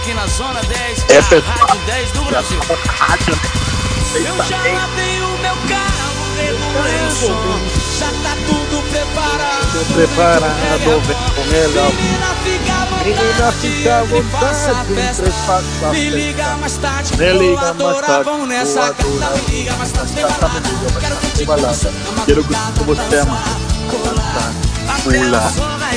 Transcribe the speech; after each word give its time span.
aqui 0.00 0.14
na 0.14 0.26
Zona 0.26 0.60
10, 0.62 1.04
é 1.10 1.18
a 1.18 1.40
Rádio 1.40 1.80
10 1.84 2.12
do 2.12 2.24
Brasil. 2.24 2.58
Rádio. 2.88 3.38
Eu 4.14 4.36
já 4.44 4.56
lavei 4.56 5.20
o 5.20 5.38
meu 5.38 5.54
carro, 5.68 6.10
o 6.56 6.72
já 7.98 8.06
tá 8.06 8.34
tudo 8.46 8.82
preparado. 8.90 9.84
Preparado, 9.94 11.00
vem 11.06 11.16
com. 11.34 11.44
Menina, 13.04 13.52
fica 13.52 13.98
à 13.98 14.02
vontade, 14.04 14.94
festa, 14.94 15.90
me 15.90 16.10
liga 16.10 16.56
mais 16.56 16.76
tarde, 16.76 17.16
me 17.16 17.32
liga 17.32 17.74
mais 17.74 18.00
tarde, 18.00 18.24
vão 18.24 18.46
nessa 18.46 18.94
me 18.94 19.52
liga 19.52 19.72
mais 19.76 19.92
tarde, 19.92 20.12
quero 21.00 21.16
que 21.16 21.26
te 21.28 21.46
conheça, 21.46 21.88
é 21.88 22.24
quero 22.26 22.44
que 22.44 22.54
te 22.54 22.84
você 22.84 23.16
ama, 23.16 23.42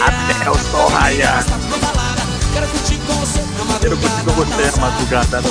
até 0.02 0.50
o 0.50 0.58
sol 0.72 0.88
raiar, 0.90 1.44
quero 2.54 2.68
que 2.68 2.80
te 2.80 2.98
conheça, 3.00 3.53
madrugada. 4.80 5.42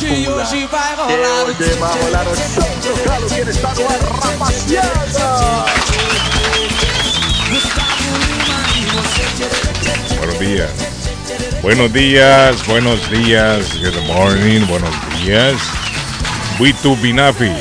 Que 0.00 0.28
hoje 0.28 0.66
vai 0.66 0.96
rolar 0.96 2.26
o 2.26 3.06
Galo, 3.08 3.26
que 3.28 3.40
ele 3.40 3.50
está 3.50 3.72
no 3.74 3.88
ar, 3.88 4.00
rapaziada. 4.22 5.64
Buenos 10.18 10.38
días. 10.38 10.70
Buenos 11.62 11.92
días, 11.92 12.66
buenos 12.66 13.10
días. 13.10 13.74
Good 13.74 14.00
morning, 14.06 14.66
buenos 14.66 14.94
días. 15.16 15.56
Buitu 16.58 16.96
Binafi, 16.96 17.52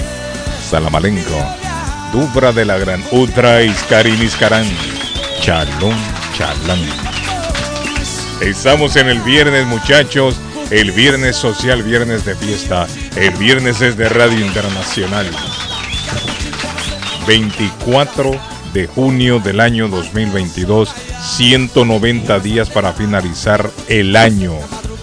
Salamalenco, 0.70 1.46
Dubra 2.12 2.52
de 2.52 2.66
la 2.66 2.78
Gran 2.78 3.04
Utra 3.12 3.62
Iskarin 3.62 4.22
Iskarán, 4.22 4.66
Chalón, 5.42 5.96
Chalán. 6.34 7.15
Estamos 8.42 8.96
en 8.96 9.08
el 9.08 9.20
viernes, 9.22 9.66
muchachos. 9.66 10.36
El 10.72 10.92
viernes 10.92 11.36
social, 11.36 11.84
viernes 11.84 12.26
de 12.26 12.36
fiesta. 12.36 12.88
El 13.16 13.34
viernes 13.36 13.82
es 13.82 13.98
de 13.98 14.10
Radio 14.10 14.46
Internacional. 14.46 15.28
24 17.28 18.32
de 18.74 18.88
junio 18.88 19.40
del 19.40 19.60
año 19.60 19.88
2022, 19.88 20.94
190 21.38 22.40
días 22.40 22.70
para 22.70 22.94
finalizar 22.94 23.70
el 23.88 24.16
año. 24.16 24.54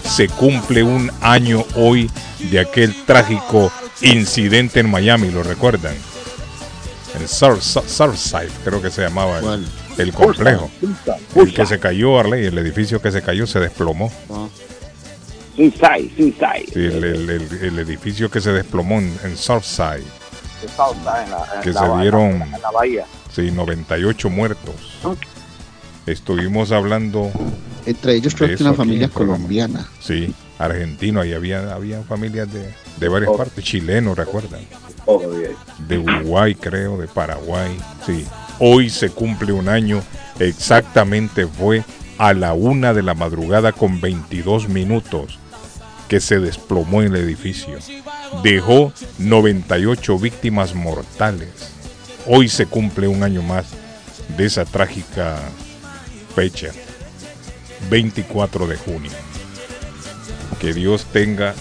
Se 0.07 0.27
cumple 0.27 0.83
un 0.83 1.11
año 1.21 1.65
hoy 1.75 2.09
de 2.51 2.59
aquel 2.59 2.93
trágico 3.05 3.71
incidente 4.01 4.79
en 4.81 4.91
Miami, 4.91 5.31
¿lo 5.31 5.43
recuerdan? 5.43 5.95
En 7.19 7.27
Sur- 7.27 7.61
Sur- 7.61 7.87
Surfside, 7.87 8.49
creo 8.63 8.81
que 8.81 8.91
se 8.91 9.01
llamaba 9.01 9.39
el 9.97 10.13
complejo. 10.13 10.69
El 11.35 11.53
que 11.53 11.65
se 11.65 11.79
cayó, 11.79 12.19
Arley, 12.19 12.45
el 12.45 12.57
edificio 12.57 13.01
que 13.01 13.11
se 13.11 13.21
cayó 13.21 13.45
se 13.47 13.59
desplomó. 13.59 14.11
Suicide, 15.55 16.11
suicide. 16.17 16.65
Sí, 16.73 16.79
el, 16.79 17.03
el- 17.03 17.29
el- 17.29 17.59
el 17.63 17.79
edificio 17.79 18.29
que 18.31 18.41
se 18.41 18.51
desplomó 18.51 18.95
en, 18.99 19.15
en. 19.23 19.33
Está 19.33 20.89
en 20.89 21.05
la, 21.05 21.45
en 21.55 21.61
Que 21.61 21.71
la- 21.71 21.79
se 21.79 21.85
en 21.85 21.91
la- 21.91 22.01
dieron- 22.01 22.41
en 22.41 22.51
la 22.61 22.71
bahía. 22.71 23.05
Sí, 23.31 23.51
98 23.51 24.29
muertos. 24.29 24.75
Estuvimos 26.05 26.71
hablando, 26.71 27.31
Entre 27.85 28.15
ellos 28.15 28.33
creo 28.35 28.55
que 28.57 28.63
una 28.63 28.73
familia 28.73 29.07
colombiana. 29.09 29.87
sí, 30.01 30.33
argentino, 30.59 31.23
y 31.23 31.33
había, 31.33 31.73
había 31.73 32.01
familias 32.03 32.51
de, 32.51 32.73
de 32.97 33.07
varias 33.07 33.31
Oh. 33.33 33.37
partes, 33.37 33.63
chilenos, 33.63 34.17
recuerdan, 34.17 34.61
Oh, 35.05 35.21
de 35.87 35.97
Uruguay, 35.97 36.55
creo, 36.55 36.97
de 36.97 37.07
Paraguay, 37.07 37.77
sí. 38.05 38.25
Hoy 38.59 38.89
se 38.89 39.09
cumple 39.09 39.51
un 39.51 39.67
año, 39.67 40.01
exactamente 40.39 41.47
fue 41.47 41.83
a 42.17 42.33
la 42.33 42.53
una 42.53 42.93
de 42.93 43.03
la 43.03 43.13
madrugada 43.13 43.71
con 43.71 43.99
22 43.99 44.69
minutos 44.69 45.39
que 46.07 46.19
se 46.19 46.39
desplomó 46.39 47.01
el 47.01 47.15
edificio. 47.15 47.77
Dejó 48.43 48.93
98 49.17 50.19
víctimas 50.19 50.75
mortales. 50.75 51.49
Hoy 52.27 52.47
se 52.49 52.65
cumple 52.67 53.07
un 53.07 53.23
año 53.23 53.41
más 53.41 53.65
de 54.37 54.45
esa 54.45 54.65
trágica 54.65 55.39
fecha, 56.35 56.69
24 57.89 58.67
de 58.67 58.77
junio. 58.77 59.11
Que 60.59 60.73
Dios 60.73 61.05
tenga 61.11 61.55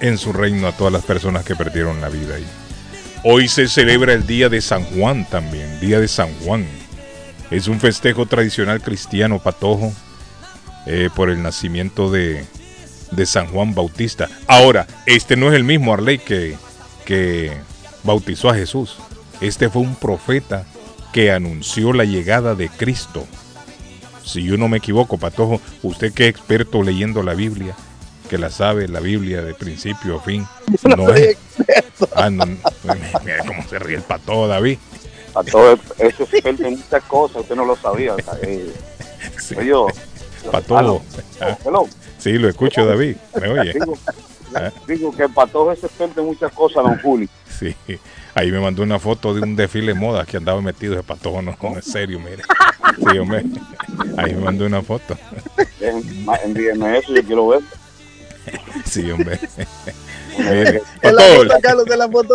en 0.00 0.18
su 0.18 0.32
reino 0.32 0.68
a 0.68 0.72
todas 0.72 0.92
las 0.92 1.04
personas 1.04 1.44
que 1.44 1.56
perdieron 1.56 2.00
la 2.00 2.08
vida 2.08 2.36
ahí. 2.36 2.46
Hoy 3.24 3.46
se 3.46 3.68
celebra 3.68 4.14
el 4.14 4.26
Día 4.26 4.48
de 4.48 4.60
San 4.60 4.82
Juan 4.82 5.24
también, 5.24 5.78
Día 5.78 6.00
de 6.00 6.08
San 6.08 6.34
Juan. 6.40 6.66
Es 7.52 7.68
un 7.68 7.78
festejo 7.78 8.26
tradicional 8.26 8.82
cristiano 8.82 9.38
patojo 9.38 9.92
eh, 10.86 11.08
por 11.14 11.30
el 11.30 11.40
nacimiento 11.40 12.10
de, 12.10 12.44
de 13.12 13.26
San 13.26 13.46
Juan 13.46 13.76
Bautista. 13.76 14.28
Ahora, 14.48 14.88
este 15.06 15.36
no 15.36 15.48
es 15.48 15.54
el 15.54 15.62
mismo 15.62 15.94
Arley 15.94 16.18
que, 16.18 16.56
que 17.04 17.52
bautizó 18.02 18.50
a 18.50 18.56
Jesús. 18.56 18.96
Este 19.40 19.70
fue 19.70 19.82
un 19.82 19.94
profeta 19.94 20.66
que 21.12 21.30
anunció 21.30 21.92
la 21.92 22.04
llegada 22.04 22.56
de 22.56 22.70
Cristo. 22.70 23.24
Si 24.24 24.42
yo 24.42 24.56
no 24.56 24.66
me 24.66 24.78
equivoco, 24.78 25.16
Patojo, 25.16 25.60
usted 25.84 26.12
que 26.12 26.24
es 26.24 26.30
experto 26.30 26.82
leyendo 26.82 27.22
la 27.22 27.34
Biblia, 27.34 27.76
que 28.32 28.38
la 28.38 28.48
sabe 28.48 28.88
la 28.88 29.00
Biblia 29.00 29.42
de 29.42 29.52
principio 29.52 30.16
a 30.16 30.20
fin. 30.22 30.46
No 30.96 31.12
es. 31.12 31.36
Ah, 32.16 32.30
no, 32.30 32.46
no, 32.46 32.56
mira 33.24 33.44
cómo 33.46 33.62
se 33.68 33.78
ríe 33.78 33.96
el 33.96 34.02
Patojo, 34.02 34.48
David. 34.48 34.78
Eso 35.44 35.74
es 35.98 36.18
experto 36.32 36.64
en 36.64 36.78
muchas 36.78 37.04
cosas, 37.04 37.42
usted 37.42 37.54
no 37.56 37.66
lo 37.66 37.76
sabía. 37.76 38.14
eh, 38.40 38.72
Sí, 39.38 39.54
oye. 39.56 39.72
Aló. 40.70 41.02
Ah. 41.42 41.58
Sí, 42.16 42.32
lo 42.38 42.48
escucho, 42.48 42.86
David. 42.86 43.16
¿Me 43.38 43.48
oye? 43.48 43.74
Digo, 43.74 43.98
Ah. 44.54 44.70
digo 44.86 45.14
que 45.16 45.24
el 45.24 45.30
patojo 45.32 45.72
es 45.72 45.84
experto 45.84 46.20
en 46.20 46.26
muchas 46.28 46.52
cosas, 46.52 46.84
don 46.84 46.98
Juli. 47.00 47.28
Sí. 47.58 47.74
Ahí 48.34 48.50
me 48.50 48.60
mandó 48.60 48.82
una 48.82 48.98
foto 48.98 49.34
de 49.34 49.42
un 49.42 49.56
desfile 49.56 49.88
de 49.92 49.98
moda 49.98 50.24
que 50.24 50.38
andaba 50.38 50.60
metido 50.62 50.94
de 50.94 51.02
Patojo. 51.02 51.42
No, 51.42 51.54
no, 51.62 51.76
en 51.76 51.82
serio, 51.82 52.18
mire. 52.18 52.42
Sí, 52.96 53.18
hombre. 53.18 53.44
Ahí 54.16 54.34
me 54.34 54.40
mandó 54.40 54.64
una 54.66 54.80
foto. 54.82 55.16
Envíenme 56.44 56.98
eso, 56.98 57.14
yo 57.14 57.22
quiero 57.24 57.48
ver. 57.48 57.60
Sí, 58.84 59.10
hombre. 59.10 59.38
Mire, 60.38 60.82
Es 61.02 61.12
la 61.12 61.22
foto, 61.36 61.54
Carlos, 61.62 61.86
es 61.88 61.96
la 61.98 62.08
foto, 62.08 62.34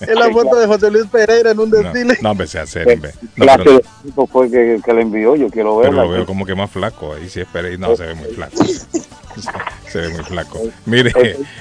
es 0.00 0.14
la 0.14 0.30
foto 0.30 0.56
de 0.58 0.66
José 0.66 0.90
Luis 0.90 1.06
Pereira 1.06 1.50
en 1.50 1.58
un 1.60 1.70
No, 1.70 1.76
desfile. 1.78 2.18
no, 2.22 2.30
empecé 2.32 2.58
a 2.58 2.62
hacer, 2.62 2.88
hombre. 2.88 3.12
No, 3.36 3.46
pero- 3.58 4.26
fue 4.28 4.50
que, 4.50 4.80
que 4.84 4.92
le 4.94 5.02
envió, 5.02 5.36
yo 5.36 5.48
quiero 5.50 5.78
Pero 5.78 5.90
verla. 5.90 6.04
lo 6.04 6.10
veo 6.10 6.26
como 6.26 6.46
que 6.46 6.54
más 6.54 6.70
flaco. 6.70 7.12
Ahí 7.14 7.28
sí. 7.28 7.42
No, 7.78 7.94
se 7.96 8.06
ve 8.06 8.14
muy 8.14 8.28
flaco. 8.30 8.64
Se- 8.64 8.86
Se 9.92 10.00
ve 10.00 10.08
muy 10.08 10.24
flaco. 10.24 10.60
Mire, 10.86 11.12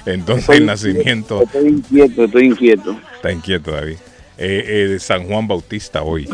entonces 0.05 0.49
el 0.49 0.65
nacimiento. 0.65 1.43
Estoy 1.43 1.67
inquieto, 1.67 2.23
estoy 2.25 2.45
inquieto. 2.47 2.99
Está 3.15 3.31
inquieto, 3.31 3.71
David. 3.71 3.97
Eh, 4.37 4.63
eh, 4.67 4.87
de 4.87 4.99
San 4.99 5.27
Juan 5.27 5.47
Bautista 5.47 6.01
hoy. 6.03 6.27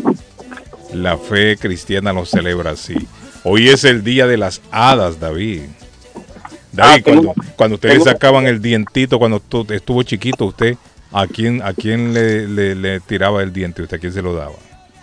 La 0.93 1.17
fe 1.17 1.57
cristiana 1.57 2.13
lo 2.13 2.25
celebra 2.25 2.71
así. 2.71 2.95
Hoy 3.43 3.67
es 3.69 3.83
el 3.83 4.03
día 4.03 4.25
de 4.27 4.37
las 4.37 4.61
hadas, 4.71 5.19
David. 5.19 5.63
David, 6.73 6.91
Ah, 6.99 7.03
tengo- 7.03 7.33
cuando, 7.33 7.53
cuando 7.55 7.75
ustedes 7.75 7.95
tengo- 7.95 8.05
sacaban 8.05 8.47
el 8.47 8.61
dientito, 8.61 9.19
cuando 9.19 9.41
estuvo 9.69 10.03
chiquito, 10.03 10.45
usted 10.45 10.75
¿A 11.15 11.27
quién, 11.27 11.61
a 11.61 11.73
quién 11.75 12.11
le, 12.11 12.47
le, 12.47 12.73
le 12.73 12.99
tiraba 12.99 13.43
el 13.43 13.53
diente 13.53 13.83
usted? 13.83 13.97
¿A 13.97 13.99
quién 13.99 14.11
se 14.11 14.23
lo 14.23 14.33
daba? 14.33 14.55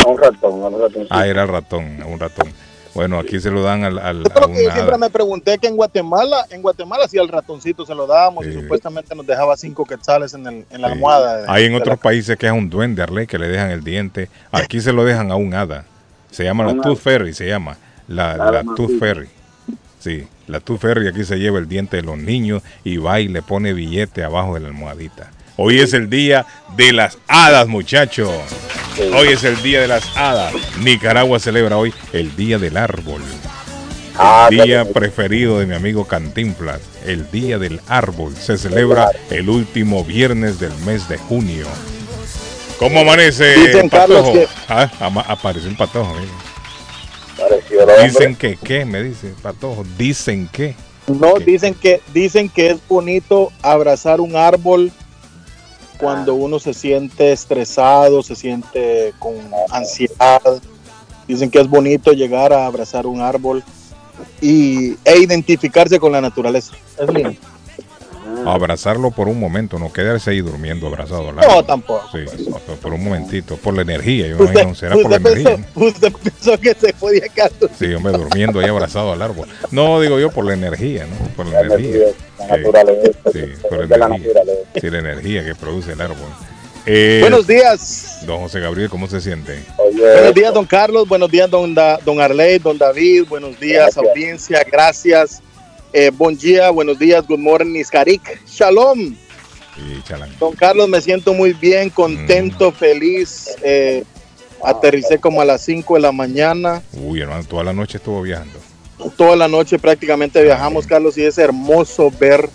A 0.05 0.09
un 0.09 0.19
ratón, 0.19 0.61
a 0.65 0.67
un 0.67 0.81
ratón. 0.81 1.07
Ah, 1.09 1.25
era 1.29 1.43
el 1.45 1.49
ratón, 1.49 2.03
a 2.03 2.07
un 2.07 2.19
ratón. 2.19 2.49
Bueno, 2.97 3.21
aquí 3.21 3.39
se 3.39 3.49
lo 3.53 3.63
dan 3.63 3.85
al, 3.85 3.97
al, 4.01 4.25
Yo 4.25 4.29
a 4.29 4.35
creo 4.35 4.47
que 4.53 4.65
una 4.65 4.75
siempre 4.75 4.99
me 4.99 5.09
pregunté 5.09 5.57
que 5.59 5.69
en 5.69 5.77
Guatemala, 5.77 6.47
en 6.51 6.63
Guatemala 6.63 7.07
sí 7.07 7.17
al 7.17 7.29
ratoncito 7.29 7.87
se 7.87 7.95
lo 7.95 8.09
dábamos 8.09 8.45
y 8.45 8.53
Sí. 8.53 8.61
supuestamente 8.61 9.15
nos 9.15 9.25
dejaba 9.25 9.57
cinco 9.57 9.85
quetzales 9.85 10.35
en, 10.35 10.45
el, 10.49 10.65
en 10.69 10.83
la 10.83 10.89
almohada. 10.89 11.43
de- 11.43 11.45
Hay 11.49 11.67
en 11.67 11.75
otros 11.77 11.97
la- 11.97 12.03
países 12.03 12.37
que 12.37 12.47
es 12.47 12.53
un 12.53 12.69
duende, 12.69 13.05
Arley, 13.05 13.29
que 13.29 13.39
le 13.39 13.47
dejan 13.47 13.71
el 13.71 13.85
diente. 13.85 14.29
Aquí 14.51 14.81
se 14.81 14.93
lo 14.93 15.05
dejan 15.05 15.31
a 15.31 15.37
un 15.37 15.55
hada. 15.55 15.85
Se 16.33 16.43
llama 16.43 16.65
la 16.65 16.75
Tooth. 16.83 16.99
Fairy, 16.99 17.33
se 17.35 17.47
llama. 17.47 17.77
La, 18.09 18.37
la 18.37 18.65
más 18.65 18.75
Tooth. 18.75 18.99
Fairy. 18.99 19.29
Sí, 20.01 20.27
la 20.49 20.61
Tooth 20.61 20.81
Fairy 20.81 21.07
aquí 21.09 21.25
se 21.25 21.37
lleva 21.39 21.59
el 21.59 21.69
diente 21.69 21.99
de 21.99 22.03
los 22.03 22.17
niños 22.19 22.63
y 22.85 22.97
va 22.97 23.21
y 23.21 23.29
le 23.29 23.43
pone 23.43 23.73
billete 23.75 24.25
abajo 24.25 24.55
de 24.55 24.61
la 24.61 24.69
almohadita. 24.69 25.31
Hoy 25.57 25.79
es 25.79 25.93
el 25.93 26.09
día 26.09 26.47
de 26.77 26.93
las 26.95 27.19
hadas, 27.29 27.69
muchachos. 27.69 28.31
Hoy 29.15 29.29
es 29.29 29.45
el 29.45 29.63
día 29.63 29.83
de 29.83 29.89
las 29.89 30.17
hadas. 30.17 30.55
Nicaragua 30.83 31.39
celebra 31.39 31.77
hoy 31.77 31.93
el 32.15 32.35
día 32.35 32.59
del 32.59 32.79
árbol. 32.79 33.21
El 34.51 34.59
día 34.65 34.85
preferido 34.87 35.59
de 35.59 35.67
mi 35.67 35.75
amigo 35.75 36.07
Cantinflas, 36.07 36.81
el 37.07 37.31
Día 37.31 37.59
del 37.59 37.81
Árbol, 37.89 38.35
se 38.37 38.59
celebra 38.59 39.09
el 39.31 39.49
último 39.49 40.05
viernes 40.05 40.59
del 40.61 40.75
mes 40.85 41.09
de 41.09 41.17
junio. 41.17 41.67
¿Cómo 42.79 43.01
amanece, 43.01 43.55
Dicen, 43.57 43.89
Carlos, 43.89 44.19
Patojo? 44.19 44.33
que- 44.35 44.49
Ah, 44.69 44.91
apareció 45.29 45.71
el 45.71 45.77
Patojo. 45.77 46.15
mire. 46.15 46.29
Hombre. 47.79 48.05
Dicen 48.05 48.37
que, 48.37 48.57
¿qué? 48.57 48.85
Me 48.85 49.03
dice 49.03 49.35
Patojo. 49.43 49.85
Dicen 49.97 50.49
que. 50.53 50.75
No, 51.07 51.35
¿Qué? 51.35 51.45
dicen 51.45 51.75
que, 51.75 52.01
dicen 52.13 52.49
que 52.49 52.71
es 52.71 52.79
bonito 52.89 53.51
abrazar 53.63 54.21
un 54.21 54.37
árbol 54.37 54.93
cuando 55.99 56.35
uno 56.35 56.59
se 56.59 56.73
siente 56.73 57.33
estresado, 57.33 58.23
se 58.23 58.35
siente 58.35 59.13
con 59.19 59.35
ansiedad. 59.71 60.41
Dicen 61.29 61.51
que 61.51 61.61
es 61.61 61.69
bonito 61.69 62.13
llegar 62.13 62.53
a 62.53 62.67
abrazar 62.67 63.07
un 63.07 63.21
árbol 63.21 63.63
y, 64.41 64.97
e 65.05 65.19
identificarse 65.19 66.01
con 66.01 66.13
la 66.13 66.21
naturaleza. 66.21 66.73
Es 66.99 67.13
lindo. 67.13 67.35
Abrazarlo 68.47 69.11
por 69.11 69.29
un 69.29 69.39
momento, 69.39 69.79
no 69.79 69.93
quedarse 69.93 70.31
ahí 70.31 70.41
durmiendo 70.41 70.87
abrazado 70.87 71.29
al 71.29 71.37
No, 71.37 71.43
árbol. 71.43 71.67
tampoco. 71.67 72.09
Sí, 72.13 72.25
por- 72.67 72.77
por 72.77 72.93
un 72.95 73.05
momentito, 73.05 73.57
por 73.57 73.75
la 73.75 73.83
energía, 73.83 74.27
yo 74.29 74.37
me 74.37 74.45
Usted, 74.45 74.55
imagino, 74.55 74.75
será 74.75 74.95
por 74.97 75.11
la 75.11 75.17
energía. 75.17 75.59
usted 75.75 76.13
pensó 76.23 76.59
que 76.59 76.75
se 76.75 76.93
podía 76.95 77.27
Carlos. 77.35 77.71
Sí, 77.79 77.93
hombre, 77.95 78.13
durmiendo 78.13 78.61
ahí 78.61 78.69
abrazado 78.69 79.13
al 79.13 79.23
árbol. 79.23 79.49
No, 79.71 80.01
digo 80.01 80.19
yo 80.19 80.31
por 80.31 80.45
la 80.45 80.55
energía, 80.55 81.07
¿no? 81.07 81.29
Por 81.37 81.47
la 81.47 81.53
La 81.53 81.61
energía. 81.75 81.89
energía, 81.89 82.15
la 82.39 82.45
Sí. 82.45 82.51
naturaleza. 82.51 83.11
Sí, 83.33 83.41
por 83.63 83.73
la 83.89 83.97
energía. 83.97 84.19
naturaleza. 84.19 84.61
Sí, 84.81 84.91
la 84.91 84.99
energía 84.99 85.45
que 85.45 85.55
produce 85.55 85.93
el 85.93 86.01
árbol. 86.01 86.17
Eh, 86.87 87.19
Buenos 87.21 87.47
días. 87.47 88.21
Don 88.27 88.39
José 88.41 88.59
Gabriel, 88.61 88.89
¿cómo 88.89 89.07
se 89.07 89.21
siente? 89.21 89.63
Oye, 89.77 90.01
Buenos 90.01 90.35
días, 90.35 90.55
don 90.55 90.65
Carlos. 90.65 91.07
Buenos 91.07 91.31
días, 91.31 91.51
don, 91.51 91.75
Da- 91.75 91.99
don 92.05 92.21
Arley, 92.21 92.59
don 92.59 92.79
David. 92.79 93.25
Buenos 93.29 93.61
días, 93.61 93.95
Gracias. 93.95 94.07
audiencia. 94.09 94.65
Gracias. 94.71 95.43
Eh, 95.93 96.11
buen 96.17 96.37
día, 96.37 96.71
buenos 96.71 96.99
días. 96.99 97.27
Good 97.27 97.39
morning, 97.39 97.73
Niskarik. 97.73 98.41
Shalom. 98.47 99.17
Don 100.39 100.55
Carlos, 100.55 100.89
me 100.89 101.01
siento 101.01 101.33
muy 101.33 101.53
bien, 101.53 101.91
contento, 101.91 102.71
feliz. 102.71 103.57
Eh, 103.63 104.05
aterricé 104.63 105.19
como 105.19 105.41
a 105.41 105.45
las 105.45 105.63
5 105.63 105.95
de 105.95 106.01
la 106.01 106.13
mañana. 106.13 106.83
Uy, 106.93 107.21
hermano, 107.23 107.43
toda 107.45 107.65
la 107.65 107.73
noche 107.73 107.97
estuvo 107.99 108.23
viajando. 108.23 108.59
Toda 109.17 109.35
la 109.37 109.49
noche 109.49 109.79
prácticamente 109.79 110.43
viajamos, 110.43 110.87
Carlos, 110.87 111.17
y 111.17 111.25
es 111.25 111.39
hermoso 111.39 112.11
ver 112.21 112.49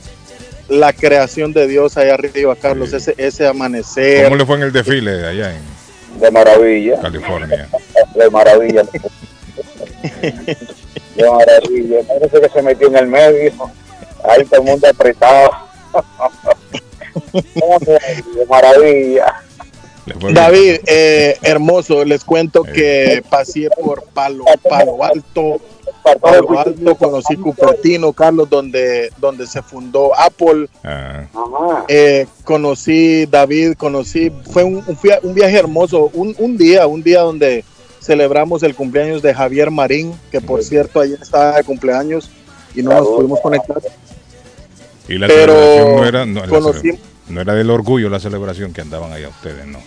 la 0.69 0.93
creación 0.93 1.51
de 1.51 1.67
Dios 1.67 1.97
allá 1.97 2.13
arriba, 2.13 2.55
Carlos. 2.55 2.91
Sí. 2.91 2.97
Ese, 2.97 3.15
ese 3.17 3.47
amanecer. 3.47 4.25
¿Cómo 4.25 4.35
le 4.35 4.45
fue 4.45 4.57
en 4.57 4.63
el 4.63 4.71
desfile 4.71 5.11
de 5.11 5.27
allá 5.27 5.55
en 5.55 5.75
de 6.19 6.31
maravilla. 6.31 7.01
California? 7.01 7.67
De 8.15 8.29
maravilla. 8.29 8.83
de 11.15 11.29
maravilla. 11.31 11.99
Parece 12.07 12.41
que 12.41 12.49
se 12.49 12.61
metió 12.61 12.87
en 12.87 12.95
el 12.97 13.07
medio. 13.07 13.51
Ahí 14.27 14.43
todo 14.45 14.61
el 14.61 14.67
mundo 14.67 14.87
apretado. 14.87 15.49
de 17.33 18.45
maravilla. 18.49 19.41
David, 20.33 20.81
eh, 20.85 21.35
hermoso, 21.41 22.05
les 22.05 22.23
cuento 22.23 22.63
Eh. 22.67 22.71
que 22.73 23.23
pasé 23.27 23.69
por 23.81 24.03
Palo, 24.13 24.45
Palo 24.69 25.03
Alto, 25.03 25.59
Palo 26.21 26.59
Alto, 26.59 26.95
conocí 26.95 27.35
Cupertino, 27.37 28.13
Carlos, 28.13 28.47
donde, 28.47 29.09
donde 29.17 29.47
se 29.47 29.63
fundó 29.63 30.11
Apple, 30.15 30.67
Ah, 30.83 31.23
eh, 31.87 32.27
conocí 32.43 33.25
David, 33.25 33.73
conocí, 33.77 34.31
fue 34.51 34.63
un, 34.63 34.83
un 35.23 35.33
viaje 35.33 35.57
hermoso, 35.57 36.11
un, 36.13 36.35
un 36.37 36.55
día, 36.55 36.85
un 36.85 37.01
día 37.01 37.21
donde 37.21 37.65
celebramos 38.05 38.61
el 38.63 38.75
cumpleaños 38.75 39.21
de 39.21 39.33
Javier 39.33 39.71
Marín, 39.71 40.13
que 40.31 40.39
por 40.41 40.63
cierto 40.63 40.99
ayer 40.99 41.17
estaba 41.21 41.57
de 41.57 41.63
cumpleaños 41.63 42.29
y 42.75 42.83
no 42.83 42.91
nos 42.91 43.07
pudimos 43.07 43.39
conectar, 43.41 43.77
y 45.07 45.17
la 45.17 45.27
pero 45.27 45.53
celebración 45.53 45.95
no 45.95 46.05
era, 46.05 46.25
no, 46.25 46.43
cele- 46.43 46.99
no 47.29 47.41
era 47.41 47.53
del 47.53 47.69
orgullo 47.71 48.09
la 48.09 48.19
celebración 48.19 48.73
que 48.73 48.81
andaban 48.81 49.11
allá 49.11 49.29
ustedes, 49.29 49.65
¿no? 49.65 49.79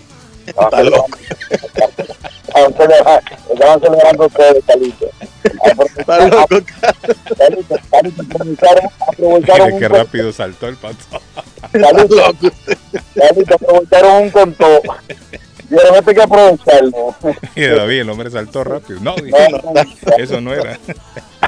está 0.46 0.82
loco. 0.82 1.06
Estaban 2.48 3.80
celebrando- 3.80 4.26
ustedes, 4.26 4.64
Calito. 4.66 5.06
Está 5.98 6.26
loco, 6.28 6.46
Calito, 7.36 7.76
Calito, 7.90 8.22
aprovecharon, 8.22 8.90
aprovecharon 9.06 9.66
Mire 9.66 9.74
un 9.74 9.80
qué 9.80 9.88
rápido 9.88 10.32
saltó 10.32 10.68
el 10.68 10.76
pato. 10.76 10.96
Calito. 11.72 12.16
Calito, 13.14 13.54
aprovecharon 13.54 14.22
un 14.22 14.30
con 14.30 14.54
Vieron 15.68 15.94
este 15.96 16.10
hay 16.10 16.16
que 16.16 16.22
aprovecharlo. 16.22 17.14
Y 17.54 17.66
David, 17.66 18.00
el 18.00 18.10
hombre 18.10 18.30
saltó 18.30 18.64
rápido. 18.64 19.00
No, 19.00 19.14
dije, 19.16 19.30
No, 19.50 19.72
no, 19.72 19.82
eso 20.16 20.40
no 20.40 20.54
era. 20.54 20.78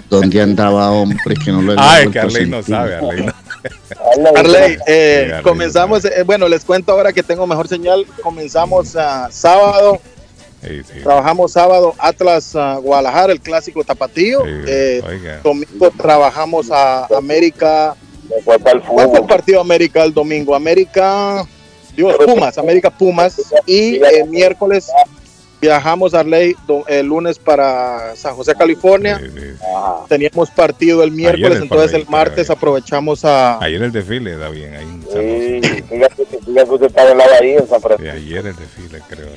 ¿Dónde 0.08 0.40
andaba, 0.42 0.90
hombre? 0.90 1.18
Que 1.42 1.50
no 1.52 1.62
lo 1.62 1.74
Ah, 1.78 2.00
es 2.02 2.08
que 2.10 2.18
Arley 2.20 2.46
no 2.48 2.62
sabe, 2.62 2.96
Arley 2.96 3.26
no. 3.26 3.32
Arley, 4.36 4.76
eh, 4.86 5.34
Sí, 5.36 5.42
comenzamos, 5.42 6.04
eh, 6.04 6.22
bueno, 6.24 6.48
les 6.48 6.64
cuento 6.64 6.92
ahora 6.92 7.12
que 7.12 7.22
tengo 7.22 7.46
mejor 7.46 7.68
señal, 7.68 8.06
comenzamos 8.22 8.96
ah, 8.96 9.28
sábado, 9.30 10.00
Sí, 10.66 10.82
sí. 10.82 11.00
trabajamos 11.02 11.52
sábado 11.52 11.94
Atlas 11.98 12.54
ah, 12.56 12.78
Guadalajara, 12.82 13.32
el 13.32 13.40
clásico 13.40 13.84
tapatío, 13.84 14.42
Sí, 14.44 14.50
eh, 14.66 15.40
domingo 15.42 15.90
trabajamos 15.96 16.70
a 16.70 17.06
América, 17.16 17.94
¿cuál 18.44 18.82
fue 18.82 19.04
el 19.04 19.26
partido 19.26 19.60
América 19.60 20.02
el 20.04 20.12
domingo? 20.14 20.54
América, 20.54 21.44
Pumas, 22.02 22.58
América 22.58 22.90
Pumas, 22.90 23.36
y 23.66 23.96
eh, 23.96 24.24
miércoles 24.28 24.90
viajamos 25.60 26.14
a 26.14 26.20
Arley, 26.20 26.54
el 26.88 27.06
lunes 27.06 27.38
para 27.38 28.16
San 28.16 28.34
José, 28.34 28.54
California, 28.54 29.18
Sí, 29.18 29.26
sí. 29.38 29.46
Ajá. 29.76 29.96
teníamos 30.08 30.50
partido 30.50 31.02
el 31.02 31.10
miércoles, 31.10 31.58
el 31.58 31.62
entonces 31.64 31.92
el 31.92 32.06
martes 32.08 32.48
aprovechamos 32.48 33.24
a... 33.26 33.62
Ayer 33.62 33.82
el 33.82 33.92
desfile, 33.92 34.36
da 34.38 34.48
bien, 34.48 34.74
ahí 34.74 34.84
en 34.86 35.02
San 35.02 35.12
Sí, 35.12 35.60
José. 35.68 35.84
fíjate, 35.84 36.24
fíjate 36.24 36.64
que 36.68 36.74
usted 36.74 36.86
está 36.86 37.04
del 37.06 37.18
lado 37.18 37.30
ahí 37.42 37.50
en 37.52 37.68
San 37.68 37.78
Sí, 37.80 37.86
Francisco. 37.86 38.16
ayer 38.16 38.46
el 38.46 38.56
desfile, 38.56 39.02
creo. 39.08 39.28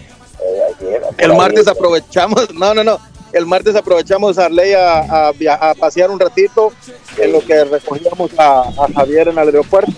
El 1.17 1.33
martes 1.35 1.67
aprovechamos, 1.67 2.53
no, 2.53 2.73
no, 2.73 2.83
no. 2.83 2.99
El 3.33 3.45
martes 3.45 3.75
aprovechamos 3.75 4.37
a 4.37 4.45
Arley 4.45 4.73
a, 4.73 5.27
a 5.27 5.31
via- 5.31 5.55
a 5.55 5.73
pasear 5.73 6.09
un 6.11 6.19
ratito 6.19 6.71
en 7.17 7.31
lo 7.31 7.39
que 7.43 7.63
recogíamos 7.65 8.31
a, 8.37 8.61
a 8.61 8.87
Javier 8.95 9.27
en 9.29 9.37
el 9.39 9.47
aeropuerto. 9.47 9.91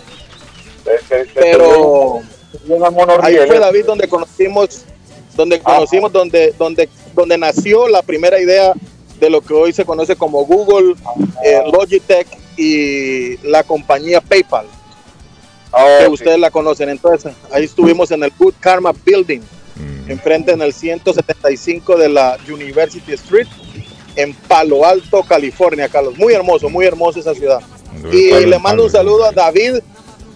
Pero 1.33 2.21
ahí 3.21 3.35
fue 3.47 3.57
eh. 3.57 3.59
David 3.59 3.85
donde 3.85 4.07
conocimos, 4.07 4.83
donde 5.35 5.57
Ah. 5.63 5.75
conocimos, 5.75 6.11
donde, 6.11 6.53
donde, 6.57 6.89
donde 7.13 7.37
nació 7.37 7.87
la 7.87 8.01
primera 8.01 8.39
idea 8.39 8.73
de 9.19 9.29
lo 9.29 9.41
que 9.41 9.53
hoy 9.53 9.73
se 9.73 9.85
conoce 9.85 10.15
como 10.15 10.45
Google, 10.45 10.95
eh, 11.43 11.61
Logitech 11.71 12.27
y 12.57 13.37
la 13.47 13.63
compañía 13.63 14.21
PayPal, 14.21 14.65
Ah, 15.71 15.97
que 15.99 16.05
sí. 16.05 16.11
ustedes 16.11 16.39
la 16.39 16.51
conocen. 16.51 16.89
Entonces 16.89 17.33
ahí 17.51 17.65
estuvimos 17.65 18.11
en 18.11 18.23
el 18.23 18.31
Good 18.37 18.55
Karma 18.59 18.91
Building. 19.05 19.41
Mm. 19.77 20.09
enfrente 20.09 20.53
en 20.53 20.61
el 20.61 20.71
175 20.71 21.97
de 21.97 22.07
la 22.07 22.37
University 22.49 23.11
Street 23.11 23.47
en 24.15 24.33
Palo 24.33 24.85
Alto, 24.85 25.21
California, 25.23 25.89
Carlos. 25.89 26.17
Muy 26.17 26.33
hermoso, 26.33 26.69
muy 26.69 26.85
hermoso 26.85 27.19
esa 27.19 27.33
ciudad. 27.35 27.59
Y 28.11 28.31
le 28.45 28.57
mando 28.59 28.83
un 28.85 28.89
saludo 28.89 29.25
a 29.25 29.31
David. 29.33 29.79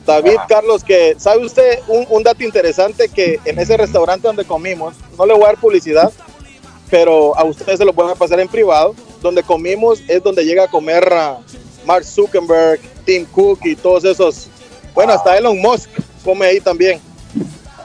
David 0.10 0.40
Carlos, 0.48 0.84
que 0.84 1.16
sabe 1.20 1.46
usted 1.46 1.82
un, 1.88 2.04
un 2.10 2.24
dato 2.24 2.44
interesante 2.44 3.10
que 3.10 3.40
en 3.46 3.60
ese 3.60 3.78
restaurante 3.78 4.26
donde 4.26 4.44
comimos, 4.44 4.96
no 5.16 5.24
le 5.24 5.34
voy 5.34 5.44
a 5.44 5.48
dar 5.48 5.58
publicidad, 5.58 6.12
pero 6.90 7.38
a 7.38 7.44
ustedes 7.44 7.78
se 7.78 7.86
lo 7.86 7.94
pueden 7.94 8.18
pasar 8.18 8.40
en 8.40 8.48
privado, 8.48 8.96
donde 9.22 9.44
comimos 9.44 10.02
es 10.08 10.24
donde 10.24 10.44
llega 10.44 10.64
a 10.64 10.68
comer 10.68 11.08
ah, 11.14 11.38
Mark 11.86 12.04
Zuckerberg, 12.04 12.80
Tim 13.06 13.24
Cook 13.26 13.60
y 13.66 13.76
todos 13.76 14.04
esos, 14.04 14.48
bueno, 14.96 15.14
hasta 15.14 15.38
Elon 15.38 15.62
Musk 15.62 15.92
come 16.26 16.48
ahí 16.48 16.60
también. 16.60 17.00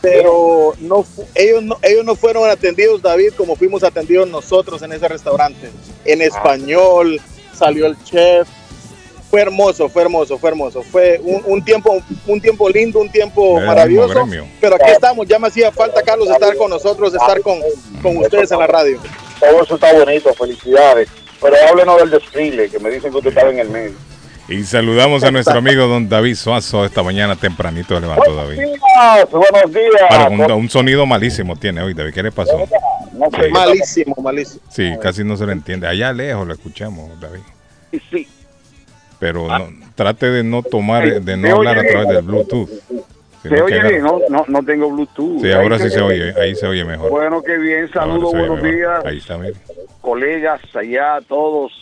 Pero 0.00 0.74
no 0.80 1.04
ellos 1.34 1.62
no 1.62 1.78
ellos 1.82 2.04
no 2.06 2.14
fueron 2.14 2.48
atendidos 2.48 3.02
David 3.02 3.32
como 3.36 3.54
fuimos 3.54 3.82
atendidos 3.82 4.28
nosotros 4.28 4.80
en 4.80 4.92
ese 4.92 5.08
restaurante. 5.08 5.70
En 6.06 6.22
español 6.22 7.20
salió 7.54 7.84
el 7.86 8.02
chef 8.04 8.48
fue 9.34 9.42
hermoso, 9.42 9.88
fue 9.88 10.02
hermoso, 10.02 10.38
fue 10.38 10.50
hermoso. 10.50 10.82
Fue 10.84 11.20
un, 11.24 11.42
un 11.46 11.64
tiempo, 11.64 12.00
un 12.24 12.40
tiempo 12.40 12.68
lindo, 12.68 13.00
un 13.00 13.10
tiempo 13.10 13.58
Era 13.58 13.66
maravilloso. 13.66 14.28
Pero 14.60 14.76
aquí 14.76 14.92
estamos, 14.92 15.26
ya 15.26 15.40
me 15.40 15.48
hacía 15.48 15.72
falta, 15.72 16.02
Carlos, 16.02 16.30
estar 16.30 16.54
con 16.56 16.70
nosotros, 16.70 17.12
estar 17.12 17.40
con, 17.40 17.58
con 18.00 18.16
ustedes 18.18 18.52
en 18.52 18.60
la 18.60 18.68
radio. 18.68 19.00
Todo 19.40 19.64
eso 19.64 19.74
está 19.74 19.92
bonito, 19.92 20.32
felicidades. 20.34 21.08
Pero 21.42 21.56
háblenos 21.68 21.98
del 21.98 22.10
desfile, 22.10 22.70
que 22.70 22.78
me 22.78 22.90
dicen 22.90 23.10
que 23.10 23.16
usted 23.16 23.30
estaba 23.30 23.50
en 23.50 23.58
el 23.58 23.70
medio. 23.70 23.96
Y 24.48 24.62
saludamos 24.62 25.24
a 25.24 25.32
nuestro 25.32 25.58
amigo 25.58 25.88
don 25.88 26.08
David 26.08 26.36
Suazo. 26.36 26.84
Esta 26.84 27.02
mañana 27.02 27.34
tempranito 27.34 27.98
levantó 27.98 28.36
David. 28.36 28.58
días, 28.58 29.30
buenos 29.32 29.72
días. 29.72 30.02
Para 30.08 30.28
un, 30.28 30.52
un 30.52 30.70
sonido 30.70 31.06
malísimo 31.06 31.56
tiene 31.56 31.82
hoy, 31.82 31.92
David. 31.92 32.14
¿Qué 32.14 32.22
le 32.22 32.30
pasó? 32.30 32.56
No 33.12 33.26
sé, 33.32 33.48
Malísimo, 33.48 34.14
malísimo. 34.22 34.60
Sí, 34.70 34.92
casi 35.02 35.24
no 35.24 35.36
se 35.36 35.44
le 35.44 35.52
entiende. 35.54 35.88
Allá 35.88 36.12
lejos 36.12 36.46
lo 36.46 36.52
escuchamos, 36.54 37.10
David. 37.18 37.40
sí. 38.12 38.28
Pero 39.18 39.46
no- 39.48 39.68
trate 39.94 40.26
de 40.30 40.42
no 40.44 40.62
tomar, 40.62 41.22
de 41.22 41.36
no 41.36 41.56
hablar 41.56 41.78
a 41.78 41.86
través 41.86 42.08
del 42.08 42.22
Bluetooth. 42.22 42.68
Se 43.42 43.60
oye 43.60 43.82
bien, 43.82 44.02
no, 44.02 44.20
no, 44.30 44.44
no 44.48 44.62
tengo 44.62 44.90
Bluetooth. 44.90 45.42
Sí, 45.42 45.52
ahora 45.52 45.78
sí 45.78 45.90
se 45.90 46.00
oye, 46.00 46.32
ahí 46.40 46.54
se 46.54 46.66
oye 46.66 46.82
mejor. 46.84 47.10
Bueno, 47.10 47.42
qué 47.42 47.58
bien, 47.58 47.90
saludos, 47.92 48.32
buenos 48.32 48.62
mejor. 48.62 48.74
días, 48.78 49.04
Ahí 49.04 49.18
está, 49.18 49.36
mire. 49.36 49.54
colegas 50.00 50.60
allá, 50.74 51.18
todos. 51.28 51.72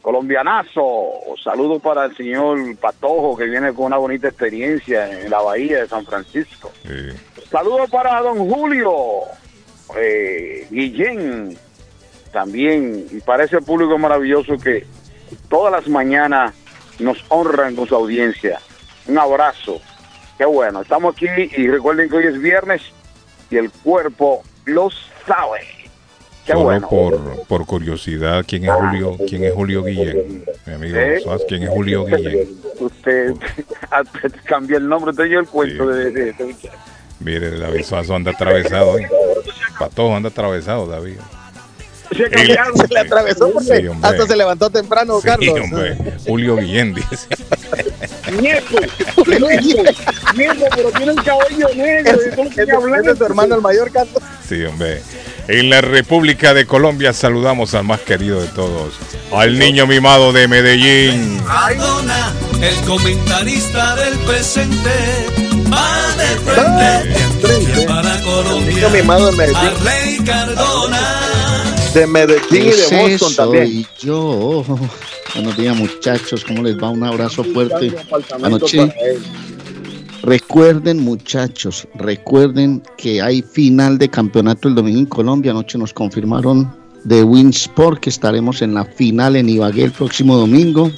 Colombianazo, 0.00 1.12
saludos 1.42 1.80
para 1.80 2.04
el 2.04 2.14
señor 2.16 2.58
Patojo 2.78 3.36
que 3.38 3.44
viene 3.46 3.72
con 3.72 3.86
una 3.86 3.96
bonita 3.96 4.28
experiencia 4.28 5.10
en 5.22 5.30
la 5.30 5.40
bahía 5.40 5.80
de 5.80 5.88
San 5.88 6.04
Francisco. 6.04 6.70
Sí. 6.82 7.42
Saludos 7.50 7.88
para 7.90 8.20
don 8.20 8.48
Julio 8.50 8.92
eh, 9.98 10.66
Guillén 10.70 11.56
también 12.32 13.06
y 13.10 13.20
para 13.20 13.44
ese 13.44 13.60
público 13.60 13.96
maravilloso 13.98 14.58
que 14.58 14.86
todas 15.48 15.72
las 15.72 15.88
mañanas 15.88 16.52
nos 16.98 17.24
honran 17.28 17.74
con 17.76 17.86
su 17.88 17.94
audiencia. 17.94 18.60
Un 19.06 19.18
abrazo. 19.18 19.80
Qué 20.38 20.44
bueno, 20.44 20.82
estamos 20.82 21.14
aquí 21.14 21.26
y 21.56 21.68
recuerden 21.68 22.08
que 22.08 22.16
hoy 22.16 22.26
es 22.26 22.40
viernes 22.40 22.82
y 23.50 23.56
el 23.56 23.70
cuerpo 23.70 24.42
lo 24.64 24.88
sabe. 25.26 25.60
Qué 26.44 26.52
Solo 26.52 26.64
bueno. 26.64 26.88
por, 26.88 27.46
por 27.46 27.64
curiosidad, 27.66 28.44
¿quién 28.46 28.64
es 28.64 28.70
Julio, 28.72 29.16
quién 29.28 29.44
es 29.44 29.54
Julio 29.54 29.82
Guillén? 29.82 30.44
Mi 30.66 30.72
amigo 30.74 30.96
¿Eh? 30.98 31.22
¿quién 31.48 31.62
es 31.62 31.70
Julio 31.70 32.04
Guillén? 32.04 32.48
Usted 32.80 33.32
cambió 34.44 34.76
el 34.76 34.86
nombre, 34.88 35.14
te 35.14 35.24
dio 35.24 35.40
el 35.40 35.46
cuento 35.46 35.86
de, 35.88 36.10
de- 36.10 36.32
de- 36.32 36.56
Mire, 37.20 37.58
David 37.58 37.84
Suazo 37.84 38.14
anda 38.14 38.32
atravesado 38.32 38.90
hoy. 38.90 39.06
Patojo 39.78 40.14
anda 40.16 40.28
atravesado, 40.28 40.86
David. 40.86 41.16
Se 42.14 42.88
le 42.94 43.00
atravesó 43.00 43.50
porque 43.52 43.80
Sí, 43.80 43.88
hasta 44.02 44.26
se 44.26 44.36
levantó 44.36 44.70
temprano, 44.70 45.20
Sí, 45.20 45.26
Carlos. 45.26 45.54
hombre. 45.62 45.96
Julio 46.26 46.56
Guillén 46.56 46.94
dice. 46.94 47.26
Nieto, 48.40 48.76
nieto, 50.34 50.64
pero 50.74 50.90
tiene 50.90 51.12
un 51.12 51.22
cabello 51.22 51.68
negro. 51.76 52.18
Es 52.20 53.18
tu 53.18 53.24
hermano 53.24 53.54
el 53.54 53.60
mayor, 53.60 53.90
Carlos. 53.92 54.22
Sí, 54.48 54.64
hombre. 54.64 55.02
En 55.46 55.68
la 55.70 55.82
República 55.82 56.54
de 56.54 56.66
Colombia 56.66 57.12
saludamos 57.12 57.74
al 57.74 57.84
más 57.84 58.00
querido 58.00 58.40
de 58.40 58.48
todos, 58.48 58.94
al 59.32 59.58
niño 59.58 59.86
mimado 59.86 60.32
de 60.32 60.48
Medellín. 60.48 61.38
Cardona, 61.46 62.32
el 62.62 62.74
comentarista 62.86 63.94
del 63.96 64.18
presente, 64.20 64.90
va 65.70 66.16
de 66.16 66.26
frente 66.50 67.82
y 67.82 67.86
para 67.86 68.20
Colombia. 68.22 68.74
Niño 68.74 68.90
mimado 68.90 69.30
de 69.30 69.36
Medellín. 69.36 69.56
Arley 69.58 70.18
Cardona. 70.24 71.33
De 71.94 72.08
Medellín 72.08 72.42
y 72.50 72.58
de 72.58 72.70
Ese 72.70 73.02
Boston 73.02 73.36
también. 73.36 73.86
yo. 74.00 74.64
Buenos 75.34 75.56
días, 75.56 75.76
muchachos. 75.76 76.44
¿Cómo 76.44 76.62
les 76.62 76.76
va? 76.76 76.90
Un 76.90 77.04
abrazo 77.04 77.44
fuerte. 77.44 77.94
Anoche. 78.42 78.92
Recuerden, 80.22 81.00
muchachos, 81.00 81.86
recuerden 81.94 82.82
que 82.96 83.20
hay 83.20 83.42
final 83.42 83.98
de 83.98 84.08
campeonato 84.08 84.68
el 84.68 84.74
domingo 84.74 84.98
en 84.98 85.06
Colombia. 85.06 85.52
Anoche 85.52 85.78
nos 85.78 85.92
confirmaron 85.92 86.74
de 87.04 87.22
Winsport 87.22 88.00
que 88.00 88.10
estaremos 88.10 88.62
en 88.62 88.74
la 88.74 88.84
final 88.84 89.36
en 89.36 89.48
Ibagué 89.48 89.84
el 89.84 89.92
próximo 89.92 90.36
domingo. 90.36 90.90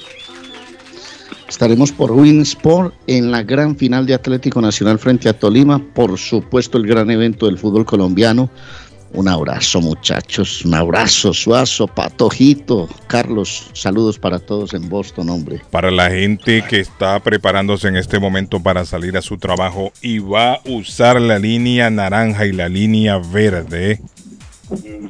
Estaremos 1.48 1.92
por 1.92 2.12
Winsport 2.12 2.94
en 3.06 3.30
la 3.30 3.42
gran 3.42 3.76
final 3.76 4.06
de 4.06 4.14
Atlético 4.14 4.60
Nacional 4.60 4.98
frente 4.98 5.28
a 5.28 5.38
Tolima. 5.38 5.78
Por 5.94 6.18
supuesto, 6.18 6.78
el 6.78 6.86
gran 6.86 7.10
evento 7.10 7.46
del 7.46 7.58
fútbol 7.58 7.84
colombiano. 7.84 8.50
Un 9.16 9.28
abrazo, 9.28 9.80
muchachos. 9.80 10.62
Un 10.66 10.74
abrazo, 10.74 11.32
Suazo, 11.32 11.86
Patojito, 11.86 12.86
Carlos. 13.06 13.70
Saludos 13.72 14.18
para 14.18 14.38
todos 14.38 14.74
en 14.74 14.90
Boston, 14.90 15.30
hombre. 15.30 15.62
Para 15.70 15.90
la 15.90 16.10
gente 16.10 16.62
que 16.68 16.80
está 16.80 17.18
preparándose 17.20 17.88
en 17.88 17.96
este 17.96 18.18
momento 18.18 18.62
para 18.62 18.84
salir 18.84 19.16
a 19.16 19.22
su 19.22 19.38
trabajo 19.38 19.90
y 20.02 20.18
va 20.18 20.56
a 20.56 20.60
usar 20.66 21.18
la 21.18 21.38
línea 21.38 21.88
naranja 21.88 22.44
y 22.44 22.52
la 22.52 22.68
línea 22.68 23.16
verde, 23.16 24.02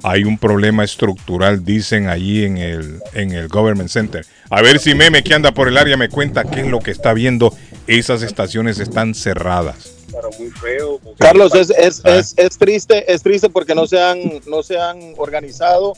hay 0.05 0.23
un 0.23 0.39
problema 0.39 0.85
estructural, 0.85 1.65
dicen 1.65 2.07
allí 2.07 2.45
en 2.45 2.59
el, 2.59 3.01
en 3.13 3.33
el 3.33 3.49
Government 3.49 3.91
Center. 3.91 4.25
A 4.51 4.63
ver 4.63 4.79
si 4.79 4.95
Meme, 4.95 5.25
que 5.25 5.35
anda 5.35 5.51
por 5.51 5.67
el 5.67 5.77
área, 5.77 5.97
me 5.97 6.11
cuenta 6.11 6.45
qué 6.45 6.61
es 6.61 6.69
lo 6.69 6.79
que 6.79 6.93
está 6.93 7.13
viendo. 7.13 7.53
Esas 7.89 8.23
estaciones 8.23 8.79
están 8.79 9.17
cerradas. 9.17 9.96
Pero 10.17 10.31
muy 10.39 10.51
feo. 10.51 10.99
porque- 11.03 11.19
Carlos, 11.19 11.55
es, 11.55 11.71
es, 11.71 12.01
Ah. 12.05 12.17
es, 12.17 12.35
es 12.39 12.57
triste, 12.59 13.13
es 13.13 13.23
triste 13.23 13.51
porque 13.51 13.75
no 13.75 13.87
se 13.87 14.01
han, 14.01 14.19
no 14.47 14.63
se 14.63 14.79
han 14.79 15.13
organizado 15.19 15.93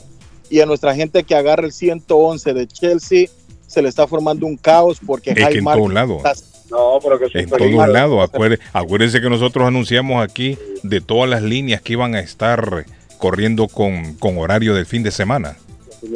y 0.49 0.59
a 0.59 0.65
nuestra 0.65 0.93
gente 0.93 1.23
que 1.23 1.35
agarra 1.35 1.65
el 1.65 1.71
111 1.71 2.53
de 2.53 2.67
Chelsea 2.67 3.27
se 3.67 3.81
le 3.81 3.87
está 3.89 4.07
formando 4.07 4.45
un 4.45 4.57
caos 4.57 4.99
porque 5.05 5.29
Es 5.31 5.35
que 5.47 5.57
en 5.59 5.63
lados. 5.93 6.17
está- 6.17 6.33
No, 6.71 6.99
pero 7.01 7.17
que 7.17 7.39
En 7.39 7.49
todos 7.49 7.87
lados. 7.89 8.29
Acuérdense, 8.31 8.63
acuérdense 8.73 9.21
que 9.21 9.29
nosotros 9.29 9.65
anunciamos 9.67 10.23
aquí 10.23 10.55
de 10.83 11.01
todas 11.01 11.27
las 11.27 11.41
líneas 11.41 11.81
que 11.81 11.93
iban 11.93 12.13
a 12.13 12.19
estar 12.19 12.85
corriendo 13.17 13.67
con, 13.67 14.13
con 14.15 14.37
horario 14.37 14.75
del 14.75 14.85
fin 14.85 15.01
de 15.01 15.09
semana. 15.11 15.57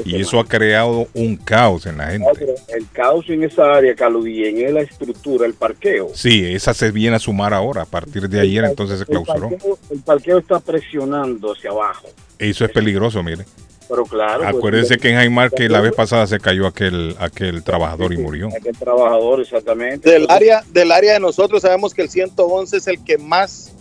Y 0.05 0.21
eso 0.21 0.39
ha 0.39 0.45
creado 0.45 1.07
un 1.13 1.35
caos 1.35 1.85
en 1.85 1.97
la 1.97 2.07
gente. 2.07 2.25
el 2.69 2.87
caos 2.91 3.25
en 3.29 3.43
esa 3.43 3.73
área, 3.73 3.95
Carlos 3.95 4.25
Guillén, 4.25 4.65
es 4.65 4.73
la 4.73 4.81
estructura, 4.81 5.45
el 5.45 5.53
parqueo. 5.53 6.09
Sí, 6.13 6.45
esa 6.45 6.73
se 6.73 6.91
viene 6.91 7.15
a 7.15 7.19
sumar 7.19 7.53
ahora. 7.53 7.83
A 7.83 7.85
partir 7.85 8.29
de 8.29 8.39
ayer 8.39 8.63
entonces 8.63 8.97
se 8.97 9.03
El 9.03 9.09
clausuró. 9.09 9.49
parqueo, 9.49 9.79
el 9.91 9.99
parqueo 10.01 10.37
está 10.39 10.59
presionando 10.59 11.51
hacia 11.53 11.71
abajo. 11.71 12.07
Eso 12.39 12.65
es 12.65 12.71
peligroso, 12.71 13.21
mire. 13.23 13.45
Pero 13.89 14.05
claro. 14.05 14.43
pues, 14.43 14.55
Acuérdense 14.55 14.97
que 14.97 15.09
en 15.09 15.15
Jaimar 15.15 15.51
que 15.51 15.69
la 15.69 15.81
vez 15.81 15.93
pasada 15.93 16.25
se 16.25 16.39
cayó 16.39 16.65
aquel, 16.67 17.15
aquel 17.19 17.63
trabajador 17.63 18.13
y 18.13 18.17
murió. 18.17 18.47
Aquel 18.47 18.77
trabajador, 18.77 19.41
exactamente. 19.41 20.09
del 20.09 20.25
área 20.29 20.63
del 20.71 20.91
área 20.91 21.13
de 21.13 21.19
nosotros 21.19 21.61
sabemos 21.61 21.93
que 21.93 22.01
el 22.01 22.09
111 22.09 22.77
es 22.77 22.87
el 22.87 23.03
que 23.03 23.17
más 23.17 23.73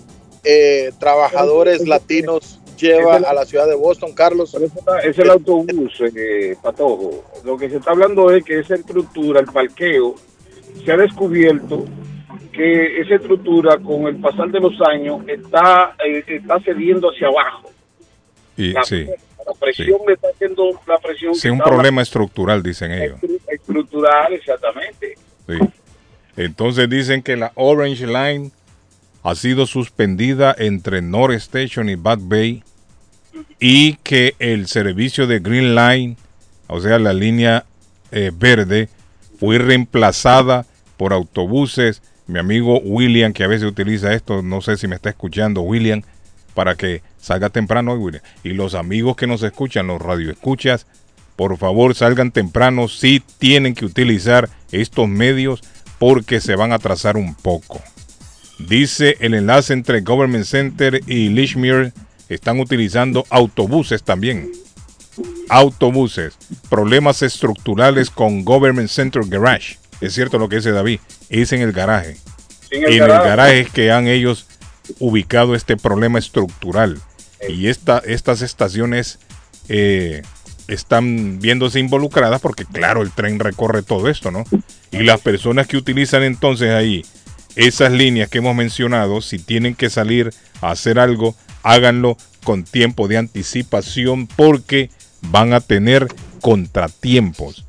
eh, 0.45 0.93
trabajadores 0.99 1.87
latinos 1.87 2.59
lleva 2.87 3.17
a 3.17 3.33
la 3.35 3.45
ciudad 3.45 3.67
de 3.67 3.75
Boston, 3.75 4.13
Carlos. 4.15 4.55
Es 5.05 5.19
el 5.19 5.31
autobús, 5.31 5.93
eh, 6.15 6.55
Patojo. 6.63 7.25
Lo 7.45 7.57
que 7.57 7.71
se 7.71 7.77
está 7.77 7.93
hablando 7.93 8.31
es 8.31 8.45
que 8.45 8.59
esa 8.59 8.75
estructura, 8.75 9.41
el 9.41 9.47
parqueo, 9.47 10.15
se 10.85 10.93
ha 10.93 10.97
descubierto 10.97 11.85
que 12.53 13.01
esa 13.01 13.15
estructura 13.15 13.79
con 13.79 14.07
el 14.07 14.17
pasar 14.17 14.51
de 14.51 14.61
los 14.61 14.75
años 14.89 15.21
está, 15.27 15.97
eh, 16.07 16.23
está 16.27 16.61
cediendo 16.61 17.09
hacia 17.11 17.29
abajo. 17.29 17.71
Y 18.57 18.73
La, 18.73 18.85
sí, 18.85 19.07
la 19.07 19.53
presión 19.59 19.99
le 20.07 20.15
está 20.15 20.29
haciendo 20.29 20.65
la 20.87 20.99
presión. 20.99 21.35
sí, 21.35 21.43
que 21.43 21.51
un 21.51 21.59
problema 21.61 22.03
estructural, 22.03 22.63
dicen 22.63 22.93
ellos. 22.93 23.19
estru- 23.23 23.41
estructural, 23.49 24.33
exactamente. 24.35 25.15
Sí. 25.49 25.55
Entonces 26.37 26.89
dicen 26.89 27.23
que 27.23 27.37
la 27.37 27.53
Orange 27.55 28.07
Line 28.07 28.51
ha 29.23 29.35
sido 29.35 29.67
suspendida 29.67 30.55
entre 30.59 31.01
North 31.01 31.35
Station 31.37 31.89
y 31.89 31.95
Back 31.95 32.21
Bay 32.23 32.63
y 33.59 33.95
que 34.03 34.35
el 34.39 34.67
servicio 34.67 35.27
de 35.27 35.41
Green 35.41 35.75
Line, 35.75 36.17
o 36.67 36.81
sea, 36.81 36.99
la 36.99 37.13
línea 37.13 37.65
eh, 38.11 38.31
verde, 38.35 38.89
fue 39.39 39.59
reemplazada 39.59 40.67
por 40.97 41.13
autobuses. 41.13 42.03
Mi 42.27 42.39
amigo 42.39 42.79
William, 42.81 43.33
que 43.33 43.45
a 43.45 43.49
veces 43.49 43.67
utiliza 43.67 44.15
esto, 44.15 44.43
no 44.43 44.61
sé 44.61 44.77
si 44.77 44.87
me 44.89 44.97
está 44.97 45.11
escuchando, 45.11 45.63
William, 45.63 46.03
para 46.55 46.75
que 46.75 47.03
salga 47.19 47.51
temprano 47.51 47.93
hoy, 47.93 47.99
William. 47.99 48.23
Y 48.45 48.51
los 48.51 48.75
amigos 48.75 49.17
que 49.17 49.27
nos 49.27 49.43
escuchan, 49.43 49.87
los 49.87 50.01
radioescuchas, 50.01 50.87
por 51.37 51.57
favor 51.57 51.95
salgan 51.95 52.31
temprano, 52.31 52.89
sí 52.89 53.23
tienen 53.39 53.75
que 53.75 53.85
utilizar 53.85 54.49
estos 54.71 55.09
medios 55.09 55.63
porque 55.99 56.41
se 56.41 56.57
van 56.57 56.73
a 56.73 56.77
atrasar 56.77 57.17
un 57.17 57.35
poco. 57.35 57.81
Dice 58.59 59.17
el 59.21 59.35
enlace 59.35 59.73
entre 59.73 60.03
Government 60.03 60.45
Center 60.45 61.01
y 61.07 61.31
Lishmere 61.31 61.93
están 62.35 62.61
utilizando 62.61 63.25
autobuses 63.31 64.03
también. 64.03 64.51
Autobuses. 65.49 66.35
Problemas 66.69 67.23
estructurales 67.23 68.11
con 68.11 68.45
Government 68.45 68.89
Center 68.89 69.23
Garage. 69.27 69.79
Es 70.01 70.15
cierto 70.15 70.39
lo 70.39 70.49
que 70.49 70.57
dice 70.57 70.73
David. 70.73 71.01
Es 71.29 71.53
en 71.53 71.61
el 71.61 71.73
garaje. 71.73 72.17
En 72.71 72.85
En 72.85 73.03
el 73.03 73.09
garaje 73.09 73.61
es 73.61 73.71
que 73.71 73.93
han 73.93 74.09
ellos 74.09 74.47
ubicado 74.99 75.55
este 75.55 75.77
problema 75.77 76.19
estructural. 76.19 77.01
Y 77.49 77.69
esta, 77.69 77.99
estas 77.99 78.43
estaciones 78.43 79.19
eh, 79.69 80.23
están 80.69 81.41
viéndose 81.41 81.81
involucradas 81.81 82.41
porque 82.41 82.65
claro, 82.65 83.03
el 83.03 83.11
tren 83.11 83.39
recorre 83.39 83.83
todo 83.83 84.09
esto, 84.09 84.31
¿no? 84.31 84.45
Y 84.91 84.99
las 85.03 85.21
personas 85.21 85.67
que 85.67 85.77
utilizan 85.77 86.23
entonces 86.23 86.71
ahí 86.71 87.05
esas 87.57 87.93
líneas 87.93 88.29
que 88.31 88.39
hemos 88.39 88.55
mencionado, 88.55 89.21
si 89.21 89.39
tienen 89.39 89.75
que 89.75 89.91
salir 89.91 90.33
a 90.61 90.71
hacer 90.71 90.99
algo, 90.99 91.35
háganlo 91.63 92.17
con 92.45 92.65
tiempo 92.65 93.09
de 93.09 93.19
anticipación 93.19 94.27
porque 94.27 94.91
van 95.23 95.53
a 95.53 95.61
tener 95.61 96.09
contratiempos. 96.41 97.65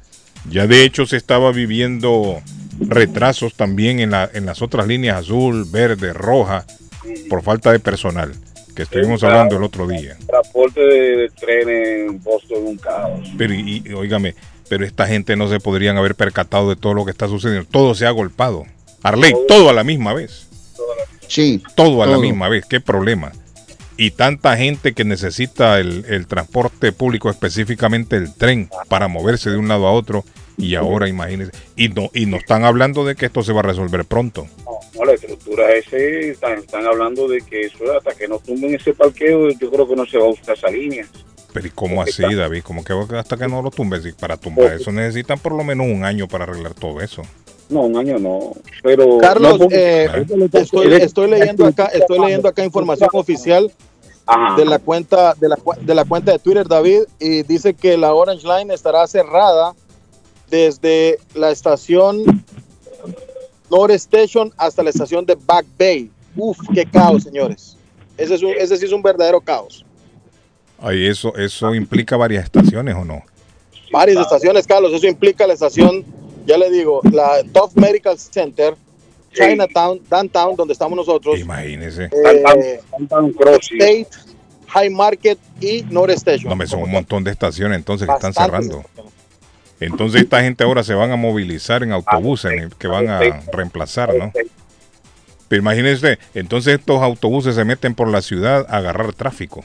Ya 0.49 0.67
de 0.67 0.83
hecho 0.83 1.05
se 1.05 1.17
estaba 1.17 1.51
viviendo 1.51 2.41
retrasos 2.79 3.53
también 3.53 3.99
en, 3.99 4.11
la, 4.11 4.29
en 4.33 4.45
las 4.45 4.61
otras 4.61 4.87
líneas 4.87 5.17
azul, 5.17 5.65
verde, 5.65 6.13
roja, 6.13 6.65
por 7.29 7.43
falta 7.43 7.71
de 7.71 7.79
personal, 7.79 8.33
que 8.75 8.83
estuvimos 8.83 9.23
hablando 9.23 9.57
el 9.57 9.63
otro 9.63 9.87
día. 9.87 10.17
Transporte 10.27 10.81
de, 10.81 11.29
tren 11.29 11.69
en 11.69 12.23
Boston 12.23 12.65
un 12.65 12.77
caos. 12.77 13.29
Pero, 13.37 13.53
y, 13.53 13.83
y, 13.85 13.93
óigame, 13.93 14.35
pero 14.67 14.85
esta 14.85 15.07
gente 15.07 15.35
no 15.35 15.49
se 15.49 15.59
podrían 15.59 15.97
haber 15.97 16.15
percatado 16.15 16.69
de 16.69 16.75
todo 16.75 16.93
lo 16.93 17.05
que 17.05 17.11
está 17.11 17.27
sucediendo. 17.27 17.67
Todo 17.69 17.95
se 17.95 18.05
ha 18.05 18.11
golpado. 18.11 18.65
Arley, 19.03 19.33
todo 19.47 19.69
a 19.69 19.73
la 19.73 19.83
misma 19.83 20.13
vez. 20.13 20.47
Sí. 21.27 21.61
Todo 21.75 22.03
a 22.03 22.07
la 22.07 22.17
misma 22.17 22.49
vez. 22.49 22.65
¿Qué 22.65 22.79
problema? 22.79 23.31
Y 23.97 24.11
tanta 24.11 24.57
gente 24.57 24.93
que 24.93 25.03
necesita 25.03 25.79
el, 25.79 26.05
el 26.07 26.27
transporte 26.27 26.91
público, 26.91 27.29
específicamente 27.29 28.15
el 28.15 28.33
tren, 28.33 28.69
para 28.89 29.07
moverse 29.07 29.49
de 29.49 29.57
un 29.57 29.67
lado 29.67 29.87
a 29.87 29.91
otro. 29.91 30.23
Y 30.57 30.75
ahora 30.75 31.09
imagínense, 31.09 31.51
y 31.75 31.89
no, 31.89 32.11
y 32.13 32.27
no 32.27 32.37
están 32.37 32.63
hablando 32.63 33.03
de 33.05 33.15
que 33.15 33.25
esto 33.25 33.41
se 33.41 33.53
va 33.53 33.61
a 33.61 33.63
resolver 33.63 34.05
pronto. 34.05 34.47
No, 34.65 34.79
no 34.99 35.05
la 35.05 35.13
estructura 35.13 35.71
ese, 35.71 36.29
están, 36.29 36.59
están 36.59 36.85
hablando 36.85 37.27
de 37.27 37.41
que 37.41 37.61
eso 37.61 37.91
hasta 37.97 38.13
que 38.13 38.27
no 38.27 38.37
tumben 38.39 38.75
ese 38.75 38.93
parqueo, 38.93 39.49
yo 39.49 39.71
creo 39.71 39.87
que 39.87 39.95
no 39.95 40.05
se 40.05 40.17
va 40.17 40.25
a 40.25 40.29
usar 40.29 40.55
esa 40.55 40.69
línea. 40.69 41.07
Pero 41.53 41.67
¿y 41.67 41.69
cómo 41.71 42.01
así, 42.01 42.21
David? 42.21 42.63
¿Cómo 42.63 42.83
que 42.83 42.93
hasta 43.15 43.37
que 43.37 43.47
no 43.47 43.61
lo 43.61 43.69
tumben? 43.69 44.01
Si 44.01 44.11
para 44.11 44.37
tumbar 44.37 44.73
eso 44.73 44.91
necesitan 44.91 45.37
por 45.39 45.53
lo 45.53 45.63
menos 45.63 45.87
un 45.87 46.03
año 46.03 46.27
para 46.27 46.45
arreglar 46.45 46.73
todo 46.73 46.99
eso. 46.99 47.21
No, 47.69 47.81
un 47.81 47.97
año 47.97 48.19
no. 48.19 48.53
Pero 48.81 49.17
Carlos, 49.19 49.59
no, 49.59 49.67
eh, 49.71 50.25
estoy, 50.53 50.93
estoy 50.93 51.29
leyendo 51.29 51.65
acá, 51.65 51.85
estoy 51.85 52.19
leyendo 52.19 52.47
acá 52.47 52.63
información 52.63 53.09
oficial 53.13 53.71
Ajá. 54.25 54.55
de 54.55 54.65
la 54.65 54.79
cuenta 54.79 55.33
de 55.35 55.49
la, 55.49 55.57
de 55.81 55.95
la 55.95 56.05
cuenta 56.05 56.31
de 56.31 56.39
Twitter 56.39 56.67
David 56.67 57.03
y 57.19 57.43
dice 57.43 57.73
que 57.73 57.97
la 57.97 58.13
Orange 58.13 58.45
Line 58.45 58.73
estará 58.73 59.05
cerrada 59.07 59.73
desde 60.49 61.19
la 61.33 61.51
estación 61.51 62.43
North 63.69 63.91
Station 63.93 64.53
hasta 64.57 64.83
la 64.83 64.91
estación 64.91 65.25
de 65.25 65.35
Back 65.35 65.65
Bay. 65.79 66.11
Uf, 66.35 66.57
qué 66.73 66.85
caos, 66.85 67.23
señores. 67.23 67.77
Ese, 68.17 68.35
es 68.35 68.43
un, 68.43 68.51
ese 68.51 68.77
sí 68.77 68.85
es 68.85 68.91
un 68.91 69.01
verdadero 69.01 69.41
caos. 69.41 69.83
Ahí 70.79 71.07
eso, 71.07 71.35
eso 71.35 71.73
implica 71.73 72.17
varias 72.17 72.43
estaciones 72.43 72.95
o 72.95 73.05
no? 73.05 73.23
Varias 73.91 74.17
estaciones, 74.17 74.67
Carlos. 74.67 74.91
Eso 74.93 75.07
implica 75.07 75.47
la 75.47 75.53
estación, 75.53 76.03
ya 76.45 76.57
le 76.57 76.69
digo, 76.69 77.01
la 77.11 77.43
Top 77.51 77.71
Medical 77.75 78.17
Center, 78.17 78.75
Chinatown, 79.31 79.99
Downtown, 80.09 80.55
donde 80.55 80.73
estamos 80.73 80.95
nosotros. 80.95 81.39
Imagínese. 81.39 82.05
eh, 82.05 82.79
State, 83.61 84.07
High 84.67 84.89
Market 84.89 85.39
y 85.59 85.83
North 85.89 86.11
Station. 86.11 86.45
No, 86.45 86.51
hombre, 86.53 86.67
son 86.67 86.83
un 86.83 86.91
montón 86.91 87.23
de 87.23 87.31
estaciones 87.31 87.77
entonces 87.77 88.07
que 88.07 88.13
están 88.13 88.33
cerrando. 88.33 88.83
Entonces 89.79 90.21
esta 90.21 90.41
gente 90.41 90.63
ahora 90.63 90.83
se 90.83 90.93
van 90.93 91.11
a 91.11 91.15
movilizar 91.15 91.83
en 91.83 91.91
autobuses 91.91 92.51
en- 92.51 92.69
que 92.69 92.87
van 92.87 93.09
a 93.09 93.19
reemplazar, 93.51 94.13
¿no? 94.15 94.31
Pero 95.49 95.61
imagínense, 95.61 96.17
entonces 96.33 96.79
estos 96.79 97.01
autobuses 97.01 97.55
se 97.55 97.65
meten 97.65 97.93
por 97.93 98.07
la 98.07 98.21
ciudad 98.21 98.65
a 98.69 98.77
agarrar 98.77 99.13
tráfico. 99.13 99.63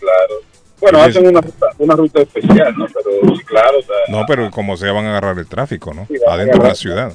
Claro. 0.00 0.34
Bueno, 0.80 0.98
Entonces- 0.98 1.16
hacen 1.16 1.30
una 1.30 1.40
ruta, 1.40 1.66
una 1.78 1.94
ruta 1.96 2.20
especial, 2.22 2.74
¿no? 2.76 2.86
Pero 2.86 3.36
sí, 3.36 3.44
claro. 3.44 3.78
o 3.78 3.82
sea, 3.82 3.96
No, 4.08 4.24
pero 4.26 4.50
como 4.50 4.76
sea 4.76 4.92
van 4.92 5.06
a 5.06 5.10
agarrar 5.10 5.38
el 5.38 5.46
tráfico, 5.46 5.94
¿no? 5.94 6.06
Sí, 6.06 6.16
Adentro 6.28 6.62
de 6.62 6.68
la 6.68 6.74
ciudad. 6.74 7.12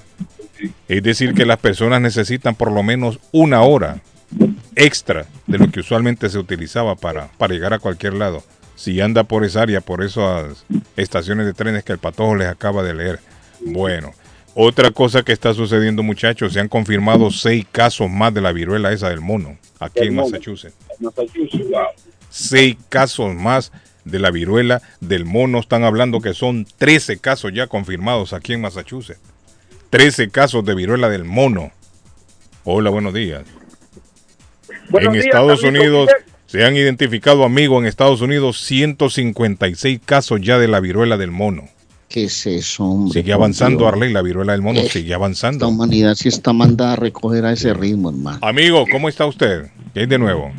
Es 0.88 1.04
decir, 1.04 1.34
que 1.34 1.46
las 1.46 1.58
personas 1.58 2.02
necesitan 2.02 2.56
por 2.56 2.72
lo 2.72 2.84
menos 2.84 3.20
una 3.32 3.62
hora 3.64 4.02
extra 4.76 5.26
de 5.48 5.58
lo 5.58 5.70
que 5.72 5.80
usualmente 5.82 6.30
se 6.30 6.38
utilizaba 6.38 6.96
para, 6.96 7.28
para 7.38 7.54
llegar 7.54 7.74
a 7.74 7.80
cualquier 7.80 8.14
lado. 8.14 8.44
Si 8.76 9.00
anda 9.02 9.24
por 9.24 9.44
esa 9.46 9.62
área, 9.64 9.82
por 9.82 10.04
esas 10.04 10.66
estaciones 10.98 11.46
de 11.46 11.54
trenes 11.54 11.84
que 11.84 11.92
el 11.94 12.00
patojo 12.00 12.36
les 12.36 12.48
acaba 12.48 12.84
de 12.84 12.94
leer. 12.94 13.20
Bueno, 13.60 14.12
otra 14.56 14.92
cosa 14.92 15.24
que 15.24 15.32
está 15.34 15.54
sucediendo, 15.54 16.02
muchachos, 16.04 16.54
se 16.54 16.60
han 16.60 16.68
confirmado 16.68 17.30
seis 17.32 17.66
casos 17.72 18.10
más 18.10 18.34
de 18.34 18.42
la 18.42 18.52
viruela 18.52 18.92
esa 18.92 19.10
del 19.10 19.22
mono, 19.22 19.58
aquí 19.80 20.00
en. 20.08 20.16
Massachusetts. 20.16 20.76
Massachusetts, 21.00 21.70
wow. 21.70 21.88
Seis 22.32 22.78
casos 22.90 23.36
más 23.36 23.72
de 24.06 24.18
la 24.20 24.32
viruela 24.32 24.82
del 25.00 25.26
mono. 25.26 25.60
Están 25.60 25.84
hablando 25.84 26.22
que 26.22 26.34
son 26.34 26.66
13 26.78 27.20
casos 27.20 27.52
ya 27.54 27.68
confirmados 27.68 28.34
aquí 28.34 28.54
en 28.54 28.62
Massachusetts. 28.62 29.20
13 29.92 30.30
casos 30.30 30.66
de 30.66 30.74
viruela 30.74 31.10
del 31.10 31.26
mono. 31.26 31.72
Hola, 32.64 32.90
buenos 32.90 33.14
días. 33.14 33.44
Buenos 34.90 35.08
en 35.08 35.14
días, 35.14 35.26
Estados 35.26 35.64
Unidos 35.64 36.10
se 36.48 36.66
han 36.66 36.76
identificado, 36.76 37.44
amigos, 37.44 37.82
en 37.82 37.88
Estados 37.88 38.22
Unidos 38.22 38.60
156 38.62 40.00
casos 40.04 40.40
ya 40.42 40.58
de 40.58 40.68
la 40.68 40.80
viruela 40.80 41.18
del 41.18 41.32
mono. 41.32 41.70
¿Qué 42.10 42.26
es 42.26 42.46
eso, 42.46 42.84
hombre? 42.84 43.14
Sigue 43.22 43.32
avanzando. 43.32 43.88
Arley, 43.88 44.12
la 44.12 44.22
viruela 44.22 44.52
del 44.52 44.62
mono 44.62 44.82
Eh, 44.82 44.90
sigue 44.90 45.10
La 45.12 45.16
avanzando. 45.16 45.68
humanidad 45.70 46.16
sí 46.16 46.28
está 46.28 46.52
mandada 46.52 46.94
a 46.94 46.96
recoger 46.98 47.46
a 47.46 47.54
ese 47.54 47.74
ritmo, 47.74 48.10
hermano. 48.10 48.40
Amigo, 48.42 48.86
¿cómo 48.92 49.08
está 49.08 49.26
usted? 49.26 49.68
¿Qué 49.94 50.02
hay 50.02 50.06
de 50.08 50.18
nuevo? 50.18 50.52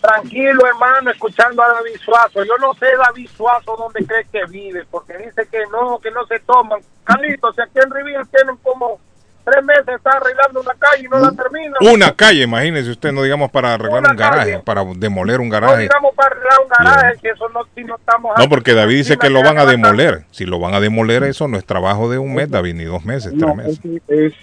Tranquilo, 0.00 0.66
hermano, 0.66 1.10
escuchando 1.10 1.62
a 1.62 1.68
David 1.68 1.96
Suazo. 2.04 2.44
Yo 2.44 2.56
no 2.60 2.74
sé, 2.74 2.86
David 2.96 3.28
Suazo, 3.36 3.76
dónde 3.76 4.04
cree 4.06 4.24
que 4.30 4.44
vive, 4.50 4.84
porque 4.90 5.16
dice 5.18 5.46
que 5.50 5.64
no, 5.72 5.98
que 5.98 6.10
no 6.10 6.24
se 6.26 6.38
toman. 6.40 6.80
Carlitos, 7.04 7.54
si 7.54 7.62
aquí 7.62 7.78
en 7.82 7.90
Riviera 7.90 8.24
tienen 8.24 8.56
como 8.58 9.00
tres 9.44 9.64
meses, 9.64 9.86
está 9.96 10.10
arreglando 10.10 10.60
una 10.60 10.74
calle 10.78 11.04
y 11.04 11.08
no 11.08 11.18
la 11.20 11.30
terminan. 11.30 11.74
Una 11.80 12.12
calle, 12.14 12.42
imagínese 12.42 12.90
usted, 12.90 13.12
no 13.12 13.22
digamos 13.22 13.50
para 13.52 13.74
arreglar 13.74 14.00
Una 14.00 14.10
un 14.10 14.16
garaje, 14.16 14.50
calle. 14.52 14.62
para 14.64 14.84
demoler 14.96 15.38
un 15.40 15.48
No 15.48 15.52
garaje. 15.52 15.82
digamos 15.82 16.14
para 16.16 16.34
arreglar 16.34 16.58
un 16.62 16.68
garaje, 16.68 17.18
que 17.22 17.28
eso 17.30 17.48
no, 17.50 17.60
si 17.74 17.84
no 17.84 17.94
estamos... 17.96 18.32
No, 18.36 18.48
porque 18.48 18.74
David 18.74 18.96
dice 18.96 19.16
que 19.16 19.30
lo 19.30 19.42
van 19.44 19.58
a 19.58 19.64
demoler. 19.64 20.24
Si 20.32 20.46
lo 20.46 20.58
van 20.58 20.74
a 20.74 20.80
demoler, 20.80 21.22
eso 21.22 21.46
no 21.46 21.56
es 21.56 21.64
trabajo 21.64 22.10
de 22.10 22.18
un 22.18 22.34
mes, 22.34 22.50
David, 22.50 22.74
ni 22.74 22.84
dos 22.84 23.04
meses, 23.04 23.32
tres 23.38 23.54
meses. 23.54 23.80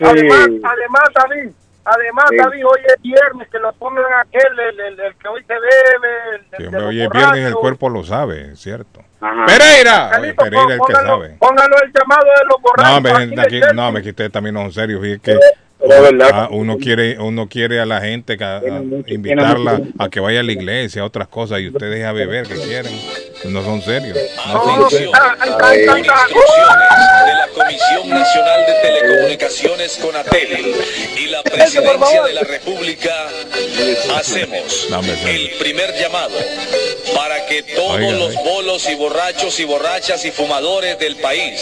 Además, 0.02 0.48
además, 0.64 1.04
David, 1.14 1.50
además, 1.86 2.26
Sí. 2.30 2.38
David, 2.38 2.66
hoy 2.66 2.80
es 2.86 3.02
viernes, 3.02 3.48
que 3.50 3.60
lo 3.60 3.74
pongan 3.74 4.06
aquel, 4.22 4.60
el, 4.60 4.80
el- 4.80 5.00
el 5.00 5.16
que 5.16 5.28
hoy 5.28 5.44
se 5.44 5.54
bebe, 5.54 6.36
el, 6.36 6.50
de 6.60 6.68
hombre, 6.68 6.84
hoy 6.86 7.02
es 7.02 7.10
viernes, 7.10 7.46
el 7.48 7.56
cuerpo 7.56 7.90
lo 7.90 8.04
sabe, 8.04 8.52
es 8.54 8.60
cierto. 8.60 9.02
Ajá. 9.22 9.46
Pereira, 9.46 10.04
Oye, 10.08 10.12
Carlitos, 10.12 10.44
Pereira 10.46 10.66
es 10.66 10.72
el 10.72 10.78
que 10.80 10.94
póngalo, 10.94 11.08
sabe. 11.08 11.36
póngalo 11.40 11.76
el 11.84 11.92
llamado 11.94 12.24
de 12.26 12.46
los 12.46 12.62
borrachos. 12.62 13.02
No, 13.04 13.20
gente, 13.20 13.42
aquí 13.42 13.62
no, 13.74 13.94
que 14.02 14.10
ustedes 14.10 14.32
también 14.32 14.54
no 14.56 14.62
son 14.62 14.72
serios. 14.74 15.02
Fíjate 15.02 15.22
que 15.22 15.40
Pero 15.88 15.96
es 15.96 16.02
verdad. 16.12 16.30
ah, 16.34 16.48
uno 16.52 16.78
quiere, 16.78 17.20
uno 17.20 17.48
quiere 17.50 17.80
a 17.80 17.86
la 17.86 18.00
gente 18.02 18.38
a- 18.42 18.58
a 18.58 18.82
invitarla 19.08 19.82
a 20.00 20.10
que 20.10 20.20
vaya 20.20 20.40
a 20.40 20.44
la 20.44 20.52
iglesia, 20.54 21.02
a 21.02 21.06
otras 21.06 21.28
cosas, 21.28 21.60
y 21.60 21.68
ustedes 21.68 22.06
a 22.06 22.12
beber 22.14 22.48
que 22.48 22.56
quieren. 22.56 22.92
No 23.46 23.62
son 23.64 23.82
serios. 23.82 24.18
No 24.48 24.64
son 24.64 24.90
serios. 24.90 25.12
Ah, 25.14 25.36
ahí 25.42 25.82
está. 25.82 25.94
de 25.94 27.34
la 27.34 27.48
Comisión 27.54 28.10
Nacional 28.10 28.66
de 28.66 28.74
Telecomunicaciones 28.82 29.98
Conatel 30.02 30.76
y 31.18 31.28
la 31.28 31.44
Presidencia 31.44 32.24
de 32.24 32.34
la 32.34 32.42
República 32.42 33.12
hacemos 34.18 34.88
No, 34.90 35.02
el 35.02 35.50
primer 35.60 35.94
llamado 35.96 36.36
para 37.16 37.46
que 37.46 37.64
todos 37.64 37.98
Oiga, 37.98 38.12
los 38.12 38.30
oiga. 38.30 38.42
bolos 38.44 38.90
y 38.90 38.96
borrachos 38.96 39.60
y 39.60 39.66
borrachas 39.66 40.24
y 40.26 40.32
fumadores 40.32 40.98
del 41.00 41.16
país 41.18 41.62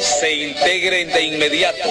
se 0.00 0.32
integren 0.34 1.08
de 1.12 1.22
inmediato 1.22 1.90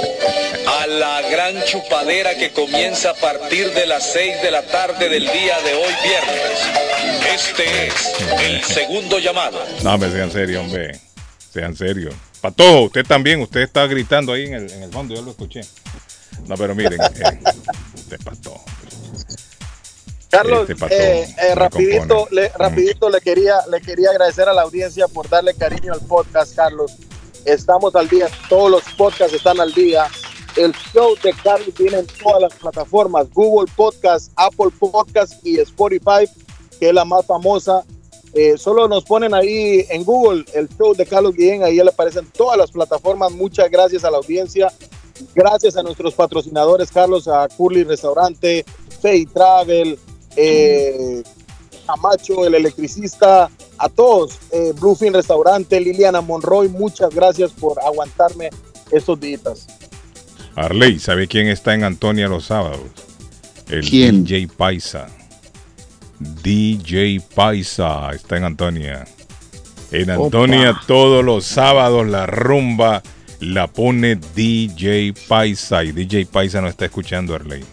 a 0.82 0.88
la 0.88 1.22
gran 1.30 1.57
chupadera 1.66 2.36
que 2.36 2.52
comienza 2.52 3.12
a 3.12 3.14
partir 3.14 3.74
de 3.74 3.86
las 3.86 4.12
6 4.12 4.42
de 4.42 4.52
la 4.52 4.64
tarde 4.64 5.10
del 5.10 5.24
día 5.24 5.60
de 5.62 5.74
hoy 5.74 5.94
viernes. 6.04 6.60
Este 7.34 7.88
es 7.88 8.16
el 8.42 8.64
segundo 8.64 9.20
llamado. 9.20 9.60
No, 9.84 9.94
hombre, 9.94 10.12
sean 10.12 10.32
serios, 10.32 10.64
hombre. 10.64 11.00
Sean 11.52 11.76
serios. 11.76 12.14
Patojo, 12.42 12.84
usted 12.84 13.06
también, 13.06 13.42
usted 13.42 13.62
está 13.62 13.86
gritando 13.88 14.34
ahí 14.34 14.46
en 14.46 14.54
el, 14.54 14.72
en 14.72 14.84
el 14.84 14.92
fondo, 14.92 15.16
yo 15.16 15.22
lo 15.22 15.32
escuché. 15.32 15.62
No, 16.48 16.56
pero 16.56 16.76
miren, 16.76 17.02
eh, 17.02 17.40
este 17.96 18.18
patojo. 18.20 18.64
Carlos, 20.30 20.62
Este 20.62 20.76
patojo 20.76 21.02
eh, 21.02 21.24
eh, 21.24 21.36
me 21.50 21.56
rapidito, 21.56 22.28
le, 22.32 22.50
rapidito 22.50 23.10
le 23.10 23.22
quería 23.22 23.56
le 23.72 23.82
quería 23.82 24.10
agradecer 24.10 24.48
a 24.50 24.54
la 24.54 24.64
audiencia 24.64 25.08
por 25.08 25.30
darle 25.30 25.54
cariño 25.54 25.94
al 25.94 26.02
podcast, 26.02 26.56
Carlos. 26.56 26.94
Estamos 27.46 27.96
al 27.96 28.10
día, 28.10 28.28
todos 28.50 28.70
los 28.70 28.84
podcasts 28.96 29.34
están 29.34 29.60
al 29.60 29.74
día. 29.74 30.06
El 30.58 30.74
show 30.94 31.16
de 31.22 31.34
Carlos 31.44 31.72
viene 31.78 32.00
en 32.00 32.08
todas 32.08 32.42
las 32.42 32.54
plataformas, 32.56 33.30
Google 33.32 33.72
Podcast, 33.76 34.32
Apple 34.36 34.72
Podcast 34.80 35.46
y 35.46 35.60
Spotify, 35.60 36.28
que 36.80 36.90
es 36.90 36.94
la 36.94 37.06
más 37.06 37.26
famosa. 37.26 37.84
Eh, 38.34 38.58
solo 38.58 38.88
nos 38.88 39.04
ponen 39.04 39.34
ahí 39.34 39.86
en 39.90 40.04
Google 40.04 40.46
el 40.54 40.68
show 40.70 40.96
de 40.96 41.06
Carlos 41.06 41.34
Guillén, 41.34 41.64
ahí 41.64 41.76
le 41.76 41.90
aparecen 41.90 42.28
todas 42.36 42.58
las 42.58 42.72
plataformas. 42.72 43.32
Muchas 43.32 43.70
gracias 43.70 44.04
a 44.04 44.10
la 44.10 44.18
audiencia. 44.18 44.74
Gracias 45.34 45.78
a 45.78 45.84
nuestros 45.84 46.14
patrocinadores, 46.14 46.92
Carlos, 46.92 47.28
a 47.28 47.48
Curly 47.48 47.84
Restaurante, 47.84 48.66
Fay 49.02 49.26
Travel, 49.28 49.98
eh, 50.36 51.24
el 52.46 52.56
electricista, 52.56 53.50
a 53.78 53.90
todos, 53.90 54.38
eh, 54.52 54.74
Bluefin 54.80 55.14
Restaurante, 55.14 55.80
Liliana 55.80 56.22
Monroy, 56.22 56.68
muchas 56.68 57.14
gracias 57.14 57.52
por 57.52 57.80
aguantarme 57.80 58.50
estos 58.92 59.20
días. 59.20 59.68
Arley, 60.58 61.00
¿sabe 61.00 61.28
quién 61.28 61.48
está 61.48 61.74
en 61.76 61.84
Antonia 61.84 62.28
los 62.28 62.46
sábados? 62.46 62.82
El 63.70 63.88
¿Quién? 63.88 64.24
DJ 64.26 64.48
Paisa. 64.48 65.08
DJ 66.20 67.22
Paisa 67.36 68.10
está 68.14 68.38
en 68.38 68.44
Antonia. 68.44 69.06
En 69.92 70.10
Antonia 70.10 70.72
Opa. 70.72 70.82
todos 70.88 71.24
los 71.24 71.46
sábados 71.46 72.08
la 72.08 72.26
rumba 72.26 73.04
la 73.40 73.68
pone 73.68 74.18
DJ 74.36 75.14
Paisa. 75.28 75.84
Y 75.84 75.92
DJ 75.92 76.26
Paisa 76.26 76.60
no 76.60 76.68
está 76.68 76.86
escuchando, 76.86 77.36
Arley. 77.36 77.64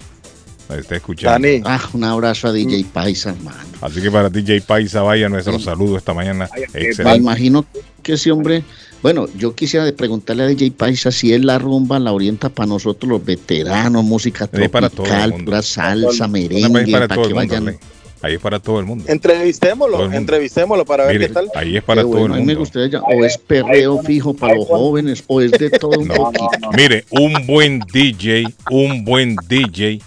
No 0.68 0.74
está 0.76 0.96
escuchando. 0.96 1.32
Dani, 1.48 1.62
Ah, 1.64 1.80
un 1.94 2.04
abrazo 2.04 2.48
a 2.48 2.52
DJ 2.52 2.84
Paisa, 2.92 3.30
hermano. 3.30 3.58
Así 3.80 4.02
que 4.02 4.10
para 4.10 4.28
DJ 4.28 4.60
Paisa 4.60 5.02
vaya 5.02 5.28
nuestro 5.28 5.58
saludo 5.58 5.96
esta 5.96 6.12
mañana. 6.12 6.48
Me 6.74 6.80
Excelente. 6.82 7.16
imagino 7.16 7.64
que 8.02 8.12
ese 8.14 8.30
hombre, 8.30 8.62
bueno, 9.04 9.26
yo 9.36 9.54
quisiera 9.54 9.84
preguntarle 9.92 10.44
a 10.44 10.46
DJ 10.46 10.70
Paisa 10.70 11.10
si 11.12 11.34
él 11.34 11.44
la 11.44 11.58
rumba 11.58 11.98
la 11.98 12.10
orienta 12.10 12.48
para 12.48 12.66
nosotros 12.68 13.06
los 13.10 13.22
veteranos, 13.22 14.02
música 14.02 14.44
es 14.46 14.50
tropical, 14.50 15.30
mundo. 15.32 15.44
pura 15.44 15.60
salsa, 15.60 16.24
es 16.24 16.30
merengue, 16.30 16.90
para 16.90 17.06
que 17.08 17.14
el 17.14 17.20
mundo, 17.20 17.34
vayan. 17.34 17.78
Ahí 18.22 18.34
es 18.36 18.40
para 18.40 18.58
todo 18.60 18.80
el 18.80 18.86
mundo. 18.86 19.04
entrevistémoslo, 19.06 19.98
mundo. 19.98 20.16
entrevistémoslo 20.16 20.86
para 20.86 21.04
ver 21.04 21.16
Mire, 21.16 21.26
qué 21.28 21.34
tal. 21.34 21.50
ahí 21.54 21.76
es 21.76 21.82
para 21.84 22.00
Qué 22.00 22.08
todo 22.08 22.18
bueno, 22.18 22.34
a 22.34 22.38
el 22.38 22.42
mí 22.44 22.46
me 22.46 22.52
mundo. 22.54 22.60
gustaría 22.60 22.88
ya- 22.88 23.02
o 23.02 23.22
es 23.26 23.36
perreo 23.36 23.98
fijo 24.02 24.32
para 24.32 24.54
los 24.54 24.66
jóvenes, 24.66 25.22
o 25.26 25.42
es 25.42 25.50
de 25.52 25.68
todo 25.68 26.00
un 26.00 26.08
No. 26.08 26.14
poquito. 26.14 26.70
Mire, 26.74 27.04
un 27.10 27.46
buen 27.46 27.80
DJ, 27.92 28.46
un 28.70 29.04
buen 29.04 29.36
DJ 29.46 30.00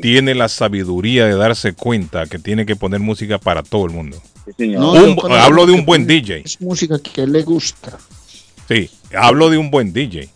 tiene 0.00 0.34
la 0.34 0.48
sabiduría 0.48 1.26
de 1.26 1.34
darse 1.34 1.74
cuenta 1.74 2.24
que 2.26 2.38
tiene 2.38 2.64
que 2.64 2.74
poner 2.74 3.00
música 3.00 3.36
para 3.38 3.62
todo 3.62 3.84
el 3.84 3.90
mundo. 3.92 4.16
No, 4.58 4.92
Un- 4.92 5.32
hablo 5.32 5.66
de 5.66 5.72
un 5.72 5.84
buen 5.84 6.06
DJ. 6.06 6.42
Es 6.44 6.60
música 6.60 6.98
que 6.98 7.22
a 7.22 7.24
él 7.24 7.32
le 7.32 7.42
gusta. 7.42 7.98
Sí, 8.68 8.90
hablo 9.16 9.48
de 9.50 9.58
un 9.58 9.70
buen 9.70 9.92
DJ. 9.92 10.28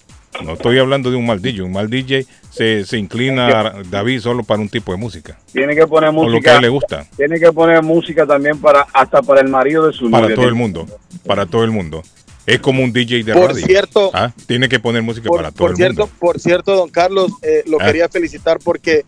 No 0.45 0.53
estoy 0.55 0.79
hablando 0.79 1.11
de 1.11 1.17
un 1.17 1.27
mal 1.27 1.43
DJ. 1.43 1.63
Un 1.63 1.73
mal 1.73 1.91
DJ 1.91 2.25
se, 2.51 2.85
se 2.87 2.97
inclina, 2.99 3.75
David, 3.91 4.21
solo 4.21 4.45
para 4.45 4.61
un 4.61 4.69
tipo 4.69 4.93
de 4.93 4.99
música. 4.99 5.39
Tiene 5.53 5.75
que 5.75 5.87
poner 5.87 6.11
O 6.11 6.13
lo 6.13 6.21
que 6.23 6.27
a 6.29 6.33
música. 6.33 6.57
él 6.57 6.63
le 6.63 6.69
gusta. 6.69 7.07
Tiene 7.17 7.41
que 7.41 7.53
poner 7.53 7.83
música 7.83 8.27
también 8.27 8.59
para 8.61 8.83
hasta 8.93 9.21
para 9.23 9.41
el 9.41 9.49
marido 9.49 9.87
de 9.87 9.93
su 9.93 10.11
Para 10.11 10.23
novia. 10.25 10.37
todo 10.37 10.47
el 10.49 10.55
mundo. 10.55 10.87
Para 11.27 11.47
todo 11.47 11.65
el 11.65 11.71
mundo. 11.71 12.03
Es 12.47 12.61
como 12.61 12.83
un 12.83 12.93
DJ 12.93 13.25
de 13.25 13.35
Por 13.35 13.51
radio. 13.53 13.67
cierto- 13.67 14.11
Ah, 14.15 14.33
Tiene 14.47 14.69
que 14.69 14.79
poner 14.81 15.03
música 15.03 15.29
Por, 15.29 15.39
para 15.39 15.51
todo 15.51 15.59
por 15.59 15.71
el 15.73 15.77
cierto, 15.77 16.03
mundo. 16.03 16.15
por 16.19 16.41
cierto, 16.41 16.77
don 16.77 16.89
Carlos, 16.89 17.33
eh, 17.43 17.63
lo 17.67 17.79
Ah. 17.81 17.87
quería 17.87 18.09
felicitar 18.09 18.59
porque 18.63 19.05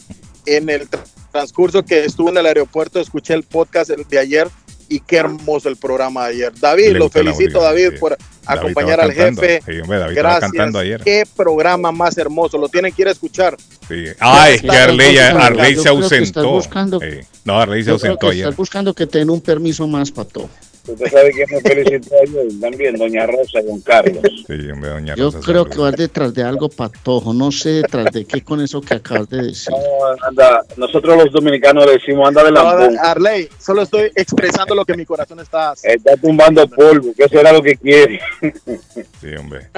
en 0.46 0.68
el 0.68 0.90
tra- 0.90 1.00
transcurso 1.32 1.84
que 1.84 2.04
estuve 2.04 2.30
en 2.32 2.38
el 2.38 2.46
aeropuerto 2.46 2.98
escuché 3.00 3.34
el 3.34 3.44
podcast 3.44 3.90
el 3.90 4.04
de 4.08 4.18
ayer 4.18 4.48
y 4.90 4.98
qué 5.00 5.18
hermoso 5.18 5.68
el 5.68 5.76
programa 5.76 6.26
de 6.26 6.34
ayer. 6.34 6.52
David, 6.60 6.96
lo 6.96 7.08
felicito, 7.08 7.62
David, 7.62 7.90
sí. 7.92 7.98
por 7.98 8.10
David 8.10 8.24
acompañar 8.44 9.00
al 9.00 9.14
cantando. 9.14 9.42
jefe. 9.42 9.62
Sí, 9.64 9.80
hombre, 9.80 9.98
David 10.00 10.16
estaba 10.16 10.30
Gracias. 10.30 10.50
cantando 10.50 10.78
ayer. 10.80 11.00
Qué 11.02 11.22
programa 11.36 11.92
más 11.92 12.18
hermoso. 12.18 12.58
Lo 12.58 12.68
tienen 12.68 12.92
que 12.92 13.02
ir 13.02 13.08
a 13.08 13.12
escuchar. 13.12 13.56
Sí. 13.88 14.06
Ah, 14.18 14.50
es 14.50 14.60
que 14.60 14.68
Arley, 14.70 15.16
Arley 15.16 15.76
se 15.76 15.88
ausentó. 15.88 16.50
buscando-. 16.50 17.00
No, 17.44 17.60
Arley 17.60 17.84
se 17.84 17.92
ausentó 17.92 18.30
ayer. 18.30 18.44
estás 18.46 18.56
buscando 18.56 18.92
que 18.92 19.06
te 19.06 19.18
den 19.18 19.30
un 19.30 19.40
permiso 19.40 19.86
más 19.86 20.10
para 20.10 20.28
todo. 20.28 20.50
Usted 20.86 21.06
sabe 21.10 21.30
quién 21.30 21.46
me 21.50 21.60
felicitó 21.60 22.14
ayer 22.22 22.60
también, 22.60 22.96
doña 22.96 23.26
Rosa 23.26 23.60
y 23.60 23.66
don 23.66 23.80
Carlos. 23.80 24.22
Sí, 24.46 24.70
hombre, 24.70 24.90
doña 24.90 25.14
Yo 25.14 25.26
Rosa 25.26 25.40
creo 25.44 25.64
se 25.64 25.70
que 25.70 25.78
vas 25.78 25.96
detrás 25.96 26.34
de 26.34 26.42
algo 26.42 26.68
patojo. 26.68 27.32
No 27.34 27.52
sé 27.52 27.70
detrás 27.70 28.06
de 28.12 28.24
qué 28.24 28.42
con 28.42 28.60
eso 28.60 28.80
que 28.80 28.94
acabas 28.94 29.28
de 29.28 29.42
decir. 29.42 29.72
No, 29.72 30.26
anda, 30.26 30.62
nosotros 30.76 31.16
los 31.16 31.32
dominicanos 31.32 31.86
le 31.86 31.92
decimos 31.92 32.28
anda 32.28 32.44
de 32.44 32.50
No, 32.50 32.64
lambón. 32.64 32.98
Arley, 32.98 33.48
solo 33.58 33.82
estoy 33.82 34.10
expresando 34.14 34.74
lo 34.74 34.84
que 34.84 34.96
mi 34.96 35.04
corazón 35.04 35.40
está 35.40 35.74
Está 35.82 36.16
tumbando 36.16 36.66
polvo, 36.68 37.12
que 37.16 37.28
será 37.28 37.52
lo 37.52 37.62
que 37.62 37.76
quiere. 37.76 38.20
Sí, 38.40 39.34
hombre. 39.38 39.68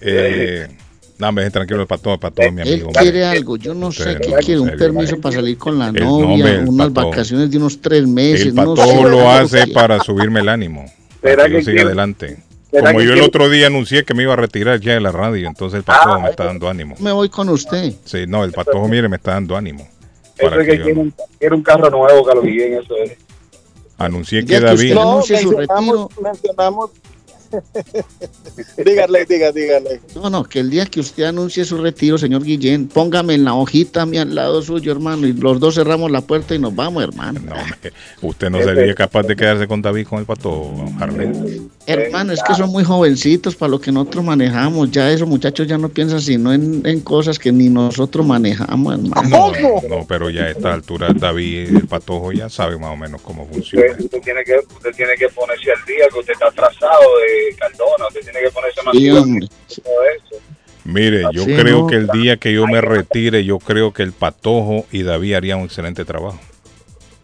Eh, 0.00 0.68
no, 1.18 1.32
me 1.32 1.42
deje 1.42 1.50
tranquilo, 1.52 1.80
el 1.82 1.86
pato, 1.86 2.12
el 2.14 2.18
pato 2.20 2.42
es 2.42 2.52
mi 2.52 2.62
Él 2.62 2.68
amigo. 2.68 2.90
quiere 2.92 3.24
hombre. 3.24 3.38
algo, 3.38 3.56
yo 3.56 3.74
no 3.74 3.90
sé 3.92 4.16
qué 4.20 4.28
no, 4.30 4.36
quiere, 4.36 4.60
un 4.60 4.68
serio. 4.70 4.78
permiso 4.78 5.20
para 5.20 5.34
salir 5.36 5.58
con 5.58 5.78
la 5.78 5.88
El 5.88 5.94
novia, 6.04 6.64
unas 6.66 6.90
pato. 6.90 7.10
vacaciones 7.10 7.50
de 7.50 7.56
unos 7.56 7.80
tres 7.80 8.06
meses, 8.06 8.46
El 8.46 8.54
no 8.54 8.74
pato 8.74 8.86
sé. 8.88 9.02
lo 9.02 9.30
hace 9.30 9.64
que- 9.64 9.72
para 9.72 10.00
subirme 10.00 10.40
el 10.40 10.48
ánimo. 10.48 10.84
¿Será 11.22 11.36
Para 11.36 11.48
que 11.48 11.54
yo 11.54 11.58
siga 11.60 11.72
quiere- 11.72 11.86
adelante. 11.86 12.36
Como 12.70 12.84
yo 12.92 12.98
el 13.00 13.06
quiere- 13.14 13.22
otro 13.22 13.48
día 13.48 13.66
anuncié 13.66 14.04
que 14.04 14.12
me 14.14 14.22
iba 14.24 14.34
a 14.34 14.36
retirar 14.36 14.78
ya 14.80 14.92
de 14.92 15.00
la 15.00 15.10
radio, 15.10 15.48
entonces 15.48 15.78
el 15.78 15.84
patojo 15.84 16.20
me 16.20 16.30
está 16.30 16.44
dando 16.44 16.68
ánimo. 16.68 16.94
Me 17.00 17.12
voy 17.12 17.28
con 17.30 17.48
usted. 17.48 17.94
Sí, 18.04 18.24
no, 18.28 18.44
el 18.44 18.52
patojo, 18.52 18.86
mire, 18.88 19.08
me 19.08 19.16
está 19.16 19.32
dando 19.32 19.56
ánimo. 19.56 19.88
Eso 20.36 20.50
Para 20.50 20.62
es 20.62 20.68
que 20.68 20.82
quiere 20.82 21.00
un, 21.00 21.12
quiere 21.38 21.54
un 21.54 21.62
carro 21.62 21.90
nuevo, 21.90 22.24
Carlos 22.24 22.44
Guillén, 22.44 22.74
eso 22.74 22.94
es. 23.02 23.12
Anuncié 23.96 24.42
Ya 24.42 24.46
que 24.46 24.54
que 24.54 24.60
David, 24.60 24.78
usted- 24.92 24.94
No, 24.94 25.16
mencionamos, 25.16 26.08
mencionamos. 26.22 26.90
dígale, 28.84 29.24
diga, 29.24 29.52
dígale. 29.52 30.00
No, 30.14 30.30
no, 30.30 30.44
que 30.44 30.60
el 30.60 30.70
día 30.70 30.86
que 30.86 31.00
usted 31.00 31.24
anuncie 31.24 31.64
su 31.64 31.78
retiro, 31.78 32.18
señor 32.18 32.44
Guillén, 32.44 32.88
póngame 32.88 33.34
en 33.34 33.44
la 33.44 33.54
hojita 33.54 34.02
a 34.02 34.06
mí 34.06 34.18
al 34.18 34.34
lado 34.34 34.62
suyo, 34.62 34.92
hermano, 34.92 35.26
y 35.26 35.32
los 35.32 35.60
dos 35.60 35.74
cerramos 35.74 36.10
la 36.10 36.20
puerta 36.20 36.54
y 36.54 36.58
nos 36.58 36.74
vamos, 36.74 37.02
hermano. 37.02 37.40
no, 37.44 37.56
usted 38.22 38.50
no 38.50 38.62
sería 38.62 38.94
capaz 38.94 39.22
de 39.22 39.36
quedarse 39.36 39.66
con 39.66 39.82
David 39.82 40.06
con 40.06 40.18
el 40.18 40.26
patojo, 40.26 40.92
Harley. 40.98 41.68
Hermano, 41.86 42.32
es 42.32 42.42
que 42.42 42.54
son 42.54 42.70
muy 42.70 42.84
jovencitos 42.84 43.56
para 43.56 43.70
lo 43.70 43.80
que 43.80 43.90
nosotros 43.92 44.24
manejamos. 44.24 44.90
Ya 44.90 45.10
esos 45.10 45.28
muchachos 45.28 45.66
ya 45.66 45.78
no 45.78 45.88
piensan 45.88 46.20
sino 46.20 46.52
en, 46.52 46.82
en 46.84 47.00
cosas 47.00 47.38
que 47.38 47.52
ni 47.52 47.68
nosotros 47.68 48.26
manejamos, 48.26 48.94
hermano. 48.94 49.28
No, 49.28 49.52
no, 49.88 50.06
pero 50.06 50.30
ya 50.30 50.44
a 50.44 50.50
esta 50.50 50.74
altura 50.74 51.12
David, 51.14 51.76
el 51.76 51.86
patojo, 51.86 52.32
ya 52.32 52.48
sabe 52.48 52.78
más 52.78 52.92
o 52.92 52.96
menos 52.96 53.20
cómo 53.22 53.46
funciona. 53.46 53.92
Usted, 53.92 54.04
usted 54.04 54.20
tiene 54.22 54.44
que, 54.44 54.58
usted 54.58 54.92
tiene 54.94 55.14
que 55.16 55.28
ponerse 55.28 55.72
al 55.72 55.84
día, 55.84 56.06
que 56.12 56.18
usted 56.18 56.32
está 56.32 56.48
atrasado 56.48 57.18
de 57.20 57.37
Cardona, 57.58 58.06
usted 58.08 58.20
tiene 58.22 58.40
que 58.40 58.50
ponerse 58.50 58.82
más 58.82 58.96
Sí, 58.96 59.08
todo 59.82 59.88
eso. 60.04 60.42
Mire, 60.84 61.24
yo 61.32 61.44
creo 61.44 61.80
no. 61.80 61.86
que 61.86 61.96
el 61.96 62.06
día 62.08 62.36
que 62.38 62.52
yo 62.52 62.66
me 62.66 62.80
retire, 62.80 63.44
yo 63.44 63.58
creo 63.58 63.92
que 63.92 64.02
el 64.02 64.12
Patojo 64.12 64.86
y 64.90 65.02
David 65.02 65.34
harían 65.34 65.58
un 65.58 65.66
excelente 65.66 66.04
trabajo. 66.04 66.38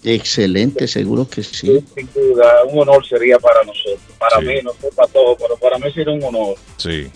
Excelente, 0.02 0.86
seguro 0.86 1.26
que 1.26 1.42
sí. 1.42 1.82
Sin 1.94 2.08
duda, 2.12 2.62
un 2.68 2.80
honor 2.80 3.06
sería 3.06 3.38
para 3.38 3.64
nosotros. 3.64 3.98
Para 4.18 4.38
Sí. 4.40 4.44
mí, 4.46 4.54
no 4.62 4.72
sé 4.72 4.88
para 4.94 5.08
todos, 5.08 5.38
pero 5.40 5.56
para 5.56 5.78
mí 5.78 5.90
sería 5.92 6.12
un 6.12 6.22
honor. 6.24 6.56
Sí. 6.76 7.10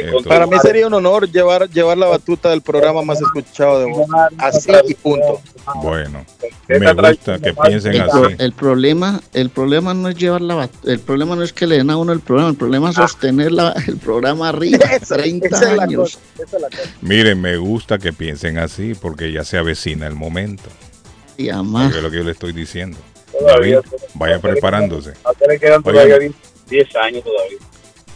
Entonces, 0.00 0.28
Para 0.28 0.46
mí 0.46 0.56
sería 0.62 0.86
un 0.86 0.94
honor 0.94 1.30
llevar, 1.30 1.68
llevar 1.70 1.98
la 1.98 2.06
batuta 2.06 2.50
del 2.50 2.62
programa 2.62 3.02
más 3.02 3.20
escuchado 3.20 3.80
de 3.80 3.86
vos. 3.90 4.06
Así 4.38 4.70
y 4.88 4.94
punto. 4.94 5.40
Bueno, 5.82 6.24
me 6.68 6.92
gusta 6.94 7.38
que 7.38 7.52
piensen 7.52 7.94
El, 7.94 8.00
así. 8.02 8.18
el 8.38 8.52
problema, 8.52 9.20
el 9.34 9.50
problema 9.50 9.92
no 9.94 10.08
es 10.08 10.16
llevar 10.16 10.40
la 10.40 10.54
bat- 10.54 10.70
el 10.88 10.98
problema 10.98 11.36
no 11.36 11.42
es 11.42 11.52
que 11.52 11.66
le 11.66 11.76
den 11.76 11.90
a 11.90 11.96
uno 11.96 12.12
el 12.12 12.20
programa, 12.20 12.50
el 12.50 12.56
problema 12.56 12.90
es 12.90 12.96
sostener 12.96 13.52
la- 13.52 13.74
el 13.86 13.96
programa 13.98 14.48
arriba, 14.48 14.78
30 15.08 15.46
Esa 15.48 15.70
es 15.72 15.76
la 15.76 15.82
años. 15.82 16.00
cosa, 16.16 16.18
esa 16.42 16.56
es 16.56 16.62
la 16.62 16.68
cosa. 16.68 16.82
Miren, 17.02 17.40
me 17.40 17.56
gusta 17.58 17.98
que 17.98 18.12
piensen 18.12 18.58
así 18.58 18.94
porque 18.94 19.30
ya 19.32 19.44
se 19.44 19.58
avecina 19.58 20.06
el 20.06 20.14
momento. 20.14 20.70
Y 21.36 21.50
además, 21.50 21.94
Es 21.94 22.02
lo 22.02 22.10
que 22.10 22.16
yo 22.18 22.24
le 22.24 22.32
estoy 22.32 22.52
diciendo. 22.52 22.98
Todavía- 23.38 23.76
David, 23.82 23.88
vaya 24.14 24.38
preparándose. 24.40 25.12
a 25.24 25.34
todavía 25.82 26.18
10 26.18 26.32
10 26.68 26.96
años 26.96 27.22
todavía. 27.24 27.58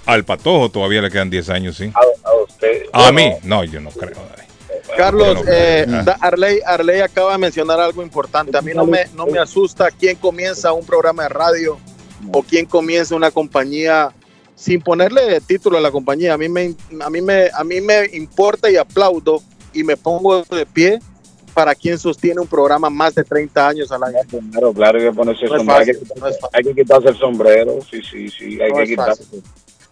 Al 0.07 0.25
Patojo 0.25 0.71
todavía 0.71 1.01
le 1.03 1.11
quedan 1.11 1.31
10 1.31 1.51
años, 1.51 1.77
sí. 1.77 1.91
A, 1.95 2.29
a 2.29 2.35
usted. 2.43 2.83
A 2.93 3.11
Bueno, 3.11 3.13
mí, 3.13 3.33
no, 3.45 3.65
yo 3.65 3.81
no 3.81 3.91
creo. 3.91 4.17
Carlos, 4.97 5.39
eh, 5.49 5.87
ah. 5.89 6.17
Arley, 6.21 6.61
Arley 6.67 7.01
acaba 7.01 7.33
de 7.33 7.39
mencionar 7.39 7.81
algo 7.81 8.03
importante. 8.03 8.57
A 8.59 8.63
mí 8.63 8.73
no 8.75 8.85
me, 8.85 9.07
no 9.15 9.27
me 9.27 9.39
asusta 9.39 9.91
quién 9.91 10.17
comienza 10.17 10.73
un 10.73 10.85
programa 10.85 11.23
de 11.25 11.29
radio 11.31 11.79
o 12.33 12.43
quién 12.43 12.67
comienza 12.67 13.15
una 13.15 13.31
compañía 13.31 14.13
sin 14.55 14.81
ponerle 14.83 15.41
título 15.41 15.79
a 15.79 15.81
la 15.81 15.91
compañía. 15.91 16.35
A 16.35 16.39
mí 16.39 16.49
me, 16.49 16.75
a 17.01 17.11
mí 17.11 17.21
me, 17.21 17.49
a 17.55 17.65
mí 17.65 17.81
me 17.81 18.07
importa 18.13 18.71
y 18.71 18.77
aplaudo 18.77 19.43
y 19.73 19.83
me 19.83 19.97
pongo 19.97 20.43
de 20.45 20.67
pie 20.67 20.99
para 21.55 21.75
quien 21.75 21.99
sostiene 21.99 22.41
un 22.41 22.47
programa 22.47 22.91
más 22.91 23.15
de 23.15 23.25
30 23.25 23.69
años 23.69 23.93
al 23.93 24.03
año. 24.05 24.19
Claro, 24.51 24.73
claro, 24.73 24.99
hay 24.99 25.05
que 25.07 25.13
ponerse 25.13 25.45
el 25.45 25.51
No 25.51 25.57
es 25.57 25.63
sombrero. 25.63 25.81
Hay 25.81 25.87
que, 25.87 26.21
no 26.21 26.27
hay 26.71 26.75
quitarse 26.75 27.09
el 27.09 27.17
sombrero. 27.19 27.79
Sí, 27.91 28.01
sí, 28.03 28.29
sí. 28.29 28.61
Hay 28.61 28.71
No 28.71 28.77
que 28.79 28.85
quitarse. 28.87 29.23
fácil. 29.25 29.43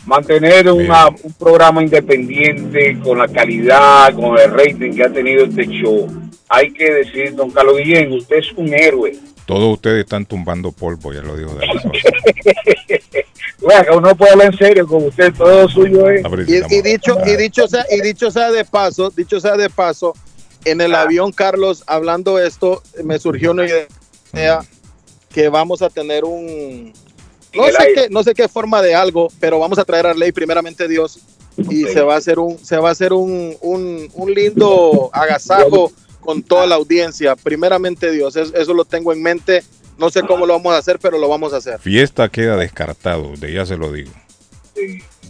Mantener 0.06 0.70
una- 0.70 1.08
un 1.08 1.32
programa 1.38 1.82
independiente 1.82 2.98
con 3.02 3.18
la 3.18 3.28
calidad, 3.28 4.12
con 4.14 4.38
el 4.38 4.50
rating 4.52 4.92
que 4.94 5.04
ha 5.04 5.12
tenido 5.12 5.44
este 5.44 5.66
show. 5.66 6.08
Hay 6.48 6.72
que 6.72 6.90
decir, 6.92 7.34
don 7.34 7.50
Carlos 7.50 7.76
Guillén, 7.78 8.12
usted 8.12 8.36
es 8.38 8.52
un 8.56 8.72
héroe. 8.74 9.16
Todos 9.46 9.74
ustedes 9.74 10.04
están 10.04 10.24
tumbando 10.26 10.72
polvo, 10.72 11.12
ya 11.12 11.22
lo 11.22 11.36
dijo 11.36 11.50
David 11.54 11.80
Sosa. 11.82 11.90
Bueno, 13.62 13.98
uno 13.98 14.14
puede 14.16 14.32
hablar 14.32 14.46
en 14.52 14.58
serio 14.58 14.86
con 14.86 15.04
usted, 15.04 15.34
todo 15.34 15.68
suyo 15.68 16.08
es. 16.08 16.22
Y, 16.48 16.80
dicho, 16.80 17.18
y 17.26 17.32
Ah, 17.32 17.36
dicho 17.36 17.68
sea, 17.68 17.84
y 17.90 18.00
dicho 18.00 18.30
sea 18.30 18.50
de 18.50 18.64
paso, 18.64 19.10
dicho 19.14 19.38
sea 19.38 19.54
de 19.58 19.68
paso, 19.68 20.14
en 20.64 20.80
el 20.80 20.94
avión, 20.94 21.30
Carlos, 21.30 21.84
hablando 21.86 22.38
esto, 22.38 22.82
me 23.04 23.18
surgió 23.18 23.50
una 23.50 23.66
idea 23.66 24.60
que 25.30 25.50
vamos 25.50 25.82
a 25.82 25.90
tener 25.90 26.24
un 26.24 26.94
no 27.58 27.64
sé 27.66 27.76
aire. 27.82 27.94
qué, 27.94 28.08
no 28.10 28.22
sé 28.22 28.34
qué 28.34 28.48
forma 28.48 28.82
de 28.82 28.94
algo, 28.94 29.28
pero 29.40 29.58
vamos 29.58 29.78
a 29.78 29.84
traer 29.84 30.06
a 30.06 30.14
Ley 30.14 30.32
primeramente 30.32 30.86
Dios 30.88 31.18
y 31.70 31.84
se 31.84 32.00
va 32.00 32.14
a 32.14 32.18
hacer 32.18 32.38
un, 32.38 32.58
se 32.58 32.76
va 32.78 32.88
a 32.90 32.92
hacer 32.92 33.12
un, 33.12 33.56
un, 33.60 34.08
un 34.14 34.32
lindo 34.34 35.10
agasajo 35.12 35.92
con 36.20 36.42
toda 36.42 36.66
la 36.66 36.76
audiencia. 36.76 37.34
Primeramente 37.36 38.10
Dios, 38.10 38.36
es- 38.36 38.52
eso 38.54 38.74
lo 38.74 38.84
tengo 38.84 39.12
en 39.12 39.22
mente. 39.22 39.62
No 39.98 40.08
sé 40.10 40.22
cómo 40.22 40.46
lo 40.46 40.54
vamos 40.54 40.74
a 40.74 40.78
hacer, 40.78 40.98
pero 40.98 41.18
lo 41.18 41.28
vamos 41.28 41.52
a 41.52 41.58
hacer. 41.58 41.78
Fiesta 41.78 42.28
queda 42.30 42.56
descartado, 42.56 43.32
de 43.36 43.52
ya 43.52 43.66
se 43.66 43.76
lo 43.76 43.92
digo. 43.92 44.12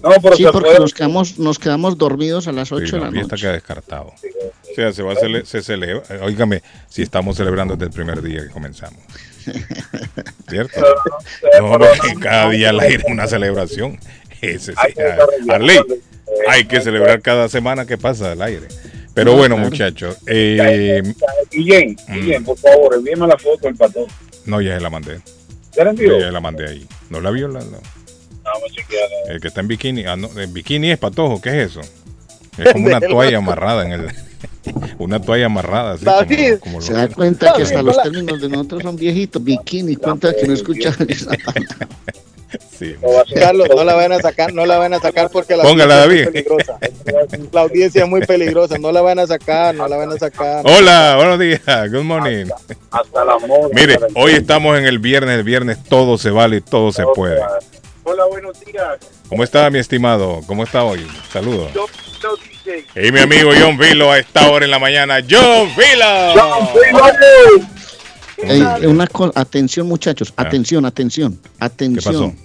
No, 0.03 0.11
pero 0.23 0.35
Sí, 0.37 0.45
porque 0.51 0.79
nos 0.79 0.95
quedamos, 0.95 1.39
nos 1.39 1.59
quedamos 1.59 1.99
dormidos 1.99 2.47
a 2.49 2.53
las 2.53 2.71
8 2.73 2.87
Sí, 2.87 2.93
de 2.93 2.99
la 3.01 3.07
la 3.07 3.11
fiesta 3.13 3.33
noche. 3.35 3.43
queda 3.43 3.53
descartado. 3.53 4.05
O 4.07 4.75
sea, 4.75 4.93
se 4.93 5.03
va 5.03 5.13
a 5.13 5.17
cele- 5.17 5.45
se 5.45 5.61
celebra. 5.63 6.03
Óigame, 6.25 6.63
si 6.89 7.03
estamos 7.03 7.37
celebrando 7.37 7.75
desde 7.75 7.87
el 7.87 7.93
primer 7.93 8.23
día 8.23 8.43
que 8.43 8.49
comenzamos. 8.51 9.01
¿Cierto? 10.49 10.81
No, 11.61 11.71
porque 11.79 12.15
cada 12.21 12.51
día 12.51 12.71
al 12.71 12.81
aire 12.81 13.03
es 13.07 13.13
una 13.13 13.27
celebración. 13.27 13.99
Ese 14.41 14.73
sí, 14.73 14.79
ah, 14.99 15.55
Arley, 15.55 15.79
hay 16.49 16.65
que 16.65 16.81
celebrar 16.81 17.21
cada 17.21 17.49
semana 17.49 17.87
que 17.87 17.99
pasa 17.99 18.33
al 18.33 18.43
aire. 18.43 18.67
Pero 19.15 19.37
bueno, 19.37 19.57
muchachos, 19.59 20.17
eh, 20.27 21.03
Guillén, 21.51 21.97
Guillén, 22.09 22.45
por 22.45 22.57
favor, 22.57 22.95
envíame 22.95 23.27
la 23.27 23.37
foto 23.37 23.67
del 23.67 23.77
patrón. 23.77 24.07
no, 24.47 24.61
ya 24.61 24.77
se 24.77 24.81
la 24.81 24.89
mandé. 24.91 25.21
¿Ya 25.77 25.85
la 25.85 25.91
envió? 25.91 26.19
Ya 26.19 26.31
la 26.31 26.41
mandé 26.41 26.69
ahí. 26.69 26.87
¿No 27.11 27.21
la 27.21 27.31
vio? 27.31 27.49
La- 27.49 27.61
la- 27.61 27.67
Vamos 28.43 28.71
a 28.71 28.75
chequearla. 28.75 29.17
el 29.35 29.41
que 29.41 29.49
está 29.49 29.61
en 29.61 29.69
bikini. 29.69 30.05
Ah, 30.07 30.17
no, 30.17 30.31
en 30.41 30.53
bikini 30.53 30.91
es 30.91 30.99
patojo, 30.99 31.41
¿qué 31.41 31.51
es 31.63 31.71
eso? 31.77 31.81
Es 32.59 32.73
como 32.73 32.87
una 32.87 33.01
toalla 33.09 33.39
amarrada 33.39 33.85
en 33.87 33.93
el. 33.93 34.09
Una 34.99 35.21
toalla 35.21 35.47
amarrada. 35.47 35.93
Así 35.95 36.05
David, 36.05 36.59
como, 36.61 36.75
como 36.75 36.81
Se 36.83 36.93
da 36.93 37.09
cuenta 37.09 37.55
que 37.55 37.63
hasta 37.63 37.83
los 37.83 38.01
términos 38.03 38.41
de 38.43 38.49
nosotros 38.51 38.83
son 38.83 38.97
viejitos, 38.97 39.43
bikini, 39.43 39.97
cuenta 39.97 40.35
que 40.35 40.47
no 40.47 40.53
escucha 40.53 40.91
esa 41.09 41.31
palabra. 41.45 41.89
sí. 42.79 42.95
Carlos, 43.35 43.69
no 43.75 43.83
la 43.85 43.95
van 43.95 44.13
a 44.13 44.19
sacar, 44.19 44.53
no 44.53 44.67
la 44.67 44.77
van 44.79 44.93
a 44.95 45.01
sacar 45.01 45.31
porque 45.31 45.57
la 45.57 45.63
Póngala, 45.63 46.05
audiencia 46.05 46.31
David. 46.31 46.83
es 46.83 46.93
peligrosa. 47.03 47.49
La 47.53 47.61
audiencia 47.63 48.03
es 48.05 48.09
muy 48.09 48.21
peligrosa, 48.21 48.77
no 48.79 48.93
la 48.93 49.01
van 49.01 49.19
a 49.19 49.27
sacar, 49.27 49.75
no 49.75 49.89
la 49.89 49.97
van 49.97 50.13
a 50.13 50.19
sacar. 50.19 50.63
Hola, 50.67 51.15
buenos 51.17 51.39
días. 51.39 51.61
Good 51.91 52.03
morning. 52.05 52.47
Hasta 52.91 53.25
la 53.25 53.39
moda. 53.39 53.69
Mire, 53.73 53.99
hoy 54.15 54.33
estamos 54.33 54.79
en 54.79 54.85
el 54.85 54.99
viernes. 54.99 55.39
El 55.39 55.45
viernes 55.45 55.83
todo 55.85 56.19
se 56.19 56.31
vale 56.31 56.59
y 56.59 56.61
todo 56.61 56.93
se 56.93 57.05
puede. 57.15 57.41
Hola, 58.05 58.25
buenos 58.27 58.61
días. 58.61 58.99
¿Cómo 59.29 59.43
está, 59.43 59.71
mi 59.71 59.79
estimado? 59.79 60.41
¿Cómo 60.47 60.65
está 60.65 60.85
hoy? 60.85 61.07
Saludos. 61.33 61.73
Yo, 61.75 61.87
Y 62.97 63.13
mi 63.13 63.21
amigo 63.21 63.51
John 63.59 63.77
Vilo 63.79 64.11
a 64.11 64.19
esta 64.19 64.51
hora 64.51 64.65
en 64.65 64.71
la 64.71 64.79
mañana. 64.79 65.19
¡John 65.29 65.69
Vilo! 65.77 66.07
Ey, 68.43 68.87
una 68.87 69.07
co- 69.07 69.33
atención, 69.35 69.87
muchachos, 69.87 70.33
Ah. 70.37 70.43
atención, 70.43 70.85
atención, 70.87 71.35
¿Qué 71.37 71.49
pasó? 71.59 72.33
atención. 72.33 72.37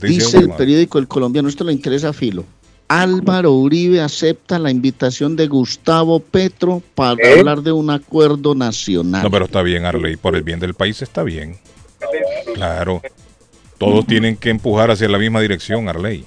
Dice 0.00 0.38
el 0.38 0.50
periódico 0.50 0.98
El 0.98 1.06
Colombiano, 1.06 1.48
esto 1.48 1.62
le 1.64 1.72
interesa 1.72 2.08
a 2.08 2.12
Filo. 2.12 2.44
Álvaro 2.88 3.52
Uribe 3.52 4.00
acepta 4.00 4.58
la 4.58 4.70
invitación 4.70 5.36
de 5.36 5.46
Gustavo 5.46 6.20
Petro 6.20 6.82
para 6.94 7.16
¿Eh? 7.22 7.38
hablar 7.38 7.62
de 7.62 7.72
un 7.72 7.90
acuerdo 7.90 8.54
nacional. 8.54 9.22
No, 9.22 9.30
pero 9.30 9.44
está 9.46 9.62
bien, 9.62 9.84
Arley. 9.84 10.16
Por 10.16 10.36
el 10.36 10.42
bien 10.42 10.58
del 10.60 10.74
país 10.74 11.00
está 11.00 11.22
bien. 11.22 11.56
Claro. 12.54 13.00
Todos 13.78 14.06
tienen 14.06 14.36
que 14.36 14.50
empujar 14.50 14.90
hacia 14.90 15.08
la 15.08 15.18
misma 15.18 15.40
dirección, 15.40 15.88
Arley. 15.88 16.24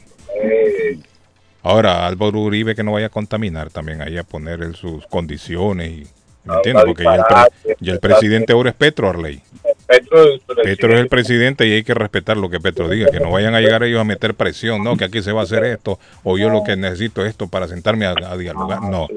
Ahora, 1.67 2.05
Álvaro 2.07 2.39
Uribe 2.39 2.75
que 2.75 2.83
no 2.83 2.93
vaya 2.93 3.07
a 3.07 3.09
contaminar 3.09 3.69
también 3.69 4.01
ahí 4.01 4.17
a 4.17 4.23
poner 4.23 4.63
en 4.63 4.73
sus 4.73 5.05
condiciones. 5.07 5.89
Y, 5.91 6.07
¿Me 6.45 6.55
entiendes? 6.55 6.85
Porque 6.85 7.03
ya 7.03 7.15
el, 7.15 7.23
pre- 7.23 7.75
ya 7.81 7.93
el 7.93 7.99
presidente 7.99 8.53
ahora 8.53 8.69
es 8.69 8.75
Petro, 8.75 9.09
Arley. 9.09 9.41
Petro 9.85 10.23
es 10.33 10.41
Petro 10.63 10.93
es 10.93 10.99
el 11.01 11.07
presidente 11.09 11.67
y 11.67 11.73
hay 11.73 11.83
que 11.83 11.93
respetar 11.93 12.37
lo 12.37 12.49
que 12.49 12.59
Petro 12.59 12.87
diga, 12.89 13.09
que 13.11 13.19
no 13.19 13.31
vayan 13.31 13.53
a 13.55 13.59
llegar 13.61 13.83
ellos 13.83 13.99
a 13.99 14.03
meter 14.05 14.33
presión, 14.33 14.83
no, 14.83 14.95
que 14.97 15.05
aquí 15.05 15.21
se 15.21 15.31
va 15.33 15.41
a 15.41 15.43
hacer 15.43 15.63
esto, 15.65 15.99
o 16.23 16.37
yo 16.37 16.49
lo 16.49 16.63
que 16.63 16.75
necesito 16.77 17.23
es 17.23 17.29
esto 17.31 17.47
para 17.47 17.67
sentarme 17.67 18.05
a, 18.05 18.11
a 18.11 18.37
dialogar. 18.37 18.81
No, 18.81 19.07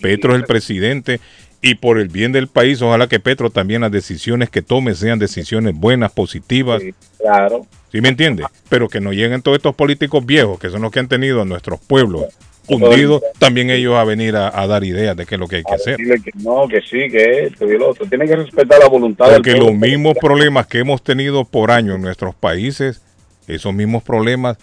Petro 0.00 0.32
es 0.32 0.38
el 0.40 0.44
presidente 0.44 1.20
y 1.60 1.76
por 1.76 1.98
el 1.98 2.08
bien 2.08 2.32
del 2.32 2.48
país, 2.48 2.82
ojalá 2.82 3.06
que 3.08 3.20
Petro 3.20 3.50
también 3.50 3.82
las 3.82 3.92
decisiones 3.92 4.50
que 4.50 4.62
tome 4.62 4.94
sean 4.94 5.18
decisiones 5.20 5.74
buenas, 5.74 6.10
positivas, 6.12 6.82
Claro. 7.18 7.66
¿Sí 7.92 8.00
me 8.00 8.08
entiende? 8.08 8.44
Pero 8.68 8.88
que 8.88 9.00
no 9.00 9.12
lleguen 9.12 9.42
todos 9.42 9.56
estos 9.58 9.74
políticos 9.76 10.26
viejos, 10.26 10.58
que 10.58 10.70
son 10.70 10.82
los 10.82 10.90
que 10.90 10.98
han 11.00 11.08
tenido 11.08 11.42
a 11.42 11.44
nuestros 11.44 11.78
pueblos 11.80 12.24
hundidos, 12.68 13.22
también 13.38 13.70
ellos 13.70 13.94
a 13.96 14.04
venir 14.04 14.36
a, 14.36 14.48
a 14.58 14.66
dar 14.68 14.84
ideas 14.84 15.16
de 15.16 15.26
qué 15.26 15.34
es 15.34 15.38
lo 15.40 15.48
que 15.48 15.56
hay 15.56 15.62
que 15.64 15.74
hacer. 15.74 15.96
Dile 15.98 16.20
que 16.22 16.30
no, 16.42 16.66
que 16.68 16.80
sí, 16.80 17.08
que 17.10 17.44
esto 17.46 17.66
y 17.66 17.72
el 17.74 17.82
otro. 17.82 18.06
Tiene 18.06 18.24
que 18.26 18.36
respetar 18.36 18.78
la 18.78 18.88
voluntad 18.88 19.26
Porque 19.34 19.50
del 19.50 19.58
los 19.58 19.68
pueblo. 19.70 19.86
mismos 19.86 20.14
problemas 20.20 20.66
que 20.68 20.78
hemos 20.78 21.02
tenido 21.02 21.44
por 21.44 21.70
años 21.70 21.96
en 21.96 22.02
nuestros 22.02 22.34
países, 22.34 23.02
esos 23.48 23.74
mismos 23.74 24.02
problemas 24.04 24.56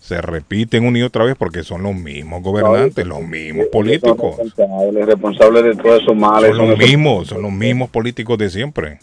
se 0.00 0.20
repiten 0.20 0.84
una 0.86 0.98
y 0.98 1.02
otra 1.02 1.24
vez 1.24 1.34
porque 1.36 1.62
son 1.64 1.82
los 1.82 1.94
mismos 1.94 2.42
gobernantes, 2.42 3.04
los 3.06 3.22
mismos 3.22 3.66
políticos. 3.66 4.36
Son 4.36 4.44
responsables, 4.46 5.06
responsables 5.06 5.64
de 5.64 5.74
todos 5.82 6.02
esos 6.02 6.16
males. 6.16 6.56
Son 6.56 6.70
los 6.70 6.78
mismos, 6.78 7.28
son 7.28 7.42
los 7.42 7.52
mismos 7.52 7.90
políticos 7.90 8.38
de 8.38 8.50
siempre. 8.50 8.98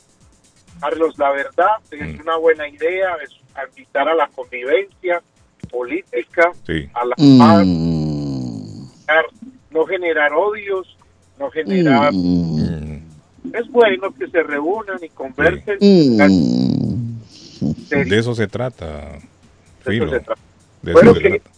Carlos, 0.79 1.13
la 1.17 1.31
verdad 1.31 1.67
es 1.91 2.17
Mm. 2.17 2.21
una 2.21 2.37
buena 2.37 2.67
idea, 2.67 3.09
es 3.23 3.31
invitar 3.69 4.07
a 4.09 4.15
la 4.15 4.27
convivencia 4.27 5.21
política, 5.69 6.51
Sí. 6.65 6.87
a 6.93 7.05
la 7.05 7.15
Mm. 7.17 7.39
paz, 7.39 9.25
no 9.71 9.85
generar 9.85 10.33
odios, 10.33 10.97
no 11.37 11.49
generar... 11.51 12.11
Mm, 12.13 12.99
Es 13.53 13.67
bueno 13.71 14.11
que 14.13 14.27
se 14.27 14.43
reúnan 14.43 14.97
y 15.01 15.09
conversen. 15.09 15.77
mm. 15.81 17.17
De 17.89 18.17
eso 18.19 18.35
se 18.35 18.47
trata, 18.47 19.13
de 19.13 19.19
Filo. 19.91 20.05
eso 20.05 20.13
se 20.15 20.19
trata. 20.21 20.41
De 20.83 20.91
eso 20.91 20.99
Bueno, 20.99 21.13
se 21.15 21.19
que 21.21 21.29
trata. 21.39 21.49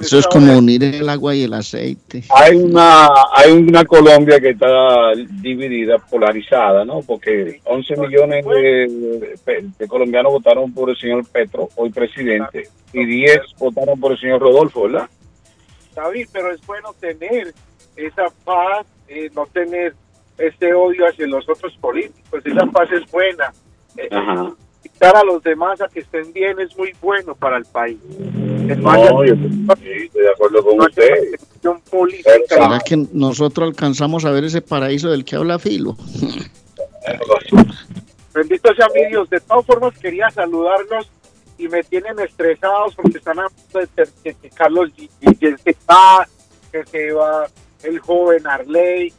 Eso 0.00 0.18
es 0.18 0.26
como 0.26 0.56
unir 0.58 0.82
el 0.84 1.08
agua 1.08 1.34
y 1.34 1.42
el 1.44 1.54
aceite. 1.54 2.24
hay 2.34 2.56
una 2.56 3.08
hay 3.34 3.52
una 3.52 3.84
Colombia 3.84 4.40
que 4.40 4.50
está 4.50 5.12
dividida, 5.40 5.98
polarizada, 5.98 6.84
¿no? 6.84 7.00
Porque 7.02 7.60
11 7.64 7.96
millones 7.96 8.44
de, 8.44 8.88
de- 9.46 9.68
de 9.78 9.88
colombianos 9.88 10.32
votaron 10.32 10.72
por 10.72 10.90
el 10.90 10.96
señor 10.96 11.24
Petro, 11.26 11.68
hoy 11.76 11.90
presidente, 11.90 12.68
y 12.92 13.04
10 13.04 13.40
votaron 13.58 13.98
por 14.00 14.12
el 14.12 14.18
señor 14.20 14.40
Rodolfo, 14.40 14.82
¿verdad? 14.84 15.08
David, 15.94 16.28
pero 16.32 16.50
es 16.52 16.60
bueno 16.66 16.94
tener 17.00 17.52
esa 17.96 18.26
paz, 18.44 18.86
eh, 19.08 19.28
no 19.34 19.46
tener 19.46 19.94
ese 20.38 20.72
odio 20.72 21.06
hacia 21.06 21.26
los 21.26 21.46
otros 21.48 21.76
políticos, 21.80 22.40
esa 22.44 22.64
paz 22.66 22.88
es 22.92 23.10
buena. 23.10 23.52
Eh, 23.96 24.08
Invitar 24.84 25.16
a 25.16 25.24
los 25.24 25.42
demás 25.42 25.80
a 25.80 25.88
que 25.88 26.00
estén 26.00 26.32
bien 26.32 26.58
es 26.60 26.76
muy 26.76 26.92
bueno 27.00 27.34
para 27.34 27.56
el 27.58 27.64
país. 27.66 27.98
Es 28.68 28.78
más, 28.78 28.98
No, 28.98 29.24
yo 29.24 29.34
estoy 29.34 30.08
de 30.12 30.30
acuerdo 30.30 30.64
con 30.64 30.80
usted. 30.80 31.14
¿Será 32.48 32.80
que 32.84 32.96
nosotros 33.12 33.68
alcanzamos 33.68 34.24
a 34.24 34.30
ver 34.30 34.44
ese 34.44 34.62
paraíso 34.62 35.10
del 35.10 35.24
que 35.24 35.36
habla 35.36 35.58
Filo? 35.58 35.96
Bendito 38.34 38.74
sea 38.74 38.86
mi 38.94 39.06
Dios. 39.08 39.28
De 39.28 39.40
todas 39.40 39.66
formas, 39.66 39.98
quería 39.98 40.30
saludarlos 40.30 41.10
y 41.58 41.68
me 41.68 41.82
tienen 41.82 42.18
estresados 42.20 42.94
porque 42.94 43.18
están 43.18 43.38
hablando 43.40 43.78
de 43.80 43.86
ter- 43.88 44.08
que, 44.22 44.34
que 44.34 44.50
Carlos 44.50 44.90
Guillén 45.20 45.58
se 45.58 45.76
va, 45.90 46.26
que 46.72 46.84
se 46.86 47.12
va 47.12 47.46
el 47.82 47.98
joven 47.98 48.46
Arley. 48.46 49.12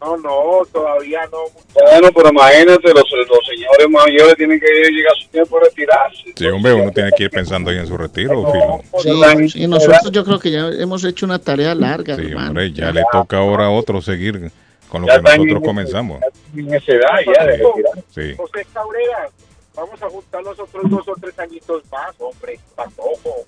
No, 0.00 0.16
no, 0.16 0.64
todavía 0.72 1.20
no. 1.32 1.38
Bueno, 1.74 2.08
pero 2.14 2.28
imagínate, 2.30 2.88
los, 2.94 3.04
los 3.28 3.46
señores 3.46 3.88
mayores 3.90 4.36
tienen 4.36 4.60
que 4.60 4.66
llegar 4.66 5.12
a 5.12 5.20
su 5.20 5.28
tiempo 5.28 5.58
de 5.58 5.64
retirarse. 5.64 6.32
Sí, 6.36 6.46
hombre, 6.46 6.72
uno 6.74 6.92
tiene 6.92 7.10
que 7.16 7.24
ir 7.24 7.30
pensando 7.30 7.70
ahí 7.70 7.78
en 7.78 7.86
su 7.88 7.96
retiro, 7.96 8.44
Filo. 8.52 8.80
Sí, 9.02 9.48
sí, 9.48 9.66
nosotros 9.66 10.10
yo 10.12 10.24
creo 10.24 10.38
que 10.38 10.50
ya 10.52 10.68
hemos 10.68 11.02
hecho 11.04 11.26
una 11.26 11.38
tarea 11.40 11.74
larga, 11.74 12.14
Sí, 12.16 12.22
hermano. 12.26 12.48
hombre, 12.48 12.72
ya 12.72 12.92
le 12.92 13.02
toca 13.10 13.38
ahora 13.38 13.66
a 13.66 13.70
otro 13.70 14.00
seguir 14.00 14.52
con 14.88 15.02
lo 15.02 15.08
Ya 15.08 15.16
que 15.16 15.22
nosotros 15.22 15.48
en- 15.58 15.60
comenzamos. 15.64 16.20
En 16.56 16.74
esa 16.74 16.92
edad 16.92 17.08
ya 17.36 17.44
de 17.44 17.56
retirarse. 17.56 18.02
Sí. 18.10 18.34
José 18.36 18.66
Cabrera, 18.72 19.28
vamos 19.74 20.00
a 20.02 20.08
juntar 20.08 20.42
los 20.44 20.58
otros 20.60 20.90
dos 20.90 21.08
o 21.08 21.14
tres 21.20 21.36
añitos 21.40 21.82
más, 21.90 22.14
hombre. 22.20 22.58
Patojo. 22.76 23.44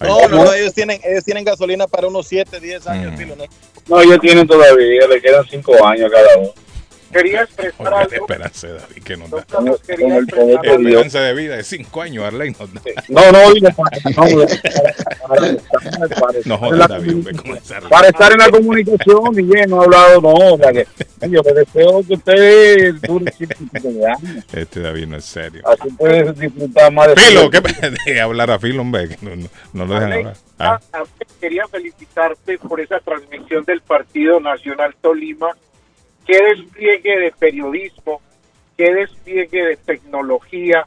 No, 0.00 0.28
no, 0.28 0.44
no, 0.44 0.52
ellos 0.52 0.72
tienen, 0.72 1.00
ellos 1.04 1.24
tienen 1.24 1.44
gasolina 1.44 1.86
para 1.86 2.06
unos 2.06 2.26
7, 2.26 2.58
10 2.58 2.86
años, 2.86 3.12
Mm. 3.12 3.16
Filo, 3.16 3.36
¿no? 3.36 3.44
No, 3.88 4.00
ellos 4.00 4.18
tienen 4.20 4.46
todavía, 4.46 5.06
le 5.06 5.20
quedan 5.20 5.44
cinco 5.48 5.84
años 5.84 6.10
a 6.10 6.14
cada 6.14 6.38
uno. 6.38 6.50
Quería 7.12 7.42
expresar 7.42 7.90
la 7.90 7.98
algo. 8.00 8.14
esperanza 8.14 8.66
de 8.68 8.74
David 8.74 9.02
que 9.02 9.16
nos 9.16 9.30
da. 9.30 9.44
Carlos, 9.44 9.80
quería 9.80 10.06
Con 10.08 10.16
el 10.16 10.22
expresar 10.24 10.66
algo. 10.66 10.88
Esperanza 10.88 11.20
de 11.20 11.34
vida 11.34 11.56
de 11.56 11.64
cinco 11.64 12.02
años, 12.02 12.24
Arley 12.24 12.50
nos 12.58 12.72
da. 12.72 12.80
No, 13.08 13.32
no, 13.32 13.52
digo, 13.52 13.68
para, 17.88 18.08
estar 18.08 18.32
en 18.32 18.38
la 18.38 18.50
comunicación, 18.50 19.34
Miguel, 19.34 19.68
no 19.70 19.80
ha 19.80 19.84
hablado, 19.84 20.20
no, 20.20 20.34
o 20.54 20.58
sea 20.58 20.72
que 20.72 20.86
yo 21.28 21.42
le 21.42 21.52
deseo 21.52 22.02
que 22.06 22.14
usted 22.14 22.94
dure 23.02 23.32
ciento 23.32 23.56
de 23.88 24.06
años, 24.06 24.44
Este 24.52 24.80
David 24.80 25.06
no 25.06 25.16
es 25.16 25.24
serio. 25.24 25.62
así 25.66 25.90
puede 25.92 26.32
disfrutar 26.32 26.92
más 26.92 27.08
de 27.08 27.16
Filo, 27.16 27.50
¿qué 27.50 27.60
de 28.12 28.20
hablar 28.20 28.50
a 28.50 28.58
Filo, 28.58 28.82
hombre? 28.82 29.08
Que 29.08 29.18
no, 29.22 29.36
no, 29.36 29.48
no 29.72 29.84
lo 29.86 29.94
dejan 29.94 30.12
hablar. 30.12 30.36
Ah, 30.58 30.78
Quería 31.40 31.66
felicitarte 31.68 32.58
por 32.58 32.80
esa 32.80 33.00
transmisión 33.00 33.64
del 33.64 33.80
Partido 33.80 34.40
Nacional 34.40 34.94
Tolima. 35.00 35.48
Qué 36.30 36.40
despliegue 36.44 37.18
de 37.18 37.32
periodismo, 37.32 38.20
qué 38.76 38.94
despliegue 38.94 39.64
de 39.66 39.76
tecnología, 39.78 40.86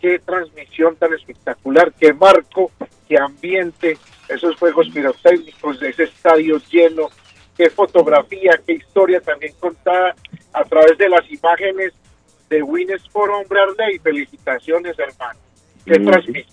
qué 0.00 0.18
transmisión 0.20 0.96
tan 0.96 1.12
espectacular, 1.12 1.92
qué 2.00 2.14
marco, 2.14 2.70
qué 3.06 3.18
ambiente, 3.18 3.98
esos 4.26 4.56
juegos 4.56 4.88
pirotécnicos, 4.88 5.82
ese 5.82 6.04
estadio 6.04 6.58
lleno, 6.70 7.10
qué 7.58 7.68
fotografía, 7.68 8.58
qué 8.66 8.72
historia 8.72 9.20
también 9.20 9.52
contada 9.60 10.14
a 10.54 10.64
través 10.64 10.96
de 10.96 11.10
las 11.10 11.30
imágenes 11.30 11.92
de 12.48 12.62
Winners 12.62 13.06
por 13.10 13.28
Hombre 13.28 13.60
Arley. 13.60 13.98
Felicitaciones, 13.98 14.98
hermano. 14.98 15.38
¿Qué 15.84 15.98
Mm. 15.98 16.06
transmite? 16.06 16.48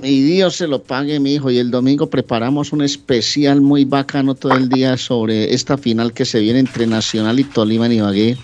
Mi 0.00 0.20
Dios 0.20 0.56
se 0.56 0.66
lo 0.66 0.82
pague, 0.82 1.18
mi 1.20 1.34
hijo. 1.34 1.50
Y 1.50 1.58
el 1.58 1.70
domingo 1.70 2.08
preparamos 2.08 2.72
un 2.72 2.82
especial 2.82 3.60
muy 3.60 3.84
bacano 3.84 4.34
todo 4.34 4.54
el 4.54 4.68
día 4.68 4.96
sobre 4.96 5.54
esta 5.54 5.78
final 5.78 6.12
que 6.12 6.24
se 6.24 6.40
viene 6.40 6.58
entre 6.58 6.86
Nacional 6.86 7.40
y 7.40 7.44
Tolima 7.44 7.86
en 7.86 7.92
Ibagué. 7.92 8.36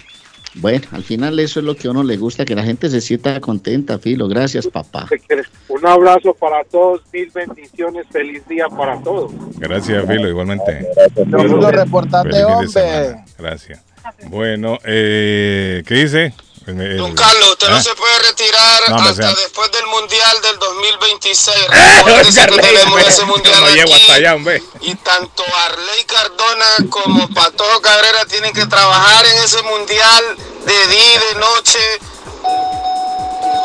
Bueno, 0.54 0.84
al 0.90 1.04
final 1.04 1.38
eso 1.38 1.60
es 1.60 1.66
lo 1.66 1.76
que 1.76 1.86
a 1.86 1.92
uno 1.92 2.02
le 2.02 2.16
gusta, 2.16 2.44
que 2.44 2.56
la 2.56 2.64
gente 2.64 2.90
se 2.90 3.00
sienta 3.00 3.40
contenta, 3.40 3.98
Filo. 3.98 4.26
Gracias, 4.26 4.66
papá. 4.66 5.08
Un 5.68 5.86
abrazo 5.86 6.34
para 6.34 6.64
todos, 6.64 7.02
mil 7.12 7.30
bendiciones, 7.32 8.06
feliz 8.10 8.46
día 8.48 8.66
para 8.68 9.00
todos. 9.00 9.30
Gracias, 9.58 10.04
Filo, 10.06 10.28
igualmente. 10.28 10.88
Segundo 11.14 11.70
reportante, 11.70 12.42
hombre. 12.44 13.22
Gracias. 13.38 13.84
Bueno, 14.28 14.78
eh, 14.84 15.82
¿qué 15.86 15.94
dice? 15.94 16.34
Don 16.66 17.14
Carlos, 17.14 17.48
usted 17.52 17.68
no 17.68 17.82
se 17.82 17.94
puede 17.94 18.18
retirar 18.20 18.90
No, 18.90 18.96
hasta 18.96 19.14
sea- 19.14 19.34
después 19.34 19.72
del 19.72 19.86
Mundial 19.86 20.40
del 20.42 20.58
2026. 20.58 21.56
Eh, 21.56 22.22
que 22.34 22.60
tenemos 22.60 23.00
ese 23.06 23.24
Mundial 23.24 23.60
no 23.60 23.94
hasta 23.94 24.14
allá, 24.14 24.34
hombre. 24.34 24.62
Y 24.82 24.94
tanto 24.96 25.42
Arley 25.64 26.04
Cardona 26.04 26.66
como 26.90 27.28
Patojo 27.30 27.80
Cabrera 27.80 28.24
tienen 28.26 28.52
que 28.52 28.66
trabajar 28.66 29.24
en 29.26 29.38
ese 29.38 29.62
Mundial 29.62 30.36
de 30.66 30.86
día 30.88 31.14
y 31.14 31.34
de 31.34 31.40
noche. 31.40 31.78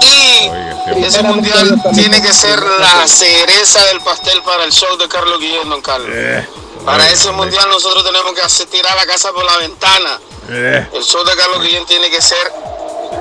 Y 0.02 1.04
ese 1.06 1.22
Mundial 1.24 1.82
tiene 1.94 2.22
que 2.22 2.34
ser 2.34 2.60
la 2.62 3.08
cereza 3.08 3.84
del 3.86 4.02
pastel 4.02 4.42
para 4.44 4.64
el 4.64 4.72
show 4.72 4.96
de 4.98 5.08
Carlos 5.10 5.40
Guillén, 5.40 5.70
don 5.70 5.82
Carlos. 5.82 6.10
Eh, 6.12 6.48
Para 6.86 7.10
ese 7.10 7.32
Mundial 7.32 7.68
nosotros 7.70 8.04
tenemos 8.06 8.34
que 8.34 8.42
hacer 8.42 8.68
tirar 8.68 8.96
la 8.96 9.06
casa 9.06 9.32
por 9.34 9.44
la 9.44 9.58
ventana. 9.58 10.20
Eh, 10.50 10.88
El 10.94 11.04
show 11.04 11.24
de 11.26 11.36
Carlos 11.36 11.62
Guillén 11.64 11.86
tiene 11.88 12.10
que 12.12 12.22
ser 12.22 12.52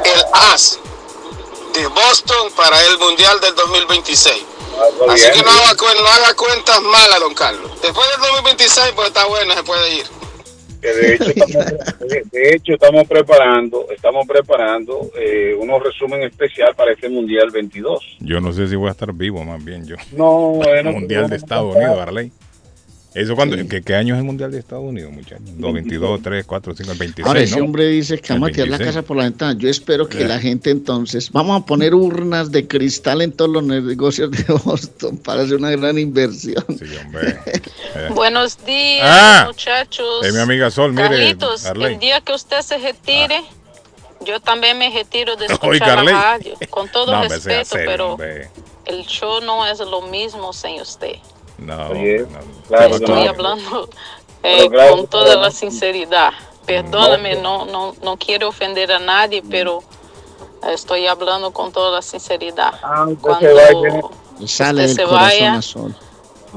el 0.05 0.23
as 0.33 0.79
de 1.75 1.87
Boston 1.89 2.53
para 2.57 2.81
el 2.87 2.99
Mundial 2.99 3.41
del 3.41 3.55
2026. 3.55 4.45
Así 5.09 5.31
que 5.33 5.43
no 5.43 5.51
haga, 5.51 5.77
cuen- 5.77 6.01
no 6.03 6.09
haga 6.09 6.35
cuentas 6.35 6.81
malas, 6.83 7.21
don 7.21 7.35
Carlos. 7.35 7.71
Después 7.83 8.09
del 8.11 8.21
2026, 8.21 8.93
pues 8.95 9.09
está 9.09 9.25
bueno, 9.27 9.55
se 9.55 9.63
puede 9.63 9.95
ir. 9.97 10.05
que 10.81 10.93
de 10.93 11.15
hecho 11.15 11.31
estamos, 11.31 12.31
de- 12.31 12.55
hecho 12.55 12.73
estamos 12.75 13.09
preparando 13.09 13.87
estamos 13.91 14.27
preparando 14.27 15.11
eh, 15.17 15.55
unos 15.59 15.83
resumen 15.83 16.23
especial 16.25 16.75
para 16.75 16.93
este 16.93 17.09
mundial 17.09 17.51
22 17.51 18.01
Yo 18.21 18.39
no 18.41 18.53
sé 18.53 18.69
si 18.69 18.77
voy 18.77 18.89
a 18.89 18.91
estar 18.93 19.11
vivo, 19.15 19.43
más 19.45 19.65
bien 19.65 19.87
yo. 19.87 19.97
no 20.13 20.31
bueno 20.51 20.93
Mundial 20.93 21.31
de 21.31 21.37
Estados 21.37 21.75
Unidos, 21.75 21.99
Arley. 21.99 22.31
¿Eso 23.15 23.37
cuando, 23.37 23.57
¿qué, 23.69 23.81
qué 23.83 23.95
año 23.95 24.15
es 24.15 24.19
el 24.19 24.25
Mundial 24.25 24.51
de 24.51 24.59
Estados 24.59 24.85
Unidos, 24.85 25.13
muchachos? 25.13 25.41
2, 25.57 25.73
22, 25.73 26.21
3, 26.21 26.45
4, 26.45 26.75
5, 26.77 26.93
26, 26.99 27.27
Ahora, 27.29 27.41
ese 27.41 27.57
¿no? 27.59 27.65
hombre 27.67 27.87
dice 27.87 28.19
que 28.19 28.33
vamos 28.33 28.49
a 28.49 28.53
tirar 28.53 28.69
la 28.69 28.79
26. 28.79 28.97
casa 28.97 29.07
por 29.07 29.17
la 29.17 29.23
ventana. 29.23 29.55
Yo 29.57 29.69
espero 29.69 30.09
que 30.09 30.23
Eh. 30.23 30.27
la 30.29 30.41
gente 30.41 30.71
entonces, 30.71 31.31
vamos 31.31 31.63
a 31.63 31.65
poner 31.65 31.95
urnas 31.95 32.51
de 32.51 32.67
cristal 32.67 33.23
en 33.23 33.31
todos 33.31 33.53
los 33.53 33.63
negocios 33.63 34.33
de 34.33 34.43
Boston 34.65 35.17
para 35.19 35.43
hacer 35.43 35.57
una 35.57 35.71
gran 35.71 35.97
inversión. 35.99 36.65
Eh. 37.97 38.09
Buenos 38.13 38.59
días, 38.67 39.07
Ah, 39.09 39.45
muchachos. 39.47 40.25
Es 40.27 40.35
mi 40.35 40.41
amiga 40.41 40.69
Sol, 40.71 40.93
mire, 40.93 41.09
Carlitos, 41.09 41.65
Arley. 41.67 41.95
el 41.95 42.01
día 42.01 42.21
que 42.21 42.33
usted 42.33 42.61
se 42.63 42.79
retire, 42.79 43.41
yo 44.27 44.41
también 44.41 44.77
me 44.79 44.91
retiro 44.91 45.37
de 45.37 45.47
escuchar 45.51 45.79
Carley. 45.79 46.13
la 46.13 46.21
radio. 46.21 46.55
Con 46.71 46.89
todo 46.89 47.13
No, 47.13 47.23
respeto, 47.29 47.71
pero 47.77 48.13
hombre. 48.15 48.49
el 48.87 49.05
show 49.07 49.41
no 49.43 49.65
es 49.69 49.79
lo 49.79 50.03
mismo 50.09 50.53
sin 50.53 50.81
usted. 50.81 51.15
No, 51.65 51.89
Oye, 51.89 52.21
no. 52.21 52.39
claro, 52.69 52.97
Estoy 52.97 53.25
no. 53.25 53.31
hablando 53.31 53.89
eh, 54.43 54.69
claro, 54.71 54.97
con 54.97 55.07
toda 55.07 55.25
claro. 55.25 55.41
la 55.43 55.51
sinceridad. 55.51 56.31
Perdóname, 56.67 57.37
no, 57.37 57.67
no, 57.67 57.95
no 58.03 58.17
quiero 58.17 58.49
ofender 58.49 58.91
a 58.93 58.99
nadie, 58.99 59.43
pero 59.49 59.83
estoy 60.73 61.07
hablando 61.07 61.51
con 61.53 61.73
toda 61.73 61.97
la 61.97 62.03
sinceridad. 62.03 62.73
Cuando 63.21 64.11
Sale 64.47 64.85
usted 64.85 64.87
del 64.87 64.97
se 64.97 65.05
vaya, 65.05 65.61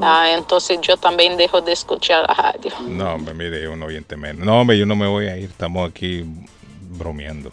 ah, 0.02 0.32
entonces 0.32 0.80
yo 0.82 0.98
también 0.98 1.38
dejo 1.38 1.62
de 1.62 1.74
escuchar 1.74 2.26
la 2.28 2.34
radio. 2.34 2.72
No, 2.88 3.14
hombre, 3.16 3.34
mire, 3.34 3.62
yo 3.62 3.74
un 3.74 3.84
oyente 3.84 4.16
menos. 4.16 4.46
No, 4.46 4.62
hombre, 4.62 4.78
yo 4.78 4.86
no 4.86 4.96
me 4.96 5.08
voy 5.08 5.28
a 5.28 5.38
ir. 5.38 5.50
Estamos 5.50 5.90
aquí 5.90 6.26
bromeando. 6.98 7.52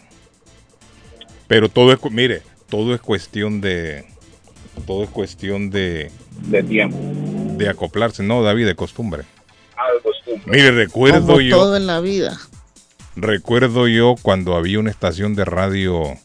Pero 1.46 1.68
todo 1.68 1.92
es, 1.92 1.98
mire, 2.10 2.42
todo 2.68 2.94
es 2.94 3.00
cuestión 3.00 3.60
de, 3.60 4.06
todo 4.86 5.02
es 5.04 5.10
cuestión 5.10 5.70
de, 5.70 6.10
de 6.42 6.62
tiempo 6.62 6.96
de 7.56 7.68
acoplarse. 7.68 8.22
No, 8.22 8.42
David, 8.42 8.66
de 8.66 8.74
costumbre. 8.74 9.24
Ah, 9.76 9.92
de 9.94 10.02
costumbre. 10.02 10.42
Mire, 10.46 10.70
recuerdo 10.72 11.26
Como 11.26 11.40
yo, 11.40 11.56
todo 11.56 11.76
en 11.76 11.86
la 11.86 12.00
vida. 12.00 12.38
recuerdo 13.16 13.88
yo 13.88 14.14
cuando 14.20 14.56
había 14.56 14.78
una 14.78 14.90
estación 14.90 15.34
de 15.34 15.44
radio 15.44 16.16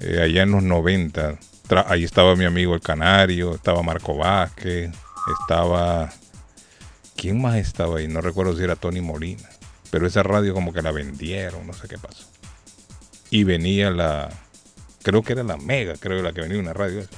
eh, 0.00 0.20
allá 0.22 0.42
en 0.42 0.50
los 0.52 0.62
90. 0.62 1.36
Tra- 1.68 1.84
ahí 1.88 2.04
estaba 2.04 2.34
mi 2.36 2.44
amigo 2.44 2.74
el 2.74 2.80
Canario, 2.80 3.54
estaba 3.54 3.82
Marco 3.82 4.16
Vázquez, 4.16 4.90
estaba... 5.40 6.10
¿Quién 7.16 7.40
más 7.40 7.56
estaba 7.56 7.98
ahí? 7.98 8.08
No 8.08 8.20
recuerdo 8.22 8.56
si 8.56 8.62
era 8.64 8.76
Tony 8.76 9.00
Molina. 9.02 9.48
Pero 9.90 10.06
esa 10.06 10.22
radio 10.22 10.54
como 10.54 10.72
que 10.72 10.80
la 10.82 10.90
vendieron, 10.92 11.66
no 11.66 11.72
sé 11.74 11.86
qué 11.88 11.98
pasó. 11.98 12.24
Y 13.30 13.44
venía 13.44 13.90
la... 13.90 14.30
Creo 15.02 15.22
que 15.22 15.32
era 15.34 15.42
la 15.42 15.56
Mega, 15.56 15.94
creo 15.98 16.16
que 16.18 16.22
la 16.22 16.32
que 16.32 16.40
venía 16.40 16.58
una 16.58 16.72
radio 16.72 17.00
esa. 17.00 17.10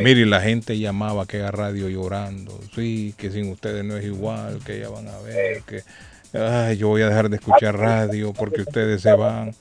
Mire, 0.00 0.26
la 0.26 0.40
gente 0.40 0.78
llamaba 0.78 1.22
a 1.22 1.24
aquella 1.24 1.50
radio 1.50 1.88
llorando. 1.88 2.58
Sí, 2.74 3.14
que 3.16 3.30
sin 3.30 3.50
ustedes 3.50 3.84
no 3.84 3.96
es 3.96 4.04
igual, 4.04 4.60
que 4.64 4.80
ya 4.80 4.88
van 4.88 5.08
a 5.08 5.18
ver, 5.20 5.62
que... 5.62 5.82
Ay, 6.38 6.76
yo 6.76 6.88
voy 6.88 7.00
a 7.02 7.08
dejar 7.08 7.30
de 7.30 7.36
escuchar 7.36 7.78
radio 7.78 8.32
porque 8.34 8.60
ustedes 8.62 9.00
se 9.00 9.14
van. 9.14 9.54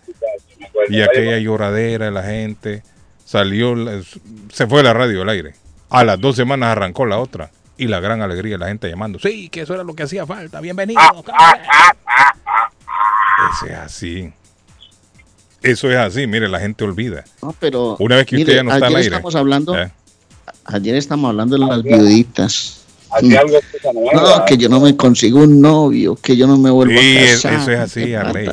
Y 0.90 1.02
aquella 1.02 1.38
lloradera 1.38 2.06
de 2.06 2.12
la 2.12 2.24
gente. 2.24 2.84
Salió, 3.24 3.76
se 4.52 4.68
fue 4.68 4.84
la 4.84 4.94
radio 4.94 5.22
al 5.22 5.30
aire. 5.30 5.54
A 5.90 6.04
las 6.04 6.20
dos 6.20 6.36
semanas 6.36 6.70
arrancó 6.70 7.06
la 7.06 7.18
otra. 7.20 7.50
Y 7.78 7.88
la 7.88 8.00
gran 8.00 8.22
alegría 8.22 8.54
de 8.54 8.58
la 8.58 8.68
gente 8.68 8.90
llamando. 8.90 9.20
Sí, 9.20 9.48
que 9.50 9.62
eso 9.62 9.74
era 9.74 9.84
lo 9.84 9.94
que 9.96 10.04
hacía 10.04 10.26
falta. 10.26 10.60
Bienvenido. 10.60 11.00
Eso 13.52 13.66
es 13.68 13.74
así. 13.78 14.34
Eso 15.62 15.90
es 15.90 15.98
así. 15.98 16.28
Mire, 16.28 16.48
la 16.50 16.60
gente 16.60 16.84
olvida. 16.84 17.24
No, 17.42 17.56
pero 17.60 17.96
Una 18.00 18.18
vez 18.18 18.26
que 18.26 18.38
usted 18.38 18.56
ya 18.56 18.64
no 18.64 18.74
está 18.74 18.88
al 18.88 18.96
aire. 18.96 19.08
estamos 19.08 19.36
hablando, 19.36 19.78
¿eh? 19.78 19.92
Ayer 20.66 20.96
estamos 20.96 21.30
hablando 21.30 21.58
de 21.58 21.66
las 21.66 21.82
viuditas. 21.84 22.82
Nueva. 23.22 24.40
No, 24.40 24.46
que 24.46 24.58
yo 24.58 24.68
no 24.68 24.82
me 24.82 24.98
consigo 24.98 25.40
un 25.40 25.62
novio, 25.62 26.16
que 26.18 26.36
yo 26.36 26.48
no 26.48 26.58
me 26.58 26.70
vuelvo 26.70 27.00
Sí, 27.00 27.18
a 27.18 27.22
casar. 27.32 27.54
eso 27.62 27.72
es 27.72 27.80
así, 27.80 28.14
Arley. 28.14 28.50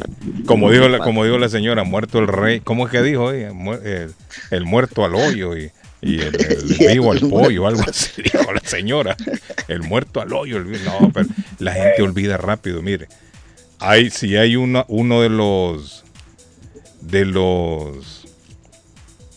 Como 0.46 0.70
dijo, 0.70 0.88
la, 0.88 0.98
como 1.00 1.24
dijo 1.24 1.36
la 1.38 1.48
señora, 1.48 1.82
muerto 1.82 2.20
el 2.20 2.28
rey. 2.28 2.60
¿Cómo 2.60 2.86
es 2.86 2.92
que 2.92 3.02
dijo? 3.02 3.32
Mu- 3.54 3.72
El, 3.74 4.14
el 4.50 4.64
muerto 4.64 5.04
al 5.04 5.16
hoyo 5.16 5.56
y, 5.56 5.72
y 6.00 6.20
el, 6.20 6.36
el 6.36 6.76
vivo 6.92 7.10
al 7.10 7.20
pollo, 7.20 7.66
algo 7.66 7.82
así, 7.88 8.22
dijo 8.22 8.52
la 8.52 8.60
señora. 8.64 9.16
El 9.66 9.82
muerto 9.82 10.20
al 10.20 10.32
hoyo. 10.32 10.60
no, 10.60 11.10
pero 11.12 11.26
la 11.58 11.72
gente 11.72 12.02
olvida 12.02 12.36
rápido. 12.36 12.82
Mire, 12.82 13.08
hay, 13.80 14.10
si 14.10 14.36
hay 14.36 14.54
una, 14.54 14.84
uno 14.86 15.22
de 15.22 15.28
los, 15.30 16.04
de 17.00 17.24
los, 17.24 18.21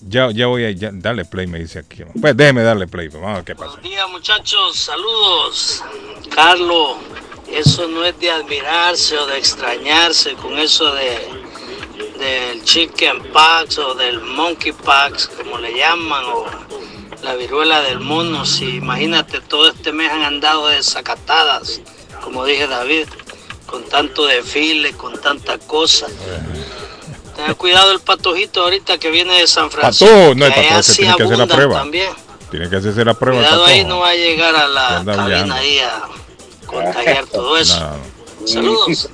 ya, 0.07 0.31
ya 0.31 0.47
voy 0.47 0.65
a, 0.65 0.71
ya, 0.71 0.89
dale 0.93 1.25
play, 1.25 1.47
me 1.47 1.59
dice 1.59 1.79
aquí. 1.79 2.03
Pues 2.19 2.37
déjeme 2.37 2.63
darle 2.63 2.87
play, 2.87 3.09
pues, 3.09 3.21
vamos 3.21 3.35
a 3.35 3.37
ver 3.39 3.45
qué 3.45 3.55
pasa. 3.55 3.71
Buenos 3.71 3.89
días 3.89 4.09
muchachos, 4.09 4.77
saludos. 4.77 5.83
Carlos, 6.33 6.97
eso 7.51 7.87
no 7.87 8.03
es 8.05 8.19
de 8.19 8.31
admirarse 8.31 9.17
o 9.17 9.25
de 9.27 9.37
extrañarse 9.37 10.33
con 10.35 10.57
eso 10.57 10.93
de 10.93 11.45
del 12.19 12.63
chicken 12.63 13.23
pox 13.31 13.77
o 13.77 13.93
del 13.93 14.21
monkey 14.21 14.71
pox, 14.71 15.27
como 15.27 15.57
le 15.57 15.77
llaman, 15.77 16.23
o 16.25 16.45
la 17.23 17.35
viruela 17.35 17.81
del 17.81 17.99
mono. 17.99 18.45
Si 18.45 18.75
imagínate, 18.75 19.41
todo 19.41 19.69
este 19.69 19.91
mes 19.91 20.11
han 20.11 20.23
andado 20.23 20.67
desacatadas, 20.67 21.81
como 22.23 22.45
dije 22.45 22.67
David, 22.67 23.07
con 23.65 23.83
tanto 23.89 24.25
desfile, 24.25 24.93
con 24.93 25.19
tanta 25.19 25.57
cosa. 25.59 26.07
Tenga 27.35 27.53
cuidado 27.55 27.91
el 27.91 27.99
patojito 27.99 28.63
ahorita 28.63 28.97
que 28.97 29.11
viene 29.11 29.39
de 29.39 29.47
San 29.47 29.69
Francisco. 29.69 30.05
Pato, 30.05 30.35
no, 30.35 30.45
el 30.45 30.53
que 30.53 30.59
allá 30.59 30.69
pato 30.69 30.83
se 30.83 30.95
tiene 30.95 31.15
que 31.15 31.23
hacer 31.23 31.37
la 31.37 31.47
prueba. 31.47 31.79
También. 31.79 32.09
Tiene 32.51 32.69
que 32.69 32.75
hacerse 32.77 33.03
la 33.05 33.13
prueba. 33.13 33.39
Cuidado 33.39 33.65
ahí, 33.65 33.81
patojo. 33.81 33.95
no 33.95 34.01
va 34.01 34.09
a 34.09 34.15
llegar 34.15 34.55
a 34.55 34.67
la 34.67 35.03
cabina 35.05 35.55
ahí 35.55 35.79
a 35.79 36.03
contagiar 36.65 37.25
todo 37.31 37.57
eso. 37.57 37.79
No. 37.79 38.47
Saludos. 38.47 39.09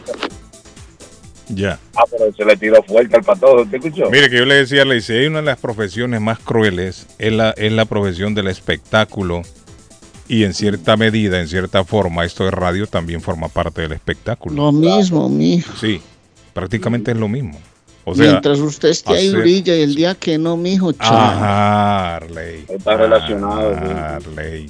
Ya. 1.50 1.80
Ah, 1.96 2.04
pero 2.10 2.34
se 2.34 2.46
le 2.46 2.56
tiró 2.56 2.82
fuerte 2.84 3.18
al 3.18 3.24
patojo, 3.24 3.66
¿te 3.66 3.78
escuchó? 3.78 4.10
Mire 4.10 4.30
que 4.30 4.38
yo 4.38 4.46
le 4.46 4.56
decía, 4.56 4.86
le 4.86 4.96
dice, 4.96 5.20
hay 5.20 5.26
una 5.28 5.40
de 5.40 5.46
las 5.46 5.60
profesiones 5.60 6.22
más 6.22 6.40
crueles, 6.40 7.08
es 7.18 7.34
la, 7.34 7.52
es 7.52 7.72
la 7.74 7.86
profesión 7.86 8.34
del 8.36 8.48
espectáculo 8.48 9.42
y 10.30 10.46
en 10.46 10.54
cierta 10.54 10.96
medida, 10.96 11.42
en 11.42 11.50
cierta 11.50 11.84
forma, 11.84 12.24
esto 12.24 12.46
de 12.46 12.52
radio 12.52 12.88
también 12.88 13.22
forma 13.22 13.50
parte 13.50 13.82
del 13.82 13.92
espectáculo. 13.92 14.56
Lo 14.56 14.72
mismo, 14.72 15.28
mijo. 15.28 15.74
Sí, 15.76 16.02
prácticamente 16.54 17.12
es 17.12 17.18
lo 17.18 17.28
mismo. 17.28 17.60
O 18.04 18.16
sea, 18.16 18.32
Mientras 18.32 18.60
usted 18.60 18.90
esté 18.90 19.14
ahí 19.14 19.32
brilla 19.34 19.76
y 19.76 19.82
el 19.82 19.96
día 19.96 20.16
que 20.16 20.38
no, 20.38 20.58
mijo, 20.58 20.92
chao. 20.94 21.16
Ajá, 21.16 22.16
Arley. 22.16 22.66
Está 22.68 22.98
relacionado. 22.98 23.76
Arley. 23.76 24.70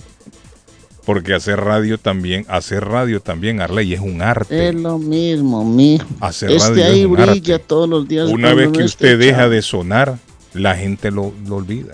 Porque 1.05 1.33
hacer 1.33 1.59
radio 1.59 1.97
también, 1.97 2.45
hacer 2.47 2.85
radio 2.85 3.21
también, 3.21 3.61
Arley, 3.61 3.93
es 3.93 3.99
un 4.01 4.21
arte. 4.21 4.69
Es 4.69 4.75
lo 4.75 4.99
mismo, 4.99 5.63
mijo. 5.65 6.05
Hacer 6.19 6.51
Este 6.51 6.69
radio 6.69 6.83
es 6.83 6.89
ahí 6.91 7.05
un 7.05 7.13
brilla 7.13 7.55
arte. 7.55 7.65
todos 7.67 7.89
los 7.89 8.07
días. 8.07 8.29
Una 8.29 8.53
vez 8.53 8.69
que 8.71 8.83
usted 8.83 9.17
deja 9.17 9.49
de 9.49 9.61
sonar, 9.61 10.17
la 10.53 10.75
gente 10.75 11.09
lo, 11.09 11.33
lo 11.47 11.55
olvida. 11.55 11.93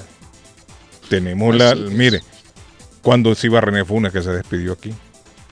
Tenemos 1.09 1.55
la, 1.55 1.71
es. 1.71 1.79
mire, 1.79 2.21
cuando 3.01 3.33
se 3.35 3.47
iba 3.47 3.61
René 3.61 3.85
Funes 3.85 4.11
que 4.11 4.21
se 4.21 4.31
despidió 4.31 4.73
aquí, 4.73 4.91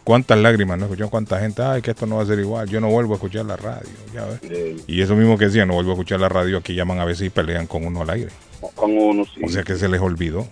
cuántas 0.06 0.38
lágrimas, 0.38 0.78
¿no 0.78 0.86
escuchó? 0.86 1.10
Cuánta 1.10 1.40
gente, 1.42 1.62
ay, 1.62 1.82
que 1.82 1.92
esto 1.92 2.06
no 2.06 2.16
va 2.18 2.24
a 2.24 2.26
ser 2.26 2.40
igual, 2.40 2.70
yo 2.70 2.80
no 2.80 2.90
vuelvo 2.90 3.14
a 3.14 3.16
escuchar 3.16 3.46
la 3.46 3.58
radio, 3.58 3.90
ya 4.14 4.26
ves. 4.26 4.84
Y 4.88 5.02
eso 5.02 5.16
mismo 5.16 5.38
que 5.38 5.46
decía, 5.46 5.66
no 5.66 5.74
vuelvo 5.74 5.92
a 5.92 5.94
escuchar 5.96 6.22
la 6.22 6.30
radio, 6.30 6.60
aquí 6.60 6.74
llaman 6.74 7.00
a 7.00 7.06
veces 7.06 7.28
y 7.28 7.30
pelean 7.30 7.68
con 7.68 7.86
uno 7.86 8.04
al 8.04 8.10
aire. 8.12 8.30
Con 8.76 8.98
uno, 8.98 9.26
sí. 9.26 9.42
O 9.44 9.50
sea 9.50 9.64
que 9.64 9.76
se 9.76 9.90
les 9.90 10.00
olvidó. 10.00 10.48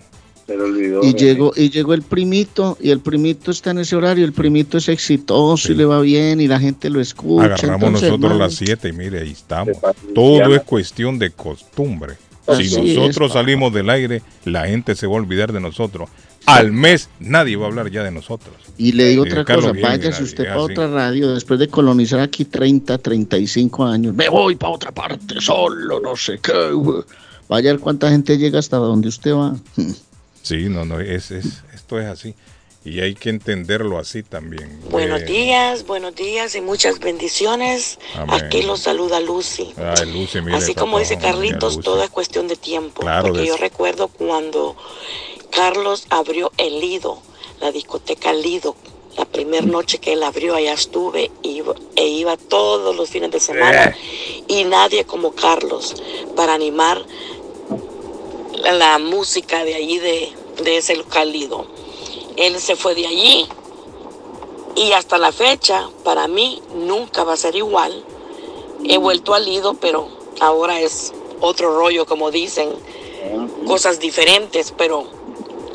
Se 0.46 0.56
le 0.56 0.62
olvidó. 0.62 1.02
Y 1.02 1.14
llegó, 1.14 1.52
y 1.56 1.70
llegó 1.70 1.94
el 1.94 2.02
primito, 2.02 2.76
y 2.80 2.90
el 2.90 3.00
primito 3.00 3.50
está 3.50 3.70
en 3.70 3.78
ese 3.78 3.96
horario, 3.96 4.26
el 4.26 4.34
primito 4.34 4.76
es 4.76 4.90
exitoso 4.90 5.72
y 5.72 5.74
le 5.74 5.86
va 5.86 6.00
bien, 6.00 6.40
y 6.40 6.48
la 6.48 6.60
gente 6.60 6.90
lo 6.90 7.00
escucha. 7.00 7.46
Agarramos 7.46 7.74
entonces, 7.74 8.02
nosotros 8.10 8.32
hermano, 8.32 8.44
las 8.44 8.54
7 8.54 8.88
y 8.88 8.92
mire, 8.92 9.20
ahí 9.20 9.30
estamos. 9.32 9.78
Todo 10.14 10.54
es 10.54 10.62
cuestión 10.64 11.18
de 11.18 11.30
costumbre. 11.30 12.16
Si 12.46 12.52
Así 12.52 12.94
nosotros 12.94 13.28
papá. 13.30 13.40
salimos 13.40 13.72
del 13.72 13.88
aire, 13.88 14.20
la 14.44 14.66
gente 14.66 14.94
se 14.94 15.06
va 15.06 15.14
a 15.14 15.16
olvidar 15.16 15.52
de 15.52 15.60
nosotros. 15.60 16.10
Al 16.46 16.72
mes 16.72 17.08
nadie 17.20 17.56
va 17.56 17.64
a 17.64 17.68
hablar 17.68 17.90
ya 17.90 18.02
de 18.02 18.10
nosotros. 18.10 18.54
Y 18.76 18.92
le 18.92 19.08
digo 19.08 19.22
otra 19.22 19.44
cosa, 19.44 19.72
váyase 19.72 20.22
usted 20.22 20.44
para 20.44 20.60
otra 20.60 20.86
radio, 20.88 21.32
después 21.32 21.58
de 21.60 21.68
colonizar 21.68 22.20
aquí 22.20 22.44
30, 22.44 22.98
35 22.98 23.84
años, 23.84 24.14
me 24.14 24.28
voy 24.28 24.56
para 24.56 24.72
otra 24.72 24.90
parte 24.92 25.40
solo, 25.40 26.00
no 26.00 26.16
sé 26.16 26.38
qué. 26.42 26.70
güey. 26.72 27.02
Vaya 27.48 27.70
a 27.70 27.72
ver 27.74 27.80
cuánta 27.80 28.10
gente 28.10 28.36
llega 28.38 28.58
hasta 28.58 28.76
donde 28.78 29.08
usted 29.08 29.32
va. 29.34 29.54
Sí, 30.42 30.68
no, 30.68 30.84
no, 30.84 31.00
es, 31.00 31.30
es, 31.30 31.62
esto 31.72 31.98
es 31.98 32.04
así. 32.06 32.34
Y 32.84 33.00
hay 33.00 33.14
que 33.14 33.30
entenderlo 33.30 33.98
así 33.98 34.22
también. 34.22 34.78
Buenos 34.90 35.22
Eh, 35.22 35.24
días, 35.24 35.86
buenos 35.86 36.14
días 36.14 36.54
y 36.54 36.60
muchas 36.60 37.00
bendiciones. 37.00 37.98
Amén. 38.14 38.44
Aquí 38.44 38.60
los 38.60 38.80
saluda 38.80 39.20
Lucy. 39.20 39.72
Ay, 39.78 40.12
Lucy, 40.12 40.42
mire, 40.42 40.58
Así 40.58 40.74
como 40.74 40.92
papá, 40.92 41.00
dice 41.00 41.16
Carlitos, 41.16 41.80
todo 41.80 42.04
es 42.04 42.10
cuestión 42.10 42.46
de 42.46 42.56
tiempo. 42.56 43.00
Claro, 43.00 43.22
porque 43.28 43.40
de 43.40 43.46
yo 43.46 43.54
eso. 43.54 43.62
recuerdo 43.62 44.08
cuando 44.08 44.76
Carlos 45.54 46.06
abrió 46.10 46.50
el 46.56 46.80
Lido, 46.80 47.18
la 47.60 47.70
discoteca 47.72 48.32
Lido. 48.32 48.74
La 49.16 49.24
primera 49.26 49.64
noche 49.64 49.98
que 49.98 50.12
él 50.14 50.24
abrió, 50.24 50.56
allá 50.56 50.72
estuve 50.72 51.30
iba- 51.42 51.76
e 51.94 52.06
iba 52.08 52.36
todos 52.36 52.96
los 52.96 53.08
fines 53.08 53.30
de 53.30 53.38
semana. 53.38 53.96
Y 54.48 54.64
nadie 54.64 55.04
como 55.04 55.32
Carlos 55.32 55.94
para 56.34 56.54
animar 56.54 57.04
la, 58.56 58.72
la 58.72 58.98
música 58.98 59.64
de 59.64 59.74
allí, 59.76 59.98
de, 59.98 60.32
de 60.62 60.78
ese 60.78 60.96
local 60.96 61.30
Lido. 61.32 61.64
Él 62.36 62.58
se 62.58 62.74
fue 62.74 62.96
de 62.96 63.06
allí 63.06 63.46
y 64.74 64.90
hasta 64.92 65.18
la 65.18 65.30
fecha, 65.30 65.88
para 66.02 66.26
mí, 66.26 66.60
nunca 66.74 67.22
va 67.22 67.34
a 67.34 67.36
ser 67.36 67.54
igual. 67.54 68.04
He 68.82 68.98
vuelto 68.98 69.34
al 69.34 69.44
Lido, 69.44 69.74
pero 69.74 70.08
ahora 70.40 70.80
es 70.80 71.12
otro 71.40 71.76
rollo, 71.78 72.04
como 72.06 72.32
dicen, 72.32 72.70
cosas 73.66 74.00
diferentes, 74.00 74.74
pero 74.76 75.06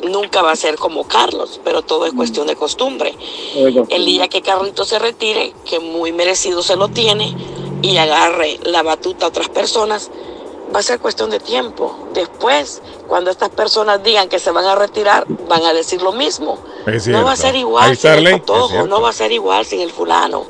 nunca 0.02 0.42
va 0.42 0.52
a 0.52 0.56
ser 0.56 0.76
como 0.76 1.06
Carlos, 1.06 1.60
pero 1.64 1.82
todo 1.82 2.06
es 2.06 2.12
cuestión 2.12 2.46
de 2.46 2.56
costumbre. 2.56 3.14
El 3.88 4.04
día 4.04 4.28
que 4.28 4.42
Carlito 4.42 4.84
se 4.84 4.98
retire, 4.98 5.54
que 5.64 5.80
muy 5.80 6.12
merecido 6.12 6.62
se 6.62 6.76
lo 6.76 6.88
tiene, 6.88 7.34
y 7.82 7.96
agarre 7.96 8.58
la 8.64 8.82
batuta 8.82 9.26
a 9.26 9.28
otras 9.28 9.48
personas, 9.48 10.10
va 10.74 10.80
a 10.80 10.82
ser 10.82 11.00
cuestión 11.00 11.30
de 11.30 11.40
tiempo. 11.40 12.08
Después, 12.14 12.82
cuando 13.08 13.30
estas 13.30 13.50
personas 13.50 14.02
digan 14.02 14.28
que 14.28 14.38
se 14.38 14.50
van 14.50 14.66
a 14.66 14.74
retirar, 14.74 15.26
van 15.48 15.64
a 15.64 15.72
decir 15.72 16.02
lo 16.02 16.12
mismo. 16.12 16.58
No 17.06 17.24
va 17.24 17.32
a 17.32 17.36
ser 17.36 17.56
igual 17.56 17.96
sin 17.96 18.10
el 18.10 18.30
patojo, 18.40 18.86
no 18.86 19.00
va 19.00 19.10
a 19.10 19.12
ser 19.12 19.32
igual 19.32 19.64
sin 19.64 19.80
el 19.80 19.90
fulano. 19.90 20.44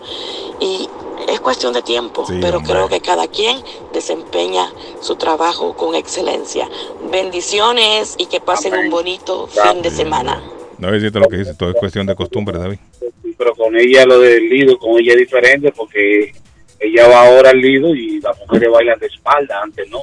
Y 0.61 0.89
es 1.31 1.41
cuestión 1.41 1.73
de 1.73 1.83
tiempo, 1.83 2.27
Sí, 2.27 2.39
pero 2.41 2.59
hombre. 2.59 2.73
creo 2.73 2.89
que 2.89 3.01
cada 3.01 3.29
quien 3.29 3.59
desempeña 3.93 4.71
su 5.01 5.17
trabajo 5.17 5.75
con 5.77 5.95
excelencia. 5.95 6.69
Bendiciones 7.11 8.15
y 8.19 8.27
que 8.27 8.41
pasen 8.41 8.75
un 8.75 8.91
bonito 8.91 9.47
fin 9.47 9.83
de 9.83 9.91
semana. 9.91 10.43
No 10.79 10.95
es 10.95 11.01
cierto 11.01 11.21
lo 11.21 11.29
que 11.29 11.37
dice, 11.39 11.55
todo 11.55 11.71
es 11.71 11.77
cuestión 11.77 12.07
de 12.07 12.15
costumbre, 12.17 12.59
David. 12.59 12.79
pero 13.37 13.55
con 13.55 13.77
ella 13.77 14.05
lo 14.07 14.19
del 14.19 14.49
lido, 14.49 14.79
con 14.79 14.99
ella 14.99 15.13
es 15.13 15.19
diferente 15.19 15.73
porque 15.73 16.33
ella 16.79 17.09
va 17.09 17.27
ahora 17.27 17.51
al 17.51 17.61
lido 17.61 17.95
y 17.95 18.21
las 18.21 18.39
mujeres 18.41 18.71
bailan 18.71 18.99
de 18.99 19.07
espalda, 19.07 19.61
antes 19.63 19.89
no. 19.91 20.01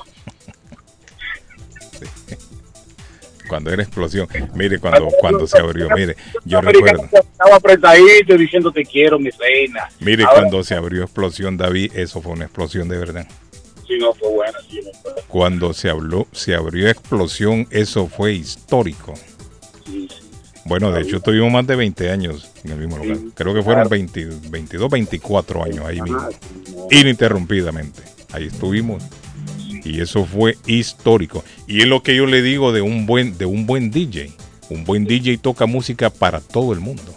Cuando 3.48 3.72
era 3.72 3.84
explosión. 3.84 4.28
Mire, 4.54 4.80
cuando, 4.80 5.08
cuando 5.20 5.48
se 5.48 5.58
abrió, 5.58 5.90
mire, 5.96 6.16
yo 6.46 6.62
recuerdo. 6.62 7.04
Estaba 7.04 7.56
apretadito 7.56 8.38
diciendo 8.38 8.72
te 8.72 8.84
quiero, 8.84 9.20
mi 9.20 9.30
reina. 9.30 9.90
Mire, 10.00 10.24
Ahora, 10.24 10.42
cuando 10.42 10.64
se 10.64 10.76
abrió 10.76 11.04
explosión, 11.04 11.58
David, 11.58 11.92
eso 11.96 12.22
fue 12.22 12.34
una 12.34 12.46
explosión 12.46 12.88
de 12.90 12.98
verdad. 12.98 13.28
Sí, 13.88 13.98
no 14.00 14.14
fue 14.14 14.30
buena. 14.30 14.58
sí, 14.70 14.82
no 14.84 14.92
fue. 15.02 15.14
Cuando 15.28 15.74
se 15.74 15.90
habló, 15.90 16.28
se 16.32 16.56
abrió 16.56 16.90
explosión, 16.90 17.68
eso 17.72 18.08
fue 18.08 18.34
histórico. 18.34 19.14
Bueno, 20.66 20.92
de 20.92 21.02
hecho 21.02 21.22
tuvimos 21.22 21.50
más 21.52 21.66
de 21.66 21.78
20 21.78 22.12
años 22.12 22.52
en 22.66 22.72
el 22.72 22.78
mismo 22.78 22.98
lugar. 22.98 23.18
Creo 23.34 23.54
que 23.54 23.64
fueron 23.64 23.88
20 23.88 24.28
22, 24.50 24.90
24 24.90 25.64
años 25.64 25.86
ahí 25.86 26.02
mismo. 26.02 26.28
Ininterrumpidamente. 26.92 28.02
Ahí 28.34 28.48
estuvimos. 28.48 29.02
Y 29.88 30.02
eso 30.02 30.26
fue 30.26 30.58
histórico. 30.66 31.44
Y 31.68 31.82
es 31.82 31.88
lo 31.88 32.04
que 32.04 32.16
yo 32.16 32.26
le 32.26 32.42
digo 32.42 32.72
de 32.72 32.82
un 32.82 33.06
buen, 33.06 33.38
de 33.38 33.46
un 33.46 33.66
buen 33.66 33.92
DJ. 33.92 34.32
Un 34.70 34.84
buen 34.84 35.06
DJ 35.06 35.38
toca 35.38 35.66
música 35.66 36.10
para 36.10 36.42
todo 36.42 36.74
el 36.74 36.80
mundo. 36.80 37.16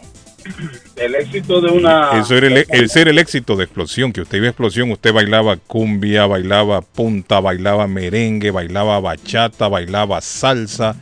El 0.97 1.15
éxito 1.15 1.61
de 1.61 1.71
una... 1.71 2.11
Eso 2.19 2.37
era 2.37 2.47
el, 2.47 2.67
el 2.69 2.89
ser 2.89 3.09
el 3.09 3.19
éxito 3.19 3.57
de 3.57 3.65
explosión, 3.65 4.13
que 4.13 4.21
usted 4.21 4.39
iba 4.39 4.47
a 4.47 4.51
explosión, 4.51 4.91
usted 4.91 5.13
bailaba 5.13 5.57
cumbia, 5.57 6.27
bailaba 6.27 6.81
punta, 6.81 7.41
bailaba 7.41 7.87
merengue, 7.87 8.51
bailaba 8.51 9.01
bachata, 9.01 9.69
bailaba 9.69 10.21
salsa, 10.21 10.97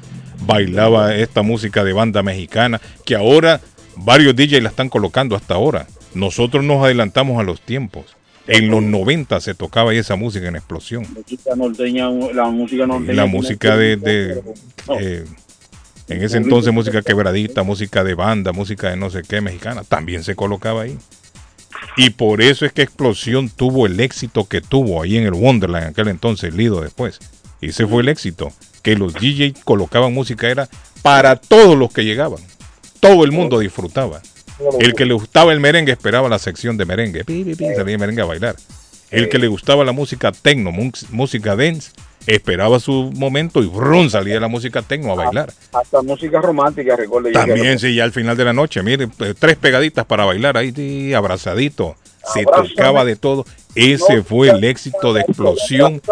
bailaba 0.47 1.15
esta 1.15 1.43
música 1.43 1.85
de 1.85 1.93
banda 1.93 2.23
mexicana, 2.23 2.81
que 3.05 3.15
ahora 3.15 3.61
varios 3.97 4.35
DJs 4.35 4.63
la 4.63 4.71
están 4.71 4.89
colocando 4.89 5.37
hasta 5.37 5.55
ahora. 5.55 5.87
Nosotros 6.15 6.65
nos 6.65 6.83
adelantamos 6.83 7.39
a 7.39 7.45
los 7.45 7.61
tiempos. 7.61 8.18
En 8.49 8.71
los 8.71 8.83
90 8.83 9.41
se 9.41 9.55
tocaba 9.55 9.95
esa 9.95 10.17
música 10.17 10.49
en 10.49 10.57
explosión. 10.57 11.07
música 11.15 11.55
norteña, 11.55 12.11
la 12.11 12.47
música 12.47 12.87
norteña. 12.87 13.13
La 13.13 13.27
música 13.27 13.77
de, 13.77 13.97
de, 13.97 14.43
eh, 14.99 15.25
en 16.09 16.23
ese 16.23 16.39
entonces 16.39 16.73
música 16.73 17.03
quebradita, 17.03 17.63
música 17.63 18.03
de 18.03 18.15
banda, 18.15 18.53
música 18.53 18.91
de 18.91 18.97
no 18.97 19.11
sé 19.11 19.23
qué 19.23 19.43
mexicana, 19.43 19.85
también 19.85 20.25
se 20.25 20.35
colocaba 20.35 20.83
ahí. 20.83 20.97
Y 21.99 22.11
por 22.11 22.41
eso 22.41 22.65
es 22.65 22.73
que 22.73 22.83
Explosión 22.83 23.51
tuvo 23.51 23.87
el 23.87 24.01
éxito 24.01 24.47
que 24.49 24.63
tuvo 24.63 25.03
ahí 25.03 25.19
en 25.19 25.25
el 25.25 25.35
Wonderland 25.35 25.85
en 25.85 25.91
aquel 25.91 26.09
entonces, 26.09 26.55
Lido 26.55 26.81
después. 26.81 27.19
Y 27.61 27.69
ese 27.69 27.87
fue 27.87 28.03
el 28.03 28.09
éxito, 28.09 28.53
que 28.83 28.97
los 28.97 29.15
DJs 29.15 29.65
colocaban 29.65 30.15
música 30.15 30.49
era 30.49 30.69
para 31.03 31.37
todos 31.37 31.77
los 31.77 31.93
que 31.93 32.05
llegaban. 32.05 32.41
Todo 33.01 33.25
el 33.25 33.33
mundo 33.33 33.59
disfrutaba. 33.59 34.23
El 34.81 34.95
que 34.95 35.05
le 35.05 35.15
gustaba 35.15 35.53
el 35.53 35.61
merengue 35.61 35.93
esperaba 35.93 36.29
la 36.29 36.39
sección 36.39 36.77
de 36.77 36.85
merengue. 36.85 37.25
Pi, 37.25 37.45
pi, 37.45 37.55
pi, 37.55 37.67
salía 37.75 37.95
el 37.95 38.01
merengue 38.01 38.23
a 38.23 38.27
bailar. 38.27 38.57
El 39.11 39.29
que 39.29 39.39
le 39.39 39.49
gustaba 39.49 39.85
la 39.85 39.93
música 39.93 40.33
techno, 40.33 40.71
música 41.11 41.57
dance, 41.57 41.93
esperaba 42.27 42.79
su 42.79 43.11
momento 43.17 43.63
y 43.63 43.67
brum, 43.67 44.11
salía 44.11 44.39
la 44.39 44.49
música 44.49 44.83
techno 44.83 45.13
a 45.13 45.15
bailar. 45.15 45.53
Hasta 45.73 46.03
música 46.03 46.41
romántica, 46.41 46.95
recuerdo. 46.95 47.31
También, 47.33 47.79
sí, 47.79 47.95
ya 47.95 48.05
al 48.05 48.13
final 48.13 48.37
de 48.37 48.45
la 48.45 48.53
noche, 48.53 48.83
mire, 48.83 49.09
eh, 49.21 49.35
tres 49.39 49.57
pegaditas 49.57 50.05
para 50.05 50.25
bailar 50.27 50.57
ahí, 50.57 50.73
sí, 50.73 51.15
abrazadito. 51.15 51.97
Se 52.35 52.45
tocaba 52.45 53.07
de 53.07 53.17
todo. 53.17 53.47
Ese 53.75 54.23
fue 54.23 54.51
el 54.51 54.63
éxito 54.65 55.15
de 55.15 55.23
explosión. 55.23 56.03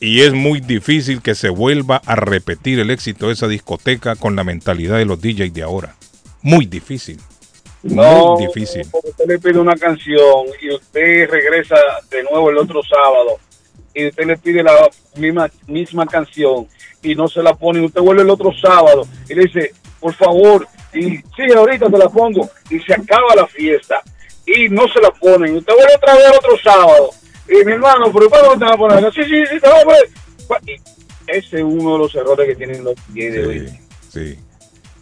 Y 0.00 0.22
es 0.22 0.32
muy 0.32 0.60
difícil 0.60 1.22
que 1.22 1.34
se 1.34 1.48
vuelva 1.48 2.02
a 2.04 2.16
repetir 2.16 2.80
el 2.80 2.90
éxito 2.90 3.28
de 3.28 3.34
esa 3.34 3.46
discoteca 3.46 4.16
con 4.16 4.34
la 4.34 4.44
mentalidad 4.44 4.98
de 4.98 5.04
los 5.04 5.20
DJs 5.20 5.54
de 5.54 5.62
ahora. 5.62 5.94
Muy 6.42 6.66
difícil. 6.66 7.20
No, 7.94 8.34
Muy 8.34 8.46
difícil. 8.46 8.82
porque 8.90 9.10
usted 9.10 9.26
le 9.26 9.38
pide 9.38 9.58
una 9.58 9.76
canción 9.76 10.46
y 10.60 10.74
usted 10.74 11.28
regresa 11.30 11.76
de 12.10 12.22
nuevo 12.24 12.50
el 12.50 12.58
otro 12.58 12.80
sábado 12.82 13.38
y 13.94 14.08
usted 14.08 14.26
le 14.26 14.36
pide 14.36 14.62
la 14.62 14.88
misma, 15.16 15.50
misma 15.66 16.06
canción 16.06 16.66
y 17.02 17.14
no 17.14 17.28
se 17.28 17.42
la 17.42 17.54
pone 17.54 17.84
usted 17.84 18.00
vuelve 18.00 18.22
el 18.22 18.30
otro 18.30 18.50
sábado 18.60 19.06
y 19.28 19.34
le 19.34 19.42
dice, 19.44 19.72
por 20.00 20.12
favor, 20.14 20.66
y 20.92 21.16
sí, 21.16 21.52
ahorita 21.54 21.88
te 21.90 21.98
la 21.98 22.08
pongo 22.08 22.48
y 22.70 22.80
se 22.80 22.94
acaba 22.94 23.34
la 23.34 23.46
fiesta 23.46 24.02
y 24.46 24.68
no 24.68 24.86
se 24.88 25.00
la 25.00 25.10
ponen 25.10 25.56
usted 25.56 25.72
vuelve 25.74 25.94
otra 25.96 26.14
vez 26.14 26.24
el 26.26 26.34
otro 26.36 26.58
sábado 26.62 27.10
y 27.48 27.64
mi 27.64 27.72
hermano, 27.72 28.12
pero 28.12 28.28
¿cuándo 28.28 28.52
te 28.58 28.64
van 28.64 28.74
a 28.74 28.76
poner? 28.76 29.12
Sí, 29.12 29.22
sí, 29.24 29.46
sí, 29.50 29.60
te 29.60 29.68
voy 29.68 29.78
a 29.78 29.84
poner. 29.84 30.08
Y 30.66 30.72
ese 31.28 31.56
es 31.58 31.62
uno 31.62 31.92
de 31.92 31.98
los 31.98 32.14
errores 32.14 32.48
que 32.48 32.56
tienen 32.56 32.84
los 32.84 32.94
DJs 33.08 33.32
de 33.32 33.46
hoy. 33.46 33.80
Sí. 34.12 34.38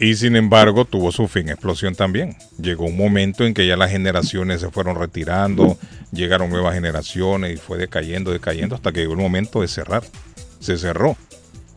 Y 0.00 0.16
sin 0.16 0.34
embargo 0.36 0.84
tuvo 0.84 1.12
su 1.12 1.28
fin 1.28 1.48
explosión 1.48 1.94
también. 1.94 2.36
Llegó 2.60 2.86
un 2.86 2.96
momento 2.96 3.44
en 3.46 3.54
que 3.54 3.66
ya 3.66 3.76
las 3.76 3.90
generaciones 3.90 4.60
se 4.60 4.70
fueron 4.70 4.96
retirando, 4.96 5.78
llegaron 6.12 6.50
nuevas 6.50 6.74
generaciones 6.74 7.54
y 7.54 7.56
fue 7.56 7.78
decayendo, 7.78 8.32
decayendo 8.32 8.74
hasta 8.74 8.92
que 8.92 9.00
llegó 9.00 9.12
el 9.12 9.20
momento 9.20 9.60
de 9.60 9.68
cerrar. 9.68 10.02
Se 10.60 10.76
cerró. 10.78 11.16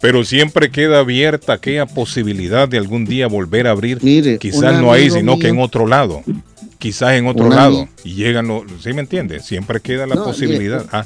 Pero 0.02 0.24
siempre 0.24 0.70
queda 0.72 1.00
abierta 1.00 1.54
aquella 1.54 1.86
posibilidad 1.88 2.68
de 2.68 2.78
algún 2.78 3.06
día 3.06 3.28
volver 3.28 3.68
a 3.68 3.72
abrir. 3.72 4.00
Mire, 4.04 4.38
Quizás 4.40 4.80
no 4.82 4.92
ahí, 4.92 5.10
sino 5.10 5.40
que 5.40 5.48
en 5.48 5.60
otro 5.60 5.88
lado. 5.88 6.24
Quizás 6.80 7.14
en 7.14 7.26
otro 7.28 7.50
lado. 7.50 7.88
Y 8.04 8.14
llegan 8.14 8.48
los... 8.48 8.64
¿Sí 8.84 8.94
me 8.94 9.02
entiende? 9.02 9.40
Siempre 9.40 9.80
queda 9.80 10.06
la 10.06 10.14
No, 10.16 10.24
posibilidad. 10.26 10.82
mire, 10.84 10.90
Ah, 10.92 11.06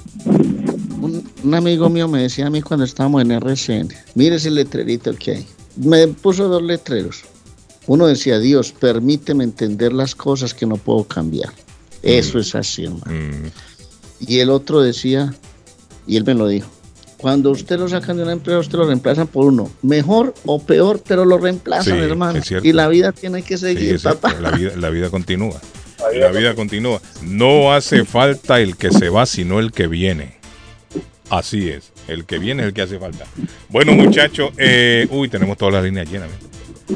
Un, 1.00 1.24
un 1.44 1.56
amigo 1.56 1.90
mío 1.90 2.08
me 2.10 2.22
decía 2.22 2.48
a 2.48 2.50
mí 2.50 2.62
cuando 2.62 2.86
estábamos 2.86 3.22
en 3.22 3.32
RCN, 3.32 3.90
mire 4.16 4.36
ese 4.36 4.52
letrerito 4.52 5.14
que 5.16 5.32
hay. 5.32 5.48
Me 5.76 6.08
puso 6.08 6.48
dos 6.48 6.62
letreros. 6.62 7.24
Uno 7.88 8.08
decía, 8.08 8.40
Dios, 8.40 8.72
permíteme 8.72 9.44
entender 9.44 9.92
las 9.94 10.16
cosas 10.16 10.54
que 10.54 10.66
no 10.66 10.78
puedo 10.78 11.04
cambiar. 11.06 11.52
Eso 12.04 12.40
es 12.40 12.54
así, 12.56 12.84
hermano. 12.86 13.04
mm, 13.08 13.48
Y 14.28 14.40
el 14.40 14.50
otro 14.50 14.82
decía, 14.82 15.34
y 16.08 16.18
él 16.18 16.24
me 16.26 16.34
lo 16.36 16.48
dijo, 16.48 16.70
cuando 17.18 17.52
usted 17.52 17.78
lo 17.80 17.88
sacan 17.88 18.18
de 18.18 18.24
una 18.24 18.32
empresa, 18.34 18.60
usted 18.60 18.78
lo 18.78 18.86
reemplazan 18.88 19.28
por 19.28 19.46
uno. 19.46 19.70
Mejor 19.84 20.34
o 20.46 20.62
peor, 20.62 21.02
pero 21.08 21.26
lo 21.26 21.38
reemplazan, 21.38 21.98
Sí, 21.98 22.04
hermano. 22.04 22.40
Y 22.64 22.74
la 22.74 22.88
vida 22.88 23.12
tiene 23.12 23.42
que 23.44 23.58
sí, 23.58 23.66
seguir, 23.66 24.00
papá. 24.02 24.34
la, 24.40 24.52
vida, 24.52 24.72
la 24.76 24.90
vida 24.90 25.10
continúa. 25.10 25.60
La 26.16 26.32
vida 26.32 26.56
continúa. 26.56 27.00
No 27.24 27.74
hace 27.74 28.06
falta 28.06 28.60
el 28.60 28.76
que 28.76 28.90
se 28.92 29.10
va, 29.10 29.26
sino 29.28 29.60
el 29.60 29.72
que 29.72 29.86
viene. 29.88 30.38
Así 31.30 31.70
es. 31.70 31.92
El 32.08 32.26
que 32.26 32.40
viene 32.40 32.64
es 32.64 32.68
el 32.70 32.74
que 32.74 32.82
hace 32.82 33.00
falta. 33.00 33.26
Bueno, 33.70 33.94
muchachos. 33.94 34.52
eh, 34.58 35.08
uy, 35.12 35.30
tenemos 35.30 35.58
todas 35.58 35.76
las 35.76 35.84
líneas 35.84 36.10
llenas. 36.10 36.30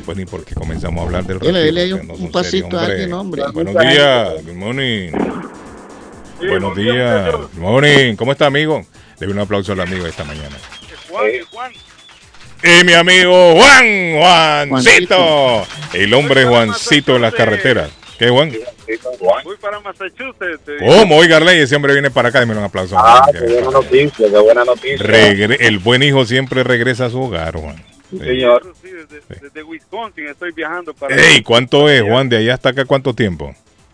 Pues 0.06 0.18
ni 0.18 0.26
porque 0.26 0.54
comenzamos 0.56 1.02
a 1.02 1.06
hablar 1.06 1.24
del 1.26 1.38
ahí 1.56 1.88
que 1.90 1.94
un- 1.94 2.08
no 2.08 2.14
un 2.16 2.32
pasito 2.32 2.66
serios, 2.68 2.82
a 2.82 2.86
alguien, 2.86 3.14
hombre. 3.14 3.44
Buenos 3.54 3.74
días. 3.80 4.30
Good 4.46 4.54
morning. 4.54 5.12
Buenos 6.40 6.76
días. 6.76 7.32
Good 7.32 7.60
morning. 7.60 8.16
¿Cómo 8.16 8.32
está, 8.34 8.48
amigo? 8.48 8.86
Debe 9.20 9.32
un 9.32 9.40
aplauso 9.40 9.72
al 9.72 9.80
amigo 9.80 10.06
esta 10.06 10.24
mañana. 10.26 10.56
Juan, 11.10 11.32
Juan. 11.52 11.72
Y 12.64 12.84
mi 12.84 12.94
amigo 12.94 13.56
Juan, 13.56 14.68
Juancito. 14.70 15.66
El 15.94 16.14
hombre 16.14 16.46
Juancito 16.46 17.16
en 17.16 17.22
las 17.22 17.34
carreteras. 17.34 17.90
¿Qué, 18.20 18.30
Juan? 18.30 18.52
Voy 19.44 19.58
para 19.60 19.80
Massachusetts. 19.80 20.62
¿Cómo? 20.80 21.18
Oiga, 21.18 21.38
Arley, 21.38 21.60
ese 21.60 21.76
hombre 21.76 21.94
viene 21.94 22.12
para 22.12 22.30
acá. 22.30 22.40
Deme 22.40 22.54
un 22.58 22.64
aplauso. 22.64 22.96
Ah, 22.98 23.26
qué 23.32 23.40
buena 23.40 23.72
noticia, 23.72 24.30
qué 24.30 24.38
buena 24.40 24.64
noticia. 24.64 24.98
Regre- 24.98 25.58
el 25.60 25.80
buen 25.80 26.04
hijo 26.04 26.26
siempre 26.26 26.64
regresa 26.64 27.06
a 27.06 27.10
su 27.10 27.22
hogar, 27.22 27.56
Juan. 27.56 27.84
Sí, 28.12 28.20
señor. 28.20 28.74
Sí, 28.82 28.90
desde, 28.92 29.22
desde 29.42 29.64
Wisconsin 29.64 30.28
estoy 30.28 30.52
viajando 30.52 30.94
para. 30.94 31.16
Ey, 31.16 31.42
¿cuánto 31.42 31.90
es, 31.90 32.04
Juan? 32.04 32.30
De 32.30 32.38
allá 32.38 32.54
hasta 32.54 32.70
acá, 32.70 32.86
¿cuánto 32.86 33.14
tiempo? 33.14 33.54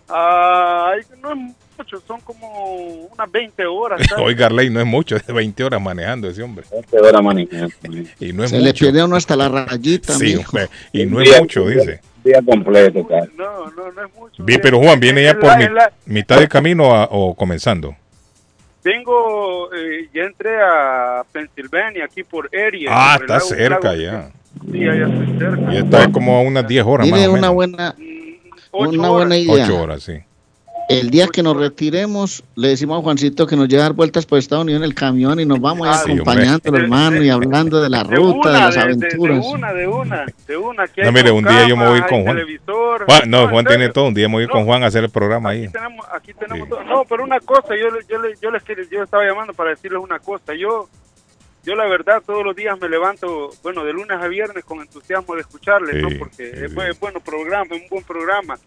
Ah, 0.09 0.91
ay, 0.93 1.01
no 1.21 1.31
es 1.31 1.37
mucho, 1.77 2.01
son 2.05 2.19
como 2.21 3.07
unas 3.11 3.31
20 3.31 3.65
horas. 3.65 4.01
¿sabes? 4.07 4.23
Oiga, 4.27 4.47
Arley, 4.47 4.69
no 4.69 4.81
es 4.81 4.85
mucho, 4.85 5.15
es 5.15 5.25
20 5.25 5.63
horas 5.63 5.81
manejando 5.81 6.27
ese 6.29 6.43
hombre. 6.43 6.65
20 6.69 6.99
horas 6.99 7.23
manejando. 7.23 7.73
Y 8.19 8.33
no 8.33 8.43
es 8.43 8.49
Se 8.51 8.59
le 8.59 8.67
mucho. 8.67 8.79
pierde 8.85 8.99
a 8.99 9.05
uno 9.05 9.15
hasta 9.15 9.35
la 9.37 9.47
rayita, 9.47 10.13
Sí, 10.13 10.35
mijo. 10.35 10.49
hombre, 10.51 10.69
y 10.91 11.05
no 11.05 11.21
es 11.21 11.39
mucho, 11.39 11.65
dice. 11.67 12.01
Día 12.23 12.39
completo, 12.45 13.07
cara. 13.07 13.27
No, 13.35 13.65
no, 13.71 13.91
no 13.91 14.05
es 14.05 14.13
mucho. 14.15 14.43
Vi, 14.43 14.57
pero 14.59 14.79
Juan, 14.79 14.99
¿viene 14.99 15.23
ya 15.23 15.33
por 15.33 15.45
la- 15.45 15.57
mi- 15.57 15.69
la- 15.69 15.91
mitad 16.05 16.39
de 16.39 16.47
camino 16.47 16.93
a- 16.95 17.05
o 17.11 17.33
comenzando? 17.35 17.95
Vengo, 18.83 19.71
eh, 19.73 20.07
ya 20.13 20.23
entré 20.23 20.57
a 20.61 21.23
Pennsylvania, 21.31 22.05
aquí 22.05 22.23
por 22.23 22.49
Erie. 22.53 22.87
Ah, 22.89 23.13
por 23.17 23.23
está 23.25 23.33
lago- 23.35 23.47
cerca 23.47 23.93
lago- 23.93 24.01
ya. 24.01 24.31
Sí, 24.71 24.87
allá 24.87 25.07
estoy 25.07 25.37
cerca. 25.39 25.73
Y 25.73 25.77
está 25.77 26.11
como 26.11 26.37
a 26.37 26.41
unas 26.41 26.67
10 26.67 26.83
horas 26.85 27.07
más 27.07 27.19
o 27.19 27.23
una 27.31 27.33
menos. 27.33 27.53
buena, 27.53 27.95
Ocho 28.71 28.89
una 28.99 29.09
buena 29.09 29.25
horas. 29.35 29.37
idea. 29.37 29.63
8 29.65 29.81
horas, 29.81 30.03
sí. 30.03 30.13
El 30.89 31.09
día 31.09 31.27
que 31.27 31.41
nos 31.41 31.55
retiremos, 31.55 32.43
le 32.55 32.67
decimos 32.69 32.99
a 32.99 33.01
Juancito 33.01 33.47
que 33.47 33.55
nos 33.55 33.69
lleve 33.69 33.81
a 33.81 33.85
dar 33.85 33.93
vueltas 33.93 34.25
por 34.25 34.39
Estados 34.39 34.63
Unidos 34.65 34.81
en 34.81 34.83
el 34.83 34.93
camión 34.93 35.39
y 35.39 35.45
nos 35.45 35.61
vamos 35.61 35.87
Ah, 35.89 36.01
sí, 36.05 36.11
acompañándolo, 36.11 36.59
hombre. 36.65 36.81
hermano, 36.83 37.23
y 37.23 37.29
hablando 37.29 37.81
de 37.81 37.89
la 37.89 38.03
De 38.03 38.15
ruta, 38.15 38.51
de 38.51 38.59
las 38.59 38.75
de, 38.75 38.81
de- 38.81 38.87
de 38.87 39.05
aventuras. 39.07 39.45
una, 39.45 39.73
de 39.73 39.87
una, 39.87 40.25
de 40.47 40.57
una. 40.57 40.83
Aquí 40.83 41.01
No, 41.01 41.11
mire, 41.13 41.31
un 41.31 41.45
día 41.45 41.65
yo 41.67 41.77
me 41.77 41.85
voy 41.87 41.93
a 41.93 41.97
ir 41.99 42.05
camas, 42.07 42.09
con 42.09 43.05
Juan. 43.07 43.29
no, 43.29 43.47
Juan 43.47 43.65
tiene 43.65 43.87
todo. 43.89 44.07
Un 44.07 44.13
día 44.13 44.27
me 44.27 44.33
voy 44.33 44.41
a 44.41 44.45
ir 44.45 44.49
con. 44.49 44.65
Juan 44.65 44.83
a 44.83 44.87
hacer 44.87 45.05
el 45.05 45.09
programa 45.09 45.51
ahí. 45.51 45.63
Aquí 45.63 45.71
tenemos, 45.71 46.05
aquí 46.13 46.33
tenemos 46.33 46.67
todo. 46.67 46.83
No, 46.83 47.05
pero 47.07 47.23
una 47.23 47.39
cosa, 47.39 47.69
yo, 47.69 47.89
le- 47.89 48.05
yo, 48.09 48.21
le- 48.21 48.35
yo 48.41 48.51
les 48.51 48.61
quería- 48.63 48.85
yo 48.91 49.03
estaba 49.03 49.23
llamando 49.23 49.53
para 49.53 49.69
decirles 49.69 50.01
una 50.03 50.19
cosa. 50.19 50.53
Yo, 50.55 50.89
yo 51.63 51.75
la 51.75 51.85
verdad 51.87 52.21
todos 52.25 52.43
los 52.43 52.53
días 52.53 52.77
me 52.81 52.89
levanto, 52.89 53.51
bueno, 53.63 53.85
de 53.85 53.93
lunes 53.93 54.17
a 54.19 54.27
viernes 54.27 54.65
con 54.65 54.81
entusiasmo 54.81 55.35
de 55.35 55.41
escucharles, 55.41 56.01
¿no? 56.03 56.09
Sí, 56.09 56.15
Porque 56.15 56.35
sí, 56.35 56.43
es, 56.65 56.69
sí. 56.69 56.75
buen- 56.75 56.91
es 56.91 56.99
bueno 56.99 57.19
programa, 57.21 57.67
es 57.75 57.81
un 57.83 57.87
buen 57.89 58.03
programa 58.03 58.57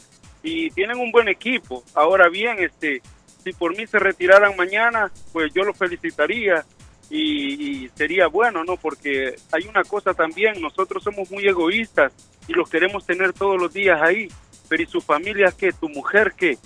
y 0.44 0.70
tienen 0.70 0.98
un 0.98 1.10
buen 1.10 1.26
equipo. 1.26 1.82
Ahora 1.94 2.28
bien, 2.28 2.58
este, 2.60 3.02
si 3.42 3.52
por 3.54 3.76
mí 3.76 3.86
se 3.86 3.98
retiraran 3.98 4.56
mañana, 4.56 5.10
pues 5.32 5.52
yo 5.54 5.64
los 5.64 5.76
felicitaría 5.76 6.64
y, 7.10 7.84
y 7.84 7.88
sería 7.96 8.28
bueno, 8.28 8.62
¿no? 8.62 8.76
Porque 8.76 9.34
hay 9.50 9.66
una 9.66 9.82
cosa 9.82 10.12
también, 10.12 10.60
nosotros 10.60 11.02
somos 11.02 11.30
muy 11.30 11.46
egoístas 11.48 12.12
y 12.46 12.52
los 12.52 12.68
queremos 12.68 13.06
tener 13.06 13.32
todos 13.32 13.60
los 13.60 13.72
días 13.72 14.00
ahí, 14.02 14.28
pero 14.68 14.82
¿y 14.82 14.86
su 14.86 15.00
familia 15.00 15.52
qué? 15.56 15.72
¿Tu 15.72 15.88
mujer 15.88 16.34
qué? 16.36 16.58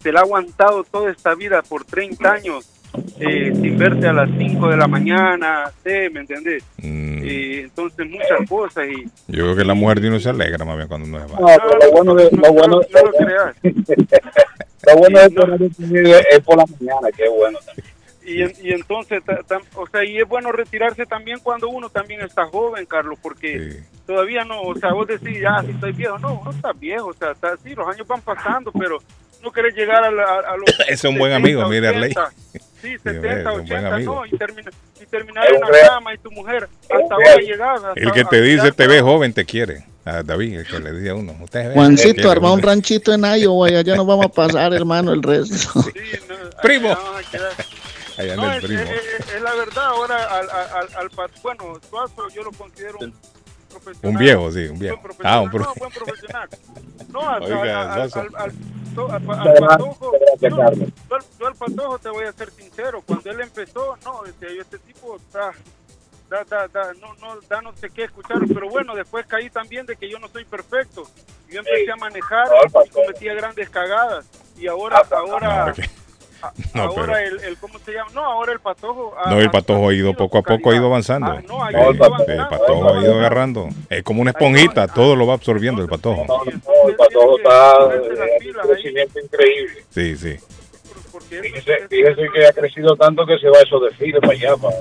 Se 0.00 0.12
la 0.12 0.20
ha 0.20 0.22
aguantado 0.22 0.84
toda 0.84 1.10
esta 1.10 1.34
vida 1.34 1.60
por 1.62 1.84
30 1.84 2.30
años 2.30 2.73
eh, 3.20 3.52
sin 3.54 3.76
verte 3.78 4.06
a 4.08 4.12
las 4.12 4.30
5 4.38 4.68
de 4.68 4.76
la 4.76 4.86
mañana, 4.86 5.64
¿sí? 5.84 5.90
¿me 6.12 6.20
entendés? 6.20 6.62
Mm, 6.78 7.14
Eh, 7.24 7.60
entonces 7.64 8.06
muchas 8.08 8.48
cosas 8.48 8.84
y 8.88 9.04
yo 9.28 9.44
creo 9.44 9.56
que 9.56 9.64
la 9.64 9.74
mujer 9.74 10.00
de 10.00 10.08
uno 10.08 10.20
se 10.20 10.28
alegra 10.30 10.64
más 10.64 10.76
bien 10.76 10.88
cuando 10.88 11.06
uno 11.08 11.26
se 11.26 11.32
va. 11.32 11.40
No, 11.40 11.46
pero 11.46 11.78
lo 11.86 11.92
bueno 11.92 12.14
de, 12.14 12.30
lo 12.36 12.52
bueno, 12.52 12.80
no 12.92 13.02
lo 13.02 13.12
creas. 13.12 13.56
lo 14.86 14.96
bueno 14.98 15.20
de 15.20 15.30
tener 15.30 15.58
disponible 15.58 16.22
es 16.30 16.40
por 16.40 16.56
la 16.58 16.64
mañana, 16.66 17.08
que 17.16 17.24
es 17.24 17.30
bueno. 17.30 17.58
Y, 18.26 18.40
en- 18.42 18.52
y 18.62 18.72
entonces, 18.72 19.22
ta- 19.24 19.40
tam- 19.46 19.62
o 19.74 19.86
sea, 19.86 20.02
y 20.04 20.18
es 20.18 20.26
bueno 20.26 20.50
retirarse 20.52 21.04
también 21.06 21.38
cuando 21.42 21.68
uno 21.68 21.88
también 21.90 22.22
está 22.22 22.46
joven, 22.46 22.86
Carlos, 22.86 23.18
porque 23.22 23.80
todavía 24.06 24.44
no, 24.44 24.62
o 24.62 24.74
sea, 24.76 24.92
vos 24.94 25.06
decís, 25.06 25.40
ya, 25.42 25.62
si 25.62 25.72
estoy 25.72 25.92
viejo, 25.92 26.18
no, 26.18 26.40
no 26.44 26.50
estás 26.50 26.78
viejo, 26.78 27.08
o 27.08 27.12
sea, 27.12 27.32
está, 27.32 27.54
sí, 27.62 27.74
los 27.74 27.86
años 27.86 28.06
van 28.06 28.22
pasando, 28.22 28.72
pero 28.72 28.98
no 29.42 29.52
querés 29.52 29.74
llegar 29.74 30.04
a, 30.04 30.10
la- 30.10 30.24
a, 30.40 30.56
los... 30.56 30.64
Es 30.88 31.04
un 31.04 31.18
buen 31.18 31.32
70, 31.32 31.36
amigo, 31.36 31.68
mire, 31.68 31.88
Arley. 31.88 32.12
80, 32.12 32.30
Sí, 32.92 32.98
70, 33.02 33.30
es 33.32 33.36
un 33.46 33.52
buen 33.52 33.60
80, 33.64 33.94
amigo. 33.94 34.14
no, 34.14 34.26
y, 34.26 34.30
termina, 34.38 34.70
y 35.00 35.06
terminar 35.06 35.46
en 35.52 35.60
la 35.60 35.88
cama 35.88 36.14
y 36.14 36.18
tu 36.18 36.30
mujer, 36.30 36.68
hasta 36.82 37.14
ahora 37.14 37.36
llegás. 37.36 37.82
hasta- 37.84 38.00
El 38.00 38.12
que 38.12 38.24
te 38.24 38.40
dice 38.42 38.72
te 38.72 38.86
ve 38.86 39.00
joven 39.00 39.32
te 39.32 39.44
quiere. 39.44 39.86
A 40.06 40.22
David, 40.22 40.58
el 40.58 40.66
que 40.66 40.78
le 40.80 40.92
dice 40.92 41.10
a 41.10 41.14
uno. 41.14 41.34
Usted 41.40 41.60
ve, 41.60 41.68
te 41.68 41.74
Juancito, 41.74 42.30
arma 42.30 42.52
un 42.52 42.60
ranchito 42.60 43.14
en 43.14 43.24
Iowa 43.24 43.70
y 43.70 43.74
allá 43.76 43.96
nos 43.96 44.06
vamos 44.06 44.26
a 44.26 44.28
pasar, 44.28 44.74
hermano, 44.74 45.12
el 45.14 45.22
resto. 45.22 45.80
Primo. 46.62 46.88
No, 47.34 47.38
dar- 47.38 47.52
Allá 48.16 48.36
No, 48.36 48.52
es, 48.52 48.62
primo. 48.64 48.80
es- 48.80 48.90
es- 48.90 49.34
es 49.34 49.42
la 49.42 49.54
verdad, 49.54 49.84
ahora 49.86 50.24
al, 50.38 50.48
al, 50.50 50.68
al, 50.76 50.88
al 50.98 51.10
bueno, 51.42 51.80
Suazo 51.90 52.28
yo 52.32 52.42
lo 52.44 52.52
considero 52.52 52.98
un 53.00 53.12
profesional. 53.74 54.12
Un 54.12 54.18
viejo, 54.18 54.52
sí, 54.52 54.66
un 54.66 54.78
viejo. 54.78 54.96
Buen 55.02 55.14
Ah, 55.24 55.40
un 55.40 55.50
no, 55.50 55.74
buen 55.76 55.92
profesional. 55.92 56.48
No, 57.08 57.20
al, 57.28 57.42
Oiga, 57.42 57.92
al, 57.94 58.00
al, 58.02 58.10
al, 59.10 59.22
patojo, 59.58 60.12
yo, 60.40 60.62
al- 60.62 60.92
yo 61.38 61.46
al 61.46 61.54
patojo 61.54 61.98
te 61.98 62.08
voy 62.10 62.24
a 62.24 62.32
ser 62.32 62.50
sincero, 62.50 63.02
cuando 63.06 63.30
él 63.30 63.40
empezó, 63.40 63.96
no, 64.04 64.22
decía 64.22 64.48
yo, 64.54 64.62
este 64.62 64.78
tipo 64.78 65.16
está, 65.16 65.50
da, 66.30 66.44
da, 66.44 66.68
da, 66.68 66.92
no, 66.94 67.14
no, 67.16 67.40
da 67.48 67.60
no 67.60 67.72
sé 67.76 67.90
qué 67.90 68.04
escuchar, 68.04 68.38
pero 68.52 68.68
bueno, 68.68 68.94
después 68.94 69.26
caí 69.26 69.50
también 69.50 69.84
de 69.86 69.96
que 69.96 70.08
yo 70.08 70.18
no 70.18 70.28
soy 70.28 70.44
perfecto. 70.44 71.04
Yo 71.50 71.60
empecé 71.60 71.92
a 71.92 71.96
manejar 71.96 72.48
y 72.84 72.88
cometía 72.88 73.34
grandes 73.34 73.68
cagadas. 73.70 74.26
Y 74.56 74.66
ahora, 74.66 75.02
ahora, 75.10 75.66
No, 75.66 75.72
No, 76.74 76.82
ahora 76.82 76.94
pero- 77.14 77.16
el, 77.18 77.40
el, 77.44 77.56
¿cómo 77.58 77.78
se 77.78 77.92
llama? 77.92 78.10
No, 78.14 78.24
ahora 78.24 78.52
el 78.52 78.60
patojo. 78.60 79.14
ha- 79.18 79.30
No, 79.30 79.40
el 79.40 79.50
patojo 79.50 79.88
ha 79.88 79.94
ido 79.94 80.14
poco 80.14 80.38
a 80.38 80.42
poco, 80.42 80.70
ha 80.70 80.74
ido 80.76 80.86
avanzando. 80.86 81.26
Ah, 81.32 81.42
no, 81.46 81.64
ha 81.64 81.68
Sí, 81.70 81.76
ido 81.76 81.90
el 81.90 82.48
patojo 82.48 82.94
ha 82.94 83.02
ido 83.02 83.14
agarrando. 83.18 83.68
Es 83.90 84.02
como 84.02 84.20
una 84.22 84.30
esponjita, 84.32 84.88
todo 84.88 85.16
lo 85.16 85.26
va 85.26 85.34
absorbiendo 85.34 85.82
el 85.82 85.88
patojo. 85.88 86.24
No, 86.26 86.42
el 86.88 86.96
patojo 86.96 87.36
está 87.38 87.94
en 87.94 88.00
un 88.56 88.68
crecimiento 88.68 89.20
increíble. 89.20 89.84
Sí, 89.90 90.16
sí. 90.16 90.36
Fíjese, 91.28 91.88
fíjese 91.88 92.22
que 92.32 92.46
ha 92.46 92.52
crecido 92.52 92.96
tanto 92.96 93.24
que 93.26 93.38
se 93.38 93.48
va 93.48 93.58
eso 93.60 93.80
de 93.80 93.90
file 93.92 94.20
para 94.20 94.32
allá. 94.32 94.56
para- 94.56 94.74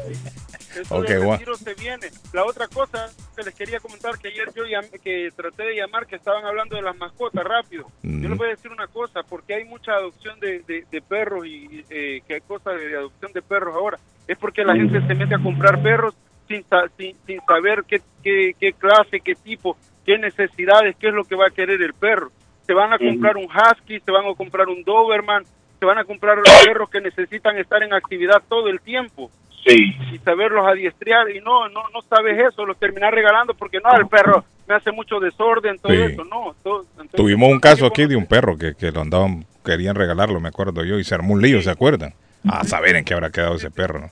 Eso 0.75 0.95
Ok, 0.97 1.07
del 1.07 1.23
Juan. 1.23 1.39
retiro 1.39 1.55
se 1.55 1.73
viene. 1.75 2.07
La 2.33 2.45
otra 2.45 2.67
cosa 2.67 3.09
que 3.35 3.43
les 3.43 3.53
quería 3.55 3.79
comentar, 3.79 4.17
que 4.17 4.27
ayer 4.29 4.47
yo 4.55 4.63
llamé- 4.65 4.99
que 4.99 5.29
traté 5.35 5.63
de 5.63 5.75
llamar, 5.75 6.07
que 6.07 6.15
estaban 6.15 6.45
hablando 6.45 6.75
de 6.75 6.81
las 6.81 6.95
mascotas 6.97 7.43
rápido. 7.43 7.87
Yo 8.01 8.29
les 8.29 8.37
voy 8.37 8.47
a 8.47 8.51
decir 8.51 8.71
una 8.71 8.87
cosa, 8.87 9.23
porque 9.23 9.53
hay 9.55 9.65
mucha 9.65 9.93
adopción 9.93 10.39
de, 10.39 10.59
de- 10.59 10.85
de 10.89 11.01
perros 11.01 11.45
y 11.45 11.83
eh, 11.89 12.21
que 12.27 12.35
hay 12.35 12.41
cosas 12.41 12.75
de, 12.79 12.95
adopción 12.97 13.31
de 13.33 13.41
perros 13.41 13.75
ahora. 13.75 13.97
Es 14.27 14.37
porque 14.37 14.63
la 14.63 14.75
gente 14.75 14.99
se 15.05 15.15
mete 15.15 15.35
a 15.35 15.39
comprar 15.39 15.81
perros 15.83 16.15
sin, 16.47 16.63
sa- 16.65 16.87
sin, 16.97 17.15
sin 17.25 17.39
saber 17.45 17.83
qué, 17.87 18.01
qué, 18.23 18.53
qué 18.59 18.73
clase, 18.73 19.19
qué 19.21 19.35
tipo, 19.35 19.77
qué 20.05 20.17
necesidades, 20.17 20.95
qué 20.97 21.07
es 21.09 21.13
lo 21.13 21.23
que 21.23 21.35
va 21.35 21.47
a 21.47 21.51
querer 21.51 21.81
el 21.81 21.93
perro. 21.93 22.31
Se 22.65 22.73
van 22.73 22.93
a 22.93 22.97
comprar 22.97 23.35
un 23.37 23.45
husky, 23.45 23.99
se 23.99 24.11
van 24.11 24.25
a 24.25 24.33
comprar 24.35 24.67
un 24.69 24.83
doberman, 24.83 25.43
se 25.79 25.85
van 25.85 25.97
a 25.97 26.05
comprar 26.05 26.37
los 26.37 26.63
perros 26.65 26.89
que 26.89 27.01
necesitan 27.01 27.57
estar 27.57 27.83
en 27.83 27.93
actividad 27.93 28.41
todo 28.47 28.69
el 28.69 28.79
tiempo 28.79 29.29
Sí. 29.65 29.95
y 30.13 30.17
saberlos 30.19 30.65
adiestrar 30.67 31.29
y 31.29 31.39
no 31.39 31.69
no 31.69 31.83
no 31.93 32.01
sabes 32.09 32.37
eso 32.51 32.65
los 32.65 32.77
terminar 32.77 33.13
regalando 33.13 33.53
porque 33.53 33.79
no 33.79 33.95
el 33.97 34.07
perro 34.07 34.43
me 34.67 34.75
hace 34.75 34.91
mucho 34.91 35.19
desorden 35.19 35.77
todo 35.79 35.93
Sí. 35.93 36.01
eso 36.01 36.23
no 36.25 36.55
todo- 36.63 36.81
entonces, 36.91 37.11
Tuvimos 37.15 37.49
un 37.49 37.59
caso 37.59 37.85
aquí 37.85 38.05
de 38.05 38.15
un 38.15 38.25
perro 38.25 38.57
que, 38.57 38.75
que 38.75 38.91
lo 38.91 39.01
andaban, 39.01 39.45
querían 39.65 39.95
regalarlo, 39.95 40.39
me 40.39 40.49
acuerdo 40.49 40.83
yo, 40.83 40.99
y 40.99 41.03
se 41.03 41.15
armó 41.15 41.33
un 41.33 41.41
lío, 41.41 41.61
¿se 41.61 41.69
acuerdan? 41.69 42.13
A 42.49 42.63
saber 42.65 42.95
en 42.97 43.05
qué 43.05 43.13
habrá 43.13 43.29
quedado 43.29 43.55
ese 43.55 43.71
perro, 43.71 43.99
¿no? 43.99 44.09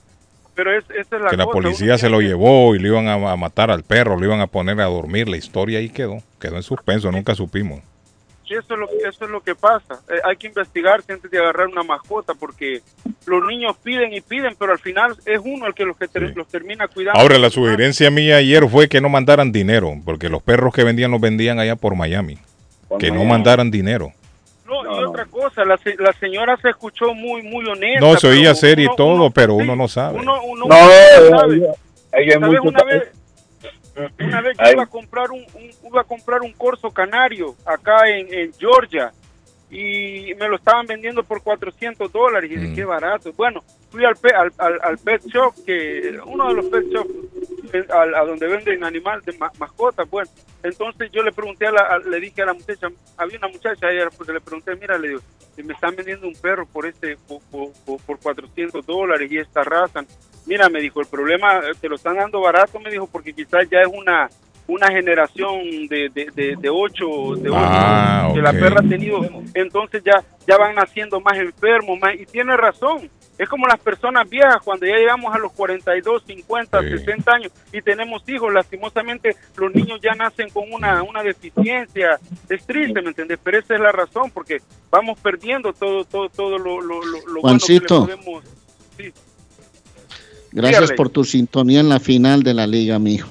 pero 0.54 0.70
es, 0.76 0.84
esa 0.90 1.16
es 1.16 1.22
la 1.22 1.30
que 1.30 1.36
la 1.38 1.46
policía 1.46 1.96
se 1.96 2.10
lo 2.10 2.18
que- 2.18 2.26
llevó 2.26 2.74
y 2.74 2.78
le 2.78 2.88
iban 2.88 3.08
a, 3.08 3.14
a 3.32 3.36
matar 3.36 3.70
al 3.70 3.84
perro, 3.84 4.18
lo 4.18 4.24
iban 4.26 4.40
a 4.40 4.46
poner 4.46 4.78
a 4.82 4.84
dormir. 4.84 5.26
La 5.28 5.38
historia 5.38 5.78
ahí 5.78 5.88
quedó, 5.88 6.18
quedó 6.38 6.56
en 6.56 6.62
suspenso, 6.62 7.10
nunca 7.10 7.34
supimos. 7.34 7.80
Eso 8.54 8.74
es 8.74 8.78
lo, 8.80 8.88
eso 9.08 9.24
es 9.24 9.30
lo 9.30 9.40
que 9.40 9.54
pasa. 9.54 10.00
Eh, 10.08 10.20
hay 10.24 10.36
que 10.36 10.46
investigarse 10.48 11.12
antes 11.12 11.30
de 11.30 11.38
agarrar 11.38 11.68
una 11.68 11.82
mascota 11.82 12.34
porque 12.34 12.80
los 13.26 13.46
niños 13.46 13.76
piden 13.82 14.12
y 14.12 14.20
piden, 14.20 14.54
pero 14.58 14.72
al 14.72 14.78
final 14.78 15.16
es 15.26 15.40
uno 15.44 15.66
el 15.66 15.74
que 15.74 15.84
los, 15.84 15.96
que 15.96 16.08
ter- 16.08 16.36
los 16.36 16.46
termina 16.48 16.88
cuidando. 16.88 17.20
Ahora, 17.20 17.38
la 17.38 17.50
sugerencia 17.50 18.10
mía 18.10 18.36
ayer 18.36 18.68
fue 18.68 18.88
que 18.88 19.00
no 19.00 19.08
mandaran 19.08 19.52
dinero, 19.52 19.94
porque 20.04 20.28
los 20.28 20.42
perros 20.42 20.72
que 20.74 20.84
vendían 20.84 21.10
los 21.10 21.20
vendían 21.20 21.58
allá 21.58 21.76
por 21.76 21.94
Miami. 21.96 22.38
Que 22.98 23.10
no 23.10 23.24
mandaran 23.24 23.70
dinero. 23.70 24.12
No, 24.66 24.84
y 25.00 25.04
otra 25.04 25.26
cosa, 25.26 25.64
la, 25.64 25.76
se- 25.78 25.96
la 25.98 26.12
señora 26.14 26.56
se 26.62 26.70
escuchó 26.70 27.12
muy 27.14 27.42
muy 27.42 27.64
honesta. 27.66 28.00
No, 28.00 28.16
se 28.16 28.26
oía 28.26 28.54
serio 28.54 28.90
y 28.92 28.96
todo, 28.96 29.14
uno- 29.14 29.30
pero 29.30 29.54
uno 29.54 29.76
no 29.76 29.86
sabe. 29.88 30.18
uno, 30.18 30.42
uno- 30.44 30.66
No, 30.66 30.74
uno 30.76 30.90
ella- 30.90 31.38
sabe. 31.38 31.56
ella- 31.56 31.72
ella 32.14 32.38
una 34.20 34.40
vez 34.40 34.56
yo 34.58 34.72
iba 34.72 34.82
a 34.84 34.86
comprar 34.86 35.30
un, 35.30 35.40
un- 35.54 35.88
iba 35.88 36.00
a 36.00 36.04
comprar 36.04 36.40
un 36.42 36.52
corso 36.52 36.90
canario 36.90 37.54
acá 37.64 38.08
en, 38.08 38.32
en 38.32 38.52
Georgia 38.54 39.12
y 39.70 40.34
me 40.38 40.48
lo 40.48 40.56
estaban 40.56 40.86
vendiendo 40.86 41.22
por 41.22 41.42
400 41.42 42.12
dólares. 42.12 42.50
Y 42.50 42.56
dije, 42.56 42.74
qué 42.74 42.84
barato. 42.84 43.32
Bueno, 43.32 43.62
fui 43.90 44.04
al, 44.04 44.14
al, 44.34 44.52
al, 44.58 44.80
al 44.82 44.98
pet 44.98 45.22
shop, 45.26 45.54
que 45.64 46.18
uno 46.26 46.48
de 46.48 46.54
los 46.54 46.66
pet 46.66 46.84
shops 46.90 47.10
al- 47.90 48.14
a, 48.14 48.24
donde 48.24 48.46
venden 48.46 48.84
animales 48.84 49.24
de 49.24 49.32
ma- 49.38 49.52
mascotas, 49.58 50.08
bueno, 50.10 50.30
entonces 50.62 51.10
yo 51.12 51.22
le 51.22 51.32
pregunté, 51.32 51.66
a 51.66 51.72
la, 51.72 51.80
a- 51.82 51.98
le 51.98 52.20
dije 52.20 52.42
a 52.42 52.46
la 52.46 52.54
muchacha, 52.54 52.88
había 53.16 53.38
una 53.38 53.48
muchacha 53.48 53.86
ayer, 53.88 54.08
pues 54.16 54.28
le 54.28 54.40
pregunté, 54.40 54.74
mira, 54.76 54.98
le 54.98 55.08
digo, 55.08 55.20
si 55.56 55.62
me 55.62 55.74
están 55.74 55.94
vendiendo 55.96 56.26
un 56.26 56.34
perro 56.34 56.66
por 56.66 56.86
este 56.86 57.16
por, 57.28 57.40
por, 57.50 57.72
por- 57.84 58.00
por 58.00 58.18
400 58.20 58.84
dólares 58.86 59.30
y 59.30 59.38
esta 59.38 59.62
raza, 59.62 60.04
mira, 60.46 60.68
me 60.68 60.80
dijo, 60.80 61.00
el 61.00 61.06
problema, 61.06 61.58
eh, 61.58 61.72
te 61.80 61.88
lo 61.88 61.96
están 61.96 62.16
dando 62.16 62.40
barato, 62.40 62.78
me 62.80 62.90
dijo, 62.90 63.06
porque 63.06 63.32
quizás 63.32 63.68
ya 63.70 63.80
es 63.80 63.88
una 63.92 64.28
una 64.68 64.86
generación 64.92 65.88
de, 65.88 66.08
de, 66.14 66.30
de, 66.32 66.56
de 66.56 66.70
ocho, 66.70 67.34
de 67.36 67.50
ocho 67.50 67.58
Ah, 67.58 68.30
que 68.32 68.40
la 68.40 68.52
perra 68.52 68.80
ha 68.80 68.88
tenido, 68.88 69.20
entonces 69.54 70.02
ya, 70.04 70.22
ya 70.46 70.56
van 70.56 70.76
naciendo 70.76 71.20
más 71.20 71.36
enfermos, 71.36 71.98
más, 71.98 72.14
y 72.14 72.24
tiene 72.26 72.56
razón, 72.56 73.10
es 73.42 73.48
como 73.48 73.66
las 73.66 73.80
personas 73.80 74.28
viejas, 74.28 74.56
cuando 74.64 74.86
ya 74.86 74.96
llegamos 74.96 75.34
a 75.34 75.38
los 75.38 75.52
42, 75.52 76.22
50, 76.26 76.80
60 76.82 77.32
años 77.32 77.52
y 77.72 77.82
tenemos 77.82 78.22
hijos, 78.28 78.52
lastimosamente 78.52 79.36
los 79.56 79.74
niños 79.74 80.00
ya 80.02 80.14
nacen 80.14 80.48
con 80.50 80.64
una, 80.72 81.02
una 81.02 81.22
deficiencia, 81.22 82.18
es 82.48 82.64
triste, 82.66 83.00
¿me 83.02 83.08
entiendes? 83.08 83.38
Pero 83.42 83.58
esa 83.58 83.74
es 83.74 83.80
la 83.80 83.92
razón, 83.92 84.30
porque 84.30 84.60
vamos 84.90 85.18
perdiendo 85.20 85.72
todo, 85.72 86.04
todo, 86.04 86.28
todo 86.28 86.58
lo, 86.58 86.80
lo, 86.80 87.02
lo, 87.04 87.26
lo 87.26 87.40
Juancito. 87.40 88.06
bueno 88.06 88.06
que 88.06 88.12
le 88.16 88.22
podemos... 88.24 88.44
Sí. 88.96 89.12
Gracias 90.52 90.92
por 90.92 91.08
tu 91.08 91.24
sintonía 91.24 91.80
en 91.80 91.88
la 91.88 91.98
final 91.98 92.42
de 92.42 92.54
la 92.54 92.66
liga, 92.66 92.98
mijo. 92.98 93.28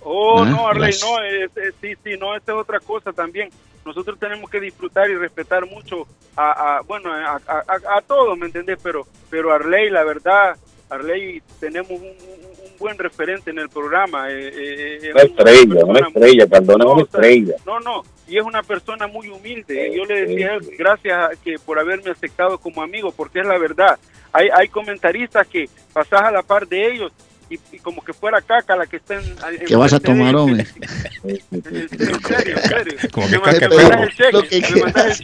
Oh, 0.00 0.42
Ah, 0.42 0.48
no, 0.48 0.68
Arley, 0.68 0.82
gracias. 0.92 1.10
no, 1.10 1.22
es- 1.22 1.56
es- 1.68 1.74
sí, 1.80 1.94
sí, 2.04 2.10
no, 2.18 2.36
esta 2.36 2.52
es 2.52 2.58
otra 2.58 2.78
cosa 2.80 3.12
también. 3.12 3.48
Nosotros 3.88 4.18
tenemos 4.18 4.48
que 4.50 4.60
disfrutar 4.60 5.10
y 5.10 5.16
respetar 5.16 5.66
mucho 5.66 6.06
a, 6.36 6.76
a- 6.78 6.80
bueno, 6.82 7.12
a, 7.12 7.32
a, 7.36 7.40
a- 7.46 7.96
a 7.98 8.00
todos, 8.02 8.38
¿me 8.38 8.46
entendés? 8.46 8.78
Pero, 8.82 9.06
pero 9.30 9.52
Arley, 9.52 9.90
la 9.90 10.04
verdad, 10.04 10.56
Arley, 10.90 11.42
tenemos 11.60 11.90
un, 11.90 12.02
un- 12.02 12.48
un 12.70 12.78
buen 12.78 12.96
referente 12.98 13.50
en 13.50 13.58
el 13.58 13.68
programa. 13.68 14.30
eh, 14.30 14.48
eh, 14.48 14.98
eh, 15.02 15.10
Una 15.12 15.22
es 15.22 15.28
estrella, 15.30 15.84
una 15.84 16.00
estrella, 16.06 16.46
Cardona 16.48 16.84
es 16.84 16.86
No, 16.88 16.92
una 16.94 17.02
estrella. 17.02 17.54
No, 17.66 17.80
no, 17.80 18.02
y 18.28 18.36
es 18.38 18.44
una 18.44 18.62
persona 18.62 19.06
muy 19.08 19.28
humilde. 19.28 19.92
Yo 19.96 20.04
le 20.04 20.26
decía 20.26 20.50
a 20.50 20.54
él, 20.56 20.70
gracias 20.78 21.18
a 21.18 21.30
que 21.42 21.58
por 21.58 21.78
haberme 21.78 22.10
aceptado 22.10 22.58
como 22.58 22.82
amigo, 22.82 23.10
porque 23.10 23.40
es 23.40 23.46
la 23.46 23.58
verdad. 23.58 23.98
Hay, 24.32 24.48
hay 24.52 24.68
comentaristas 24.68 25.46
que 25.48 25.68
pasás 25.92 26.22
a 26.22 26.30
la 26.30 26.42
par 26.42 26.68
de 26.68 26.92
ellos 26.92 27.10
y, 27.50 27.58
y 27.72 27.78
como 27.78 28.02
que 28.04 28.12
fuera 28.12 28.40
caca 28.42 28.76
la 28.76 28.86
que 28.86 28.96
estén... 28.96 29.20
¿Qué 29.66 29.76
vas 29.76 29.92
a 29.92 30.00
tomar, 30.00 30.34
hombre? 30.36 30.66
En 31.22 32.22
serio, 32.22 32.56
en 32.56 32.62
serio. 32.68 32.98
Como 33.12 33.26
que 33.26 33.32
que 33.32 33.38
mandas- 33.38 33.60
me 33.70 33.76
perro. 33.76 33.88
mandas 33.98 34.20
el 34.20 34.32
Lo 34.32 34.42
que 34.42 34.48
cheque, 34.48 34.74
me 34.74 34.80
mandas 34.82 35.20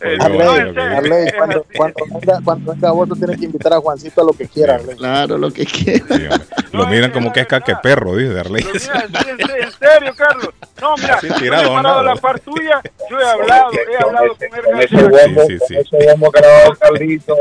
el 0.00 0.20
Arley, 0.20 0.48
Arley, 0.78 1.32
cuando, 1.36 1.66
cuando 1.76 2.04
venga, 2.20 2.40
cuando 2.44 2.72
venga 2.72 2.90
vos, 2.92 3.08
tú 3.08 3.16
tienes 3.16 3.36
que 3.38 3.44
invitar 3.46 3.72
a 3.74 3.80
Juancito 3.80 4.20
a 4.20 4.24
lo 4.24 4.32
que 4.32 4.46
quiera, 4.46 4.76
Arley. 4.76 4.96
Claro, 4.96 5.38
lo 5.38 5.52
que 5.52 5.66
quiera. 5.66 6.40
Lo 6.72 6.86
miran 6.86 7.10
como 7.10 7.32
que 7.32 7.40
es 7.40 7.46
caque 7.48 7.74
perro, 7.82 8.14
dice. 8.16 8.32
Mira, 8.32 8.62
sí, 8.78 9.28
en, 9.28 9.38
se- 9.46 9.58
en 9.58 9.72
serio, 9.72 10.14
Carlos. 10.16 10.50
No, 10.80 10.94
mira, 10.96 11.14
Así 11.14 11.26
yo 11.28 11.34
me 11.34 11.40
tirado 11.40 11.72
he 11.72 11.74
parado 11.74 12.02
la 12.04 12.14
par 12.16 12.38
tuya, 12.40 12.80
yo 13.10 13.18
he 13.20 13.28
hablado, 13.28 13.70
he 13.72 13.96
hablado 14.04 14.36
con 14.36 14.48
bombo, 15.10 15.46
Sí, 15.48 15.58
sí, 15.66 15.74
sí. 15.90 15.90
que 16.32 16.40
le 16.40 16.46
ha 16.46 16.58
dado 16.60 16.74
Carlito. 16.76 17.36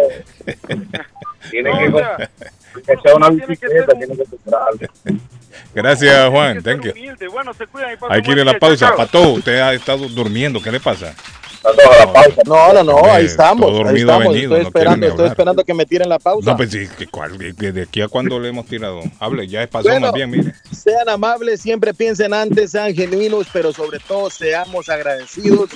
Tiene 1.51 1.69
No, 1.89 2.07
que, 2.81 2.97
sea, 3.01 3.15
una 3.15 3.27
tiene 3.29 3.41
que 3.43 3.47
bicicleta, 3.47 3.85
ser- 3.85 3.97
tiene 3.97 4.15
que 4.17 4.23
comprarle. 4.23 4.89
Gracias, 5.73 6.29
Juan. 6.29 6.61
Thank 6.63 6.83
you. 6.85 6.91
Bueno, 7.31 7.53
se 7.53 7.63
y 7.63 7.67
pasen 7.67 7.97
Hay 8.09 8.21
que 8.21 8.31
ir 8.31 8.39
a 8.41 8.45
la 8.45 8.59
pausa. 8.59 8.95
Pato, 8.95 9.29
usted 9.33 9.59
ha 9.59 9.73
estado 9.73 10.07
durmiendo. 10.07 10.61
¿Qué 10.61 10.71
le 10.71 10.79
pasa? 10.79 11.13
No, 12.45 12.71
no, 12.73 12.83
no, 12.83 13.11
ahí 13.11 13.23
Eh, 13.23 13.25
estamos. 13.25 13.65
todo 13.67 13.77
Ahí 13.79 13.83
dormido 13.83 14.11
ha 14.11 14.15
estamos. 14.15 14.33
venido, 14.33 14.55
estoy 14.55 14.61
no 14.61 14.67
esperando, 14.67 15.05
ni 15.05 15.11
estoy 15.11 15.27
esperando 15.27 15.63
que 15.65 15.73
me 15.73 15.85
tiren 15.85 16.07
la 16.09 16.19
pausa. 16.19 16.51
No, 16.51 16.57
pues 16.57 16.71
sí, 16.71 16.87
de 17.57 17.81
aquí 17.81 18.01
a 18.01 18.07
cuándo 18.07 18.39
le 18.39 18.49
hemos 18.49 18.65
tirado. 18.67 19.01
Hable, 19.19 19.47
ya 19.47 19.67
pasó 19.67 19.89
Bueno. 19.89 20.07
más 20.07 20.13
bien, 20.13 20.29
mire. 20.29 20.53
Sean 20.71 21.09
amables, 21.09 21.59
siempre 21.61 21.93
piensen 21.93 22.33
antes, 22.33 22.71
sean 22.71 22.93
genuinos, 22.93 23.47
pero 23.51 23.73
sobre 23.73 23.99
todo 23.99 24.29
seamos 24.29 24.87
agradecidos. 24.87 25.69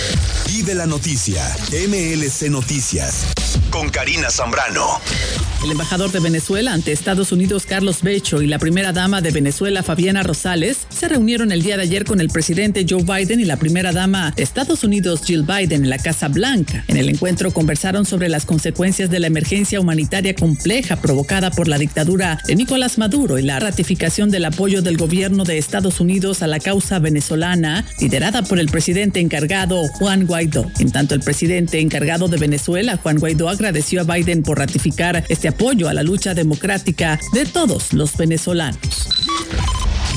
Vive 0.47 0.75
la 0.75 0.85
noticia, 0.85 1.43
MLC 1.71 2.49
Noticias, 2.49 3.33
con 3.79 3.87
Karina 3.87 4.29
Zambrano. 4.29 4.99
El 5.63 5.71
embajador 5.71 6.11
de 6.11 6.19
Venezuela 6.19 6.73
ante 6.73 6.93
Estados 6.93 7.33
Unidos, 7.33 7.65
Carlos 7.65 8.01
Becho, 8.01 8.41
y 8.41 8.47
la 8.47 8.59
primera 8.59 8.93
dama 8.93 9.21
de 9.21 9.31
Venezuela, 9.31 9.83
Fabiana 9.83 10.23
Rosales, 10.23 10.87
se 10.89 11.09
reunieron 11.09 11.51
el 11.51 11.63
día 11.63 11.75
de 11.75 11.83
ayer 11.83 12.05
con 12.05 12.21
el 12.21 12.29
presidente 12.29 12.85
Joe 12.89 13.03
Biden 13.03 13.41
y 13.41 13.45
la 13.45 13.57
primera 13.57 13.91
dama 13.91 14.31
de 14.31 14.43
Estados 14.43 14.85
Unidos, 14.85 15.21
Jill 15.25 15.43
Biden, 15.43 15.83
en 15.83 15.89
la 15.89 15.97
Casa 15.97 16.29
Blanca. 16.29 16.85
En 16.87 16.95
el 16.95 17.09
encuentro 17.09 17.51
conversaron 17.51 18.05
sobre 18.05 18.29
las 18.29 18.45
consecuencias 18.45 19.09
de 19.09 19.19
la 19.19 19.27
emergencia 19.27 19.81
humanitaria 19.81 20.33
compleja 20.33 20.97
provocada 20.97 21.51
por 21.51 21.67
la 21.67 21.77
dictadura 21.77 22.39
de 22.47 22.55
Nicolás 22.55 22.97
Maduro 22.97 23.37
y 23.37 23.43
la 23.43 23.59
ratificación 23.59 24.31
del 24.31 24.45
apoyo 24.45 24.81
del 24.81 24.97
gobierno 24.97 25.43
de 25.43 25.57
Estados 25.57 25.99
Unidos 25.99 26.41
a 26.41 26.47
la 26.47 26.59
causa 26.59 26.99
venezolana, 26.99 27.85
liderada 27.99 28.43
por 28.43 28.59
el 28.59 28.67
presidente 28.67 29.19
encargado, 29.19 29.87
Juan 29.89 30.25
Guaidó. 30.25 30.69
En 30.79 30.91
tanto, 30.91 31.15
el 31.15 31.21
presidente 31.21 31.81
encargado 31.81 32.29
de 32.29 32.37
Venezuela, 32.37 32.97
Juan 32.97 33.17
Guaidó, 33.17 33.49
agradeció 33.49 33.68
a 33.69 34.03
Biden 34.03 34.43
por 34.43 34.57
ratificar 34.57 35.23
este 35.29 35.47
apoyo 35.47 35.89
a 35.89 35.93
la 35.93 36.03
lucha 36.03 36.33
democrática 36.33 37.19
de 37.33 37.45
todos 37.45 37.93
los 37.93 38.15
venezolanos. 38.17 38.79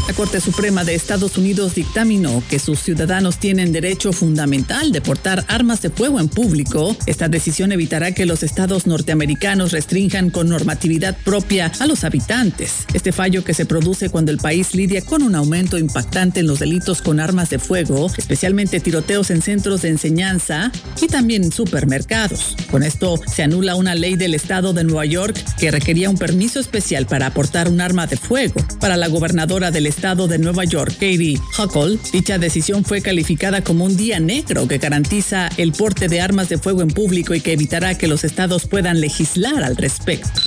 La 0.08 0.14
Corte 0.14 0.40
Suprema 0.40 0.84
de 0.84 0.96
Estados 0.96 1.38
Unidos 1.38 1.76
dictaminó 1.76 2.42
que 2.50 2.58
sus 2.58 2.80
ciudadanos 2.80 3.38
tienen 3.38 3.70
derecho 3.70 4.12
fundamental 4.12 4.90
de 4.90 5.00
portar 5.00 5.44
armas 5.46 5.80
de 5.80 5.90
fuego 5.90 6.18
en 6.18 6.28
público. 6.28 6.96
Esta 7.06 7.28
decisión 7.28 7.70
evitará 7.70 8.12
que 8.12 8.26
los 8.26 8.42
estados 8.42 8.88
norteamericanos 8.88 9.70
restrinjan 9.70 10.30
con 10.30 10.48
normatividad 10.48 11.16
propia 11.24 11.70
a 11.78 11.86
los 11.86 12.02
habitantes. 12.02 12.84
Este 12.92 13.12
fallo 13.12 13.44
que 13.44 13.54
se 13.54 13.64
produce 13.64 14.10
cuando 14.10 14.32
el 14.32 14.38
país 14.38 14.74
lidia 14.74 15.02
con 15.02 15.22
un 15.22 15.36
aumento 15.36 15.78
impactante 15.78 16.40
en 16.40 16.48
los 16.48 16.58
delitos 16.58 17.00
con 17.00 17.20
armas 17.20 17.48
de 17.50 17.60
fuego, 17.60 18.10
especialmente 18.16 18.80
tiroteos 18.80 19.30
en 19.30 19.40
centros 19.40 19.82
de 19.82 19.90
enseñanza 19.90 20.72
y 21.00 21.06
también 21.06 21.44
en 21.44 21.52
supermercados. 21.52 22.56
Con 22.72 22.82
esto 22.82 23.20
se 23.32 23.44
anula 23.44 23.76
una 23.76 23.94
ley 23.94 24.16
del 24.16 24.34
estado 24.34 24.72
de 24.72 24.82
Nueva 24.82 25.06
York 25.06 25.38
que 25.58 25.70
requería 25.70 26.10
un 26.10 26.18
permiso 26.18 26.58
especial 26.58 27.06
para 27.06 27.26
aportar 27.26 27.68
un 27.68 27.80
arma 27.80 28.08
de 28.08 28.16
fuego. 28.16 28.60
Para 28.80 28.96
la 28.96 29.06
gobernadora 29.06 29.70
del 29.70 29.91
estado 29.92 30.26
de 30.26 30.38
Nueva 30.38 30.64
York, 30.64 30.92
Katie 30.94 31.38
Huckle, 31.58 31.98
dicha 32.12 32.38
decisión 32.38 32.82
fue 32.84 33.02
calificada 33.02 33.62
como 33.62 33.84
un 33.84 33.96
día 33.96 34.18
negro 34.20 34.66
que 34.66 34.78
garantiza 34.78 35.48
el 35.58 35.72
porte 35.72 36.08
de 36.08 36.20
armas 36.20 36.48
de 36.48 36.56
fuego 36.56 36.80
en 36.80 36.88
público 36.88 37.34
y 37.34 37.40
que 37.40 37.52
evitará 37.52 37.96
que 37.96 38.08
los 38.08 38.24
estados 38.24 38.66
puedan 38.66 39.00
legislar 39.00 39.62
al 39.62 39.76
respecto. 39.76 40.40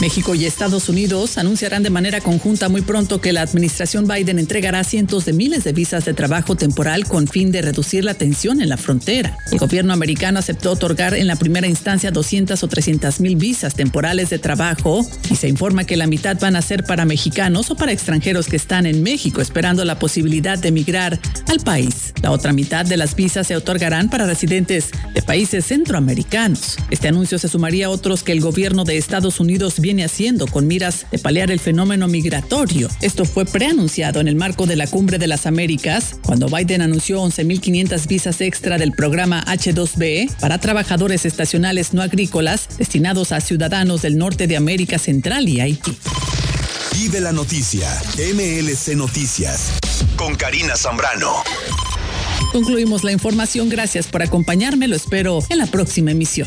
México 0.00 0.34
y 0.34 0.46
Estados 0.46 0.88
Unidos 0.88 1.36
anunciarán 1.36 1.82
de 1.82 1.90
manera 1.90 2.22
conjunta 2.22 2.70
muy 2.70 2.80
pronto 2.80 3.20
que 3.20 3.34
la 3.34 3.42
administración 3.42 4.08
Biden 4.08 4.38
entregará 4.38 4.82
cientos 4.82 5.26
de 5.26 5.34
miles 5.34 5.62
de 5.62 5.74
visas 5.74 6.06
de 6.06 6.14
trabajo 6.14 6.56
temporal 6.56 7.06
con 7.06 7.28
fin 7.28 7.52
de 7.52 7.60
reducir 7.60 8.02
la 8.02 8.14
tensión 8.14 8.62
en 8.62 8.70
la 8.70 8.78
frontera. 8.78 9.36
El 9.52 9.58
gobierno 9.58 9.92
americano 9.92 10.38
aceptó 10.38 10.72
otorgar 10.72 11.12
en 11.14 11.26
la 11.26 11.36
primera 11.36 11.66
instancia 11.66 12.10
200 12.10 12.62
o 12.62 12.68
300 12.68 13.20
mil 13.20 13.36
visas 13.36 13.74
temporales 13.74 14.30
de 14.30 14.38
trabajo 14.38 15.06
y 15.30 15.36
se 15.36 15.48
informa 15.48 15.84
que 15.84 15.98
la 15.98 16.06
mitad 16.06 16.38
van 16.40 16.56
a 16.56 16.62
ser 16.62 16.84
para 16.84 17.04
mexicanos 17.04 17.70
o 17.70 17.76
para 17.76 17.92
extranjeros 17.92 18.46
que 18.46 18.56
están 18.56 18.86
en 18.86 19.02
México 19.02 19.42
esperando 19.42 19.84
la 19.84 19.98
posibilidad 19.98 20.58
de 20.58 20.68
emigrar 20.68 21.20
al 21.46 21.60
país. 21.60 22.14
La 22.22 22.30
otra 22.30 22.54
mitad 22.54 22.86
de 22.86 22.96
las 22.96 23.14
visas 23.14 23.46
se 23.46 23.56
otorgarán 23.56 24.08
para 24.08 24.26
residentes 24.26 24.90
de 25.12 25.20
países 25.20 25.66
centroamericanos. 25.66 26.78
Este 26.90 27.08
anuncio 27.08 27.38
se 27.38 27.48
sumaría 27.48 27.86
a 27.86 27.90
otros 27.90 28.22
que 28.22 28.32
el 28.32 28.40
gobierno 28.40 28.84
de 28.84 28.96
Estados 28.96 29.40
Unidos 29.40 29.78
viene 29.90 30.04
haciendo 30.04 30.46
con 30.46 30.68
miras 30.68 31.06
de 31.10 31.18
paliar 31.18 31.50
el 31.50 31.58
fenómeno 31.58 32.06
migratorio. 32.06 32.88
Esto 33.00 33.24
fue 33.24 33.44
preanunciado 33.44 34.20
en 34.20 34.28
el 34.28 34.36
marco 34.36 34.66
de 34.66 34.76
la 34.76 34.86
Cumbre 34.86 35.18
de 35.18 35.26
las 35.26 35.46
Américas, 35.46 36.14
cuando 36.24 36.46
Biden 36.46 36.80
anunció 36.80 37.20
11.500 37.20 38.06
visas 38.06 38.40
extra 38.40 38.78
del 38.78 38.92
programa 38.92 39.44
H2B 39.46 40.30
para 40.38 40.58
trabajadores 40.58 41.26
estacionales 41.26 41.92
no 41.92 42.02
agrícolas 42.02 42.68
destinados 42.78 43.32
a 43.32 43.40
ciudadanos 43.40 44.02
del 44.02 44.16
norte 44.16 44.46
de 44.46 44.56
América 44.56 44.96
Central 44.96 45.48
y 45.48 45.58
Haití. 45.58 45.98
Vive 46.92 47.20
la 47.20 47.32
noticia, 47.32 47.88
MLC 48.16 48.94
Noticias, 48.94 49.72
con 50.14 50.36
Karina 50.36 50.76
Zambrano. 50.76 51.42
Concluimos 52.52 53.02
la 53.02 53.10
información. 53.10 53.68
Gracias 53.68 54.06
por 54.06 54.22
acompañarme. 54.22 54.86
Lo 54.86 54.94
espero 54.94 55.40
en 55.48 55.58
la 55.58 55.66
próxima 55.66 56.12
emisión. 56.12 56.46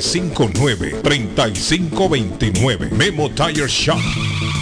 959-3529. 0.00 2.92
Memo 2.92 3.28
Tire 3.28 3.68
Shop. 3.68 4.61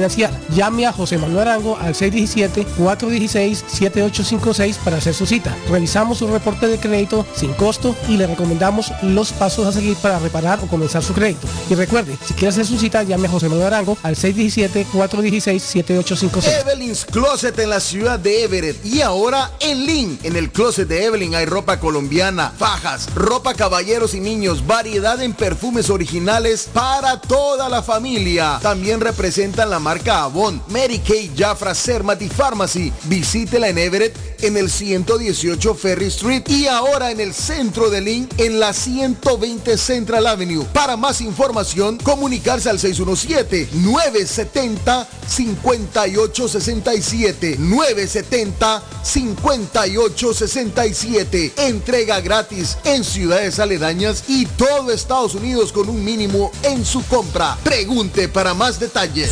Llame 0.55 0.87
a 0.87 0.91
José 0.91 1.17
Manuel 1.17 1.47
Arango 1.47 1.77
al 1.77 1.93
617-416-7856 1.93 4.75
para 4.77 4.97
hacer 4.97 5.13
su 5.13 5.27
cita. 5.27 5.55
Revisamos 5.69 6.17
su 6.17 6.27
reporte 6.27 6.67
de 6.67 6.79
crédito 6.79 7.25
sin 7.35 7.53
costo 7.53 7.95
y 8.09 8.17
le 8.17 8.25
recomendamos 8.27 8.91
los 9.03 9.31
pasos 9.31 9.67
a 9.67 9.71
seguir 9.71 9.95
para 9.97 10.17
reparar 10.19 10.59
o 10.63 10.67
comenzar 10.67 11.03
su 11.03 11.13
crédito. 11.13 11.47
Y 11.69 11.75
recuerde, 11.75 12.17
si 12.25 12.33
quiere 12.33 12.47
hacer 12.49 12.65
su 12.65 12.79
cita, 12.79 13.03
llame 13.03 13.27
a 13.27 13.31
José 13.31 13.47
Manuel 13.47 13.67
Arango 13.67 13.95
al 14.01 14.15
617-416-7856. 14.15 16.61
Evelyn's 16.61 17.05
Closet 17.05 17.59
en 17.59 17.69
la 17.69 17.79
ciudad 17.79 18.17
de 18.19 18.43
Everett 18.43 18.83
y 18.85 19.01
ahora 19.01 19.51
en 19.59 19.85
Lynn. 19.85 20.17
En 20.23 20.35
el 20.35 20.51
closet 20.51 20.87
de 20.87 21.05
Evelyn 21.05 21.35
hay 21.35 21.45
ropa 21.45 21.79
colombiana, 21.79 22.51
fajas, 22.57 23.13
ropa 23.13 23.53
caballeros 23.53 24.15
y 24.15 24.19
niños, 24.19 24.65
variedad 24.65 25.21
en 25.21 25.33
perfumes 25.33 25.91
originales 25.91 26.67
para 26.73 27.21
toda 27.21 27.69
la 27.69 27.83
familia. 27.83 28.57
También 28.61 28.99
representan 28.99 29.69
la 29.69 29.79
marca 29.79 29.90
Avon, 29.91 30.61
Mary 30.69 30.99
Kay, 30.99 31.31
Jafra, 31.37 31.75
Sermat 31.75 32.21
y 32.21 32.29
Pharmacy. 32.29 32.93
Visítela 33.03 33.67
en 33.67 33.77
Everett 33.77 34.15
en 34.41 34.55
el 34.57 34.69
118 34.69 35.75
Ferry 35.75 36.05
Street 36.05 36.43
y 36.47 36.67
ahora 36.67 37.11
en 37.11 37.19
el 37.19 37.33
centro 37.33 37.89
de 37.89 37.99
Lynn 38.01 38.29
en 38.37 38.59
la 38.59 38.73
120 38.73 39.77
Central 39.77 40.27
Avenue. 40.27 40.65
Para 40.73 40.97
más 40.97 41.21
información, 41.21 41.97
comunicarse 41.97 42.69
al 42.69 42.77
617 42.79 43.69
970 43.73 45.07
5867 45.27 47.55
970 47.59 48.83
5867 49.03 51.53
Entrega 51.57 52.21
gratis 52.21 52.77
en 52.83 53.03
ciudades 53.03 53.59
aledañas 53.59 54.23
y 54.27 54.45
todo 54.45 54.91
Estados 54.91 55.33
Unidos 55.35 55.71
con 55.71 55.89
un 55.89 56.03
mínimo 56.03 56.51
en 56.63 56.83
su 56.85 57.03
compra. 57.05 57.57
Pregunte 57.63 58.27
para 58.29 58.53
más 58.53 58.79
detalles. 58.79 59.31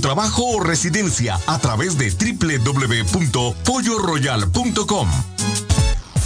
trabajo 0.00 0.42
o 0.42 0.60
residencia 0.60 1.40
a 1.46 1.58
través 1.58 1.96
de 1.96 2.10
www.polloroyal.com. 2.10 5.08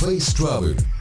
Face 0.01 0.33
Travel. 0.33 0.99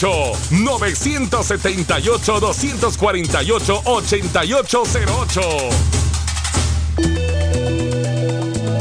978 0.00 2.40
248 2.40 3.82
8808 3.84 5.40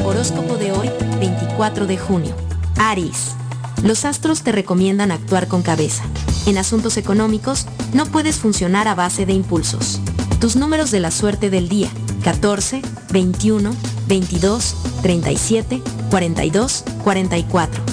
Horóscopo 0.05 0.55
de 0.55 0.71
hoy, 0.71 0.89
24 1.19 1.87
de 1.87 1.97
junio. 1.97 2.33
Aries. 2.77 3.35
Los 3.83 4.05
astros 4.05 4.43
te 4.43 4.53
recomiendan 4.53 5.11
actuar 5.11 5.47
con 5.47 5.61
cabeza. 5.61 6.03
En 6.45 6.57
asuntos 6.57 6.97
económicos, 6.97 7.65
no 7.93 8.05
puedes 8.05 8.37
funcionar 8.37 8.87
a 8.87 8.95
base 8.95 9.25
de 9.25 9.33
impulsos. 9.33 9.99
Tus 10.39 10.55
números 10.55 10.89
de 10.89 11.01
la 11.01 11.11
suerte 11.11 11.49
del 11.49 11.67
día, 11.67 11.89
14, 12.23 12.81
21, 13.11 13.75
22, 14.07 14.75
37, 15.01 15.81
42, 16.09 16.85
44. 17.03 17.83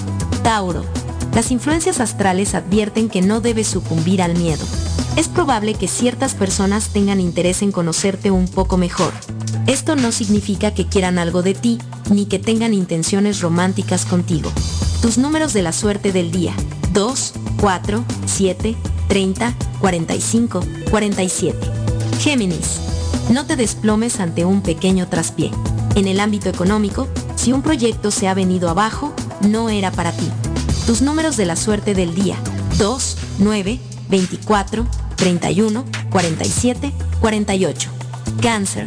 Tauro. 0.45 1.06
Las 1.37 1.51
influencias 1.51 2.01
astrales 2.01 2.55
advierten 2.55 3.11
que 3.11 3.21
no 3.21 3.43
debes 3.43 3.67
sucumbir 3.67 4.23
al 4.23 4.39
miedo. 4.39 4.65
Es 5.17 5.29
probable 5.29 5.75
que 5.75 5.87
ciertas 5.87 6.35
personas 6.35 6.89
tengan 6.95 7.21
interés 7.21 7.61
en 7.61 7.73
conocerte 7.73 8.31
un 8.31 8.49
poco 8.49 8.79
mejor. 8.79 9.13
Esto 9.67 9.97
no 9.97 10.13
significa 10.13 10.73
que 10.73 10.87
quieran 10.87 11.19
algo 11.19 11.43
de 11.43 11.53
ti, 11.53 11.77
ni 12.09 12.25
que 12.25 12.39
tengan 12.39 12.73
intenciones 12.73 13.43
románticas 13.43 14.07
contigo. 14.07 14.51
Tus 15.03 15.19
números 15.19 15.53
de 15.53 15.61
la 15.61 15.75
suerte 15.75 16.11
del 16.11 16.31
día. 16.31 16.55
2, 16.95 17.35
4, 17.61 18.03
7, 18.25 18.75
30, 19.07 19.55
45, 19.79 20.61
47. 20.91 21.59
Géminis. 22.19 22.81
No 23.29 23.45
te 23.45 23.57
desplomes 23.57 24.21
ante 24.21 24.47
un 24.47 24.63
pequeño 24.63 25.07
traspié. 25.09 25.51
En 25.97 26.09
el 26.09 26.19
ámbito 26.19 26.49
económico, 26.49 27.09
si 27.35 27.53
un 27.53 27.61
proyecto 27.61 28.11
se 28.11 28.27
ha 28.27 28.33
venido 28.33 28.71
abajo, 28.71 29.13
no 29.43 29.69
era 29.69 29.91
para 29.91 30.13
ti. 30.13 30.31
Tus 30.87 31.03
números 31.03 31.37
de 31.37 31.47
la 31.47 31.57
suerte 31.57 31.95
del 31.95 32.15
día. 32.15 32.37
2, 32.79 33.17
9, 33.41 33.81
24, 34.09 34.87
31, 35.17 35.85
47, 36.11 36.93
48. 37.21 37.91
Cáncer. 38.41 38.87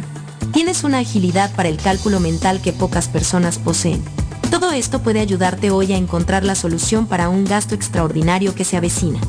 Tienes 0.54 0.82
una 0.82 1.00
agilidad 1.00 1.54
para 1.54 1.68
el 1.68 1.76
cálculo 1.76 2.18
mental 2.18 2.62
que 2.62 2.72
pocas 2.72 3.08
personas 3.08 3.58
poseen. 3.58 4.02
Todo 4.50 4.72
esto 4.72 5.02
puede 5.02 5.20
ayudarte 5.20 5.70
hoy 5.70 5.92
a 5.92 5.98
encontrar 5.98 6.42
la 6.42 6.54
solución 6.54 7.06
para 7.06 7.28
un 7.28 7.44
gasto 7.44 7.74
extraordinario 7.74 8.54
que 8.54 8.64
se 8.64 8.78
avecina. 8.78 9.20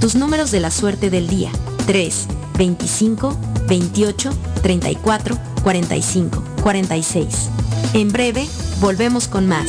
Tus 0.00 0.14
números 0.14 0.52
de 0.52 0.60
la 0.60 0.70
suerte 0.70 1.10
del 1.10 1.26
día. 1.26 1.50
3, 1.86 2.26
25, 2.56 3.36
28, 3.66 4.30
34, 4.62 5.36
45, 5.64 6.44
46. 6.62 7.26
En 7.94 8.12
breve, 8.12 8.46
volvemos 8.80 9.26
con 9.26 9.48
más. 9.48 9.68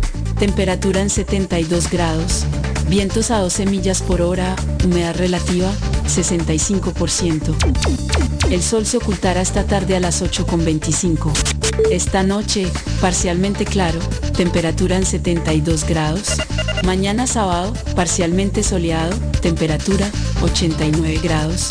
Temperatura 0.41 1.01
en 1.01 1.11
72 1.11 1.91
grados. 1.91 2.45
Vientos 2.87 3.29
a 3.29 3.37
12 3.37 3.67
millas 3.67 4.01
por 4.01 4.23
hora. 4.23 4.55
Humedad 4.83 5.15
relativa 5.15 5.71
65%. 6.07 7.53
El 8.49 8.63
sol 8.63 8.87
se 8.87 8.97
ocultará 8.97 9.41
esta 9.41 9.65
tarde 9.65 9.95
a 9.95 9.99
las 9.99 10.23
8.25. 10.23 11.31
Esta 11.91 12.23
noche, 12.23 12.71
parcialmente 12.99 13.65
claro. 13.65 13.99
Temperatura 14.35 14.97
en 14.97 15.05
72 15.05 15.85
grados. 15.85 16.29
Mañana 16.85 17.27
sábado, 17.27 17.73
parcialmente 17.95 18.63
soleado. 18.63 19.15
Temperatura 19.43 20.09
89 20.41 21.19
grados. 21.21 21.67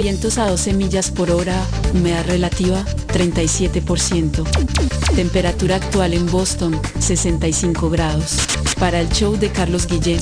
Vientos 0.00 0.38
a 0.38 0.48
12 0.48 0.72
millas 0.74 1.10
por 1.10 1.32
hora, 1.32 1.60
humedad 1.92 2.24
relativa 2.26 2.84
37%. 3.12 5.03
Temperatura 5.16 5.76
actual 5.76 6.12
en 6.12 6.26
Boston 6.26 6.80
65 6.98 7.88
grados. 7.88 8.36
Para 8.80 9.00
el 9.00 9.08
show 9.10 9.36
de 9.36 9.48
Carlos 9.50 9.86
Guillén, 9.86 10.18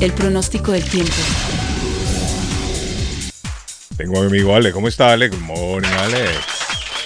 el 0.00 0.12
pronóstico 0.12 0.72
del 0.72 0.84
tiempo. 0.84 1.14
Tengo 3.96 4.18
a 4.18 4.20
mi 4.20 4.26
amigo 4.26 4.54
Ale. 4.54 4.72
¿Cómo 4.72 4.88
está 4.88 5.12
Ale? 5.12 5.30
Good 5.30 5.40
morning, 5.40 5.88
Ale. 5.88 6.55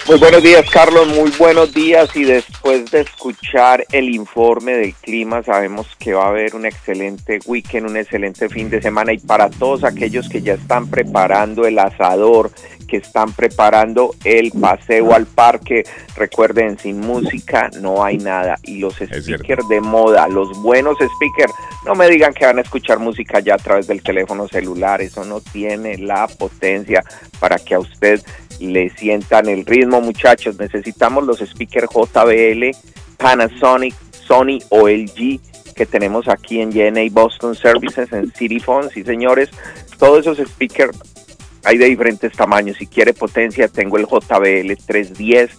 Muy 0.07 0.17
buenos 0.17 0.41
días, 0.41 0.67
Carlos. 0.71 1.07
Muy 1.09 1.31
buenos 1.37 1.73
días. 1.73 2.09
Y 2.15 2.23
después 2.23 2.89
de 2.89 3.01
escuchar 3.01 3.85
el 3.91 4.09
informe 4.09 4.73
del 4.73 4.95
clima, 4.95 5.43
sabemos 5.43 5.87
que 5.99 6.13
va 6.13 6.25
a 6.25 6.29
haber 6.29 6.55
un 6.55 6.65
excelente 6.65 7.39
weekend, 7.45 7.87
un 7.87 7.97
excelente 7.97 8.49
fin 8.49 8.69
de 8.69 8.81
semana. 8.81 9.13
Y 9.13 9.19
para 9.19 9.49
todos 9.51 9.83
aquellos 9.83 10.27
que 10.27 10.41
ya 10.41 10.55
están 10.55 10.89
preparando 10.89 11.65
el 11.65 11.77
asador, 11.77 12.51
que 12.87 12.97
están 12.97 13.31
preparando 13.31 14.15
el 14.25 14.51
paseo 14.51 15.13
al 15.13 15.27
parque, 15.27 15.83
recuerden, 16.17 16.79
sin 16.79 16.99
música 16.99 17.69
no 17.79 18.03
hay 18.03 18.17
nada. 18.17 18.57
Y 18.63 18.79
los 18.79 18.95
speakers 18.95 19.67
de 19.69 19.81
moda, 19.81 20.27
los 20.27 20.61
buenos 20.61 20.97
speakers, 20.97 21.53
no 21.85 21.93
me 21.93 22.09
digan 22.09 22.33
que 22.33 22.45
van 22.45 22.57
a 22.57 22.61
escuchar 22.61 22.97
música 22.97 23.39
ya 23.39 23.53
a 23.53 23.59
través 23.59 23.85
del 23.87 24.01
teléfono 24.01 24.47
celular. 24.47 24.99
Eso 25.01 25.23
no 25.23 25.41
tiene 25.41 25.99
la 25.99 26.27
potencia 26.27 27.03
para 27.39 27.57
que 27.59 27.75
a 27.75 27.79
usted 27.79 28.21
le 28.67 28.89
sientan 28.91 29.49
el 29.49 29.65
ritmo, 29.65 30.01
muchachos. 30.01 30.59
Necesitamos 30.59 31.25
los 31.25 31.39
speakers 31.39 31.89
JBL, 31.89 32.71
Panasonic, 33.17 33.95
Sony 34.11 34.59
o 34.69 34.87
LG 34.87 35.39
que 35.75 35.85
tenemos 35.85 36.27
aquí 36.27 36.61
en 36.61 36.71
JNA 36.71 37.01
Boston 37.11 37.55
Services, 37.55 38.11
en 38.11 38.31
City 38.33 38.59
Phone, 38.59 38.89
sí 38.89 39.03
señores. 39.03 39.49
Todos 39.97 40.19
esos 40.27 40.47
speakers 40.47 40.97
hay 41.63 41.77
de 41.77 41.85
diferentes 41.85 42.33
tamaños. 42.33 42.77
Si 42.77 42.87
quiere 42.87 43.13
potencia, 43.13 43.67
tengo 43.67 43.97
el 43.97 44.05
JBL 44.05 44.75
310. 44.85 45.51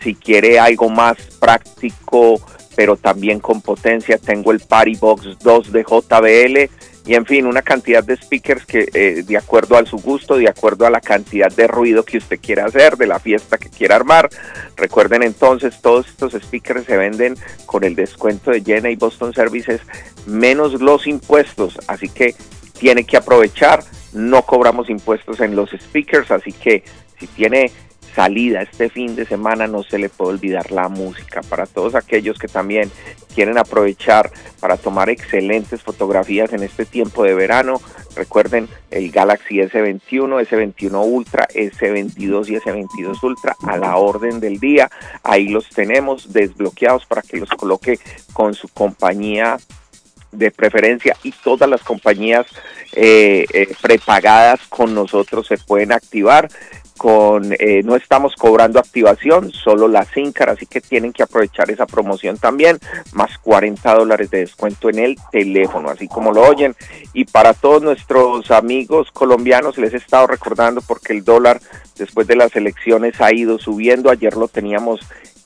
Si 0.00 0.14
quiere 0.14 0.58
algo 0.58 0.88
más 0.88 1.16
práctico, 1.40 2.40
pero 2.76 2.96
también 2.96 3.40
con 3.40 3.62
potencia, 3.62 4.18
tengo 4.18 4.52
el 4.52 4.60
Party 4.60 4.96
Box 4.96 5.38
2 5.40 5.72
de 5.72 5.82
JBL 5.82 6.70
y 7.06 7.14
en 7.14 7.26
fin, 7.26 7.46
una 7.46 7.60
cantidad 7.60 8.02
de 8.02 8.16
speakers 8.16 8.64
que 8.64 8.88
eh, 8.94 9.22
de 9.26 9.36
acuerdo 9.36 9.76
a 9.76 9.84
su 9.84 9.98
gusto, 9.98 10.36
de 10.36 10.48
acuerdo 10.48 10.86
a 10.86 10.90
la 10.90 11.02
cantidad 11.02 11.52
de 11.52 11.66
ruido 11.66 12.02
que 12.02 12.16
usted 12.16 12.40
quiera 12.40 12.64
hacer, 12.64 12.96
de 12.96 13.06
la 13.06 13.18
fiesta 13.18 13.58
que 13.58 13.68
quiera 13.68 13.96
armar. 13.96 14.30
Recuerden 14.76 15.22
entonces, 15.22 15.80
todos 15.82 16.08
estos 16.08 16.32
speakers 16.32 16.86
se 16.86 16.96
venden 16.96 17.36
con 17.66 17.84
el 17.84 17.94
descuento 17.94 18.50
de 18.50 18.62
Jenna 18.62 18.88
y 18.88 18.96
Boston 18.96 19.34
Services 19.34 19.82
menos 20.26 20.80
los 20.80 21.06
impuestos, 21.06 21.78
así 21.88 22.08
que 22.08 22.34
tiene 22.78 23.04
que 23.04 23.18
aprovechar. 23.18 23.84
No 24.14 24.42
cobramos 24.42 24.88
impuestos 24.88 25.40
en 25.40 25.56
los 25.56 25.70
speakers, 25.70 26.30
así 26.30 26.52
que 26.52 26.84
si 27.18 27.26
tiene 27.26 27.70
salida 28.14 28.62
este 28.62 28.88
fin 28.88 29.16
de 29.16 29.26
semana 29.26 29.66
no 29.66 29.82
se 29.82 29.98
le 29.98 30.08
puede 30.08 30.32
olvidar 30.34 30.70
la 30.70 30.88
música. 30.88 31.40
Para 31.42 31.66
todos 31.66 31.94
aquellos 31.94 32.38
que 32.38 32.48
también 32.48 32.90
quieren 33.34 33.58
aprovechar 33.58 34.30
para 34.60 34.76
tomar 34.76 35.10
excelentes 35.10 35.82
fotografías 35.82 36.52
en 36.52 36.62
este 36.62 36.84
tiempo 36.84 37.24
de 37.24 37.34
verano, 37.34 37.80
recuerden 38.14 38.68
el 38.90 39.10
Galaxy 39.10 39.56
S21, 39.56 40.46
S21 40.46 41.04
Ultra, 41.04 41.48
S22 41.48 42.48
y 42.48 42.56
S22 42.56 43.22
Ultra 43.22 43.56
a 43.66 43.76
la 43.76 43.96
orden 43.96 44.40
del 44.40 44.60
día. 44.60 44.90
Ahí 45.22 45.48
los 45.48 45.68
tenemos 45.68 46.32
desbloqueados 46.32 47.06
para 47.06 47.22
que 47.22 47.38
los 47.38 47.50
coloque 47.50 47.98
con 48.32 48.54
su 48.54 48.68
compañía 48.68 49.58
de 50.30 50.50
preferencia 50.50 51.16
y 51.22 51.30
todas 51.30 51.68
las 51.70 51.82
compañías 51.82 52.46
eh, 52.92 53.46
eh, 53.52 53.68
prepagadas 53.80 54.60
con 54.68 54.94
nosotros 54.94 55.46
se 55.46 55.58
pueden 55.58 55.92
activar 55.92 56.48
con 56.96 57.52
eh, 57.58 57.82
no 57.84 57.96
estamos 57.96 58.34
cobrando 58.36 58.78
activación, 58.78 59.50
solo 59.50 59.88
la 59.88 60.04
SINCAR, 60.04 60.50
así 60.50 60.66
que 60.66 60.80
tienen 60.80 61.12
que 61.12 61.22
aprovechar 61.22 61.70
esa 61.70 61.86
promoción 61.86 62.38
también, 62.38 62.78
más 63.12 63.36
40 63.38 63.94
dólares 63.94 64.30
de 64.30 64.38
descuento 64.38 64.88
en 64.88 64.98
el 65.00 65.16
teléfono, 65.32 65.90
así 65.90 66.08
como 66.08 66.32
lo 66.32 66.42
oyen. 66.42 66.74
Y 67.12 67.24
para 67.24 67.54
todos 67.54 67.82
nuestros 67.82 68.50
amigos 68.50 69.10
colombianos, 69.12 69.78
les 69.78 69.94
he 69.94 69.98
estado 69.98 70.26
recordando 70.26 70.80
porque 70.82 71.12
el 71.12 71.24
dólar 71.24 71.60
después 71.96 72.26
de 72.26 72.36
las 72.36 72.54
elecciones 72.56 73.20
ha 73.20 73.32
ido 73.32 73.58
subiendo, 73.58 74.10
ayer 74.10 74.36
lo 74.36 74.48
teníamos 74.48 75.00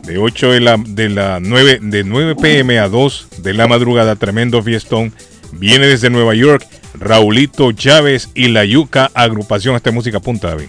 De 0.05 0.19
8 0.19 0.53
de 0.53 0.61
la, 0.61 0.77
de 0.77 1.09
la 1.09 1.39
9, 1.41 1.79
de 1.81 2.05
9 2.05 2.37
pm 2.37 2.79
a 2.79 2.89
2 2.89 3.29
de 3.39 3.55
la 3.55 3.67
madrugada, 3.67 4.17
tremendo 4.17 4.63
fiestón. 4.63 5.15
Viene 5.53 5.87
desde 5.87 6.11
Nueva 6.11 6.35
York, 6.35 6.67
Raulito 6.99 7.73
Chávez 7.73 8.29
y 8.35 8.49
la 8.49 8.65
Yuca 8.67 9.11
agrupación. 9.15 9.75
Esta 9.77 9.89
es 9.89 9.95
música 9.95 10.21
punta, 10.21 10.49
David. 10.49 10.67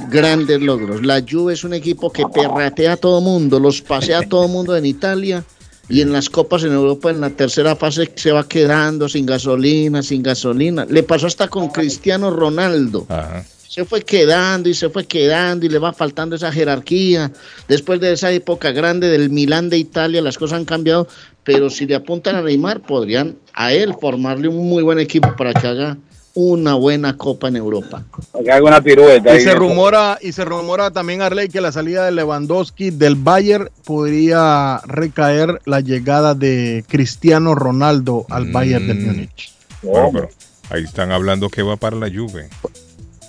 grandes 0.09 0.61
logros. 0.61 1.05
La 1.05 1.21
Juve 1.29 1.53
es 1.53 1.63
un 1.63 1.73
equipo 1.73 2.11
que 2.11 2.23
perratea 2.33 2.93
a 2.93 2.97
todo 2.97 3.21
mundo, 3.21 3.59
los 3.59 3.81
pasea 3.81 4.19
a 4.19 4.23
todo 4.23 4.47
mundo 4.47 4.75
en 4.77 4.85
Italia 4.85 5.43
y 5.89 6.01
en 6.01 6.11
las 6.13 6.29
copas 6.29 6.63
en 6.63 6.71
Europa 6.71 7.09
en 7.09 7.19
la 7.19 7.31
tercera 7.31 7.75
fase 7.75 8.11
se 8.15 8.31
va 8.31 8.47
quedando 8.47 9.09
sin 9.09 9.25
gasolina, 9.25 10.03
sin 10.03 10.21
gasolina. 10.23 10.85
Le 10.85 11.03
pasó 11.03 11.27
hasta 11.27 11.47
con 11.47 11.69
Cristiano 11.69 12.29
Ronaldo. 12.29 13.05
Ajá. 13.09 13.43
Se 13.69 13.85
fue 13.85 14.01
quedando 14.01 14.67
y 14.67 14.73
se 14.73 14.89
fue 14.89 15.05
quedando 15.05 15.63
y 15.63 15.69
le 15.69 15.77
va 15.77 15.93
faltando 15.93 16.35
esa 16.35 16.51
jerarquía. 16.51 17.31
Después 17.67 17.99
de 17.99 18.13
esa 18.13 18.31
época 18.31 18.71
grande 18.71 19.09
del 19.09 19.29
Milán 19.29 19.69
de 19.69 19.77
Italia, 19.77 20.23
las 20.23 20.39
cosas 20.39 20.57
han 20.57 20.65
cambiado, 20.65 21.07
pero 21.43 21.69
si 21.69 21.85
le 21.85 21.93
apuntan 21.93 22.35
a 22.35 22.41
Neymar, 22.41 22.81
podrían 22.81 23.35
a 23.53 23.71
él 23.71 23.93
formarle 24.01 24.47
un 24.47 24.67
muy 24.67 24.81
buen 24.81 24.97
equipo 24.97 25.35
para 25.35 25.53
que 25.53 25.67
haga 25.67 25.97
una 26.33 26.73
buena 26.73 27.15
copa 27.15 27.49
en 27.49 27.57
Europa. 27.57 28.03
Que 28.43 28.51
haga 28.51 28.65
una 28.65 28.81
pirueta. 28.81 29.33
Y 29.33 29.37
ahí. 29.37 29.43
se 29.43 29.53
rumora, 29.53 30.17
y 30.19 30.31
se 30.31 30.45
rumora 30.45 30.89
también, 30.89 31.21
Arley, 31.21 31.47
que 31.47 31.61
la 31.61 31.71
salida 31.71 32.05
de 32.05 32.11
Lewandowski 32.11 32.89
del 32.89 33.13
Bayern 33.13 33.69
podría 33.85 34.81
recaer 34.87 35.61
la 35.65 35.81
llegada 35.81 36.33
de 36.33 36.83
Cristiano 36.87 37.53
Ronaldo 37.53 38.25
al 38.31 38.51
Bayern 38.51 38.87
del 38.87 38.99
Múnich. 38.99 39.53
Bueno, 39.83 40.09
pero 40.11 40.29
ahí 40.71 40.85
están 40.85 41.11
hablando 41.11 41.49
que 41.49 41.61
va 41.61 41.75
para 41.75 41.97
la 41.97 42.09
Juve. 42.09 42.49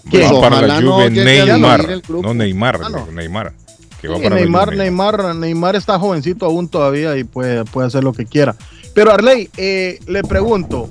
¿Quién? 0.09 0.33
Va 0.35 0.41
para 0.41 0.57
Ojalá 0.59 0.67
la 0.67 0.81
no 0.81 0.93
Juve 0.95 1.11
Neymar. 1.11 2.03
No 2.09 2.35
Neymar, 2.35 2.81
Ah, 2.85 2.89
no. 2.89 3.07
Neymar. 3.13 3.53
Que 4.01 4.09
va 4.09 4.17
Sí, 4.17 4.23
para 4.23 4.37
Neymar, 4.37 4.65
Juve. 4.67 4.77
Neymar, 4.77 5.35
Neymar 5.35 5.77
está 5.77 5.99
jovencito 5.99 6.47
aún 6.47 6.69
todavía 6.69 7.17
y 7.19 7.25
puede, 7.25 7.65
puede 7.67 7.89
hacer 7.89 8.03
lo 8.05 8.13
que 8.13 8.25
quiera. 8.27 8.57
Pero 8.95 9.13
Arley, 9.13 9.51
eh, 9.57 9.99
le 10.07 10.23
pregunto, 10.23 10.89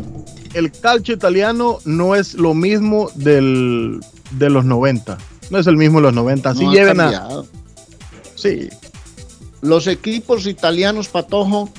el 0.53 0.71
calcio 0.71 1.15
italiano 1.15 1.79
no 1.85 2.15
es 2.15 2.35
lo 2.35 2.53
mismo 2.53 3.09
del, 3.15 3.99
de 4.31 4.49
los 4.49 4.63
90. 4.65 5.17
No 5.49 5.57
es 5.57 5.65
el 5.67 5.75
mismo 5.77 5.97
de 5.99 6.03
los 6.03 6.13
90. 6.13 6.49
Así 6.51 6.65
No 6.65 6.71
lleven 6.71 7.01
a... 7.01 7.27
Sí. 8.35 8.69
Los 9.61 9.87
equipos 9.87 10.45
italianos, 10.47 11.09
Patojo, 11.09 11.69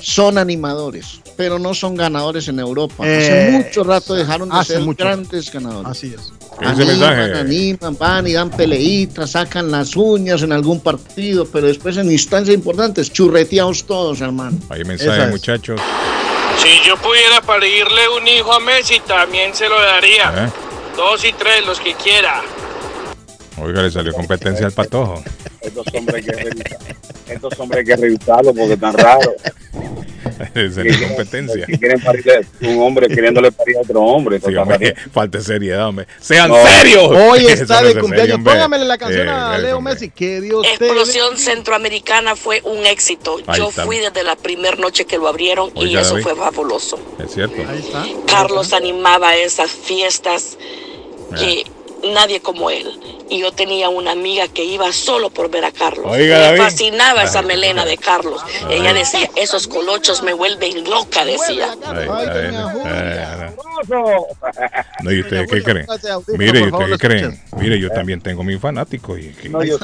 son 0.00 0.38
animadores, 0.38 1.20
pero 1.38 1.56
no 1.60 1.72
son 1.72 1.94
ganadores 1.94 2.48
en 2.48 2.58
Europa. 2.58 3.04
Hace 3.04 3.48
Eh, 3.48 3.50
mucho 3.52 3.84
rato 3.84 4.14
dejaron 4.14 4.48
de 4.50 4.64
ser 4.64 4.80
mucho. 4.80 5.04
grandes 5.04 5.52
ganadores. 5.52 5.88
Así 5.88 6.08
es. 6.12 6.32
Ese 6.60 6.66
Animan, 6.66 6.86
mensaje. 6.88 7.38
animan, 7.38 7.96
van 7.96 8.26
y 8.26 8.32
dan 8.32 8.50
peleitas, 8.50 9.30
sacan 9.30 9.70
las 9.70 9.94
uñas 9.94 10.42
en 10.42 10.50
algún 10.52 10.80
partido, 10.80 11.46
pero 11.46 11.68
después 11.68 11.96
en 11.96 12.10
instancias 12.10 12.56
importantes, 12.56 13.12
churreteados 13.12 13.84
todos, 13.86 14.20
hermano. 14.20 14.58
Hay 14.68 14.82
mensaje, 14.82 15.22
es. 15.22 15.30
muchachos. 15.30 15.80
Si 16.60 16.88
yo 16.88 16.96
pudiera 16.96 17.40
parirle 17.40 18.08
un 18.20 18.26
hijo 18.26 18.52
a 18.52 18.58
Messi, 18.58 18.98
también 19.06 19.54
se 19.54 19.68
lo 19.68 19.80
daría. 19.80 20.46
¿Eh? 20.46 20.50
Dos 20.96 21.24
y 21.24 21.32
tres, 21.34 21.64
los 21.64 21.78
que 21.78 21.94
quiera. 21.94 22.42
Oiga, 23.62 23.82
le 23.82 23.90
salió 23.92 24.12
competencia 24.12 24.66
al 24.66 24.72
patojo. 24.72 25.22
Estos 25.60 25.86
hombres 25.94 26.16
hay 26.16 26.22
que. 26.34 27.32
Estos 27.34 27.58
hombres 27.60 27.78
hay 27.80 27.84
que 27.84 27.96
revisarlos 27.96 28.54
porque 28.56 28.72
están 28.72 28.94
raros. 28.94 29.34
salió 30.74 31.08
competencia. 31.08 31.66
Que 31.66 31.78
quieren 31.78 32.00
parirle 32.00 32.46
un 32.62 32.80
hombre 32.82 33.08
queriéndole 33.08 33.50
parir 33.52 33.76
a 33.76 33.80
otro 33.80 34.00
hombre. 34.02 34.40
Sí, 34.40 34.52
falta 35.12 35.40
seriedad, 35.40 35.88
hombre. 35.88 36.06
¡Sean 36.20 36.48
No. 36.50 36.56
serios! 36.66 37.08
Hoy 37.10 37.46
está 37.48 37.82
no 37.82 37.88
de 37.88 38.00
cumpleaños. 38.00 38.38
Póngamele 38.44 38.84
la 38.84 38.98
canción 38.98 39.26
Eh, 39.26 39.30
a 39.30 39.56
eh, 39.56 39.62
Leo 39.62 39.78
hombre. 39.78 39.94
Messi. 39.94 40.10
Que 40.10 40.40
Dios 40.40 40.62
te 40.62 40.86
Explosión 40.86 41.36
Centroamericana 41.38 42.36
fue 42.36 42.60
un 42.64 42.86
éxito. 42.86 43.38
Ahí 43.46 43.58
Yo 43.58 43.68
está. 43.70 43.84
fui 43.84 43.98
desde 43.98 44.22
la 44.22 44.36
primera 44.36 44.76
noche 44.76 45.04
que 45.06 45.16
lo 45.18 45.28
abrieron 45.28 45.70
y 45.74 45.96
eso 45.96 46.18
fue 46.18 46.34
fabuloso. 46.34 46.98
Es 47.22 47.32
cierto. 47.34 47.56
Ahí 47.68 47.78
está. 47.78 48.04
Carlos 48.26 48.72
animaba 48.72 49.34
esas 49.36 49.70
fiestas 49.70 50.56
que 51.38 51.64
nadie 52.14 52.40
como 52.40 52.70
él. 52.70 52.86
Y 53.30 53.40
yo 53.40 53.52
tenía 53.52 53.88
una 53.90 54.12
amiga 54.12 54.48
que 54.48 54.64
iba 54.64 54.90
solo 54.92 55.28
por 55.30 55.50
ver 55.50 55.64
a 55.64 55.70
Carlos. 55.72 56.06
Oiga, 56.08 56.36
Me 56.38 56.42
David. 56.44 56.58
fascinaba 56.62 57.24
esa 57.24 57.42
melena 57.42 57.84
de 57.84 57.98
Carlos. 57.98 58.40
Ella 58.70 58.94
decía, 58.94 59.28
esos 59.36 59.66
colochos 59.68 60.22
me 60.22 60.32
vuelven 60.32 60.84
loca, 60.88 61.24
decía. 61.26 61.76
Ay, 61.84 62.08
ay. 62.08 63.54
No, 65.02 65.12
¿y 65.12 65.20
ustedes 65.20 65.48
qué 65.50 65.62
creen? 65.62 65.86
Mire, 66.36 66.60
¿y 66.60 66.62
ustedes 66.68 66.90
qué 66.98 66.98
creen? 67.08 67.40
Mire, 67.58 67.78
yo 67.80 67.90
también 67.90 68.20
tengo 68.20 68.42
mis 68.42 68.60
fanáticos. 68.60 69.18
Y, 69.18 69.34
y- 69.44 69.48
No, 69.48 69.62
yo 69.62 69.78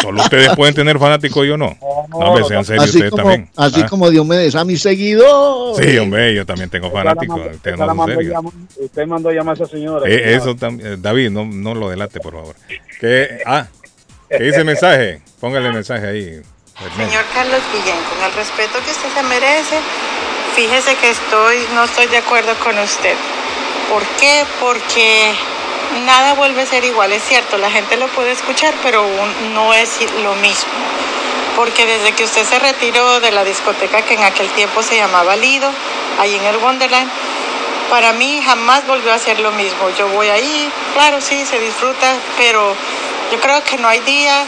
solo, 0.00 0.22
ustedes 0.22 0.54
pueden 0.54 0.74
tener 0.74 0.98
fanáticos 0.98 1.44
y 1.44 1.48
yo 1.48 1.56
no. 1.56 1.76
No, 2.08 2.16
hombre, 2.18 2.44
sean 2.44 2.64
serios 2.64 2.86
ustedes 2.90 3.10
como, 3.10 3.22
también. 3.24 3.50
así 3.56 3.80
Ah, 3.82 3.86
como 3.88 4.10
Diomedes, 4.10 4.54
a 4.54 4.64
mis 4.64 4.80
seguidores. 4.82 5.84
Sí, 5.86 5.98
hombre, 5.98 6.34
yo 6.34 6.46
también 6.46 6.70
tengo 6.70 6.90
fanáticos. 6.90 7.40
Usted 7.54 7.76
no 7.76 7.94
mandó 7.94 8.20
llamar- 8.20 8.52
Usted 8.78 9.06
mandó 9.06 9.28
a 9.30 9.32
llamar 9.32 9.52
a 9.60 9.64
esa 9.64 9.66
señora. 9.72 10.08
Eh, 10.08 10.34
eso 10.34 10.54
también, 10.54 11.00
David, 11.02 11.30
no, 11.30 11.44
no 11.52 11.74
lo 11.74 11.88
delate, 11.88 12.20
por 12.20 12.34
favor. 12.34 12.56
¿Qué, 13.00 13.42
ah, 13.46 13.66
¿qué 14.28 14.42
dice 14.42 14.58
el 14.58 14.64
mensaje? 14.64 15.20
Póngale 15.40 15.68
el 15.68 15.74
mensaje 15.74 16.06
ahí. 16.06 16.42
Señor 16.96 17.24
Carlos 17.32 17.60
Guillén, 17.72 18.02
con 18.04 18.24
el 18.24 18.32
respeto 18.32 18.78
que 18.84 18.90
usted 18.90 19.08
se 19.14 19.22
merece, 19.22 19.78
fíjese 20.56 20.96
que 20.96 21.10
estoy, 21.10 21.66
no 21.74 21.84
estoy 21.84 22.06
de 22.06 22.18
acuerdo 22.18 22.54
con 22.56 22.76
usted. 22.78 23.14
¿Por 23.88 24.02
qué? 24.18 24.44
Porque 24.60 25.32
nada 26.06 26.34
vuelve 26.34 26.62
a 26.62 26.66
ser 26.66 26.84
igual, 26.84 27.12
es 27.12 27.22
cierto, 27.22 27.58
la 27.58 27.70
gente 27.70 27.96
lo 27.96 28.08
puede 28.08 28.32
escuchar, 28.32 28.74
pero 28.82 29.04
no 29.54 29.74
es 29.74 30.00
lo 30.22 30.34
mismo. 30.36 30.72
Porque 31.56 31.86
desde 31.86 32.12
que 32.12 32.24
usted 32.24 32.44
se 32.44 32.58
retiró 32.58 33.20
de 33.20 33.30
la 33.30 33.44
discoteca 33.44 34.02
que 34.02 34.14
en 34.14 34.22
aquel 34.22 34.48
tiempo 34.50 34.82
se 34.82 34.96
llamaba 34.96 35.36
Lido, 35.36 35.70
ahí 36.18 36.34
en 36.34 36.44
el 36.44 36.56
Wonderland, 36.56 37.10
para 37.92 38.14
mí 38.14 38.40
jamás 38.42 38.86
volvió 38.86 39.12
a 39.12 39.18
ser 39.18 39.38
lo 39.40 39.52
mismo. 39.52 39.82
Yo 39.98 40.08
voy 40.14 40.28
ahí, 40.28 40.70
claro, 40.94 41.20
sí, 41.20 41.44
se 41.44 41.60
disfruta, 41.60 42.16
pero 42.38 42.72
yo 43.30 43.38
creo 43.38 43.62
que 43.68 43.76
no 43.76 43.86
hay 43.86 44.00
día 44.00 44.46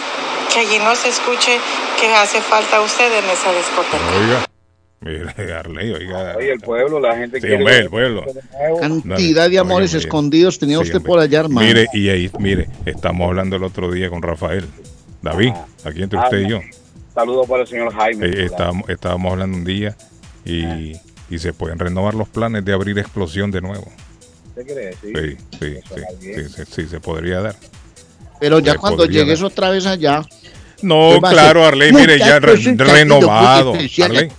que 0.51 0.61
allí 0.61 0.79
no 0.83 0.97
se 0.97 1.11
escuche 1.11 1.59
que 2.01 2.07
hace 2.15 2.41
falta 2.41 2.81
usted 2.81 3.13
en 3.19 3.25
esa 3.29 3.53
discoteca. 3.53 4.03
Oiga, 4.19 4.47
mire, 5.37 5.53
Arley, 5.59 5.93
oiga. 5.93 6.35
Oye, 6.39 6.53
el 6.53 6.61
pueblo, 6.61 6.99
la 7.01 7.17
gente 7.19 7.37
Sí, 7.37 7.43
quiere 7.43 7.57
hombre, 7.57 7.79
el 7.81 7.91
pueblo. 7.91 8.25
Cantidad 8.81 9.51
de 9.51 9.59
amores 9.59 9.93
escondidos 9.93 10.59
tenía 10.59 10.79
Sí, 10.79 10.85
usted 10.85 10.97
hombre. 10.97 11.09
por 11.09 11.21
allá, 11.21 11.41
hermano. 11.41 11.67
Mire, 11.67 11.87
y 11.93 12.09
ahí, 12.09 12.31
mire, 12.39 12.69
estamos 12.87 13.29
hablando 13.29 13.57
el 13.57 13.65
otro 13.65 13.93
día 13.93 14.09
con 14.09 14.23
Rafael. 14.23 14.67
David, 15.21 15.53
aquí 15.85 16.03
entre 16.03 16.19
Ah, 16.19 16.25
usted 16.25 16.39
y 16.41 16.49
yo. 16.49 16.61
Saludos 17.15 17.47
para 17.47 17.61
el 17.61 17.69
señor 17.69 17.95
Jaime. 17.95 18.27
Eh, 18.27 18.45
estábamos, 18.47 18.89
estábamos 18.89 19.33
hablando 19.33 19.59
un 19.59 19.65
día 19.65 19.95
y, 20.47 20.95
y 21.35 21.39
se 21.39 21.53
pueden 21.53 21.79
renovar 21.79 22.15
los 22.15 22.29
planes 22.29 22.65
de 22.65 22.73
abrir 22.73 22.99
explosión 22.99 23.51
de 23.51 23.61
nuevo. 23.61 23.91
Sí. 24.57 24.63
Sí, 25.03 25.37
sí, 25.59 25.59
sí, 25.59 26.03
sí, 26.21 26.49
sí, 26.49 26.63
sí, 26.71 26.87
se 26.89 27.01
podría 27.01 27.41
dar. 27.41 27.57
Pero 28.41 28.61
ya 28.61 28.73
Se 28.73 28.79
cuando 28.79 29.05
llegues 29.07 29.41
dar. 29.41 29.51
otra 29.51 29.71
vez 29.71 29.85
allá. 29.87 30.25
No, 30.83 31.11
¿qué 31.15 31.21
va 31.21 31.29
a 31.31 31.33
claro? 31.33 31.65
Arley, 31.67 31.93
mire, 31.93 32.19
ya 32.19 32.39
re- 32.39 32.57
renovado. 32.77 33.73
Arley, 33.75 34.31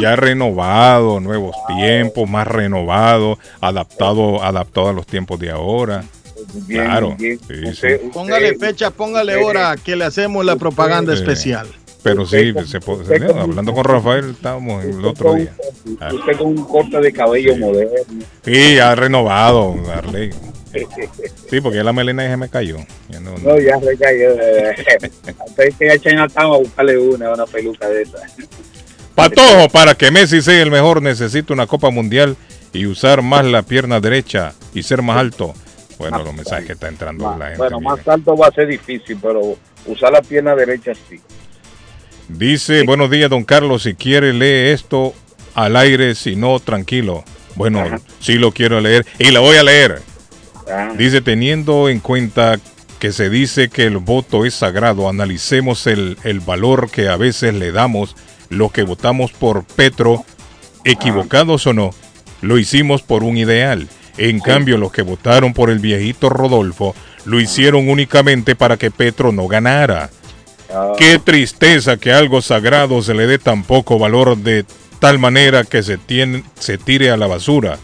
ya 0.00 0.16
renovado, 0.16 1.20
nuevos 1.20 1.54
tiempos, 1.68 2.28
más 2.28 2.46
renovado, 2.46 3.38
adaptado, 3.60 4.42
adaptado 4.42 4.88
a 4.88 4.92
los 4.92 5.06
tiempos 5.06 5.38
de 5.38 5.50
ahora. 5.50 6.04
Bien, 6.66 6.84
claro. 6.84 7.16
bien. 7.16 7.38
sí, 7.46 7.54
sí. 7.58 7.68
Usted- 7.68 8.00
Póngale 8.12 8.58
fecha, 8.58 8.90
póngale 8.90 9.36
hora 9.36 9.76
que 9.76 9.94
le 9.94 10.04
hacemos 10.04 10.44
la 10.44 10.56
propaganda 10.56 11.14
especial. 11.14 11.68
Pero 12.02 12.26
sí, 12.26 12.52
Usted 12.52 12.64
se 12.66 12.80
con- 12.80 13.38
hablando 13.38 13.74
con 13.74 13.84
Rafael, 13.84 14.30
estábamos 14.30 14.84
el 14.84 15.04
otro 15.04 15.34
día. 15.34 15.54
Ah, 16.00 16.10
Usted 16.14 16.36
con 16.38 16.46
un 16.48 16.64
corte 16.64 16.98
de 17.00 17.12
cabello 17.12 17.56
moderno. 17.56 17.90
Sí, 18.44 18.76
ya 18.76 18.94
renovado, 18.94 19.74
Arley. 19.94 20.30
Sí, 21.50 21.60
porque 21.60 21.82
la 21.82 21.92
melena 21.92 22.22
ya 22.24 22.30
se 22.30 22.36
me 22.36 22.48
cayó. 22.48 22.76
Ya 23.08 23.20
no- 23.20 23.36
No, 23.38 23.58
ya 23.58 23.76
recayó. 23.78 24.34
Usted 25.46 25.72
que 25.78 25.84
ir 25.86 25.90
a 25.90 25.98
Chinatown 25.98 26.54
a 26.54 26.58
buscarle 26.58 26.96
una, 26.96 27.32
una 27.32 27.44
peluca 27.46 27.88
de 27.88 28.02
esa. 28.02 28.18
Patojo, 29.14 29.68
para 29.68 29.94
que 29.94 30.10
Messi 30.10 30.40
sea 30.40 30.62
el 30.62 30.70
mejor 30.70 31.02
necesita 31.02 31.52
una 31.52 31.66
Copa 31.66 31.90
Mundial 31.90 32.36
y 32.72 32.86
usar 32.86 33.20
más 33.20 33.44
la 33.44 33.62
pierna 33.62 34.00
derecha 34.00 34.54
y 34.72 34.82
ser 34.84 35.02
más 35.02 35.18
alto. 35.18 35.52
Bueno, 35.98 36.22
los 36.24 36.32
mensajes 36.32 36.64
que 36.66 36.72
está 36.72 36.88
entrando 36.88 37.28
la 37.36 37.46
gente. 37.48 37.58
Bueno, 37.58 37.80
más 37.80 38.06
alto 38.08 38.34
va 38.36 38.46
a 38.46 38.52
ser 38.52 38.68
difícil, 38.68 39.18
pero 39.20 39.58
usar 39.84 40.12
la 40.12 40.22
pierna 40.22 40.54
derecha 40.54 40.92
sí. 40.94 41.20
Dice, 42.36 42.84
buenos 42.84 43.10
días, 43.10 43.28
don 43.28 43.44
Carlos, 43.44 43.82
si 43.82 43.94
quiere 43.94 44.32
lee 44.32 44.72
esto 44.72 45.14
al 45.54 45.76
aire, 45.76 46.14
si 46.14 46.36
no, 46.36 46.58
tranquilo. 46.60 47.24
Bueno, 47.56 47.84
sí 48.20 48.34
lo 48.34 48.52
quiero 48.52 48.80
leer 48.80 49.04
y 49.18 49.30
lo 49.30 49.42
voy 49.42 49.56
a 49.56 49.62
leer. 49.62 50.00
Ah. 50.70 50.92
Dice, 50.96 51.20
teniendo 51.20 51.88
en 51.88 51.98
cuenta 52.00 52.58
que 52.98 53.12
se 53.12 53.28
dice 53.30 53.68
que 53.68 53.84
el 53.84 53.98
voto 53.98 54.46
es 54.46 54.54
sagrado, 54.54 55.08
analicemos 55.08 55.86
el, 55.86 56.16
el 56.22 56.40
valor 56.40 56.90
que 56.90 57.08
a 57.08 57.16
veces 57.16 57.54
le 57.54 57.72
damos 57.72 58.16
los 58.48 58.72
que 58.72 58.84
votamos 58.84 59.32
por 59.32 59.64
Petro, 59.64 60.24
equivocados 60.84 61.66
o 61.66 61.72
no, 61.72 61.90
lo 62.42 62.58
hicimos 62.58 63.02
por 63.02 63.24
un 63.24 63.36
ideal. 63.36 63.88
En 64.18 64.40
cambio, 64.40 64.76
los 64.76 64.92
que 64.92 65.02
votaron 65.02 65.52
por 65.52 65.70
el 65.70 65.78
viejito 65.78 66.28
Rodolfo 66.28 66.94
lo 67.24 67.40
hicieron 67.40 67.88
únicamente 67.88 68.54
para 68.54 68.76
que 68.76 68.90
Petro 68.90 69.32
no 69.32 69.48
ganara. 69.48 70.10
Qué 70.98 71.18
tristeza 71.18 71.96
que 71.96 72.12
algo 72.12 72.40
sagrado 72.42 73.02
se 73.02 73.14
le 73.14 73.26
dé 73.26 73.38
tan 73.38 73.64
poco 73.64 73.98
valor 73.98 74.36
de 74.36 74.64
tal 74.98 75.18
manera 75.18 75.64
que 75.64 75.82
se, 75.82 75.98
tiene, 75.98 76.44
se 76.58 76.78
tire 76.78 77.10
a 77.10 77.16
la 77.16 77.26
basura. 77.26 77.78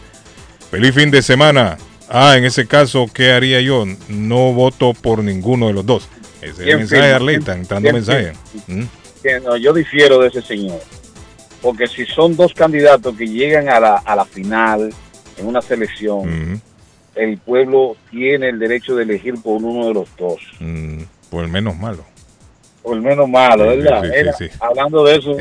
Feliz 0.71 0.93
fin 0.93 1.11
de 1.11 1.21
semana. 1.21 1.77
Ah, 2.09 2.35
en 2.37 2.45
ese 2.45 2.67
caso, 2.67 3.07
¿qué 3.13 3.31
haría 3.31 3.59
yo? 3.59 3.85
No 4.07 4.53
voto 4.53 4.93
por 4.93 5.23
ninguno 5.23 5.67
de 5.67 5.73
los 5.73 5.85
dos. 5.85 6.07
Ese 6.41 6.51
es 6.51 6.59
el 6.59 6.65
¿Quién 6.65 6.77
mensaje, 6.79 7.01
firma? 7.01 7.15
Arleta, 7.15 7.53
entrando 7.53 7.89
¿Quién 7.89 7.95
mensaje. 7.95 8.33
¿Mm? 8.67 8.83
No, 9.43 9.57
yo 9.57 9.73
difiero 9.73 10.19
de 10.19 10.29
ese 10.29 10.41
señor. 10.41 10.79
Porque 11.61 11.87
si 11.87 12.05
son 12.05 12.35
dos 12.37 12.53
candidatos 12.53 13.15
que 13.17 13.27
llegan 13.27 13.67
a 13.67 13.79
la, 13.79 13.95
a 13.97 14.15
la 14.15 14.25
final 14.25 14.93
en 15.37 15.47
una 15.47 15.61
selección, 15.61 16.61
el 17.15 17.37
pueblo 17.39 17.97
tiene 18.09 18.49
el 18.49 18.59
derecho 18.59 18.95
de 18.95 19.03
elegir 19.03 19.33
por 19.41 19.61
uno 19.61 19.87
de 19.87 19.93
los 19.93 20.07
dos. 20.17 20.39
Mm, 20.59 21.01
por 21.29 21.43
el 21.43 21.49
menos 21.49 21.75
malo. 21.75 22.05
O 22.89 22.93
el 22.93 23.01
menos 23.01 23.27
malo, 23.27 23.69
Sí, 23.71 23.77
¿verdad? 23.79 24.01
sí, 24.03 24.07
sí, 24.09 24.13
Mira, 24.17 24.33
sí. 24.33 24.45
Hablando 24.59 25.03
de 25.03 25.15
eso, 25.17 25.35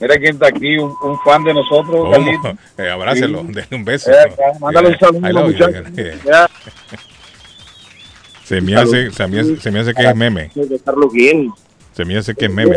mira 0.00 0.16
quién 0.18 0.32
está 0.34 0.46
aquí, 0.48 0.78
un, 0.78 0.92
un 1.02 1.18
fan 1.20 1.44
de 1.44 1.52
nosotros, 1.54 1.94
Oh, 2.18 2.54
eh, 2.82 2.88
abrácelo, 2.90 3.40
Sí. 3.42 3.46
denle 3.48 3.76
un 3.76 3.84
beso. 3.84 4.10
Eh, 4.10 4.16
mándale 4.60 4.88
un 4.88 4.98
saludo 4.98 5.26
a 5.26 5.30
los 5.32 5.44
muchachos. 5.52 5.86
Eh. 5.96 6.18
Se 8.44 8.60
me 8.60 8.74
hace, 8.76 9.10
se 9.12 9.26
me 9.28 9.40
hace, 9.40 9.56
se 9.60 9.70
me 9.70 9.80
hace 9.80 9.94
que 9.94 10.02
es 10.08 10.16
meme. 10.16 10.50
Carlos 10.84 11.12
Guillén. 11.12 11.50
Se 11.92 12.04
me 12.04 12.16
hace 12.16 12.34
que 12.34 12.46
es 12.46 12.50
meme. 12.52 12.76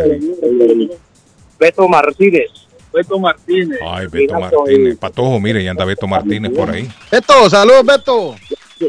Beto 1.58 1.88
Martínez. 1.88 2.50
Beto 2.92 3.18
Martínez. 3.18 3.80
Ay, 3.84 4.06
Beto 4.06 4.38
Martínez. 4.38 4.96
Patojo, 4.98 5.40
mire, 5.40 5.64
ya 5.64 5.72
anda 5.72 5.84
Beto 5.84 6.06
Martínez 6.06 6.52
por 6.52 6.70
ahí. 6.70 6.88
Beto, 7.10 7.48
saludos, 7.50 7.84
Beto. 7.86 8.36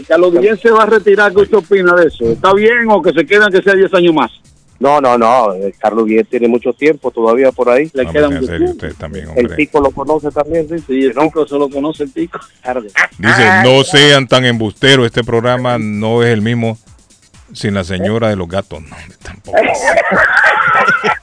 Carlos 0.08 0.34
Guillén 0.34 0.58
se 0.58 0.70
va 0.72 0.84
a 0.84 0.86
retirar, 0.88 1.32
¿qué 1.34 1.42
usted 1.42 1.58
opina 1.58 1.96
de 1.96 2.08
eso? 2.08 2.26
¿Está 2.26 2.54
bien 2.54 2.86
o 2.90 3.02
que 3.02 3.14
se 3.14 3.26
quedan 3.26 3.52
que 3.52 3.62
sea 3.62 3.74
10 3.74 3.94
años 3.94 4.14
más? 4.14 4.32
No, 4.80 5.00
no, 5.00 5.18
no. 5.18 5.54
eh, 5.54 5.74
Carlos 5.80 6.06
Guillén 6.06 6.26
tiene 6.26 6.48
mucho 6.48 6.74
tiempo 6.74 7.10
todavía 7.12 7.52
por 7.52 7.70
ahí. 7.70 7.90
Le 7.94 8.04
Hombre, 8.06 8.22
sea 8.30 8.42
serio 8.42 8.72
usted 8.72 8.94
también, 8.96 9.30
El. 9.36 9.50
Pico 9.56 9.80
lo 9.80 9.92
conoce 9.92 10.30
también, 10.32 10.68
sí. 10.68 10.76
Sí, 10.86 11.04
el 11.06 11.14
Pico 11.14 11.48
solo 11.48 11.70
conoce 11.70 12.04
el 12.04 12.10
Pico. 12.12 12.40
Dice, 13.18 13.50
no 13.64 13.84
sean 13.84 14.28
tan 14.28 14.44
embusteros, 14.46 15.06
este 15.06 15.24
programa 15.24 15.78
no 15.80 16.24
es 16.24 16.30
el 16.34 16.42
mismo 16.42 16.78
sin 17.54 17.74
la 17.74 17.84
señora 17.86 18.28
de 18.30 18.36
los 18.36 18.50
gatos. 18.50 18.82
No, 18.82 18.96
hombre, 18.96 19.18
tampoco. 19.24 19.58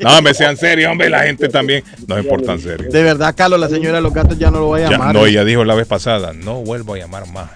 No, 0.01 0.21
me 0.23 0.33
sean 0.35 0.57
serios, 0.57 0.91
hombre, 0.91 1.11
la 1.11 1.21
gente 1.25 1.49
también. 1.49 1.85
No 2.09 2.17
se 2.17 2.23
portan 2.25 2.59
serios. 2.59 2.93
De 2.93 3.03
verdad, 3.03 3.35
Carlos, 3.37 3.61
la 3.61 3.69
señora 3.69 3.97
de 3.97 4.03
los 4.03 4.13
gatos 4.15 4.39
ya 4.39 4.51
no 4.51 4.61
lo 4.61 4.69
va 4.71 4.79
a 4.79 4.81
Ya, 4.81 4.91
llamar. 4.91 5.15
no, 5.15 5.27
ella 5.27 5.45
dijo 5.45 5.65
la 5.65 5.75
vez 5.75 5.87
pasada, 5.87 6.33
no 6.33 6.55
vuelvo 6.63 6.95
a 6.95 6.99
llamar 6.99 7.29
más. 7.29 7.51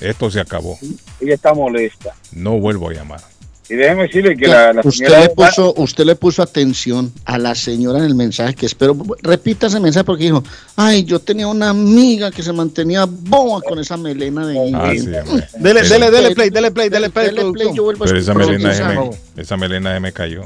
Esto 0.00 0.30
se 0.30 0.40
acabó. 0.40 0.78
Ella 1.20 1.34
está 1.34 1.52
molesta. 1.52 2.14
No 2.32 2.58
vuelvo 2.58 2.88
a 2.88 2.92
llamar. 2.94 3.20
Y 3.70 3.76
déjeme 3.76 4.02
decirle 4.02 4.36
que 4.36 4.48
la, 4.48 4.72
la 4.72 4.80
usted, 4.80 5.06
señora... 5.06 5.20
le 5.20 5.28
puso, 5.28 5.74
usted 5.76 6.04
le 6.04 6.16
puso 6.16 6.42
atención 6.42 7.12
a 7.24 7.38
la 7.38 7.54
señora 7.54 8.00
en 8.00 8.04
el 8.04 8.16
mensaje 8.16 8.54
que 8.54 8.66
espero. 8.66 8.96
Repita 9.22 9.68
ese 9.68 9.78
mensaje 9.78 10.02
porque 10.02 10.24
dijo, 10.24 10.42
ay, 10.74 11.04
yo 11.04 11.20
tenía 11.20 11.46
una 11.46 11.70
amiga 11.70 12.32
que 12.32 12.42
se 12.42 12.52
mantenía 12.52 13.06
boba 13.08 13.60
con 13.62 13.78
esa 13.78 13.96
melena 13.96 14.44
de 14.44 14.58
Ah, 14.74 14.90
sí, 14.92 14.98
hombre. 14.98 15.48
Dele, 15.58 15.82
dele, 15.82 16.10
dele 16.10 16.34
play, 16.34 16.50
dele 16.50 16.70
play, 16.72 16.88
dele 16.88 17.10
play. 17.10 17.26
Dele 17.26 17.52
play, 17.52 17.68
yo 17.72 17.84
vuelvo 17.84 18.04
a 18.04 18.06
Pero 18.08 18.18
esa 18.18 18.34
melena, 18.34 18.88
me, 18.88 19.10
esa 19.40 19.56
melena 19.56 19.94
se 19.94 20.00
me 20.00 20.12
cayó. 20.12 20.42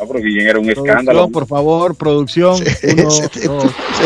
Ah, 0.00 0.04
pero 0.08 0.20
Guillén 0.20 0.48
era 0.48 0.58
un 0.58 0.64
Producción, 0.64 0.88
escándalo. 0.88 1.28
por 1.28 1.46
favor, 1.46 1.94
producción. 1.94 2.54
Uno, 2.54 3.02
dos. 3.02 3.30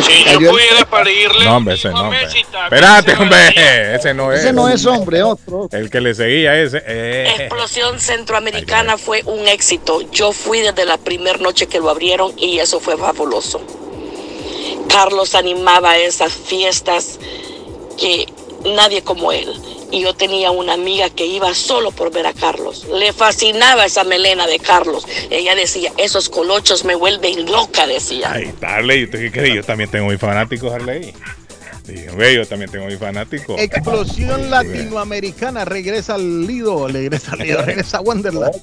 Si 0.04 0.24
yo 0.40 0.50
pudiera 0.50 0.84
parirle 0.90 1.44
No, 1.44 1.56
hombre, 1.58 1.74
ese 1.74 1.90
no, 1.90 2.00
hombre. 2.02 2.18
Espérate, 2.24 3.12
hombre. 3.14 3.94
Ese 3.94 4.12
no 4.12 4.32
es. 4.32 4.40
Ese 4.40 4.52
no 4.52 4.68
es 4.68 4.84
hombre, 4.86 5.22
otro. 5.22 5.68
El 5.70 5.90
que 5.90 6.00
le 6.00 6.12
seguía 6.14 6.60
ese. 6.60 6.82
eh. 6.86 7.28
Explosión 7.38 8.00
Centroamericana 8.00 8.98
fue 8.98 9.22
un 9.26 9.46
éxito. 9.46 10.00
Yo 10.10 10.32
fui 10.32 10.60
desde 10.60 10.84
la 10.84 10.98
primera 10.98 11.38
noche 11.38 11.68
que 11.68 11.78
lo 11.78 11.90
abrieron 11.90 12.32
y 12.36 12.58
eso 12.58 12.80
fue 12.80 12.96
fabuloso. 12.96 13.60
Carlos 14.88 15.34
animaba 15.34 15.96
esas 15.98 16.32
fiestas 16.32 17.18
que 17.98 18.26
nadie 18.74 19.02
como 19.02 19.30
él. 19.32 19.48
Y 19.90 20.02
yo 20.02 20.14
tenía 20.14 20.50
una 20.50 20.74
amiga 20.74 21.10
que 21.10 21.26
iba 21.26 21.54
solo 21.54 21.90
por 21.90 22.12
ver 22.12 22.26
a 22.26 22.32
Carlos. 22.32 22.86
Le 22.92 23.12
fascinaba 23.12 23.84
esa 23.84 24.04
melena 24.04 24.46
de 24.46 24.58
Carlos. 24.58 25.06
Ella 25.30 25.54
decía, 25.54 25.92
esos 25.98 26.28
colochos 26.28 26.84
me 26.84 26.94
vuelven 26.94 27.46
loca, 27.46 27.86
decía. 27.86 28.32
Ay, 28.32 28.52
Harley, 28.62 29.04
¿usted 29.04 29.20
qué 29.20 29.32
cree? 29.32 29.54
Yo 29.54 29.62
también 29.62 29.90
tengo 29.90 30.08
mis 30.08 30.20
fanáticos, 30.20 30.72
Harley. 30.72 31.14
Sí, 31.86 32.08
hombre, 32.08 32.34
yo 32.34 32.46
también 32.46 32.70
tengo 32.70 32.86
mis 32.86 32.98
fanáticos. 32.98 33.60
Explosión 33.60 34.48
latinoamericana 34.48 35.66
regresa 35.66 36.14
al 36.14 36.46
Lido, 36.46 36.88
regresa 36.88 37.32
al 37.32 37.40
Lido, 37.40 37.60
regresa 37.66 37.98
a 37.98 38.00
Wonderland. 38.00 38.54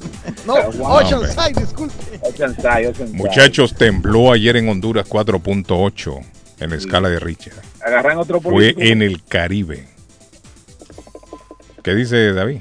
No, 0.45 0.55
Oceanside, 0.55 1.53
disculpe. 1.61 1.93
Oceanside, 2.21 2.87
Oceanside. 2.87 3.17
Muchachos, 3.17 3.75
tembló 3.75 4.31
ayer 4.31 4.57
en 4.57 4.69
Honduras 4.69 5.07
4.8 5.07 6.19
en 6.61 6.69
la 6.71 6.75
escala 6.75 7.09
de 7.09 7.19
Richter. 7.19 7.53
Agarran 7.85 8.17
otro 8.17 8.41
Fue 8.41 8.73
en 8.77 9.03
el 9.03 9.23
Caribe. 9.23 9.87
¿Qué 11.83 11.95
dice 11.95 12.33
David? 12.33 12.57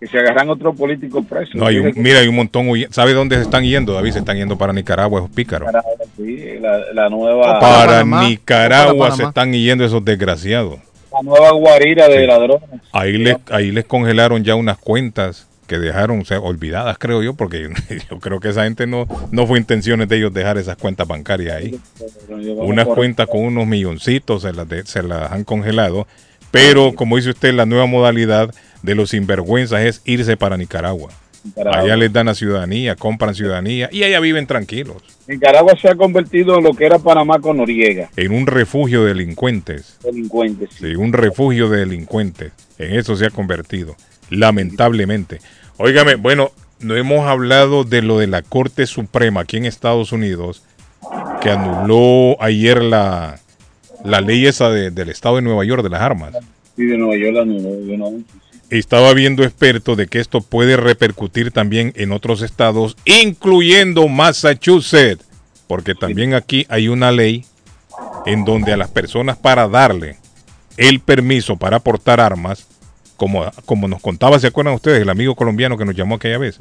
Que 0.00 0.06
se 0.08 0.18
agarran 0.18 0.50
otro 0.50 0.74
político 0.74 1.22
preso. 1.22 1.52
No, 1.54 1.66
hay 1.66 1.78
un, 1.78 1.92
mira, 1.96 2.18
hay 2.18 2.26
un 2.28 2.34
montón. 2.34 2.66
¿Sabe 2.90 3.12
dónde 3.14 3.36
se 3.36 3.42
están 3.42 3.62
yendo, 3.64 3.92
David? 3.92 4.12
Se 4.12 4.18
están 4.18 4.36
yendo 4.36 4.58
para 4.58 4.72
Nicaragua, 4.72 5.20
esos 5.20 5.30
pícaros. 5.30 5.70
Sí, 6.16 6.58
la, 6.60 6.78
la 6.92 7.08
nueva... 7.08 7.60
Para 7.60 7.86
Panamá, 7.86 8.28
Nicaragua 8.28 9.06
para 9.10 9.16
se 9.16 9.22
están 9.24 9.52
yendo 9.52 9.84
esos 9.84 10.04
desgraciados. 10.04 10.80
La 11.12 11.20
nueva 11.22 11.52
guarira 11.52 12.08
de 12.08 12.20
Sí. 12.20 12.26
ladrones. 12.26 12.68
Ahí 12.92 13.16
les, 13.18 13.36
ahí 13.50 13.70
les 13.70 13.84
congelaron 13.84 14.42
ya 14.42 14.54
unas 14.56 14.78
cuentas 14.78 15.46
que 15.68 15.78
dejaron 15.78 16.20
o 16.20 16.24
sea, 16.24 16.40
olvidadas, 16.40 16.98
creo 16.98 17.22
yo, 17.22 17.34
porque 17.34 17.68
yo 18.10 18.18
creo 18.18 18.40
que 18.40 18.48
esa 18.48 18.64
gente 18.64 18.86
no, 18.88 19.06
no 19.30 19.46
fue 19.46 19.58
intenciones 19.58 20.08
de 20.08 20.16
ellos 20.16 20.34
dejar 20.34 20.58
esas 20.58 20.76
cuentas 20.76 21.06
bancarias 21.06 21.54
ahí. 21.56 21.78
Unas 22.56 22.86
cuentas 22.86 23.28
con 23.28 23.40
unos 23.42 23.66
milloncitos 23.66 24.42
se 24.42 24.52
las, 24.52 24.68
de- 24.68 24.84
se 24.84 25.02
las 25.02 25.30
han 25.32 25.44
congelado, 25.44 26.06
pero 26.52 26.94
como 26.94 27.16
dice 27.16 27.30
usted, 27.30 27.52
la 27.52 27.66
nueva 27.66 27.86
modalidad 27.86 28.54
de 28.82 28.94
los 28.94 29.10
sinvergüenzas 29.10 29.80
es 29.80 30.02
irse 30.04 30.36
para 30.36 30.56
Nicaragua. 30.56 31.10
Nicaragua. 31.42 31.80
Allá 31.80 31.96
les 31.96 32.12
dan 32.12 32.26
la 32.26 32.36
ciudadanía, 32.36 32.94
compran 32.94 33.34
ciudadanía 33.34 33.88
y 33.90 34.04
allá 34.04 34.20
viven 34.20 34.46
tranquilos, 34.46 35.02
Nicaragua 35.26 35.76
se 35.80 35.88
ha 35.88 35.94
convertido 35.94 36.58
en 36.58 36.64
lo 36.64 36.74
que 36.74 36.84
era 36.84 36.98
Panamá 36.98 37.38
con 37.38 37.56
Noriega. 37.56 38.10
en 38.16 38.32
un 38.32 38.46
refugio 38.46 39.02
de 39.02 39.08
delincuentes. 39.08 39.98
Delincuentes. 40.02 40.70
Sí, 40.78 40.94
un 40.94 41.12
refugio 41.12 41.68
de 41.68 41.80
delincuentes. 41.80 42.52
En 42.78 42.94
eso 42.94 43.16
se 43.16 43.26
ha 43.26 43.30
convertido, 43.30 43.96
lamentablemente. 44.30 45.38
Óigame, 45.76 46.16
bueno, 46.16 46.50
no 46.80 46.96
hemos 46.96 47.26
hablado 47.26 47.84
de 47.84 48.02
lo 48.02 48.18
de 48.18 48.26
la 48.26 48.42
Corte 48.42 48.86
Suprema 48.86 49.42
aquí 49.42 49.56
en 49.56 49.64
Estados 49.64 50.12
Unidos, 50.12 50.64
que 51.40 51.50
anuló 51.50 52.36
ayer 52.42 52.82
la, 52.82 53.38
la 54.04 54.20
ley 54.20 54.46
esa 54.46 54.70
de- 54.70 54.90
del 54.90 55.08
Estado 55.08 55.36
de 55.36 55.42
Nueva 55.42 55.64
York 55.64 55.82
de 55.82 55.88
las 55.90 56.00
armas. 56.00 56.32
Sí, 56.76 56.84
de 56.86 56.96
Nueva 56.96 57.16
York, 57.16 57.34
la 57.34 57.44
no. 57.44 58.22
Estaba 58.70 59.12
viendo 59.12 59.44
expertos 59.44 59.96
de 59.98 60.06
que 60.06 60.18
esto 60.18 60.40
puede 60.40 60.76
repercutir 60.78 61.50
también 61.50 61.92
en 61.96 62.10
otros 62.12 62.40
estados, 62.40 62.96
incluyendo 63.04 64.08
Massachusetts, 64.08 65.24
porque 65.66 65.94
también 65.94 66.32
aquí 66.32 66.64
hay 66.70 66.88
una 66.88 67.12
ley 67.12 67.44
en 68.24 68.44
donde 68.46 68.72
a 68.72 68.76
las 68.78 68.88
personas 68.90 69.36
para 69.36 69.68
darle 69.68 70.16
el 70.78 71.00
permiso 71.00 71.56
para 71.56 71.80
portar 71.80 72.18
armas, 72.20 72.66
como, 73.18 73.44
como 73.66 73.88
nos 73.88 74.00
contaba, 74.00 74.38
¿se 74.40 74.46
acuerdan 74.46 74.74
ustedes? 74.74 75.02
El 75.02 75.10
amigo 75.10 75.34
colombiano 75.34 75.76
que 75.76 75.84
nos 75.84 75.94
llamó 75.94 76.14
aquella 76.14 76.38
vez. 76.38 76.58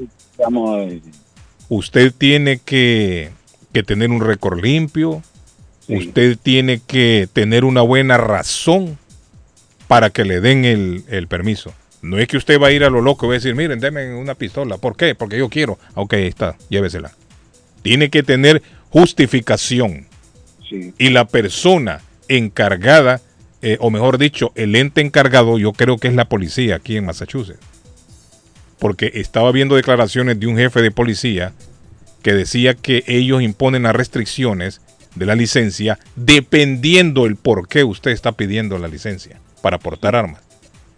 Usted 1.69 2.13
tiene 2.17 2.57
que, 2.59 3.29
que 3.71 3.83
tener 3.83 4.09
un 4.11 4.19
récord 4.19 4.61
limpio, 4.61 5.23
usted 5.95 6.37
tiene 6.41 6.81
que 6.85 7.27
tener 7.31 7.65
una 7.65 7.81
buena 7.81 8.17
razón 8.17 8.97
para 9.87 10.09
que 10.09 10.25
le 10.25 10.41
den 10.41 10.65
el, 10.65 11.03
el 11.09 11.27
permiso. 11.27 11.73
No 12.01 12.17
es 12.17 12.27
que 12.27 12.37
usted 12.37 12.59
va 12.59 12.67
a 12.67 12.71
ir 12.71 12.83
a 12.83 12.89
lo 12.89 13.01
loco 13.01 13.25
y 13.25 13.29
va 13.29 13.33
a 13.35 13.37
decir, 13.37 13.53
miren, 13.55 13.79
denme 13.79 14.15
una 14.15 14.35
pistola. 14.35 14.77
¿Por 14.77 14.95
qué? 14.95 15.13
Porque 15.13 15.37
yo 15.37 15.49
quiero. 15.49 15.77
Ah, 15.89 16.01
Ok, 16.01 16.13
ahí 16.13 16.27
está, 16.27 16.57
llévesela. 16.69 17.11
Tiene 17.83 18.09
que 18.09 18.23
tener 18.23 18.61
justificación. 18.89 20.07
Y 20.97 21.09
la 21.09 21.25
persona 21.27 22.01
encargada, 22.27 23.21
eh, 23.61 23.77
o 23.81 23.89
mejor 23.89 24.17
dicho, 24.17 24.51
el 24.55 24.75
ente 24.75 25.01
encargado, 25.01 25.59
yo 25.59 25.73
creo 25.73 25.97
que 25.97 26.07
es 26.07 26.15
la 26.15 26.25
policía 26.25 26.75
aquí 26.77 26.95
en 26.97 27.05
Massachusetts. 27.05 27.59
Porque 28.79 29.11
estaba 29.15 29.51
viendo 29.51 29.75
declaraciones 29.75 30.39
de 30.39 30.47
un 30.47 30.57
jefe 30.57 30.81
de 30.81 30.91
policía 30.91 31.53
que 32.23 32.33
decía 32.33 32.73
que 32.73 33.03
ellos 33.07 33.41
imponen 33.41 33.83
las 33.83 33.95
restricciones 33.95 34.81
de 35.15 35.25
la 35.25 35.35
licencia 35.35 35.99
dependiendo 36.15 37.25
el 37.25 37.35
por 37.35 37.67
qué 37.67 37.83
usted 37.83 38.11
está 38.11 38.31
pidiendo 38.33 38.77
la 38.77 38.87
licencia. 38.87 39.39
para 39.61 39.77
portar 39.77 40.15
armas. 40.15 40.41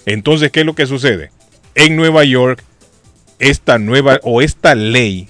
Entonces, 0.05 0.49
¿qué 0.51 0.61
es 0.61 0.65
lo 0.65 0.73
que 0.73 0.85
sucede? 0.85 1.31
En 1.75 1.97
Nueva 1.97 2.23
York, 2.23 2.63
esta 3.39 3.77
nueva 3.77 4.19
o 4.23 4.41
esta 4.41 4.73
ley 4.73 5.27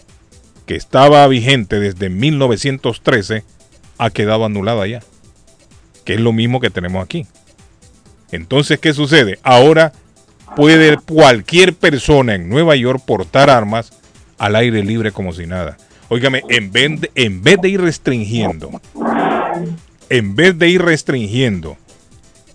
que 0.68 0.76
estaba 0.76 1.28
vigente 1.28 1.80
desde 1.80 2.10
1913 2.10 3.44
ha 3.98 4.10
quedado 4.12 4.46
anulada 4.46 4.86
ya. 4.86 5.02
Que 6.06 6.14
es 6.14 6.20
lo 6.20 6.32
mismo 6.32 6.60
que 6.60 6.70
tenemos 6.70 7.04
aquí. 7.04 7.26
Entonces, 8.32 8.80
¿qué 8.80 8.94
sucede? 8.94 9.40
Ahora 9.44 9.94
puede 10.56 10.98
cualquier 10.98 11.74
persona 11.74 12.36
en 12.36 12.50
Nueva 12.50 12.76
York 12.76 13.02
portar 13.06 13.50
armas 13.50 13.94
al 14.38 14.56
aire 14.56 14.84
libre 14.84 15.12
como 15.12 15.34
si 15.34 15.46
nada. 15.46 15.78
Óigame, 16.14 16.44
en 16.48 16.72
vez 16.72 17.02
de, 17.02 17.12
en 17.16 17.42
vez 17.42 17.60
de 17.60 17.70
ir 17.70 17.82
restringiendo, 17.82 18.70
en 20.10 20.36
vez 20.36 20.56
de 20.60 20.70
ir 20.70 20.80
restringiendo 20.80 21.76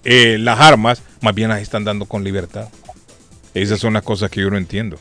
eh, 0.04 0.38
las 0.38 0.60
armas, 0.60 1.02
más 1.22 1.34
bien 1.34 1.48
las 1.48 1.60
están 1.60 1.82
dando 1.82 2.04
con 2.04 2.22
libertad. 2.22 2.68
Esas 3.54 3.80
son 3.80 3.94
las 3.94 4.04
cosas 4.04 4.30
que 4.30 4.42
yo 4.42 4.50
no 4.50 4.58
entiendo. 4.58 4.96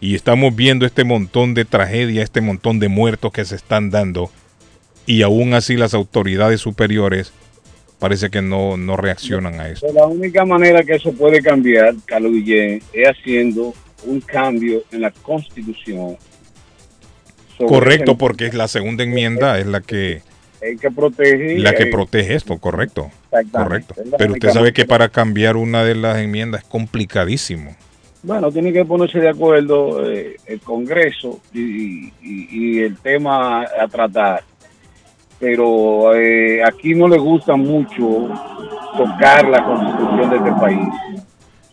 Y 0.00 0.14
estamos 0.14 0.56
viendo 0.56 0.86
este 0.86 1.04
montón 1.04 1.52
de 1.52 1.66
tragedia, 1.66 2.22
este 2.22 2.40
montón 2.40 2.78
de 2.78 2.88
muertos 2.88 3.30
que 3.30 3.44
se 3.44 3.56
están 3.56 3.90
dando. 3.90 4.30
Y 5.04 5.20
aún 5.20 5.52
así 5.52 5.76
las 5.76 5.92
autoridades 5.92 6.62
superiores 6.62 7.34
parece 7.98 8.30
que 8.30 8.40
no, 8.40 8.78
no 8.78 8.96
reaccionan 8.96 9.60
a 9.60 9.68
eso. 9.68 9.86
La 9.92 10.06
única 10.06 10.46
manera 10.46 10.82
que 10.82 10.94
eso 10.94 11.12
puede 11.12 11.42
cambiar, 11.42 11.94
Guillén, 12.08 12.80
es 12.94 13.08
haciendo 13.08 13.74
un 14.06 14.22
cambio 14.22 14.82
en 14.90 15.02
la 15.02 15.10
constitución. 15.10 16.16
Correcto, 17.66 18.16
porque 18.16 18.46
es 18.46 18.54
la 18.54 18.68
segunda 18.68 19.04
enmienda 19.04 19.58
es 19.58 19.66
la 19.66 19.80
que 19.80 20.22
que 20.60 20.90
protege 20.90 21.58
la 21.58 21.74
que 21.74 21.86
protege 21.86 22.34
esto, 22.34 22.58
correcto. 22.58 23.10
Correcto. 23.50 23.94
Pero 24.18 24.34
usted 24.34 24.50
sabe 24.50 24.72
que 24.72 24.84
para 24.84 25.08
cambiar 25.08 25.56
una 25.56 25.84
de 25.84 25.94
las 25.94 26.18
enmiendas 26.18 26.62
es 26.62 26.68
complicadísimo. 26.68 27.74
Bueno, 28.22 28.52
tiene 28.52 28.72
que 28.72 28.84
ponerse 28.84 29.18
de 29.18 29.30
acuerdo 29.30 30.10
eh, 30.10 30.36
el 30.44 30.60
Congreso 30.60 31.40
y, 31.54 32.80
el 32.80 32.98
tema 32.98 33.62
a 33.62 33.88
tratar. 33.88 34.42
Pero 35.38 36.14
eh, 36.14 36.62
aquí 36.62 36.94
no 36.94 37.08
le 37.08 37.16
gusta 37.16 37.56
mucho 37.56 38.28
tocar 38.98 39.48
la 39.48 39.64
constitución 39.64 40.30
de 40.30 40.36
este 40.36 40.52
país. 40.60 40.88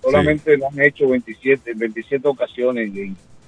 Solamente 0.01 0.57
lo 0.57 0.69
han 0.69 0.79
hecho 0.79 1.09
27, 1.09 1.73
27 1.75 2.25
ocasiones 2.29 2.93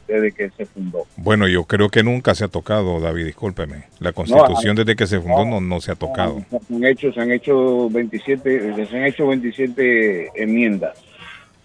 desde 0.10 0.31
que 0.31 0.49
se 0.49 0.65
fundó. 0.65 1.06
Bueno, 1.18 1.48
yo 1.48 1.64
creo 1.65 1.90
que 1.90 2.03
nunca 2.03 2.36
se 2.36 2.44
ha 2.44 2.48
tocado, 2.48 2.99
David, 2.99 3.26
discúlpeme. 3.26 3.84
La 3.99 4.11
constitución 4.11 4.76
desde 4.76 4.95
que 4.95 5.07
se 5.07 5.19
fundó 5.19 5.45
no, 5.45 5.61
no, 5.61 5.80
se 5.80 5.91
ha 5.91 5.95
tocado. 5.95 6.44
Se 6.49 6.76
han 6.76 6.86
hecho, 6.86 7.14
se 7.14 7.22
han 7.22 7.31
hecho 7.31 7.90
27, 7.90 8.86
se 8.88 8.98
han 8.98 9.06
hecho 9.06 9.27
27 9.27 10.31
enmiendas 10.36 10.98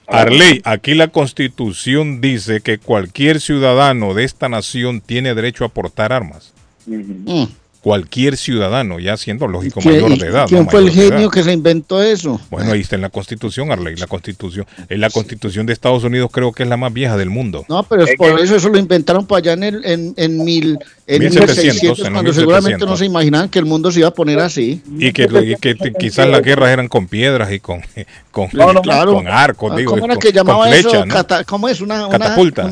Arley, 0.06 0.60
aquí 0.64 0.94
la 0.94 1.08
constitución 1.08 2.20
dice 2.20 2.60
que 2.60 2.78
cualquier 2.78 3.40
ciudadano 3.40 4.14
de 4.14 4.24
esta 4.24 4.48
nación 4.48 5.00
tiene 5.00 5.34
derecho 5.34 5.64
a 5.64 5.68
portar 5.68 6.12
armas. 6.12 6.52
Mm. 6.86 7.44
Cualquier 7.85 8.39
ciudadano, 8.39 8.98
ya 8.98 9.19
siendo 9.19 9.47
lógico 9.47 9.82
mayor 9.82 10.16
de 10.16 10.27
edad. 10.27 10.47
¿Quién 10.48 10.66
fue 10.70 10.81
el 10.81 10.90
genio 10.90 11.28
que 11.28 11.43
se 11.43 11.52
inventó 11.52 12.02
eso? 12.02 12.40
Bueno, 12.51 12.73
ahí 12.73 12.81
está 12.81 12.97
en 12.97 13.02
la 13.02 13.11
constitución, 13.11 13.70
Arley, 13.70 13.94
la 13.97 14.06
constitución. 14.06 14.65
En 14.89 15.02
la 15.02 15.11
constitución 15.11 15.66
de 15.66 15.74
Estados 15.74 16.02
Unidos 16.02 16.31
creo 16.32 16.51
que 16.52 16.62
es 16.62 16.69
la 16.70 16.78
más 16.78 16.94
vieja 16.94 17.19
del 17.19 17.28
mundo. 17.28 17.66
No, 17.69 17.82
pero 17.82 18.05
es 18.05 18.16
por 18.16 18.40
eso 18.40 18.56
eso 18.56 18.70
lo 18.70 18.78
inventaron 18.78 19.27
para 19.27 19.40
allá 19.40 19.52
en, 19.52 19.65
el, 19.65 19.85
en, 19.85 20.15
en, 20.16 20.43
mil, 20.43 20.78
en 21.06 21.20
1700, 21.24 22.09
cuando 22.09 22.32
seguramente 22.32 22.86
no 22.86 22.97
se 22.97 23.05
imaginaban 23.05 23.51
que 23.51 23.59
el 23.59 23.66
mundo 23.66 23.93
se 23.93 23.98
iba 23.98 24.09
a 24.09 24.15
poner 24.15 24.40
así. 24.40 24.81
Y 24.98 25.12
que, 25.12 25.28
que 25.61 25.93
quizás 25.93 26.27
las 26.27 26.40
guerras 26.40 26.70
eran 26.70 26.89
con 26.89 27.06
piedras 27.06 27.52
y 27.52 27.61
con, 27.61 27.82
con, 28.31 28.48
con 28.48 29.28
arcos, 29.28 29.73
ah, 29.73 29.77
digo. 29.77 29.90
¿Cómo 29.90 30.06
era 30.06 30.16
que 30.16 30.32
llamaba 30.32 30.74
eso? 30.74 31.05
¿Cómo 31.44 31.69
es? 31.69 31.82
Una, 31.82 32.09
catapulta. 32.09 32.70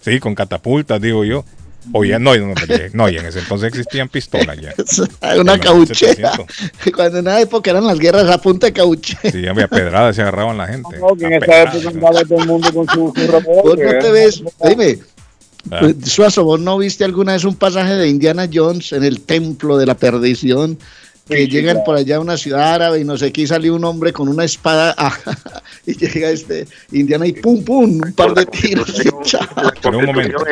Sí, 0.00 0.18
con 0.18 0.34
catapultas, 0.34 1.00
digo 1.00 1.24
yo. 1.24 1.44
Oye, 1.92 2.18
no, 2.18 2.36
no, 2.36 2.54
no, 2.92 3.08
y 3.08 3.16
en 3.16 3.26
ese 3.26 3.38
entonces 3.38 3.68
existían 3.68 4.08
pistolas 4.08 4.58
ya. 4.60 4.74
Una 5.40 5.58
cauchera. 5.58 6.32
Cuando 6.94 7.18
en 7.18 7.26
esa 7.26 7.40
época 7.40 7.70
eran 7.70 7.86
las 7.86 7.98
guerras 7.98 8.28
a 8.28 8.38
punta 8.38 8.66
de 8.66 8.72
cauche. 8.72 9.16
Sí, 9.30 9.46
había 9.46 9.68
pedradas, 9.68 10.16
se 10.16 10.22
agarraban 10.22 10.56
la 10.56 10.66
gente. 10.66 10.98
No, 10.98 11.14
que 11.16 11.26
en 11.26 11.34
esa 11.34 11.62
época 11.62 11.88
andaba 11.88 12.24
todo 12.24 12.38
el 12.40 12.46
mundo 12.46 12.72
con 12.72 12.86
su, 12.88 13.12
su 13.14 13.32
¿Vos 13.62 13.78
no 13.78 13.98
te 13.98 14.10
ves? 14.10 14.42
Dime, 14.64 14.98
ah. 15.70 15.88
Suazo, 16.04 16.44
¿vos 16.44 16.60
no 16.60 16.78
viste 16.78 17.04
alguna 17.04 17.32
vez 17.32 17.44
un 17.44 17.54
pasaje 17.54 17.94
de 17.94 18.08
Indiana 18.08 18.48
Jones 18.52 18.92
en 18.92 19.04
el 19.04 19.20
templo 19.20 19.76
de 19.78 19.86
la 19.86 19.94
perdición? 19.94 20.78
Que 21.28 21.48
llegan 21.48 21.82
por 21.84 21.96
allá 21.96 22.16
a 22.16 22.20
una 22.20 22.36
ciudad 22.36 22.74
árabe 22.74 23.00
y 23.00 23.04
no 23.04 23.18
sé 23.18 23.32
qué, 23.32 23.46
salió 23.46 23.74
un 23.74 23.84
hombre 23.84 24.12
con 24.12 24.28
una 24.28 24.44
espada 24.44 24.94
y 25.86 25.94
llega 25.94 26.30
este 26.30 26.66
Indiana 26.92 27.26
y 27.26 27.32
pum 27.32 27.64
pum, 27.64 28.00
un 28.04 28.12
par 28.12 28.34
de 28.34 28.46
tiros 28.46 29.02
Pero 29.82 29.98
un 29.98 30.06
momento, 30.06 30.44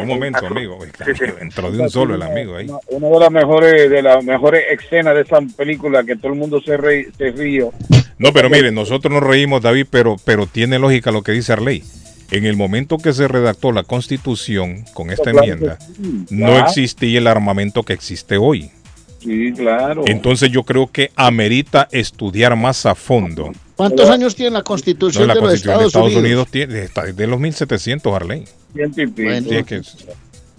un 0.00 0.08
momento, 0.08 0.46
amigo, 0.46 0.78
entró 1.40 1.70
de 1.70 1.80
un 1.80 1.90
solo 1.90 2.14
el 2.16 2.22
amigo 2.22 2.56
ahí. 2.56 2.66
Una, 2.88 3.08
de 3.08 3.20
las 3.20 3.30
mejores 3.30 3.90
de 3.90 4.02
las 4.02 4.24
mejores 4.24 4.64
escenas 4.70 5.14
de 5.14 5.20
esa 5.22 5.38
película 5.56 6.02
que 6.04 6.16
todo 6.16 6.32
el 6.32 6.38
mundo 6.38 6.60
se, 6.60 6.76
re, 6.76 7.08
se 7.16 7.30
río. 7.30 7.72
No, 8.18 8.32
pero 8.32 8.50
mire, 8.50 8.72
nosotros 8.72 9.12
nos 9.12 9.22
reímos, 9.22 9.62
David, 9.62 9.86
pero, 9.90 10.16
pero 10.24 10.46
tiene 10.46 10.78
lógica 10.78 11.12
lo 11.12 11.22
que 11.22 11.32
dice 11.32 11.52
Arley. 11.52 11.84
En 12.30 12.44
el 12.44 12.56
momento 12.56 12.98
que 12.98 13.12
se 13.12 13.28
redactó 13.28 13.70
la 13.70 13.84
constitución 13.84 14.84
con 14.94 15.10
esta 15.10 15.30
enmienda, 15.30 15.78
no 16.30 16.58
existía 16.58 17.18
el 17.18 17.28
armamento 17.28 17.84
que 17.84 17.92
existe 17.92 18.36
hoy. 18.36 18.70
Sí, 19.26 19.52
claro. 19.52 20.04
Entonces 20.06 20.50
yo 20.52 20.62
creo 20.62 20.86
que 20.86 21.10
amerita 21.16 21.88
estudiar 21.90 22.54
más 22.54 22.86
a 22.86 22.94
fondo. 22.94 23.50
¿Cuántos 23.74 24.08
años 24.08 24.36
tiene 24.36 24.52
la 24.52 24.62
Constitución, 24.62 25.26
de, 25.26 25.34
los 25.34 25.52
Estados, 25.52 25.92
Unidos? 25.96 26.46
tiene, 26.48 26.84
está 26.84 27.02
desde 27.02 27.26
los 27.26 27.40
1700, 27.40 28.14
Harley. 28.14 28.44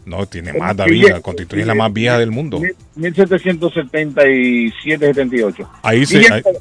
no, 0.06 0.26
tiene 0.26 0.52
más, 0.52 0.76
David. 0.76 1.12
La 1.12 1.22
Constitución 1.22 1.62
es 1.62 1.68
la 1.68 1.76
más 1.76 1.94
vieja 1.94 2.20
del 2.20 2.32
mundo. 2.32 2.60
1777-78. 2.98 5.70
Ahí 5.82 6.06
sí. 6.06 6.20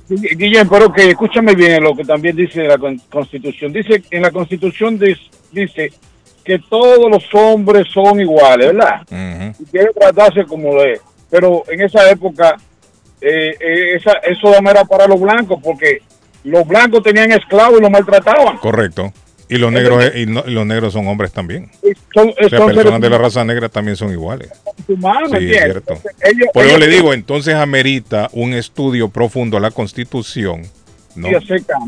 Guillén, 0.09 0.69
pero 0.69 0.93
que 0.93 1.11
escúchame 1.11 1.57
bien 1.57 1.83
lo 1.83 1.97
que 1.97 2.05
también 2.05 2.37
dice 2.37 2.69
la 2.69 2.78
Constitución. 3.11 3.73
Dice, 3.73 4.05
en 4.12 4.23
la 4.23 4.31
Constitución 4.31 4.97
dice 5.51 5.93
que 6.45 6.61
todos 6.61 7.11
los 7.11 7.24
hombres 7.35 7.89
son 7.93 8.20
iguales, 8.20 8.73
¿verdad? 8.73 9.03
Y 9.59 9.65
debe 9.73 9.93
tratarse 9.93 10.45
como 10.45 10.73
lo 10.73 10.85
es 10.85 11.01
pero 11.31 11.65
en 11.69 11.82
esa 11.82 12.11
época 12.11 12.57
eh, 13.20 13.57
eh, 13.61 13.97
esa, 13.97 14.12
eso 14.19 14.61
no 14.61 14.70
era 14.70 14.85
para 14.85 15.07
los 15.07 15.20
blancos 15.20 15.59
porque 15.62 16.03
los 16.44 16.66
blancos 16.66 17.03
tenían 17.03 17.32
esclavos 17.32 17.78
y 17.78 17.82
los 17.82 17.90
maltrataban. 17.90 18.59
Correcto. 18.59 19.12
Y 19.48 19.59
los 19.59 19.70
negros 19.70 20.05
y, 20.15 20.27
los 20.27 20.66
negros 20.66 20.93
son 20.93 21.07
hombres 21.07 21.32
también. 21.32 21.70
Son, 22.12 22.32
personas 22.35 23.01
de 23.01 23.11
la 23.11 23.19
raza 23.19 23.44
negra 23.44 23.69
también 23.69 23.97
son 23.97 24.11
iguales. 24.11 24.51
sí, 24.86 24.94
es 24.94 25.62
cierto. 25.62 25.98
Por 26.53 26.65
eso 26.65 26.78
le 26.78 26.89
digo, 26.89 27.15
entonces 27.15 27.55
amerita 27.55 28.28
un 28.32 28.55
estudio 28.55 29.09
profundo 29.09 29.57
a 29.57 29.61
la 29.61 29.70
Constitución, 29.70 30.62
¿no? 31.15 31.28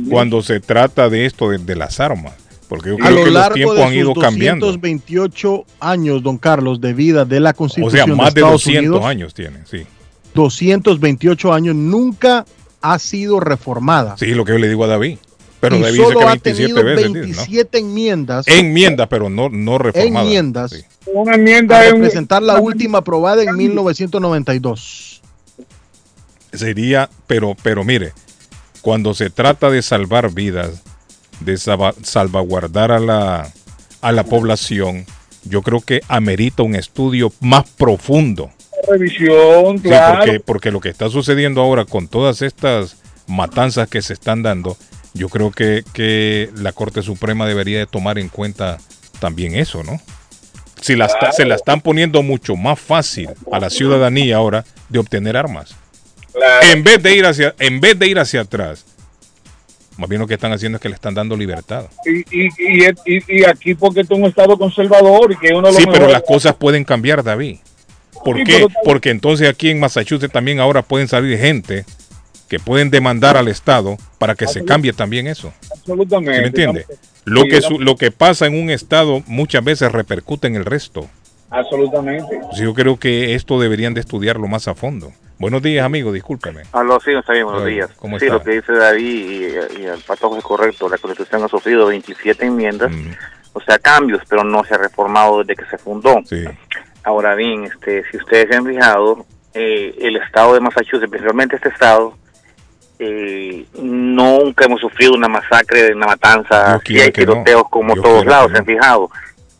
Cuando 0.08 0.40
se 0.42 0.60
trata 0.60 1.08
de 1.08 1.26
esto 1.26 1.50
de 1.50 1.76
las 1.76 1.98
armas 1.98 2.47
porque 2.68 2.96
a 3.00 3.10
lo 3.10 3.26
largo 3.26 3.74
de 3.74 3.82
han 3.82 3.94
ido 3.94 4.12
228 4.12 5.64
años, 5.80 6.22
don 6.22 6.36
Carlos, 6.36 6.80
de 6.80 6.92
vida 6.92 7.24
de 7.24 7.40
la 7.40 7.54
Constitución. 7.54 8.02
O 8.02 8.14
sea, 8.14 8.14
más 8.14 8.34
de, 8.34 8.42
200 8.42 9.04
años 9.04 9.32
tiene, 9.32 9.60
sí. 9.64 9.86
228 10.34 11.52
años 11.52 11.74
nunca 11.74 12.44
ha 12.82 12.98
sido 12.98 13.40
reformada. 13.40 14.16
Sí, 14.18 14.26
lo 14.26 14.44
que 14.44 14.52
yo 14.52 14.58
le 14.58 14.68
digo 14.68 14.84
a 14.84 14.88
David. 14.88 15.18
Pero 15.60 15.76
y 15.76 15.82
David 15.82 15.96
solo 15.96 16.20
dice 16.20 16.40
que 16.40 16.52
27 16.52 16.78
ha 16.78 16.82
veces. 16.82 17.12
27 17.12 17.78
enmiendas. 17.78 18.46
Enmiendas, 18.46 19.08
pero 19.08 19.28
no, 19.28 19.48
no 19.48 19.78
reformadas. 19.78 20.26
Enmiendas. 20.26 20.84
Una 21.06 21.34
enmienda 21.34 21.78
para 21.78 21.94
presentar 21.96 22.42
la 22.42 22.60
última 22.60 22.98
aprobada 22.98 23.42
en 23.42 23.56
1992. 23.56 25.22
Sería, 26.52 27.10
pero, 27.26 27.56
pero 27.62 27.82
mire, 27.82 28.12
cuando 28.82 29.14
se 29.14 29.30
trata 29.30 29.70
de 29.70 29.82
salvar 29.82 30.32
vidas, 30.32 30.82
de 31.40 31.56
salvaguardar 31.56 32.92
a 32.92 32.98
la, 32.98 33.52
a 34.00 34.12
la 34.12 34.24
población, 34.24 35.06
yo 35.44 35.62
creo 35.62 35.80
que 35.80 36.00
amerita 36.08 36.62
un 36.62 36.74
estudio 36.74 37.32
más 37.40 37.68
profundo. 37.70 38.50
Revisión, 38.88 39.78
claro. 39.78 40.18
porque, 40.18 40.40
porque 40.40 40.70
lo 40.70 40.80
que 40.80 40.88
está 40.88 41.08
sucediendo 41.08 41.60
ahora 41.60 41.84
con 41.84 42.08
todas 42.08 42.42
estas 42.42 42.96
matanzas 43.26 43.88
que 43.88 44.02
se 44.02 44.12
están 44.12 44.42
dando, 44.42 44.76
yo 45.14 45.28
creo 45.28 45.50
que, 45.50 45.84
que 45.92 46.50
la 46.56 46.72
Corte 46.72 47.02
Suprema 47.02 47.46
debería 47.46 47.78
de 47.78 47.86
tomar 47.86 48.18
en 48.18 48.28
cuenta 48.28 48.78
también 49.20 49.54
eso, 49.54 49.82
¿no? 49.82 50.00
Si 50.80 50.94
la 50.94 51.08
se 51.32 51.44
la 51.44 51.56
están 51.56 51.80
poniendo 51.80 52.22
mucho 52.22 52.54
más 52.54 52.78
fácil 52.78 53.30
a 53.50 53.58
la 53.58 53.68
ciudadanía 53.68 54.36
ahora 54.36 54.64
de 54.88 55.00
obtener 55.00 55.36
armas. 55.36 55.74
En 56.72 56.84
vez 56.84 57.02
de 57.02 57.16
ir 57.16 57.26
hacia, 57.26 57.54
en 57.58 57.80
vez 57.80 57.98
de 57.98 58.06
ir 58.06 58.18
hacia 58.18 58.42
atrás, 58.42 58.84
más 59.98 60.08
bien 60.08 60.20
lo 60.20 60.26
que 60.28 60.34
están 60.34 60.52
haciendo 60.52 60.76
es 60.76 60.82
que 60.82 60.88
le 60.88 60.94
están 60.94 61.12
dando 61.12 61.36
libertad. 61.36 61.86
Y, 62.06 62.46
y, 62.46 62.48
y, 63.28 63.44
aquí 63.44 63.74
porque 63.74 64.00
es 64.00 64.10
un 64.10 64.24
estado 64.24 64.56
conservador 64.56 65.32
y 65.32 65.36
que 65.36 65.52
uno 65.52 65.72
Sí, 65.72 65.84
pero 65.92 66.08
las 66.08 66.22
cosas 66.22 66.54
pueden 66.54 66.84
cambiar, 66.84 67.22
David. 67.22 67.56
¿Por 68.24 68.42
qué? 68.44 68.66
Porque 68.84 69.10
entonces 69.10 69.48
aquí 69.48 69.70
en 69.70 69.80
Massachusetts 69.80 70.32
también 70.32 70.60
ahora 70.60 70.82
pueden 70.82 71.08
salir 71.08 71.36
gente 71.38 71.84
que 72.48 72.58
pueden 72.58 72.90
demandar 72.90 73.36
al 73.36 73.48
Estado 73.48 73.96
para 74.18 74.34
que 74.34 74.46
se 74.46 74.64
cambie 74.64 74.92
también 74.92 75.26
eso. 75.26 75.52
Absolutamente. 75.70 76.34
¿Sí 76.34 76.40
me 76.40 76.46
entiende? 76.46 76.86
Lo 77.24 77.44
que, 77.44 77.60
su- 77.60 77.78
lo 77.78 77.96
que 77.96 78.10
pasa 78.10 78.46
en 78.46 78.54
un 78.60 78.70
Estado 78.70 79.22
muchas 79.26 79.62
veces 79.62 79.92
repercute 79.92 80.46
en 80.46 80.54
el 80.56 80.64
resto. 80.64 81.08
Absolutamente. 81.50 82.38
Pues 82.48 82.58
yo 82.58 82.72
creo 82.72 82.98
que 82.98 83.34
esto 83.34 83.60
deberían 83.60 83.94
de 83.94 84.00
estudiarlo 84.00 84.46
más 84.48 84.68
a 84.68 84.74
fondo. 84.74 85.12
Buenos 85.38 85.62
días, 85.62 85.84
amigo, 85.84 86.10
discúlpeme. 86.12 86.62
Aló, 86.72 86.98
sí, 87.00 87.12
está 87.12 87.32
bien, 87.32 87.44
buenos 87.44 87.62
Hola, 87.62 87.70
días. 87.70 87.90
¿cómo 87.96 88.18
sí, 88.18 88.24
está? 88.26 88.38
lo 88.38 88.42
que 88.42 88.50
dice 88.52 88.72
David 88.72 89.30
y, 89.76 89.80
y 89.82 89.86
el 89.86 90.00
patojo 90.00 90.36
es 90.36 90.42
correcto. 90.42 90.88
La 90.88 90.98
Constitución 90.98 91.44
ha 91.44 91.48
sufrido 91.48 91.86
27 91.86 92.44
enmiendas, 92.46 92.92
o 93.52 93.60
sea, 93.60 93.78
cambios, 93.78 94.20
pero 94.28 94.42
no 94.42 94.64
se 94.64 94.74
ha 94.74 94.78
reformado 94.78 95.38
desde 95.44 95.54
que 95.62 95.70
se 95.70 95.78
fundó. 95.78 96.16
Ahora 97.04 97.34
bien, 97.36 97.64
este, 97.64 98.04
si 98.10 98.16
ustedes 98.16 98.48
se 98.50 98.56
han 98.56 98.66
fijado, 98.66 99.24
eh, 99.54 99.94
el 100.00 100.16
estado 100.16 100.54
de 100.54 100.60
Massachusetts, 100.60 101.08
principalmente 101.08 101.54
este 101.56 101.68
estado, 101.68 102.14
eh, 102.98 103.64
nunca 103.80 104.64
hemos 104.64 104.80
sufrido 104.80 105.12
una 105.14 105.28
masacre, 105.28 105.94
una 105.94 106.06
matanza, 106.06 106.78
sí 106.80 106.84
quiera 106.86 107.04
hay 107.04 107.12
que 107.12 107.24
no. 107.24 107.32
tiroteos 107.34 107.68
como 107.70 107.94
Dios 107.94 108.04
todos 108.04 108.26
lados, 108.26 108.48
que 108.48 108.52
se 108.54 108.58
han 108.58 108.66
fijado. 108.66 109.10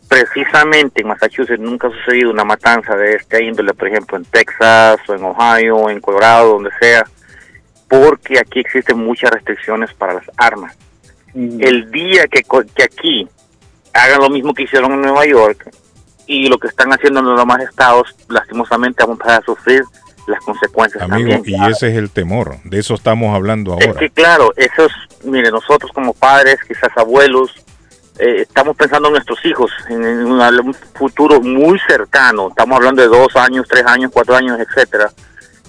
Precisamente 0.09 1.01
en 1.01 1.07
Massachusetts 1.07 1.59
nunca 1.59 1.87
ha 1.87 1.91
sucedido 1.91 2.31
una 2.31 2.43
matanza 2.43 2.95
de 2.95 3.13
este 3.15 3.43
índole, 3.45 3.73
por 3.73 3.87
ejemplo, 3.87 4.17
en 4.17 4.25
Texas 4.25 4.97
o 5.07 5.13
en 5.13 5.23
Ohio, 5.23 5.89
en 5.89 6.01
Colorado, 6.01 6.53
donde 6.53 6.71
sea, 6.81 7.05
porque 7.87 8.39
aquí 8.39 8.59
existen 8.59 8.97
muchas 8.97 9.29
restricciones 9.31 9.93
para 9.93 10.15
las 10.15 10.23
armas. 10.35 10.75
El 11.35 11.91
día 11.91 12.25
que, 12.27 12.41
que 12.75 12.83
aquí 12.83 13.27
hagan 13.93 14.19
lo 14.21 14.29
mismo 14.31 14.53
que 14.53 14.63
hicieron 14.63 14.93
en 14.93 15.01
Nueva 15.01 15.25
York 15.27 15.69
y 16.25 16.47
lo 16.49 16.57
que 16.57 16.67
están 16.67 16.91
haciendo 16.91 17.19
en 17.19 17.27
los 17.27 17.39
demás 17.39 17.61
estados, 17.61 18.15
lastimosamente 18.29 19.03
vamos 19.03 19.19
a 19.23 19.41
sufrir 19.41 19.83
las 20.27 20.39
consecuencias 20.43 21.03
Amigo, 21.03 21.31
también. 21.31 21.61
y 21.63 21.71
ese 21.71 21.89
es 21.89 21.95
el 21.97 22.09
temor. 22.11 22.57
De 22.63 22.79
eso 22.79 22.93
estamos 22.95 23.35
hablando 23.35 23.77
Es 23.79 23.87
ahora. 23.87 23.99
que 23.99 24.09
claro, 24.09 24.51
eso 24.55 24.85
es, 24.85 24.91
mire, 25.23 25.49
nosotros 25.51 25.91
como 25.91 26.13
padres, 26.13 26.57
quizás 26.67 26.89
abuelos, 26.95 27.51
eh, 28.19 28.41
estamos 28.41 28.75
pensando 28.75 29.07
en 29.07 29.13
nuestros 29.13 29.43
hijos, 29.45 29.71
en, 29.89 30.03
en 30.03 30.25
un, 30.25 30.73
futuro 30.73 31.39
muy 31.39 31.79
cercano, 31.87 32.49
estamos 32.49 32.75
hablando 32.75 33.01
de 33.01 33.07
dos 33.07 33.33
años, 33.37 33.65
tres 33.69 33.85
años, 33.85 34.11
cuatro 34.13 34.35
años, 34.35 34.59
etcétera. 34.59 35.09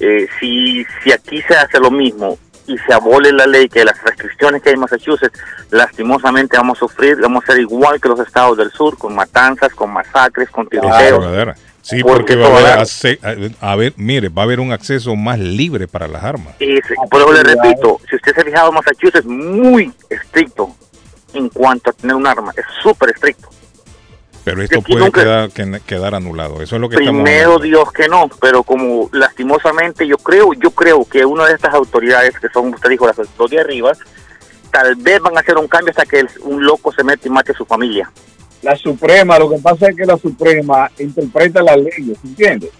Eh, 0.00 0.26
si, 0.40 0.84
si 1.02 1.12
aquí 1.12 1.40
se 1.42 1.54
hace 1.54 1.78
lo 1.78 1.90
mismo 1.90 2.38
y 2.66 2.76
se 2.78 2.92
abole 2.92 3.32
la 3.32 3.46
ley, 3.46 3.68
que 3.68 3.84
las 3.84 4.02
restricciones 4.02 4.62
que 4.62 4.70
hay 4.70 4.74
en 4.74 4.80
Massachusetts, 4.80 5.38
lastimosamente 5.70 6.56
vamos 6.56 6.78
a 6.78 6.80
sufrir, 6.80 7.18
vamos 7.20 7.44
a 7.44 7.52
ser 7.52 7.60
igual 7.60 8.00
que 8.00 8.08
los 8.08 8.18
estados 8.20 8.56
del 8.58 8.70
sur, 8.72 8.98
con 8.98 9.14
matanzas, 9.14 9.72
con 9.74 9.92
masacres, 9.92 10.50
con 10.50 10.66
tiroteos. 10.68 11.32
dar. 11.32 11.54
Sí, 11.82 12.02
Porque 12.02 12.36
porque 12.36 12.36
va 12.36 12.46
a 12.48 12.74
haber, 12.74 13.58
a, 13.60 13.72
a 13.72 13.76
ver, 13.76 13.94
mire, 13.96 14.28
va 14.28 14.42
a 14.42 14.44
haber 14.44 14.60
un 14.60 14.70
acceso 14.72 15.16
más 15.16 15.38
libre 15.38 15.88
para 15.88 16.08
las 16.08 16.22
armas. 16.22 16.54
Es- 16.58 16.82
por 17.10 17.22
eso 17.22 17.32
le 17.32 17.42
repito, 17.42 18.00
si 18.08 18.16
usted 18.16 18.34
se 18.34 18.40
ha 18.40 18.44
fijado, 18.44 18.70
Massachusetts 18.72 19.24
muy 19.24 19.92
estricto 20.10 20.74
en 21.34 21.48
cuanto 21.48 21.90
a 21.90 21.92
tener 21.92 22.16
un 22.16 22.26
arma, 22.26 22.52
es 22.56 22.64
súper 22.82 23.10
estricto. 23.10 23.48
Pero 24.42 24.62
esto 24.62 24.80
puede 24.80 25.04
nunca- 25.04 25.20
quedar, 25.22 25.50
que- 25.50 25.80
quedar 25.86 26.14
anulado. 26.14 26.62
Eso 26.62 26.76
es 26.76 26.80
lo 26.80 26.88
que 26.88 26.96
Primero. 26.96 27.58
Dios 27.58 27.92
que 27.92 28.08
no, 28.08 28.28
pero 28.40 28.62
como 28.62 29.08
lastimosamente 29.12 30.06
yo 30.06 30.16
creo, 30.16 30.54
yo 30.54 30.70
creo 30.70 31.04
que 31.04 31.24
una 31.24 31.46
de 31.46 31.54
estas 31.54 31.74
autoridades 31.74 32.38
que 32.38 32.48
son, 32.48 32.72
usted 32.72 32.88
dijo, 32.90 33.06
las 33.06 33.16
dos 33.36 33.50
de 33.50 33.60
arriba, 33.60 33.92
tal 34.72 34.94
vez 34.96 35.20
van 35.20 35.36
a 35.36 35.40
hacer 35.40 35.56
un 35.58 35.68
cambio 35.68 35.90
hasta 35.90 36.06
que 36.06 36.20
el- 36.20 36.28
un 36.42 36.64
loco 36.64 36.90
se 36.90 37.04
mete 37.04 37.28
y 37.28 37.30
mate 37.30 37.52
a 37.52 37.54
su 37.54 37.66
familia. 37.66 38.10
La 38.62 38.76
Suprema, 38.76 39.38
lo 39.38 39.50
que 39.50 39.58
pasa 39.58 39.88
es 39.90 39.96
que 39.96 40.06
la 40.06 40.16
Suprema 40.16 40.90
interpreta 40.98 41.62
las 41.62 41.76
leyes, 41.76 42.18
¿entiendes? 42.24 42.70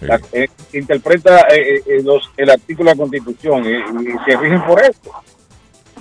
La- 0.00 0.20
eh, 0.32 0.48
interpreta 0.72 1.40
eh, 1.54 1.82
eh, 1.86 2.02
los, 2.02 2.30
el 2.38 2.48
artículo 2.48 2.88
de 2.90 2.96
la 2.96 3.02
Constitución 3.02 3.64
y, 3.66 3.72
y 4.08 4.12
se 4.24 4.36
rigen 4.38 4.64
por 4.64 4.80
esto. 4.82 5.10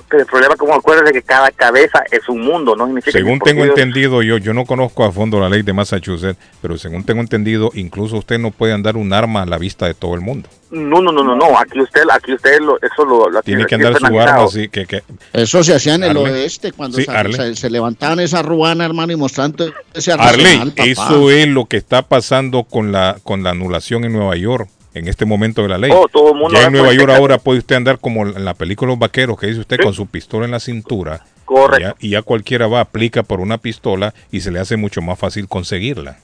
Pero 0.10 0.22
el 0.24 0.28
problema, 0.28 0.56
como 0.56 0.74
acuérdense, 0.74 1.14
que 1.14 1.22
cada 1.22 1.52
cabeza 1.52 2.04
es 2.12 2.28
un 2.30 2.42
mundo, 2.42 2.76
¿no? 2.76 2.88
Significa 2.88 3.12
Según 3.18 3.40
tengo 3.40 3.64
entendido 3.64 4.24
yo, 4.24 4.38
yo 4.38 4.54
no 4.56 4.66
conozco 4.66 5.04
a 5.06 5.12
fondo 5.12 5.40
la 5.40 5.50
ley 5.50 5.62
de 5.62 5.72
Massachusetts, 5.72 6.38
pero 6.62 6.78
según 6.80 7.04
tengo 7.04 7.22
entendido, 7.22 7.70
incluso 7.76 8.18
usted 8.18 8.40
no 8.40 8.50
puede 8.52 8.74
andar 8.74 8.98
un 8.98 9.14
arma 9.14 9.44
a 9.44 9.46
la 9.46 9.58
vista 9.60 9.86
de 9.86 9.94
todo 9.94 10.16
el 10.16 10.22
mundo. 10.22 10.50
No, 10.72 11.02
no, 11.02 11.12
no, 11.12 11.24
no, 11.24 11.36
no, 11.36 11.58
aquí 11.60 11.80
usted, 11.80 12.02
aquí 12.12 12.34
usted 12.34 12.60
lo, 12.60 12.78
eso 12.82 13.06
lo, 13.06 13.30
lo 13.30 13.42
Tiene 13.44 13.66
que 13.66 13.76
andar 13.76 13.98
su 13.98 14.06
analizado. 14.06 14.34
arma 14.38 14.46
así 14.46 14.68
que, 14.70 14.86
que 14.86 15.04
Eso 15.34 15.64
se 15.64 15.74
hacía 15.76 15.96
en 15.96 16.04
el 16.04 16.18
oeste 16.18 16.72
cuando 16.72 16.98
Sí, 16.98 17.06
se, 17.06 17.12
Arle. 17.12 17.34
se- 17.36 17.56
se 17.56 17.70
levantaban 17.70 18.20
esa 18.20 18.42
ruana, 18.42 18.86
hermano, 18.86 19.12
y 19.14 19.16
mostrando 19.16 19.72
ese 19.94 20.12
Arley, 20.12 20.46
arsenal, 20.46 20.70
papá. 20.72 20.84
eso 20.90 21.32
es 21.32 21.48
lo 21.48 21.66
que 21.66 21.78
está 21.78 22.02
pasando 22.04 22.64
con 22.64 22.92
la 22.92 23.18
con 23.24 23.44
la 23.44 23.52
anulación 23.52 24.06
en 24.06 24.14
Nueva 24.14 24.36
York 24.36 24.70
en 24.94 25.08
este 25.08 25.26
momento 25.26 25.62
de 25.62 25.70
la 25.70 25.78
ley. 25.78 25.92
Oh, 25.94 26.08
todo 26.12 26.34
el 26.34 26.40
mundo 26.40 26.58
ya 26.58 26.68
en 26.68 26.74
Nueva 26.74 26.94
York 26.94 27.12
ahora 27.12 27.38
puede 27.38 27.60
usted 27.60 27.76
andar 27.76 28.00
como 28.00 28.28
en 28.28 28.46
la 28.46 28.54
película 28.54 28.90
Los 28.90 29.00
Vaqueros 29.00 29.40
que 29.40 29.48
dice 29.48 29.60
usted 29.60 29.80
con 29.82 29.94
su 29.94 30.08
pistola 30.08 30.46
en 30.46 30.52
la 30.52 30.60
cintura. 30.60 31.26
Correcto. 31.46 31.96
Y 32.00 32.04
ya, 32.04 32.08
y 32.08 32.10
ya 32.12 32.22
cualquiera 32.22 32.68
va, 32.68 32.82
aplica 32.82 33.24
por 33.24 33.40
una 33.40 33.58
pistola 33.58 34.14
y 34.32 34.42
se 34.42 34.52
le 34.52 34.60
hace 34.60 34.78
mucho 34.78 35.02
más 35.02 35.18
fácil 35.18 35.48
conseguirla. 35.48 36.20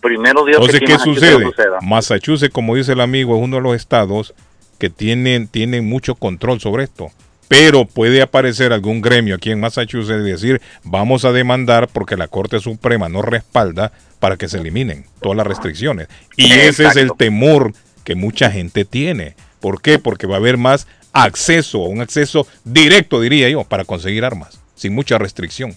Primero 0.00 0.44
Dios 0.44 0.58
Entonces, 0.58 0.80
que 0.80 0.86
¿qué 0.86 0.92
Massachusetts 0.92 1.30
sucede? 1.30 1.68
Massachusetts, 1.82 2.52
como 2.52 2.74
dice 2.74 2.92
el 2.92 3.00
amigo, 3.00 3.36
es 3.36 3.42
uno 3.42 3.56
de 3.56 3.62
los 3.62 3.74
estados 3.74 4.34
que 4.78 4.90
tienen, 4.90 5.48
tienen 5.48 5.88
mucho 5.88 6.14
control 6.14 6.60
sobre 6.60 6.84
esto. 6.84 7.10
Pero 7.48 7.84
puede 7.84 8.22
aparecer 8.22 8.72
algún 8.72 9.00
gremio 9.00 9.36
aquí 9.36 9.52
en 9.52 9.60
Massachusetts 9.60 10.20
y 10.20 10.30
decir, 10.30 10.60
vamos 10.82 11.24
a 11.24 11.32
demandar 11.32 11.88
porque 11.88 12.16
la 12.16 12.26
Corte 12.26 12.58
Suprema 12.58 13.08
no 13.08 13.22
respalda 13.22 13.92
para 14.18 14.36
que 14.36 14.48
se 14.48 14.58
eliminen 14.58 15.06
todas 15.20 15.36
las 15.36 15.46
restricciones. 15.46 16.08
Y 16.36 16.52
ese 16.52 16.86
es 16.86 16.96
el 16.96 17.12
temor 17.16 17.72
que 18.06 18.14
mucha 18.14 18.50
gente 18.52 18.84
tiene. 18.86 19.34
¿Por 19.60 19.82
qué? 19.82 19.98
Porque 19.98 20.26
va 20.28 20.36
a 20.36 20.38
haber 20.38 20.56
más 20.56 20.86
acceso, 21.12 21.80
un 21.80 22.00
acceso 22.00 22.46
directo, 22.64 23.20
diría 23.20 23.50
yo, 23.50 23.64
para 23.64 23.84
conseguir 23.84 24.24
armas, 24.24 24.60
sin 24.76 24.94
mucha 24.94 25.18
restricción. 25.18 25.76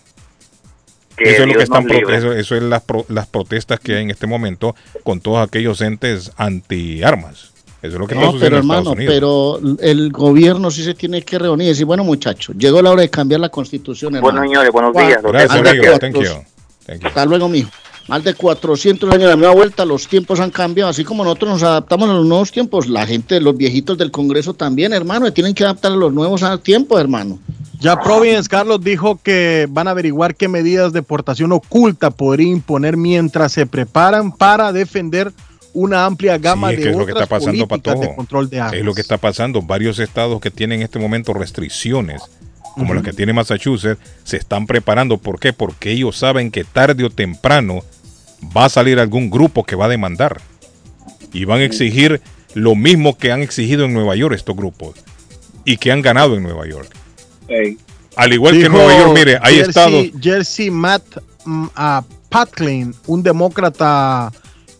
Que 1.18 1.31
eso 1.31 1.41
es 1.43 1.47
lo 1.49 1.56
que 1.56 1.64
están 1.64 1.89
eso, 1.91 2.31
eso 2.31 2.56
es 2.56 2.61
las, 2.64 2.84
pro- 2.84 3.06
las 3.10 3.26
protestas 3.27 3.80
que 3.80 3.95
hay 3.95 4.03
en 4.03 4.11
este 4.11 4.27
momento 4.27 4.76
con 5.03 5.19
todos 5.19 5.45
aquellos 5.45 5.81
entes 5.81 6.31
anti-armas. 6.38 7.51
Eso 7.81 7.93
es 7.93 7.99
lo 7.99 8.06
que 8.07 8.14
está 8.14 8.26
No, 8.26 8.31
sucediendo 8.34 8.39
pero 8.39 8.57
en 8.57 8.64
Estados 8.64 8.88
hermano, 8.88 8.91
Unidos. 8.91 9.14
pero 9.15 9.85
el 9.91 10.11
gobierno 10.11 10.69
sí 10.69 10.84
se 10.84 10.93
tiene 10.93 11.23
que 11.23 11.39
reunir 11.39 11.65
y 11.65 11.69
decir, 11.69 11.85
bueno 11.85 12.03
muchachos, 12.03 12.56
llegó 12.57 12.81
la 12.84 12.91
hora 12.91 13.01
de 13.01 13.10
cambiar 13.10 13.41
la 13.41 13.49
constitución, 13.49 14.15
hermano. 14.15 14.34
Bueno, 14.34 14.47
señores, 14.47 14.72
buenos 14.72 14.93
días. 14.93 15.19
Gracias, 15.23 15.51
amigo. 15.51 15.99
Thank 15.99 17.01
you. 17.01 17.07
Hasta 17.07 17.26
luego, 17.26 17.49
mijo. 17.49 17.69
Más 18.10 18.23
de 18.23 18.34
400 18.34 19.07
años 19.11 19.22
de 19.22 19.30
la 19.30 19.36
nueva 19.36 19.53
vuelta, 19.53 19.86
los 19.86 20.07
tiempos 20.07 20.40
han 20.40 20.49
cambiado, 20.49 20.90
así 20.90 21.03
como 21.03 21.23
nosotros 21.23 21.52
nos 21.52 21.64
adaptamos 21.64 22.10
a 22.10 22.14
los 22.14 22.26
nuevos 22.26 22.52
tiempos, 22.52 22.88
la 22.88 23.06
gente, 23.06 23.40
los 23.40 23.56
viejitos 23.56 23.99
del 23.99 24.10
Congreso 24.10 24.56
también, 24.56 24.94
hermano, 24.94 25.27
y 25.27 25.31
tienen 25.31 25.53
que 25.53 25.64
adaptar 25.64 25.91
a 25.91 25.95
los 25.95 26.11
nuevos 26.11 26.44
tiempos, 26.64 26.99
hermano. 26.99 27.38
Ya 27.80 28.02
Providence, 28.02 28.49
Carlos, 28.49 28.84
dijo 28.84 29.19
que 29.22 29.68
van 29.69 29.88
a 29.88 29.91
averiguar 29.91 30.36
qué 30.36 30.48
medidas 30.48 30.91
de 30.91 31.03
portación 31.03 31.52
oculta 31.52 32.10
podría 32.10 32.49
imponer 32.49 32.98
mientras 32.98 33.52
se 33.52 33.68
preparan 33.68 34.31
para 34.31 34.73
defender 34.73 35.31
una 35.73 36.06
amplia 36.06 36.40
gama 36.40 36.69
Sí, 36.69 36.77
es 36.77 36.84
de 36.84 36.90
es 36.90 36.98
lo 36.98 37.06
que 37.06 37.11
otras 37.11 37.23
está 37.26 37.36
pasando 37.38 37.68
para 37.68 37.81
políticas 37.81 37.94
todo. 37.94 38.10
de 38.10 38.15
control 38.15 38.49
de 38.49 38.60
armas. 38.60 38.73
Es 38.73 38.86
lo 38.86 38.94
que 38.95 39.02
está 39.02 39.18
pasando. 39.18 39.61
Varios 39.61 39.99
estados 39.99 40.41
que 40.41 40.49
tienen 40.49 40.80
en 40.80 40.86
este 40.86 40.98
momento 40.98 41.34
restricciones, 41.34 42.23
como 42.73 42.95
las 42.95 43.03
que 43.03 43.14
tiene 43.14 43.34
Massachusetts, 43.34 44.02
se 44.23 44.38
están 44.38 44.65
preparando. 44.65 45.18
¿Por 45.18 45.40
qué? 45.40 45.53
Porque 45.53 45.91
ellos 45.91 46.18
saben 46.18 46.49
que 46.49 46.64
tarde 46.64 47.06
o 47.06 47.10
temprano 47.10 47.81
va 48.55 48.65
a 48.65 48.69
salir 48.69 48.99
algún 48.99 49.29
grupo 49.29 49.63
que 49.63 49.75
va 49.75 49.85
a 49.85 49.89
demandar. 49.89 50.41
Y 51.31 51.45
van 51.45 51.59
a 51.59 51.63
exigir 51.65 52.21
lo 52.53 52.75
mismo 52.75 53.17
que 53.17 53.31
han 53.31 53.41
exigido 53.41 53.85
en 53.85 53.93
Nueva 53.93 54.15
York 54.15 54.35
estos 54.35 54.55
grupos. 54.55 54.95
Y 55.65 55.77
que 55.77 55.91
han 55.91 56.01
ganado 56.01 56.35
en 56.35 56.43
Nueva 56.43 56.67
York. 56.67 56.89
Al 58.15 58.33
igual 58.33 58.53
que 58.53 58.65
en 58.65 58.71
Nueva 58.71 58.97
York, 58.97 59.11
mire, 59.13 59.39
hay 59.41 59.55
Jersey- 59.55 59.67
estados... 59.69 60.05
Jersey 60.21 60.69
Matt 60.71 61.03
mm, 61.45 61.67
a 61.75 62.03
Pat 62.29 62.51
Klein, 62.51 62.93
un 63.07 63.23
demócrata 63.23 64.31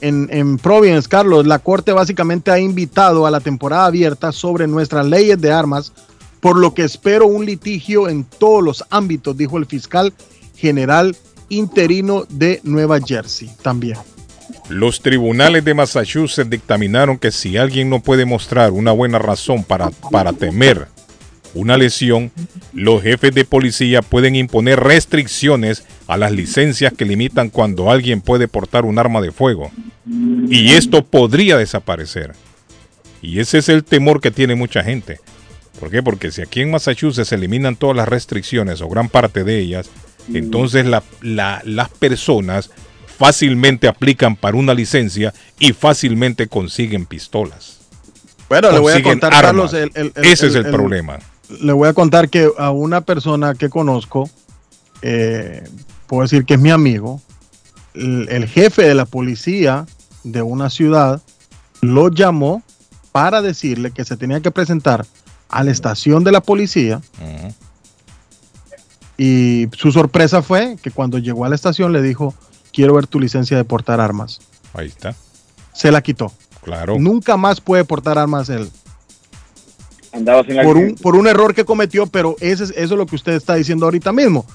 en, 0.02 0.28
en 0.32 0.58
Providence, 0.58 1.10
Carlos, 1.10 1.46
la 1.46 1.60
corte 1.60 1.92
básicamente 1.92 2.52
ha 2.52 2.60
invitado 2.60 3.26
a 3.26 3.32
la 3.32 3.40
temporada 3.40 3.86
abierta 3.86 4.32
sobre 4.32 4.68
nuestras 4.68 5.06
leyes 5.06 5.40
de 5.42 5.52
armas, 5.52 5.92
por 6.40 6.58
lo 6.58 6.74
que 6.74 6.84
espero 6.84 7.28
un 7.28 7.46
litigio 7.46 8.08
en 8.08 8.24
todos 8.24 8.64
los 8.64 8.86
ámbitos, 8.90 9.36
dijo 9.36 9.58
el 9.58 9.66
fiscal 9.66 10.14
general 10.56 11.16
interino 11.50 12.26
de 12.30 12.62
Nueva 12.64 13.00
Jersey 13.00 13.50
también. 13.62 13.98
Los 14.70 15.02
tribunales 15.02 15.66
de 15.66 15.74
Massachusetts 15.74 16.50
dictaminaron 16.50 17.18
que 17.18 17.32
si 17.32 17.58
alguien 17.58 17.90
no 17.90 18.02
puede 18.02 18.26
mostrar 18.26 18.72
una 18.72 18.92
buena 18.92 19.20
razón 19.20 19.64
para, 19.64 19.90
para 20.12 20.34
temer 20.34 20.88
una 21.54 21.78
lesión, 21.78 22.32
los 22.74 23.02
jefes 23.02 23.34
de 23.34 23.46
policía 23.46 24.02
pueden 24.02 24.36
imponer 24.36 24.80
restricciones 24.80 25.84
a 26.08 26.18
las 26.18 26.32
licencias 26.32 26.94
que 26.94 27.06
limitan 27.06 27.50
cuando 27.50 27.92
alguien 27.92 28.22
puede 28.22 28.48
portar 28.48 28.86
un 28.86 29.00
arma 29.00 29.22
de 29.22 29.32
fuego. 29.32 29.72
Y 30.50 30.72
esto 30.74 31.04
podría 31.04 31.58
desaparecer. 31.58 32.34
Y 33.22 33.40
ese 33.40 33.58
es 33.58 33.70
el 33.70 33.84
temor 33.84 34.22
que 34.22 34.32
tiene 34.32 34.56
mucha 34.56 34.84
gente. 34.84 35.20
¿Por 35.80 35.90
qué? 35.90 36.04
Porque 36.04 36.32
si 36.32 36.42
aquí 36.42 36.62
en 36.62 36.72
Massachusetts 36.72 37.30
se 37.30 37.36
eliminan 37.36 37.76
todas 37.76 37.96
las 37.96 38.08
restricciones 38.08 38.82
o 38.82 38.90
gran 38.90 39.10
parte 39.10 39.44
de 39.44 39.60
ellas, 39.60 39.90
entonces 40.34 40.86
la- 40.86 41.04
la- 41.22 41.62
las 41.66 41.90
personas 41.90 42.70
fácilmente 43.18 43.88
aplican 43.88 44.36
para 44.36 44.56
una 44.58 44.74
licencia 44.74 45.34
y 45.60 45.74
fácilmente 45.74 46.48
consiguen 46.48 47.06
pistolas. 47.06 47.80
Bueno, 48.48 48.72
le 48.72 48.80
voy 48.80 48.94
a 48.94 49.04
contar, 49.04 49.34
armas. 49.34 49.72
Carlos, 49.72 49.74
el- 49.74 49.92
el- 49.94 50.14
el- 50.16 50.26
Ese 50.26 50.48
es 50.48 50.56
el- 50.56 50.66
problema. 50.72 51.20
Le 51.62 51.74
voy 51.74 51.90
a 51.90 51.94
contar 51.94 52.30
que 52.30 52.50
a 52.58 52.72
una 52.72 53.02
persona 53.02 53.56
que 53.56 53.70
conozco, 53.70 54.30
eh, 55.02 55.64
puedo 56.08 56.24
decir 56.24 56.46
que 56.46 56.54
es 56.56 56.60
mi 56.60 56.70
amigo, 56.72 57.22
el, 57.94 58.48
jefe 58.48 58.84
de 58.84 58.94
la 58.96 59.06
policía 59.06 59.86
de 60.24 60.42
una 60.42 60.70
ciudad 60.70 61.22
lo 61.82 62.10
llamó 62.10 62.64
para 63.12 63.42
decirle 63.42 63.92
que 63.92 64.06
se 64.06 64.16
tenía 64.16 64.40
que 64.42 64.52
presentar 64.52 65.06
a 65.50 65.64
la 65.64 65.72
estación 65.72 66.24
de 66.24 66.32
la 66.32 66.42
policía. 66.42 67.02
Y 69.20 69.68
su 69.78 69.92
sorpresa 69.92 70.42
fue 70.42 70.78
que 70.82 70.90
cuando 70.92 71.18
llegó 71.18 71.44
a 71.46 71.50
la 71.50 71.56
estación 71.56 71.92
le 71.92 72.02
dijo, 72.02 72.34
quiero 72.72 72.94
ver 72.96 73.06
tu 73.06 73.20
licencia 73.20 73.58
de 73.58 73.66
portar 73.66 74.00
armas. 74.00 74.40
Ahí 74.74 74.88
está. 74.88 75.14
Se 75.74 75.92
la 75.92 76.02
quitó. 76.02 76.32
Claro. 76.64 76.98
Nunca 76.98 77.36
más 77.38 77.60
puede 77.62 77.84
portar 77.84 78.18
armas 78.18 78.50
él. 78.50 78.70
Andaba 80.12 80.44
sin 80.44 80.56
por 80.64 80.78
un, 80.78 80.96
por 80.96 81.16
un 81.16 81.28
error 81.28 81.54
que 81.54 81.66
cometió, 81.66 82.08
pero 82.08 82.36
ese 82.40 82.64
es, 82.64 82.70
eso 82.72 82.94
es 82.94 82.98
lo 82.98 83.06
que 83.06 83.16
usted 83.16 83.34
está 83.34 83.56
diciendo 83.56 83.86
ahorita 83.86 84.12
mismo. 84.12 84.46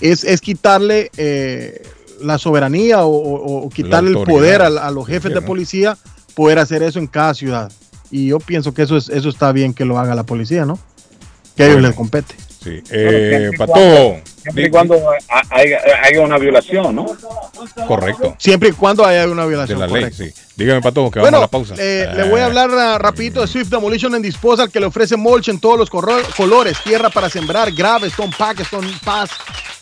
Es, 0.00 0.22
es 0.24 0.40
quitarle 0.40 1.10
eh, 1.16 1.82
la 2.22 2.38
soberanía 2.38 3.04
o, 3.04 3.10
o- 3.10 3.64
o 3.64 3.68
quitarle 3.70 4.10
el 4.10 4.14
poder 4.36 4.62
a, 4.62 4.66
a 4.86 4.90
los 4.90 5.06
jefes 5.06 5.30
de 5.34 5.40
policía 5.46 5.98
poder 6.34 6.58
hacer 6.58 6.82
eso 6.82 6.98
en 6.98 7.06
cada 7.06 7.34
ciudad. 7.34 7.72
Y 8.10 8.26
yo 8.28 8.38
pienso 8.38 8.72
que 8.74 8.82
eso, 8.82 8.96
es, 8.96 9.08
eso 9.08 9.28
está 9.28 9.50
bien 9.52 9.74
que 9.74 9.84
lo 9.84 9.98
haga 9.98 10.14
la 10.14 10.24
policía, 10.24 10.64
¿no? 10.64 10.78
Que 11.56 11.64
a 11.64 11.66
ellos 11.66 11.82
les 11.82 11.94
compete. 11.96 12.34
Sí. 12.62 12.70
Bueno, 12.70 12.82
Eh, 12.90 13.30
siempre 13.30 13.54
y 13.54 13.58
Pato, 13.58 13.72
cuando- 13.72 14.20
Siempre 14.42 14.64
y 14.66 14.70
cuando 14.70 14.94
haya, 15.50 16.20
una 16.22 16.38
violación, 16.38 16.94
¿no? 16.96 17.06
correcto. 17.86 18.34
Siempre 18.38 18.68
y 18.70 18.72
cuando 18.72 19.04
haya 19.04 19.26
una 19.28 19.42
De 19.42 19.48
violación. 19.48 19.78
la 19.78 19.86
ley, 19.86 20.02
correcto. 20.04 20.24
sí. 20.24 20.30
Dígame, 20.56 20.80
Pato, 20.82 21.10
que 21.10 21.18
vamos 21.20 21.30
Bueno, 21.30 21.38
a 21.38 21.40
la 21.42 21.48
pausa. 21.48 21.74
eh, 21.78 22.06
Eh, 22.08 22.14
le 22.16 22.28
voy 22.30 22.40
a 22.40 22.46
hablar 22.46 22.70
ah, 22.72 22.98
rapidito 22.98 23.40
de 23.40 23.46
Swift 23.46 23.68
Demolition 23.68 24.14
and 24.14 24.24
Disposal 24.24 24.70
que 24.70 24.80
le 24.80 24.86
ofrece 24.86 25.16
mulch 25.16 25.48
en 25.48 25.58
todos 25.58 25.78
los 25.78 25.88
colores, 25.90 26.76
tierra 26.84 27.08
para 27.10 27.28
sembrar, 27.30 27.72
grave, 27.72 28.08
Stone 28.08 28.32
Pack, 28.36 28.60
Stone 28.60 28.88
Pass, 29.04 29.30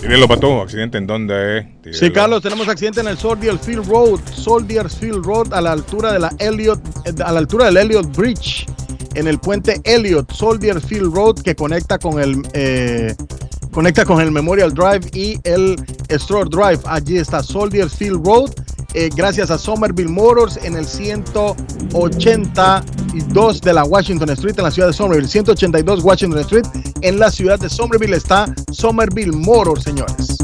Dímelo, 0.00 0.28
Pato, 0.28 0.62
accidente 0.62 0.96
en 0.96 1.06
dónde, 1.06 1.58
eh? 1.58 1.68
Sí. 1.92 2.10
Carlos, 2.10 2.42
tenemos 2.42 2.68
accidente 2.68 3.00
en 3.00 3.08
el 3.08 3.18
Soldier 3.18 3.58
Field 3.58 3.86
Road, 3.88 4.20
Soldier 4.32 4.88
Field 4.88 5.24
Road 5.24 5.52
a 5.52 5.60
la 5.60 5.72
altura 5.72 6.12
de 6.12 6.20
la 6.20 6.32
Elliot, 6.38 6.80
eh, 7.04 7.12
a 7.24 7.32
la 7.32 7.40
altura 7.40 7.66
del 7.66 7.78
Elliot 7.78 8.16
Bridge, 8.16 8.66
en 9.14 9.26
el 9.26 9.38
puente 9.38 9.80
Elliot, 9.84 10.30
Soldier 10.32 10.80
Field 10.80 11.12
Road 11.12 11.42
que 11.42 11.56
conecta 11.56 11.98
con 11.98 12.20
el 12.20 12.42
eh, 12.52 13.14
conecta 13.72 14.04
con 14.04 14.20
el 14.20 14.30
Memorial 14.30 14.72
Drive 14.72 15.10
y 15.12 15.38
el 15.44 15.76
Stroll 16.10 16.48
Drive. 16.48 16.80
Allí 16.84 17.18
está 17.18 17.42
Soldier 17.42 17.90
Field 17.90 18.24
Road. 18.24 18.50
Eh, 18.94 19.10
gracias 19.14 19.50
a 19.50 19.58
Somerville 19.58 20.10
Motors 20.10 20.58
en 20.62 20.74
el 20.76 20.86
182 20.86 23.60
de 23.60 23.72
la 23.72 23.84
Washington 23.84 24.30
Street 24.30 24.54
en 24.56 24.64
la 24.64 24.70
ciudad 24.70 24.86
de 24.88 24.94
Somerville. 24.94 25.28
182 25.28 26.02
Washington 26.02 26.40
Street 26.40 26.64
en 27.02 27.18
la 27.18 27.30
ciudad 27.30 27.58
de 27.58 27.68
Somerville 27.68 28.16
está 28.16 28.46
Somerville 28.72 29.32
Motors, 29.32 29.82
señores. 29.84 30.38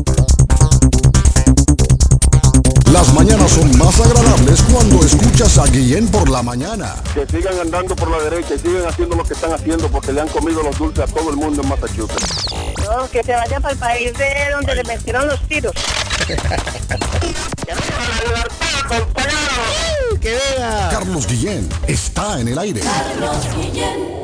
Las 2.93 3.15
mañanas 3.15 3.51
son 3.51 3.77
más 3.77 4.01
agradables 4.01 4.63
cuando 4.71 5.05
escuchas 5.05 5.59
a 5.59 5.67
Guillén 5.67 6.07
por 6.09 6.29
la 6.29 6.43
mañana. 6.43 6.95
que 7.13 7.27
sigan 7.27 7.59
andando 7.59 7.97
por 7.97 8.09
la 8.11 8.23
derecha 8.23 8.55
y 8.55 8.59
sigan 8.59 8.87
haciendo 8.87 9.17
lo 9.17 9.25
que 9.25 9.35
están 9.35 9.53
haciendo 9.53 9.89
porque 9.89 10.13
le 10.13 10.21
han 10.21 10.29
comido 10.29 10.63
los 10.63 10.79
dulces 10.79 11.03
a 11.03 11.07
todo 11.07 11.31
el 11.31 11.37
mundo 11.37 11.61
en 11.63 11.69
Massachusetts. 11.69 12.47
No, 12.85 13.09
que 13.11 13.25
se 13.25 13.33
vaya 13.33 13.59
para 13.59 13.73
el 13.73 13.79
país 13.81 14.13
de 14.17 14.33
donde 14.53 14.77
le 14.77 14.85
metieron 14.85 15.27
los 15.27 15.41
tiros. 15.49 15.73
¡Que 20.21 20.31
vea! 20.31 20.89
Carlos 20.91 21.27
Guillén 21.27 21.69
está 21.87 22.41
en 22.41 22.49
el 22.49 22.59
aire. 22.59 22.81
Carlos 22.81 23.47
Guillén. 23.57 24.24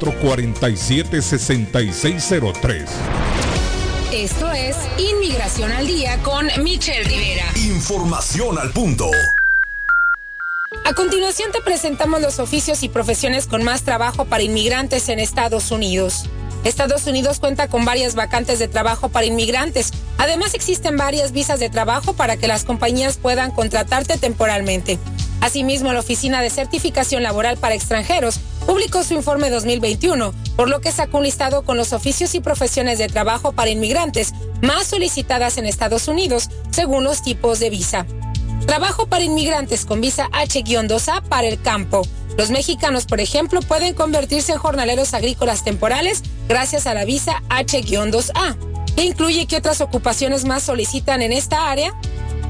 617-447-6603. 0.01 2.85
Esto 4.11 4.51
es 4.51 4.75
Inmigración 4.97 5.71
al 5.71 5.87
Día 5.87 6.21
con 6.23 6.47
Michelle 6.61 7.03
Rivera. 7.03 7.45
Información 7.55 8.57
al 8.57 8.71
punto. 8.71 9.09
A 10.85 10.93
continuación 10.93 11.51
te 11.51 11.59
presentamos 11.61 12.21
los 12.21 12.39
oficios 12.39 12.83
y 12.83 12.89
profesiones 12.89 13.47
con 13.47 13.63
más 13.63 13.83
trabajo 13.83 14.25
para 14.25 14.43
inmigrantes 14.43 15.07
en 15.09 15.19
Estados 15.19 15.71
Unidos. 15.71 16.29
Estados 16.63 17.07
Unidos 17.07 17.39
cuenta 17.39 17.69
con 17.69 17.85
varias 17.85 18.13
vacantes 18.15 18.59
de 18.59 18.67
trabajo 18.67 19.09
para 19.09 19.25
inmigrantes. 19.25 19.91
Además 20.17 20.53
existen 20.53 20.97
varias 20.97 21.31
visas 21.31 21.59
de 21.59 21.69
trabajo 21.69 22.13
para 22.13 22.37
que 22.37 22.47
las 22.47 22.65
compañías 22.65 23.17
puedan 23.17 23.51
contratarte 23.51 24.17
temporalmente. 24.17 24.99
Asimismo, 25.41 25.91
la 25.91 25.99
Oficina 25.99 26.41
de 26.41 26.51
Certificación 26.51 27.23
Laboral 27.23 27.57
para 27.57 27.73
Extranjeros 27.73 28.39
publicó 28.67 29.03
su 29.03 29.15
informe 29.15 29.49
2021, 29.49 30.33
por 30.55 30.69
lo 30.69 30.81
que 30.81 30.91
sacó 30.91 31.17
un 31.17 31.23
listado 31.23 31.63
con 31.63 31.77
los 31.77 31.93
oficios 31.93 32.35
y 32.35 32.39
profesiones 32.39 32.99
de 32.99 33.07
trabajo 33.07 33.51
para 33.51 33.71
inmigrantes 33.71 34.33
más 34.61 34.85
solicitadas 34.85 35.57
en 35.57 35.65
Estados 35.65 36.07
Unidos, 36.07 36.49
según 36.69 37.03
los 37.03 37.23
tipos 37.23 37.59
de 37.59 37.71
visa. 37.71 38.05
Trabajo 38.67 39.07
para 39.07 39.23
inmigrantes 39.23 39.85
con 39.85 39.99
visa 39.99 40.29
H-2A 40.31 41.23
para 41.23 41.47
el 41.47 41.59
campo. 41.59 42.03
Los 42.37 42.51
mexicanos, 42.51 43.07
por 43.07 43.19
ejemplo, 43.19 43.61
pueden 43.61 43.95
convertirse 43.95 44.51
en 44.53 44.59
jornaleros 44.59 45.15
agrícolas 45.15 45.63
temporales 45.63 46.21
gracias 46.47 46.85
a 46.85 46.93
la 46.93 47.03
visa 47.03 47.41
H-2A. 47.49 48.57
¿Qué 48.95 49.03
incluye 49.05 49.47
qué 49.47 49.57
otras 49.57 49.81
ocupaciones 49.81 50.45
más 50.45 50.61
solicitan 50.61 51.23
en 51.23 51.31
esta 51.31 51.71
área? 51.71 51.93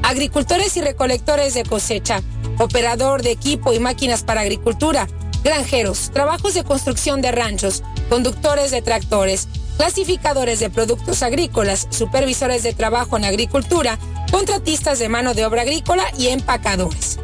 Agricultores 0.02 0.76
y 0.76 0.82
recolectores 0.82 1.54
de 1.54 1.62
cosecha, 1.62 2.20
operador 2.58 3.22
de 3.22 3.30
equipo 3.30 3.72
y 3.72 3.78
máquinas 3.78 4.22
para 4.22 4.42
agricultura, 4.42 5.08
granjeros, 5.44 6.10
trabajos 6.12 6.54
de 6.54 6.64
construcción 6.64 7.20
de 7.22 7.32
ranchos, 7.32 7.82
conductores 8.08 8.70
de 8.70 8.82
tractores, 8.82 9.48
clasificadores 9.76 10.60
de 10.60 10.70
productos 10.70 11.22
agrícolas, 11.22 11.88
supervisores 11.90 12.62
de 12.62 12.72
trabajo 12.72 13.16
en 13.16 13.24
agricultura, 13.24 13.98
contratistas 14.30 14.98
de 14.98 15.08
mano 15.08 15.34
de 15.34 15.44
obra 15.44 15.62
agrícola 15.62 16.04
y 16.18 16.28
empacadores. 16.28 17.18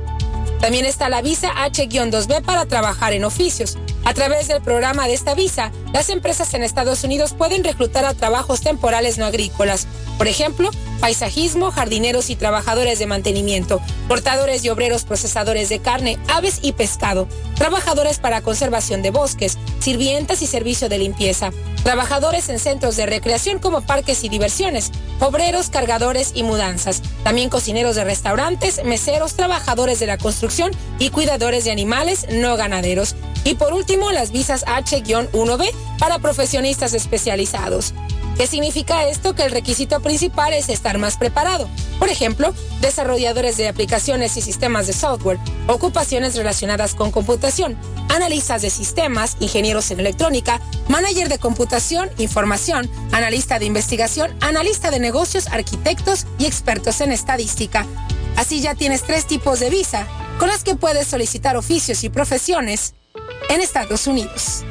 También 0.60 0.86
está 0.86 1.08
la 1.08 1.22
visa 1.22 1.52
H-2B 1.62 2.42
para 2.42 2.66
trabajar 2.66 3.12
en 3.12 3.24
oficios. 3.24 3.78
A 4.08 4.14
través 4.14 4.48
del 4.48 4.62
programa 4.62 5.06
de 5.06 5.12
esta 5.12 5.34
visa, 5.34 5.70
las 5.92 6.08
empresas 6.08 6.54
en 6.54 6.62
Estados 6.62 7.04
Unidos 7.04 7.34
pueden 7.34 7.62
reclutar 7.62 8.06
a 8.06 8.14
trabajos 8.14 8.62
temporales 8.62 9.18
no 9.18 9.26
agrícolas. 9.26 9.86
Por 10.16 10.28
ejemplo, 10.28 10.70
paisajismo, 10.98 11.70
jardineros 11.70 12.30
y 12.30 12.36
trabajadores 12.36 12.98
de 12.98 13.06
mantenimiento, 13.06 13.82
cortadores 14.08 14.64
y 14.64 14.70
obreros 14.70 15.04
procesadores 15.04 15.68
de 15.68 15.80
carne, 15.80 16.18
aves 16.26 16.60
y 16.62 16.72
pescado, 16.72 17.28
trabajadores 17.56 18.18
para 18.18 18.40
conservación 18.40 19.02
de 19.02 19.10
bosques, 19.10 19.58
sirvientas 19.78 20.40
y 20.40 20.46
servicio 20.46 20.88
de 20.88 20.98
limpieza, 20.98 21.50
trabajadores 21.84 22.48
en 22.48 22.58
centros 22.58 22.96
de 22.96 23.04
recreación 23.04 23.58
como 23.58 23.82
parques 23.82 24.24
y 24.24 24.30
diversiones, 24.30 24.90
obreros, 25.20 25.68
cargadores 25.68 26.32
y 26.34 26.44
mudanzas, 26.44 27.02
también 27.24 27.50
cocineros 27.50 27.94
de 27.94 28.04
restaurantes, 28.04 28.82
meseros, 28.84 29.34
trabajadores 29.34 30.00
de 30.00 30.06
la 30.06 30.16
construcción 30.16 30.72
y 30.98 31.10
cuidadores 31.10 31.64
de 31.64 31.72
animales 31.72 32.26
no 32.30 32.56
ganaderos. 32.56 33.14
Y 33.44 33.54
por 33.54 33.72
último, 33.72 33.97
las 34.12 34.30
visas 34.30 34.64
H-1B 34.66 35.70
para 35.98 36.18
profesionistas 36.18 36.94
especializados. 36.94 37.92
¿Qué 38.36 38.46
significa 38.46 39.08
esto? 39.08 39.34
Que 39.34 39.42
el 39.42 39.50
requisito 39.50 40.00
principal 40.00 40.52
es 40.52 40.68
estar 40.68 40.96
más 40.98 41.16
preparado. 41.16 41.68
Por 41.98 42.08
ejemplo, 42.08 42.54
desarrolladores 42.80 43.56
de 43.56 43.66
aplicaciones 43.66 44.36
y 44.36 44.42
sistemas 44.42 44.86
de 44.86 44.92
software, 44.92 45.38
ocupaciones 45.66 46.36
relacionadas 46.36 46.94
con 46.94 47.10
computación, 47.10 47.76
analistas 48.08 48.62
de 48.62 48.70
sistemas, 48.70 49.36
ingenieros 49.40 49.90
en 49.90 49.98
electrónica, 49.98 50.60
manager 50.88 51.28
de 51.28 51.38
computación, 51.38 52.08
información, 52.18 52.88
analista 53.10 53.58
de 53.58 53.66
investigación, 53.66 54.30
analista 54.40 54.92
de 54.92 55.00
negocios, 55.00 55.48
arquitectos 55.48 56.24
y 56.38 56.46
expertos 56.46 57.00
en 57.00 57.10
estadística. 57.10 57.84
Así 58.36 58.60
ya 58.60 58.76
tienes 58.76 59.02
tres 59.02 59.26
tipos 59.26 59.58
de 59.58 59.68
visa 59.68 60.06
con 60.38 60.48
las 60.48 60.62
que 60.62 60.76
puedes 60.76 61.08
solicitar 61.08 61.56
oficios 61.56 62.04
y 62.04 62.08
profesiones 62.08 62.94
en 63.48 63.60
Estados 63.60 64.06
Unidos. 64.06 64.64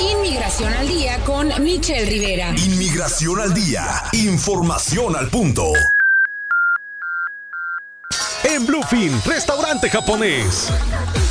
Inmigración 0.00 0.72
al 0.74 0.88
día 0.88 1.18
con 1.24 1.48
Michelle 1.62 2.04
Rivera. 2.06 2.50
Inmigración 2.56 3.40
al 3.40 3.54
día. 3.54 4.02
Información 4.12 5.16
al 5.16 5.28
punto. 5.28 5.72
En 8.44 8.66
Bluefin, 8.66 9.20
restaurante 9.24 9.90
japonés. 9.90 10.70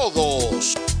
todos. 0.09 1.00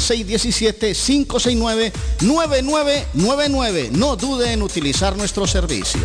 617-569-9999. 2.20 3.90
No 3.90 4.16
dude 4.16 4.52
en 4.52 4.62
utilizar 4.62 5.14
nuestros 5.16 5.50
servicios. 5.50 6.04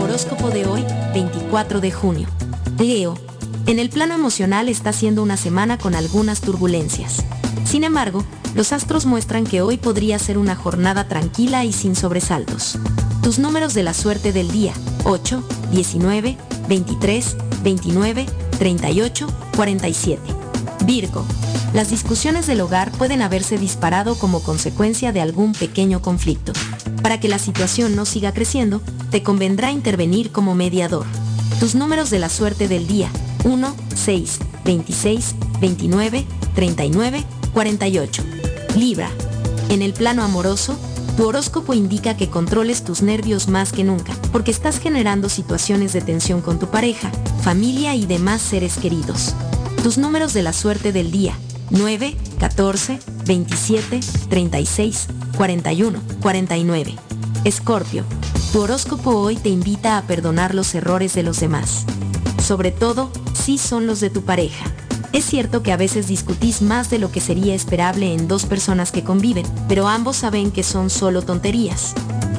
Horóscopo 0.00 0.48
de 0.50 0.66
hoy, 0.66 0.84
24 1.12 1.80
de 1.80 1.92
junio. 1.92 2.26
Leo. 2.78 3.31
En 3.66 3.78
el 3.78 3.90
plano 3.90 4.14
emocional 4.14 4.68
está 4.68 4.92
siendo 4.92 5.22
una 5.22 5.36
semana 5.36 5.78
con 5.78 5.94
algunas 5.94 6.40
turbulencias. 6.40 7.24
Sin 7.64 7.84
embargo, 7.84 8.24
los 8.54 8.72
astros 8.72 9.06
muestran 9.06 9.44
que 9.44 9.62
hoy 9.62 9.76
podría 9.76 10.18
ser 10.18 10.36
una 10.36 10.56
jornada 10.56 11.06
tranquila 11.06 11.64
y 11.64 11.72
sin 11.72 11.94
sobresaltos. 11.94 12.78
Tus 13.22 13.38
números 13.38 13.72
de 13.72 13.84
la 13.84 13.94
suerte 13.94 14.32
del 14.32 14.50
día, 14.50 14.74
8, 15.04 15.46
19, 15.70 16.36
23, 16.68 17.36
29, 17.62 18.26
38, 18.58 19.26
47. 19.54 20.20
Virgo. 20.84 21.24
Las 21.72 21.90
discusiones 21.90 22.48
del 22.48 22.60
hogar 22.60 22.90
pueden 22.90 23.22
haberse 23.22 23.58
disparado 23.58 24.16
como 24.18 24.42
consecuencia 24.42 25.12
de 25.12 25.20
algún 25.20 25.52
pequeño 25.52 26.02
conflicto. 26.02 26.52
Para 27.00 27.20
que 27.20 27.28
la 27.28 27.38
situación 27.38 27.94
no 27.94 28.06
siga 28.06 28.34
creciendo, 28.34 28.82
te 29.10 29.22
convendrá 29.22 29.70
intervenir 29.70 30.32
como 30.32 30.56
mediador. 30.56 31.06
Tus 31.62 31.76
números 31.76 32.10
de 32.10 32.18
la 32.18 32.28
suerte 32.28 32.66
del 32.66 32.88
día, 32.88 33.08
1, 33.44 33.76
6, 33.94 34.38
26, 34.64 35.36
29, 35.60 36.26
39, 36.56 37.24
48. 37.54 38.24
Libra. 38.76 39.08
En 39.68 39.80
el 39.80 39.92
plano 39.92 40.24
amoroso, 40.24 40.76
tu 41.16 41.24
horóscopo 41.24 41.72
indica 41.72 42.16
que 42.16 42.28
controles 42.28 42.82
tus 42.82 43.02
nervios 43.02 43.46
más 43.46 43.70
que 43.70 43.84
nunca, 43.84 44.12
porque 44.32 44.50
estás 44.50 44.80
generando 44.80 45.28
situaciones 45.28 45.92
de 45.92 46.00
tensión 46.00 46.40
con 46.40 46.58
tu 46.58 46.66
pareja, 46.66 47.12
familia 47.44 47.94
y 47.94 48.06
demás 48.06 48.42
seres 48.42 48.76
queridos. 48.76 49.32
Tus 49.84 49.98
números 49.98 50.32
de 50.32 50.42
la 50.42 50.52
suerte 50.52 50.90
del 50.90 51.12
día, 51.12 51.38
9, 51.70 52.16
14, 52.40 52.98
27, 53.24 54.00
36, 54.28 55.06
41, 55.36 56.00
49. 56.20 57.11
Escorpio. 57.44 58.04
Tu 58.52 58.60
horóscopo 58.60 59.10
hoy 59.10 59.36
te 59.36 59.48
invita 59.48 59.98
a 59.98 60.02
perdonar 60.02 60.54
los 60.54 60.74
errores 60.74 61.14
de 61.14 61.24
los 61.24 61.40
demás. 61.40 61.84
Sobre 62.40 62.70
todo, 62.70 63.10
si 63.34 63.58
son 63.58 63.86
los 63.86 63.98
de 64.00 64.10
tu 64.10 64.22
pareja. 64.22 64.64
Es 65.12 65.24
cierto 65.24 65.62
que 65.62 65.72
a 65.72 65.76
veces 65.76 66.06
discutís 66.06 66.62
más 66.62 66.88
de 66.88 66.98
lo 66.98 67.10
que 67.10 67.20
sería 67.20 67.54
esperable 67.54 68.14
en 68.14 68.28
dos 68.28 68.46
personas 68.46 68.92
que 68.92 69.02
conviven, 69.02 69.44
pero 69.68 69.88
ambos 69.88 70.16
saben 70.16 70.52
que 70.52 70.62
son 70.62 70.88
solo 70.88 71.22
tonterías. 71.22 71.94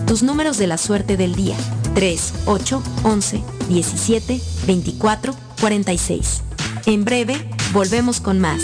Tus 0.07 0.23
números 0.23 0.57
de 0.57 0.67
la 0.67 0.77
suerte 0.77 1.17
del 1.17 1.35
día. 1.35 1.57
3, 1.95 2.33
8, 2.45 2.83
11, 3.03 3.43
17, 3.67 4.41
24, 4.65 5.35
46. 5.59 6.41
En 6.85 7.03
breve, 7.03 7.49
volvemos 7.73 8.19
con 8.21 8.39
más. 8.39 8.63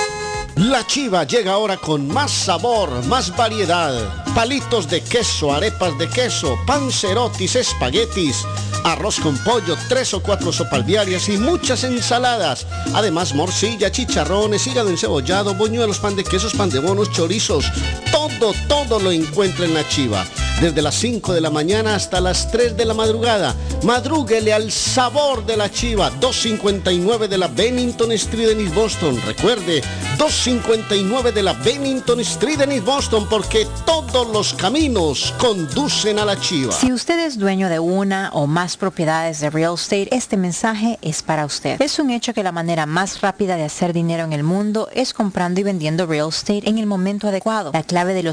La 0.55 0.85
chiva 0.85 1.23
llega 1.23 1.53
ahora 1.53 1.77
con 1.77 2.07
más 2.07 2.29
sabor, 2.29 3.03
más 3.05 3.35
variedad. 3.35 4.23
Palitos 4.35 4.87
de 4.87 5.01
queso, 5.01 5.51
arepas 5.51 5.97
de 5.97 6.07
queso, 6.07 6.55
pancerotis, 6.67 7.55
espaguetis, 7.55 8.45
arroz 8.83 9.19
con 9.19 9.35
pollo, 9.39 9.75
tres 9.89 10.13
o 10.13 10.21
cuatro 10.21 10.51
sopalviarias 10.51 11.27
y 11.29 11.37
muchas 11.37 11.83
ensaladas. 11.83 12.67
Además, 12.93 13.33
morcilla, 13.33 13.91
chicharrones, 13.91 14.67
hígado 14.67 14.89
encebollado, 14.89 15.55
boñuelos, 15.55 15.97
pan 15.97 16.15
de 16.15 16.23
quesos, 16.23 16.53
pan 16.53 16.69
de 16.69 16.79
bonos, 16.79 17.11
chorizos. 17.11 17.65
Todo, 18.11 18.22
todo 18.67 18.99
lo 18.99 19.11
encuentra 19.11 19.65
en 19.65 19.73
la 19.73 19.87
chiva. 19.87 20.25
Desde 20.61 20.81
las 20.81 20.95
5 20.95 21.33
de 21.33 21.41
la 21.41 21.49
mañana 21.49 21.95
hasta 21.95 22.21
las 22.21 22.51
3 22.51 22.77
de 22.77 22.85
la 22.85 22.93
madrugada. 22.93 23.55
Madrúguele 23.83 24.53
al 24.53 24.71
sabor 24.71 25.45
de 25.45 25.57
la 25.57 25.69
chiva. 25.69 26.09
259 26.21 27.27
de 27.27 27.37
la 27.37 27.47
Bennington 27.47 28.11
Street 28.13 28.49
en 28.49 28.61
East 28.61 28.75
Boston. 28.75 29.19
Recuerde, 29.25 29.81
259 30.17 31.31
de 31.31 31.43
la 31.43 31.53
Bennington 31.53 32.19
Street 32.21 32.61
en 32.61 32.71
East 32.71 32.85
Boston 32.85 33.27
porque 33.29 33.67
todos 33.85 34.27
los 34.29 34.53
caminos 34.53 35.33
conducen 35.37 36.19
a 36.19 36.25
la 36.25 36.39
chiva. 36.39 36.71
Si 36.71 36.93
usted 36.93 37.19
es 37.19 37.37
dueño 37.37 37.67
de 37.67 37.79
una 37.79 38.29
o 38.33 38.47
más 38.47 38.77
propiedades 38.77 39.41
de 39.41 39.49
real 39.49 39.73
estate, 39.73 40.15
este 40.15 40.37
mensaje 40.37 40.97
es 41.01 41.23
para 41.23 41.45
usted. 41.45 41.81
Es 41.81 41.99
un 41.99 42.09
hecho 42.09 42.33
que 42.33 42.43
la 42.43 42.51
manera 42.51 42.85
más 42.85 43.21
rápida 43.21 43.57
de 43.57 43.63
hacer 43.63 43.91
dinero 43.91 44.23
en 44.23 44.33
el 44.33 44.43
mundo 44.43 44.87
es 44.93 45.13
comprando 45.13 45.59
y 45.59 45.63
vendiendo 45.63 46.05
real 46.05 46.29
estate 46.29 46.69
en 46.69 46.77
el 46.77 46.85
momento 46.85 47.27
adecuado. 47.27 47.71
La 47.73 47.83
clave 47.83 48.13
de 48.13 48.23
los 48.23 48.32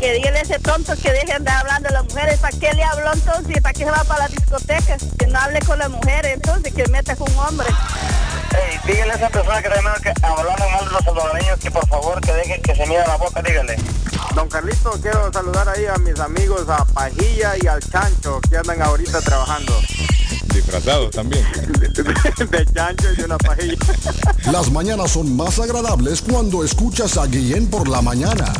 Que 0.00 0.12
dígale 0.12 0.38
a 0.38 0.42
ese 0.42 0.58
tonto 0.60 0.94
que 1.02 1.12
dejen 1.12 1.44
de 1.44 1.50
hablando 1.50 1.88
de 1.88 1.94
las 1.94 2.04
mujeres. 2.04 2.38
¿Para 2.38 2.56
qué 2.56 2.72
le 2.72 2.84
habló 2.84 3.12
entonces? 3.12 3.60
¿Para 3.60 3.72
qué 3.72 3.84
se 3.84 3.90
va 3.90 4.04
para 4.04 4.24
la 4.24 4.28
discoteca? 4.28 4.96
Que 5.18 5.26
no 5.26 5.38
hable 5.38 5.60
con 5.60 5.78
las 5.78 5.90
mujeres 5.90 6.34
entonces, 6.34 6.72
que 6.72 6.86
meta 6.88 7.16
con 7.16 7.30
un 7.32 7.38
hombre. 7.38 7.66
Ey, 8.52 8.78
dígale 8.86 9.12
a 9.12 9.16
esa 9.16 9.28
persona 9.28 9.62
que 9.62 9.68
tenemos 9.68 10.00
que 10.00 10.12
hablando 10.22 10.70
mal 10.70 10.84
de 10.84 10.90
los 10.92 11.04
salvadoreños 11.04 11.58
que 11.58 11.70
por 11.70 11.86
favor 11.88 12.20
que 12.20 12.32
deje 12.32 12.60
que 12.60 12.74
se 12.74 12.86
mida 12.86 13.06
la 13.06 13.16
boca, 13.16 13.42
dígale. 13.42 13.76
Don 14.34 14.48
Carlito, 14.48 14.92
quiero 15.02 15.32
saludar 15.32 15.68
ahí 15.68 15.86
a 15.86 15.96
mis 15.98 16.18
amigos, 16.20 16.68
a 16.68 16.84
Pajilla 16.84 17.54
y 17.60 17.66
al 17.66 17.80
Chancho, 17.80 18.40
que 18.48 18.56
andan 18.56 18.80
ahorita 18.80 19.20
trabajando. 19.20 19.72
Disfrazados 20.54 21.10
también. 21.10 21.44
de 22.50 22.66
chancho 22.66 23.12
y 23.12 23.16
de 23.16 23.24
una 23.24 23.38
pajilla. 23.38 23.76
Las 24.50 24.70
mañanas 24.70 25.10
son 25.10 25.36
más 25.36 25.58
agradables 25.58 26.22
cuando 26.22 26.64
escuchas 26.64 27.16
a 27.16 27.26
Guillén 27.26 27.68
por 27.68 27.88
la 27.88 28.02
mañana. 28.02 28.52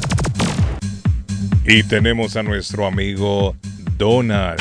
Y 1.71 1.83
tenemos 1.83 2.35
a 2.37 2.43
nuestro 2.43 2.87
amigo 2.87 3.55
Donald. 3.99 4.59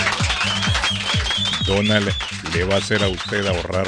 Donald 1.65 2.09
le 2.53 2.63
va 2.65 2.75
a 2.75 2.77
hacer 2.79 3.01
a 3.01 3.07
usted 3.07 3.47
ahorrar 3.47 3.87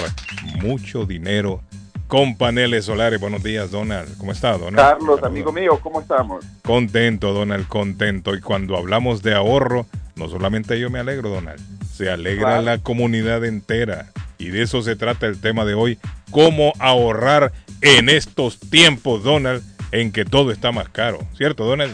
mucho 0.62 1.06
dinero 1.06 1.62
con 2.08 2.38
paneles 2.38 2.86
solares. 2.86 3.20
Buenos 3.20 3.44
días, 3.44 3.72
Donald. 3.72 4.18
¿Cómo 4.18 4.32
está, 4.32 4.54
Donald? 4.54 4.78
Carlos, 4.78 5.22
amigo 5.22 5.52
mío, 5.52 5.78
¿cómo 5.84 6.00
estamos? 6.00 6.46
Contento, 6.64 7.34
Donald, 7.34 7.68
contento. 7.68 8.34
Y 8.36 8.40
cuando 8.40 8.78
hablamos 8.78 9.22
de 9.22 9.36
ahorro, 9.36 9.86
no 10.16 10.30
solamente 10.30 10.80
yo 10.80 10.90
me 10.90 11.00
alegro, 11.00 11.30
Donald. 11.30 11.60
Se 11.94 12.10
alegra 12.10 12.48
Claro. 12.48 12.62
la 12.62 12.78
comunidad 12.78 13.44
entera. 13.44 14.08
Y 14.38 14.48
de 14.48 14.62
eso 14.62 14.82
se 14.82 14.96
trata 14.96 15.26
el 15.26 15.42
tema 15.42 15.66
de 15.66 15.74
hoy. 15.74 16.00
Cómo 16.32 16.72
ahorrar 16.80 17.52
en 17.82 18.08
estos 18.08 18.62
tiempos, 18.62 19.24
Donald, 19.24 19.62
en 19.92 20.14
que 20.14 20.24
todo 20.24 20.52
está 20.54 20.72
más 20.72 20.88
caro. 20.88 21.20
¿Cierto, 21.36 21.66
Donald? 21.66 21.94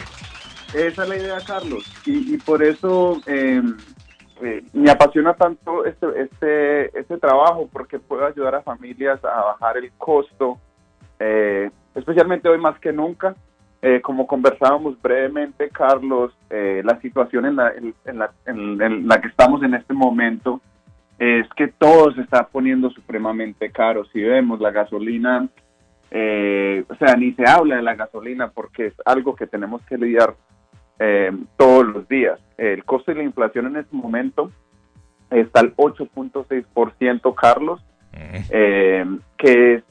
Esa 0.76 1.02
es 1.04 1.08
la 1.08 1.16
idea, 1.16 1.38
Carlos. 1.46 1.84
Y, 2.04 2.34
y 2.34 2.38
por 2.38 2.62
eso 2.62 3.20
eh, 3.26 3.62
eh, 4.42 4.62
me 4.74 4.90
apasiona 4.90 5.32
tanto 5.34 5.84
este, 5.86 6.06
este, 6.20 6.98
este 6.98 7.16
trabajo, 7.18 7.68
porque 7.72 7.98
puedo 7.98 8.26
ayudar 8.26 8.56
a 8.56 8.62
familias 8.62 9.24
a 9.24 9.42
bajar 9.44 9.78
el 9.78 9.90
costo, 9.96 10.58
eh, 11.18 11.70
especialmente 11.94 12.48
hoy 12.48 12.58
más 12.58 12.78
que 12.78 12.92
nunca. 12.92 13.34
Eh, 13.82 14.00
como 14.02 14.26
conversábamos 14.26 15.00
brevemente, 15.00 15.68
Carlos, 15.70 16.32
eh, 16.50 16.82
la 16.84 17.00
situación 17.00 17.46
en 17.46 17.56
la, 17.56 17.70
en, 17.72 17.94
en 18.04 18.18
la, 18.18 18.30
en- 18.46 19.06
la 19.08 19.20
que 19.20 19.28
estamos 19.28 19.62
en 19.62 19.74
este 19.74 19.94
momento 19.94 20.60
es 21.18 21.46
que 21.56 21.68
todo 21.68 22.12
se 22.12 22.20
está 22.22 22.46
poniendo 22.48 22.90
supremamente 22.90 23.70
caro. 23.70 24.04
Si 24.06 24.20
vemos 24.20 24.60
la 24.60 24.70
gasolina, 24.72 25.48
eh, 26.10 26.84
o 26.88 26.94
sea, 26.96 27.14
ni 27.16 27.32
se 27.32 27.48
habla 27.48 27.76
de 27.76 27.82
la 27.82 27.94
gasolina 27.94 28.48
porque 28.48 28.86
es 28.88 28.94
algo 29.06 29.34
que 29.34 29.46
tenemos 29.46 29.80
que 29.86 29.96
lidiar 29.98 30.34
eh, 30.98 31.30
todos 31.56 31.86
los 31.86 32.08
días. 32.08 32.38
El 32.58 32.84
costo 32.84 33.12
de 33.12 33.18
la 33.18 33.24
inflación 33.24 33.66
en 33.66 33.76
este 33.76 33.94
momento 33.96 34.50
está 35.30 35.60
al 35.60 35.74
8.6%, 35.76 37.34
Carlos, 37.34 37.84
eh, 38.50 39.04
que 39.36 39.74
es 39.74 39.84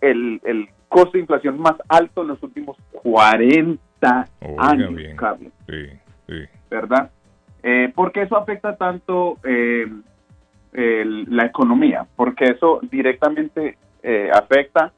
el, 0.00 0.40
el 0.44 0.68
costo 0.88 1.12
de 1.12 1.20
inflación 1.20 1.58
más 1.60 1.74
alto 1.88 2.22
en 2.22 2.28
los 2.28 2.42
últimos 2.42 2.76
40 3.02 4.28
Oiga 4.40 4.68
años, 4.70 4.94
bien. 4.94 5.16
Carlos. 5.16 5.52
Sí, 5.68 5.86
sí. 6.28 6.34
¿verdad? 6.70 7.10
Eh, 7.62 7.92
porque 7.94 8.22
eso 8.22 8.36
afecta 8.36 8.76
tanto 8.76 9.38
eh, 9.44 9.86
el- 10.72 11.26
la 11.34 11.46
economía, 11.46 12.06
porque 12.16 12.44
eso 12.46 12.80
directamente 12.90 13.78
eh, 14.02 14.30
afecta 14.34 14.92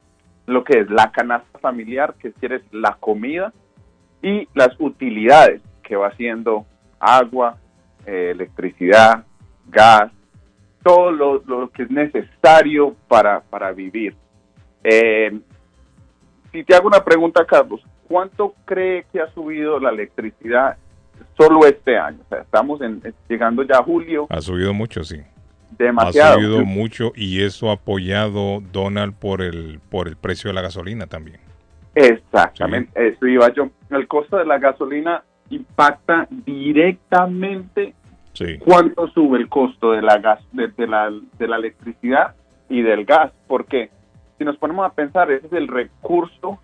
lo 0.46 0.64
que 0.64 0.80
es 0.80 0.90
la 0.90 1.10
canasta 1.12 1.58
familiar, 1.58 2.14
que 2.14 2.32
quiere 2.32 2.58
decir 2.58 2.74
la 2.74 2.96
comida, 2.98 3.52
y 4.22 4.48
las 4.54 4.70
utilidades, 4.78 5.60
que 5.82 5.96
va 5.96 6.14
siendo 6.16 6.66
agua, 6.98 7.58
eh, 8.06 8.30
electricidad, 8.32 9.24
gas, 9.68 10.10
todo 10.82 11.10
lo, 11.10 11.42
lo 11.46 11.70
que 11.70 11.82
es 11.84 11.90
necesario 11.90 12.94
para, 13.08 13.40
para 13.40 13.72
vivir. 13.72 14.14
Eh, 14.84 15.38
si 16.52 16.64
te 16.64 16.74
hago 16.74 16.86
una 16.88 17.04
pregunta, 17.04 17.44
Carlos, 17.44 17.80
¿cuánto 18.08 18.54
cree 18.64 19.04
que 19.12 19.20
ha 19.20 19.28
subido 19.34 19.78
la 19.80 19.90
electricidad 19.90 20.76
solo 21.36 21.66
este 21.66 21.98
año? 21.98 22.18
O 22.24 22.28
sea, 22.28 22.42
estamos 22.42 22.80
en- 22.80 23.02
llegando 23.28 23.62
ya 23.64 23.78
a 23.78 23.82
julio, 23.82 24.26
Ha 24.30 24.40
subido 24.40 24.72
mucho, 24.72 25.02
sí. 25.04 25.20
demasiado. 25.76 26.30
Ha 26.30 26.34
subido 26.36 26.64
mucho 26.64 27.12
y 27.16 27.42
eso 27.42 27.70
ha 27.70 27.74
apoyado 27.74 28.60
Donald 28.72 29.14
por 29.14 29.42
el 29.42 29.80
por 29.90 30.06
el 30.08 30.16
precio 30.16 30.48
de 30.48 30.54
la 30.54 30.62
gasolina 30.62 31.06
también. 31.08 31.40
Exactamente, 31.96 33.08
eso 33.08 33.26
iba 33.26 33.50
yo. 33.52 33.70
El 33.90 34.06
costo 34.06 34.36
de 34.36 34.44
la 34.44 34.58
gasolina 34.58 35.22
impacta 35.50 36.28
directamente 36.30 37.94
Sí. 38.34 38.58
cuánto 38.58 39.08
sube 39.08 39.38
el 39.38 39.48
costo 39.48 39.92
de 39.92 40.02
la 40.02 40.18
gas, 40.18 40.40
de, 40.52 40.68
de 40.68 40.86
la, 40.86 41.10
de 41.38 41.48
la 41.48 41.56
electricidad 41.56 42.34
y 42.68 42.82
del 42.82 43.06
gas, 43.06 43.32
porque 43.48 43.88
si 44.36 44.44
nos 44.44 44.58
ponemos 44.58 44.84
a 44.84 44.92
pensar, 44.92 45.30
ese 45.30 45.46
es 45.46 45.52
el 45.54 45.68
recurso 45.68 46.58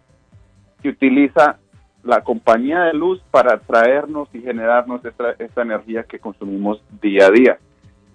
que 0.82 0.90
utiliza 0.90 1.58
la 2.04 2.20
compañía 2.20 2.80
de 2.82 2.92
luz 2.92 3.22
para 3.30 3.56
traernos 3.58 4.28
y 4.34 4.42
generarnos 4.42 5.02
esta, 5.02 5.30
esta 5.38 5.62
energía 5.62 6.02
que 6.02 6.18
consumimos 6.18 6.82
día 7.00 7.28
a 7.28 7.30
día. 7.30 7.58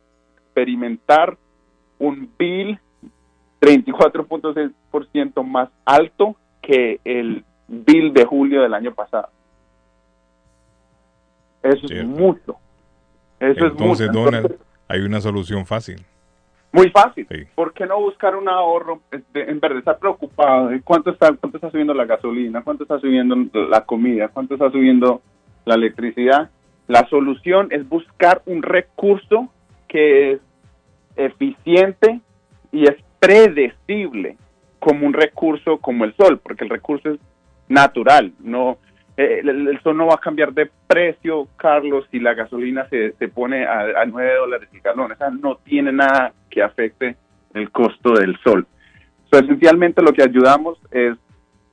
experimentar 0.56 1.36
un 1.98 2.30
bill 2.38 2.78
34.6% 3.60 5.44
más 5.44 5.68
alto 5.84 6.34
que 6.62 6.98
el 7.04 7.44
bill 7.68 8.14
de 8.14 8.24
julio 8.24 8.62
del 8.62 8.72
año 8.72 8.94
pasado. 8.94 9.28
Eso 11.62 11.86
es 11.90 12.06
mucho. 12.06 12.56
Eso 13.38 13.66
Entonces, 13.66 13.72
es 13.72 13.86
mucho. 13.86 14.06
Donald, 14.12 14.46
Entonces, 14.46 14.66
hay 14.88 15.00
una 15.00 15.20
solución 15.20 15.66
fácil. 15.66 16.02
muy 16.72 16.88
fácil. 16.90 17.26
¿Por 17.54 17.74
qué 17.74 17.84
no 17.86 18.00
buscar 18.00 18.34
un 18.34 18.48
ahorro? 18.48 19.00
Este, 19.10 19.50
en 19.50 19.60
vez 19.60 19.72
de 19.72 19.78
estar 19.80 19.98
preocupado 19.98 20.68
de 20.68 20.80
cuánto 20.80 21.10
está, 21.10 21.34
cuánto 21.34 21.58
está 21.58 21.70
subiendo 21.70 21.92
la 21.92 22.06
gasolina, 22.06 22.62
cuánto 22.62 22.84
está 22.84 22.98
subiendo 22.98 23.36
la 23.68 23.84
comida, 23.84 24.28
cuánto 24.28 24.54
está 24.54 24.70
subiendo 24.70 25.20
la 25.66 25.74
electricidad. 25.74 26.50
La 26.88 27.06
solución 27.08 27.68
es 27.72 27.86
buscar 27.88 28.42
un 28.46 28.62
recurso 28.62 29.50
es 29.96 30.40
eficiente 31.16 32.20
y 32.72 32.84
es 32.84 32.96
predecible 33.18 34.36
como 34.78 35.06
un 35.06 35.12
recurso 35.12 35.78
como 35.78 36.04
el 36.04 36.14
sol, 36.16 36.38
porque 36.42 36.64
el 36.64 36.70
recurso 36.70 37.10
es 37.10 37.20
natural, 37.68 38.32
no 38.40 38.78
eh, 39.16 39.40
el, 39.42 39.80
sol 39.82 39.96
no 39.96 40.06
va 40.06 40.14
a 40.14 40.20
cambiar 40.20 40.52
de 40.52 40.70
precio, 40.86 41.48
Carlos, 41.56 42.06
si 42.10 42.20
la 42.20 42.34
gasolina 42.34 42.86
se, 42.90 43.12
se 43.12 43.28
pone 43.28 43.64
a, 43.64 44.02
a 44.02 44.04
9 44.04 44.34
dólares 44.34 44.68
el 44.72 44.80
galón. 44.82 45.12
Esa 45.12 45.30
no 45.30 45.56
tiene 45.56 45.90
nada 45.90 46.34
que 46.50 46.62
afecte 46.62 47.16
el 47.54 47.70
costo 47.70 48.12
del 48.12 48.38
sol. 48.44 48.66
So, 49.30 49.38
esencialmente 49.38 50.02
lo 50.02 50.12
que 50.12 50.22
ayudamos 50.22 50.78
es 50.90 51.16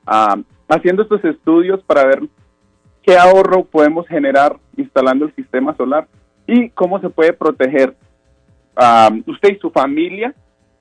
ah, 0.07 0.37
haciendo 0.69 1.03
estos 1.03 1.23
estudios 1.25 1.83
para 1.83 2.05
ver 2.05 2.21
qué 3.01 3.17
ahorro 3.17 3.65
podemos 3.65 4.07
generar 4.07 4.55
instalando 4.77 5.25
el 5.25 5.35
sistema 5.35 5.75
solar 5.75 6.07
y 6.47 6.69
cómo 6.69 6.99
se 7.01 7.09
puede 7.09 7.33
proteger 7.33 7.93
usted 9.27 9.55
y 9.55 9.59
su 9.59 9.71
familia 9.71 10.33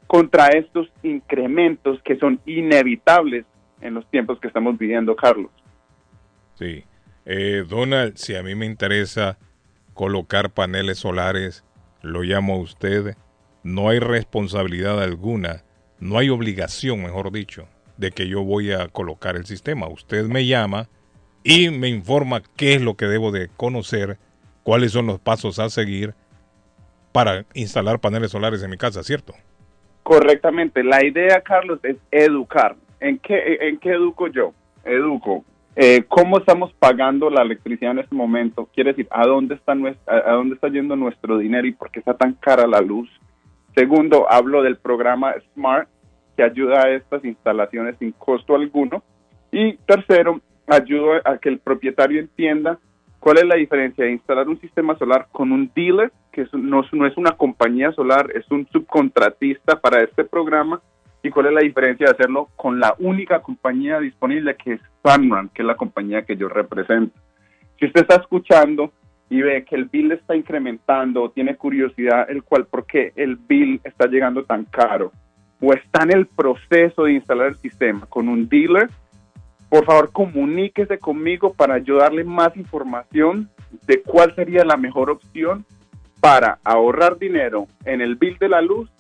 contra 0.07 0.49
estos 0.49 0.89
incrementos 1.03 2.01
que 2.03 2.19
son 2.19 2.41
inevitables 2.47 3.47
en 3.81 3.95
los 3.95 4.09
tiempos 4.11 4.39
que 4.41 4.49
estamos 4.49 4.79
viviendo, 4.79 5.17
Carlos. 5.17 5.51
Sí. 6.55 6.85
Eh, 7.25 7.65
Donald, 7.69 8.17
si 8.17 8.35
a 8.35 8.43
mí 8.43 8.55
me 8.55 8.67
interesa 8.67 9.39
colocar 9.95 10.51
paneles 10.51 10.99
solares, 10.99 11.65
lo 12.03 12.23
llamo 12.23 12.55
a 12.55 12.59
usted. 12.59 13.17
No 13.63 13.89
hay 13.89 14.01
responsabilidad 14.01 15.03
alguna, 15.03 15.65
no 16.01 16.19
hay 16.19 16.31
obligación, 16.31 17.03
mejor 17.03 17.31
dicho, 17.31 17.69
de 17.97 18.11
que 18.11 18.29
yo 18.29 18.43
voy 18.43 18.73
a 18.73 18.89
colocar 18.89 19.37
el 19.37 19.47
sistema. 19.47 19.89
Usted 19.89 20.27
me 20.27 20.47
llama 20.47 20.89
y 21.45 21.71
me 21.71 21.89
informa 21.89 22.43
qué 22.57 22.75
es 22.75 22.83
lo 22.83 22.97
que 22.97 23.07
debo 23.07 23.31
de 23.31 23.49
conocer, 23.49 24.19
cuáles 24.63 24.93
son 24.93 25.07
los 25.07 25.21
pasos 25.21 25.59
a 25.59 25.71
seguir 25.71 26.15
para 27.13 27.45
instalar 27.55 28.01
paneles 28.01 28.31
solares 28.31 28.63
en 28.63 28.71
mi 28.71 28.77
casa, 28.77 29.03
¿cierto? 29.03 29.35
Correctamente. 30.03 30.83
La 30.83 31.05
idea, 31.05 31.41
Carlos, 31.43 31.79
es 31.83 31.97
educar. 32.11 32.75
¿En 33.01 33.19
qué, 33.19 33.59
en 33.61 33.79
qué 33.79 33.91
educo 33.91 34.27
yo? 34.29 34.53
Educo. 34.85 35.45
Eh, 35.75 36.05
¿Cómo 36.09 36.39
estamos 36.39 36.73
pagando 36.75 37.31
la 37.31 37.43
electricidad 37.43 37.93
en 37.93 38.01
este 38.01 38.15
momento? 38.15 38.69
Quiere 38.75 38.91
decir, 38.91 39.09
¿a 39.11 39.27
dónde, 39.27 39.55
está 39.55 39.75
nuestra, 39.75 40.31
¿a 40.31 40.33
dónde 40.33 40.55
está 40.55 40.69
yendo 40.69 40.97
nuestro 40.97 41.39
dinero 41.39 41.67
y 41.67 41.73
por 41.73 41.91
qué 41.91 42.01
está 42.01 42.15
tan 42.15 42.35
cara 42.35 42.67
la 42.67 42.81
luz? 42.81 43.09
Segundo, 43.75 44.31
hablo 44.31 44.63
del 44.63 44.77
programa 44.77 45.35
SMART, 45.55 45.89
que 46.37 46.43
ayuda 46.43 46.83
a 46.83 46.91
estas 46.91 47.25
instalaciones 47.25 47.97
sin 47.99 48.13
costo 48.13 48.55
alguno. 48.55 49.03
Y 49.51 49.77
tercero, 49.79 50.41
ayudo 50.67 51.13
a 51.25 51.39
que 51.39 51.49
el 51.49 51.59
propietario 51.59 52.21
entienda 52.21 52.79
cuál 53.23 53.39
es 53.39 53.45
la 53.45 53.55
diferencia 53.55 54.05
de 54.05 54.11
instalar 54.11 54.49
un 54.49 54.61
sistema 54.61 54.99
solar 54.99 55.29
con 55.31 55.53
un 55.53 55.71
dealer, 55.77 56.11
que 56.33 56.45
no, 56.55 56.83
no 56.91 57.07
es 57.07 57.17
una 57.17 57.31
compañía 57.37 57.93
solar, 57.93 58.27
es 58.35 58.51
un 58.51 58.67
subcontratista 58.67 59.81
para 59.81 60.03
este 60.03 60.25
programa, 60.25 60.83
y 61.23 61.31
cuál 61.31 61.47
es 61.47 61.53
la 61.53 61.61
diferencia 61.61 62.07
de 62.07 62.15
hacerlo 62.15 62.49
con 62.57 62.81
la 62.81 62.97
única 62.99 63.41
compañía 63.41 64.01
disponible, 64.01 64.57
que 64.57 64.73
es 64.73 64.81
Sunrun, 65.05 65.51
que 65.51 65.63
es 65.63 65.67
la 65.67 65.77
compañía 65.77 66.23
que 66.23 66.37
yo 66.37 66.49
represento. 66.49 67.17
Si 67.79 67.87
usted 67.87 68.01
está 68.01 68.17
escuchando 68.17 68.93
y 69.31 69.41
ve 69.41 69.65
que 69.65 69.77
el 69.77 69.85
bill 69.85 70.11
está 70.11 70.35
incrementando 70.35 71.31
tiene 71.31 71.55
curiosidad 71.55 72.29
el 72.29 72.43
cual 72.43 72.67
por 72.67 72.87
qué 72.87 73.13
el 73.15 73.37
bill 73.37 73.81
está 73.85 74.09
llegando 74.09 74.43
tan 74.43 74.65
caro 74.65 75.13
o 75.61 75.73
está 75.73 76.03
en 76.03 76.11
el 76.11 76.27
proceso 76.27 77.05
de 77.05 77.13
instalar 77.13 77.47
el 77.47 77.57
sistema 77.59 78.05
con 78.07 78.29
un 78.29 78.49
dealer, 78.49 78.91
por 79.73 79.85
favor 79.87 80.13
comuníquese 80.13 80.99
conmigo 80.99 81.55
para 81.55 81.79
yo 81.79 81.97
darle 81.97 82.25
más 82.25 82.55
información 82.59 83.49
de 83.87 84.03
cuál 84.03 84.35
sería 84.35 84.67
la 84.67 84.77
mejor 84.77 85.09
opción 85.09 85.65
para 86.21 86.59
ahorrar 86.63 87.19
dinero 87.19 87.67
en 87.87 88.03
el 88.03 88.17
bill 88.17 88.37
de 88.37 88.51
la 88.51 88.61
luz 88.61 88.91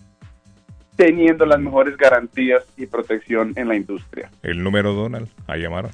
teniendo 0.97 1.45
las 1.45 1.61
mejores 1.61 1.99
garantías 1.99 2.65
y 2.79 2.87
protección 2.87 3.53
en 3.57 3.69
la 3.69 3.77
industria. 3.77 4.31
El 4.43 4.63
número 4.63 4.95
Donald, 4.95 5.29
a 5.47 5.59
llamar. 5.59 5.91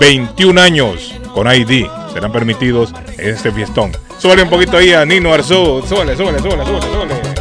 21 0.00 0.60
años 0.60 1.14
con 1.32 1.46
ID 1.46 1.86
serán 2.12 2.32
permitidos 2.32 2.92
en 3.16 3.34
este 3.34 3.52
fiestón. 3.52 3.92
Súbale 4.18 4.42
un 4.42 4.50
poquito 4.50 4.76
ahí 4.76 4.92
a 4.92 5.04
Nino 5.04 5.32
Arzú. 5.32 5.84
Súbale, 5.88 6.16
súbale, 6.16 6.40
súbale, 6.40 6.64
súbale, 6.64 6.90
súbale. 6.90 7.37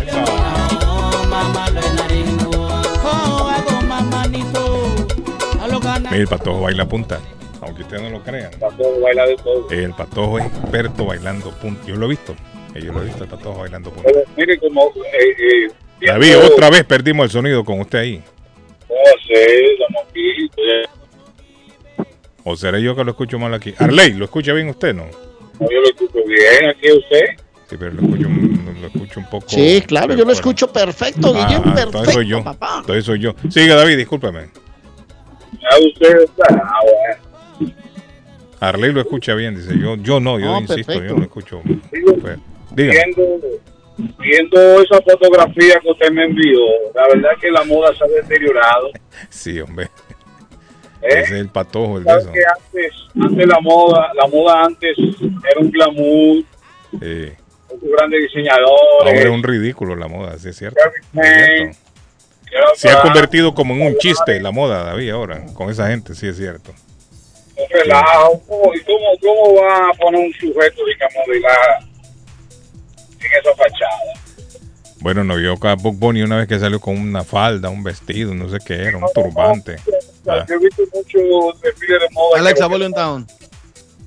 El 6.11 6.27
patojo 6.27 6.61
baila 6.61 6.85
punta. 6.87 7.19
Aunque 7.61 7.81
ustedes 7.81 8.03
no 8.03 8.09
lo 8.11 8.21
crean. 8.23 8.51
Patojo 8.59 8.99
baila 9.01 9.25
de 9.25 9.35
todo. 9.37 9.69
El 9.71 9.93
patojo 9.93 10.39
es 10.39 10.45
experto 10.45 11.05
bailando 11.05 11.49
punta. 11.51 11.81
Yo 11.87 11.95
lo 11.95 12.05
he 12.05 12.09
visto. 12.09 12.35
Eh, 12.75 12.81
Yo 12.83 12.93
lo 12.93 13.01
he 13.01 13.05
visto, 13.05 13.23
el 13.23 13.29
patojo 13.29 13.59
bailando 13.59 13.89
punta. 13.91 14.09
Pero 14.13 14.23
mire 14.35 14.57
como 14.59 14.83
eh, 14.87 15.67
eh, 15.69 15.71
David, 16.05 16.27
viendo- 16.27 16.47
otra 16.53 16.69
vez 16.69 16.83
perdimos 16.83 17.25
el 17.25 17.31
sonido 17.31 17.63
con 17.65 17.79
usted 17.79 17.99
ahí. 17.99 18.17
No 18.89 18.95
sé, 19.27 19.65
estamos 19.73 20.03
aquí. 20.09 20.49
eh, 20.57 20.85
O 22.43 22.55
seré 22.55 22.81
yo 22.81 22.95
que 22.95 23.03
lo 23.03 23.11
escucho 23.11 23.39
mal 23.39 23.53
aquí. 23.53 23.73
Arley, 23.77 24.13
¿lo 24.13 24.25
escucha 24.25 24.53
bien 24.53 24.69
usted, 24.69 24.93
no? 24.93 25.05
Yo 25.59 25.67
lo 25.81 25.85
escucho 25.89 26.19
bien 26.25 26.69
aquí 26.69 26.91
usted. 26.91 27.25
Sí, 27.69 27.75
pero 27.77 27.91
lo 27.91 28.01
escucho, 28.03 28.27
un- 28.27 28.77
lo 28.81 28.87
escucho 28.87 29.19
un 29.19 29.29
poco. 29.29 29.49
Sí, 29.49 29.83
claro, 29.85 30.13
yo 30.15 30.23
lo 30.23 30.31
escucho 30.31 30.71
perfecto, 30.71 31.33
Ah, 31.35 31.47
Guillén, 31.47 31.61
ah, 31.65 31.69
entonces 31.69 31.91
perfecto, 31.91 32.11
soy 32.13 32.27
yo. 32.27 32.43
papá. 32.43 32.77
Entonces 32.81 33.03
soy 33.05 33.19
yo. 33.19 33.33
Siga, 33.49 33.75
David, 33.75 33.97
discúlpeme. 33.97 34.49
Ya 35.71 35.77
usted 35.87 36.21
está. 36.23 36.45
Ah, 36.63 36.79
bueno. 36.83 37.73
Arley 38.59 38.91
lo 38.91 39.01
escucha 39.01 39.33
bien, 39.35 39.55
dice. 39.55 39.77
Yo, 39.79 39.95
yo 39.97 40.19
no, 40.19 40.39
yo 40.39 40.45
No, 40.47 40.61
insisto, 40.61 40.93
perfecto. 40.93 41.13
yo 41.13 41.15
no 41.15 41.23
escucho. 41.23 41.61
Pues. 42.21 42.37
Viendo, 42.71 43.39
viendo 44.19 44.81
esa 44.81 45.01
fotografía 45.01 45.79
que 45.81 45.89
usted 45.91 46.11
me 46.11 46.25
envió, 46.25 46.59
la 46.95 47.07
verdad 47.07 47.29
que 47.39 47.51
la 47.51 47.63
moda 47.63 47.93
se 47.95 48.03
ha 48.03 48.07
deteriorado. 48.07 48.89
Sí, 49.29 49.59
hombre. 49.59 49.85
¿Eh? 51.01 51.07
Ese 51.09 51.19
es 51.21 51.31
el 51.31 51.49
patojo, 51.49 51.97
el 51.99 52.03
de 52.03 52.09
¿Sabes 52.09 52.25
eso. 52.25 52.33
que 52.33 52.39
antes, 52.55 52.93
antes 53.19 53.47
la 53.47 53.59
moda, 53.61 54.11
la 54.15 54.27
moda 54.27 54.63
antes 54.63 54.97
era 54.97 55.59
un 55.59 55.71
glamour, 55.71 56.43
con 57.67 57.79
sus 57.79 57.91
grandes 57.97 58.21
diseñadores. 58.23 58.71
ahora 59.05 59.19
es 59.19 59.25
un 59.29 59.43
ridículo 59.43 59.95
la 59.95 60.07
moda, 60.07 60.37
sí 60.37 60.49
es 60.49 60.55
cierto. 60.57 60.79
Es 60.83 61.23
cierto. 61.23 61.77
Se 62.75 62.89
ha 62.89 63.01
convertido 63.01 63.53
como 63.53 63.73
en 63.73 63.81
un 63.81 63.97
chiste 63.97 64.39
la 64.39 64.51
moda, 64.51 64.83
David, 64.83 65.09
ahora, 65.11 65.45
con 65.53 65.69
esa 65.69 65.87
gente, 65.87 66.15
sí 66.15 66.27
es 66.27 66.37
cierto. 66.37 66.71
un 67.57 67.65
relajo. 67.71 68.41
¿Cómo- 68.47 68.73
¿Y 68.75 68.81
cómo, 68.83 69.05
cómo 69.21 69.61
va 69.61 69.89
a 69.89 69.93
poner 69.93 70.21
un 70.25 70.33
sujeto 70.33 70.85
de 70.85 70.95
comodidad 70.97 71.79
en 73.19 73.25
esa 73.39 73.55
fachada? 73.55 74.21
Bueno, 74.99 75.23
no 75.23 75.35
vio 75.35 75.53
a 75.61 75.75
Bob 75.75 75.95
Bunny 75.95 76.21
una 76.23 76.37
vez 76.37 76.47
que 76.47 76.59
salió 76.59 76.79
con 76.79 76.97
una 76.97 77.23
falda, 77.23 77.69
un 77.69 77.83
vestido, 77.83 78.33
no 78.33 78.49
sé 78.49 78.57
qué 78.65 78.75
era, 78.75 78.97
un 78.97 79.05
turbante. 79.13 79.77
Ah, 80.27 80.43
Yo 80.47 80.55
he 80.55 80.59
visto 80.59 80.83
mucho 80.93 81.57
desfile 81.63 81.99
de 81.99 82.09
moda. 82.11 82.39
Alexa, 82.39 82.65
Volume 82.67 82.95
Down. 82.95 83.27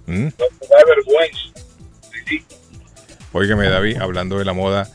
¿mm? 0.06 0.28
da 0.28 0.84
vergüenza. 0.86 1.40
Óigame, 3.32 3.68
David, 3.68 3.98
hablando 4.00 4.38
de 4.38 4.44
la 4.44 4.52
moda, 4.52 4.88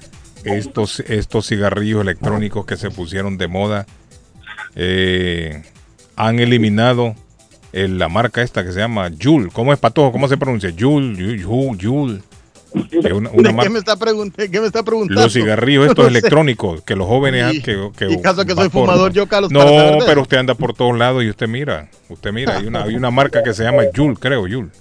estos, 0.45 0.99
estos 1.01 1.47
cigarrillos 1.47 2.01
electrónicos 2.01 2.65
que 2.65 2.77
se 2.77 2.89
pusieron 2.91 3.37
de 3.37 3.47
moda 3.47 3.85
eh, 4.75 5.63
han 6.15 6.39
eliminado 6.39 7.15
la 7.73 8.07
marca 8.07 8.41
esta 8.41 8.63
que 8.63 8.71
se 8.71 8.79
llama 8.79 9.09
Juul. 9.21 9.51
¿Cómo 9.51 9.73
es 9.73 9.79
patojo? 9.79 10.11
¿Cómo 10.13 10.27
se 10.29 10.37
pronuncia? 10.37 10.71
Juul, 10.77 11.41
Juul, 11.43 11.77
Juul, 11.81 12.23
una- 13.13 13.29
una 13.31 13.51
¿De 13.51 13.57
qué 13.63 13.69
me 13.69 13.79
está, 13.79 13.97
pregunt- 13.97 14.49
qué 14.49 14.61
me 14.61 14.67
está 14.67 14.83
preguntando? 14.83 15.21
Los 15.23 15.33
cigarrillos 15.33 15.87
estos 15.87 15.97
No 16.05 16.11
sé. 16.11 16.17
electrónicos 16.19 16.81
que 16.83 16.95
los 16.95 17.05
jóvenes 17.07 17.41
Y- 17.41 17.57
han- 17.57 17.61
que, 17.63 17.89
que 17.97 18.13
y 18.13 18.21
caso 18.21 18.45
que 18.45 18.53
soy 18.53 18.69
por- 18.69 18.85
fumador 18.85 19.11
yo, 19.11 19.27
Carlos, 19.27 19.51
No, 19.51 19.97
pero 20.05 20.21
usted 20.21 20.37
anda 20.37 20.55
por 20.55 20.73
todos 20.73 20.97
lados 20.97 21.23
y 21.23 21.29
usted 21.29 21.47
mira, 21.49 21.89
usted 22.07 22.31
mira, 22.31 22.57
hay 22.57 22.67
una, 22.67 22.83
hay 22.83 22.95
una 22.95 23.11
marca 23.11 23.43
que 23.43 23.53
se 23.53 23.63
llama 23.63 23.83
Juul, 23.93 24.17
creo, 24.19 24.41
Juul. 24.41 24.71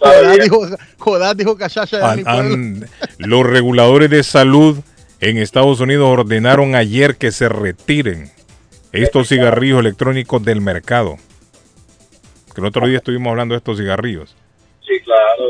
Joder, 0.00 0.42
dijo, 0.42 0.66
joder, 0.98 1.36
dijo 1.36 1.56
Han- 2.02 2.22
han- 2.26 2.86
los 3.18 3.46
reguladores 3.46 4.10
de 4.10 4.22
salud 4.22 4.78
en 5.20 5.38
Estados 5.38 5.80
Unidos 5.80 6.08
ordenaron 6.08 6.74
ayer 6.74 7.16
que 7.16 7.32
se 7.32 7.48
retiren 7.48 8.30
estos 8.92 9.28
cigarrillos 9.28 9.80
electrónicos 9.80 10.44
del 10.44 10.60
mercado. 10.60 11.16
Que 12.54 12.60
el 12.60 12.66
otro 12.66 12.86
día 12.86 12.98
estuvimos 12.98 13.30
hablando 13.30 13.54
de 13.54 13.58
estos 13.58 13.78
cigarrillos. 13.78 14.34
Sí, 14.86 15.00
claro. 15.04 15.44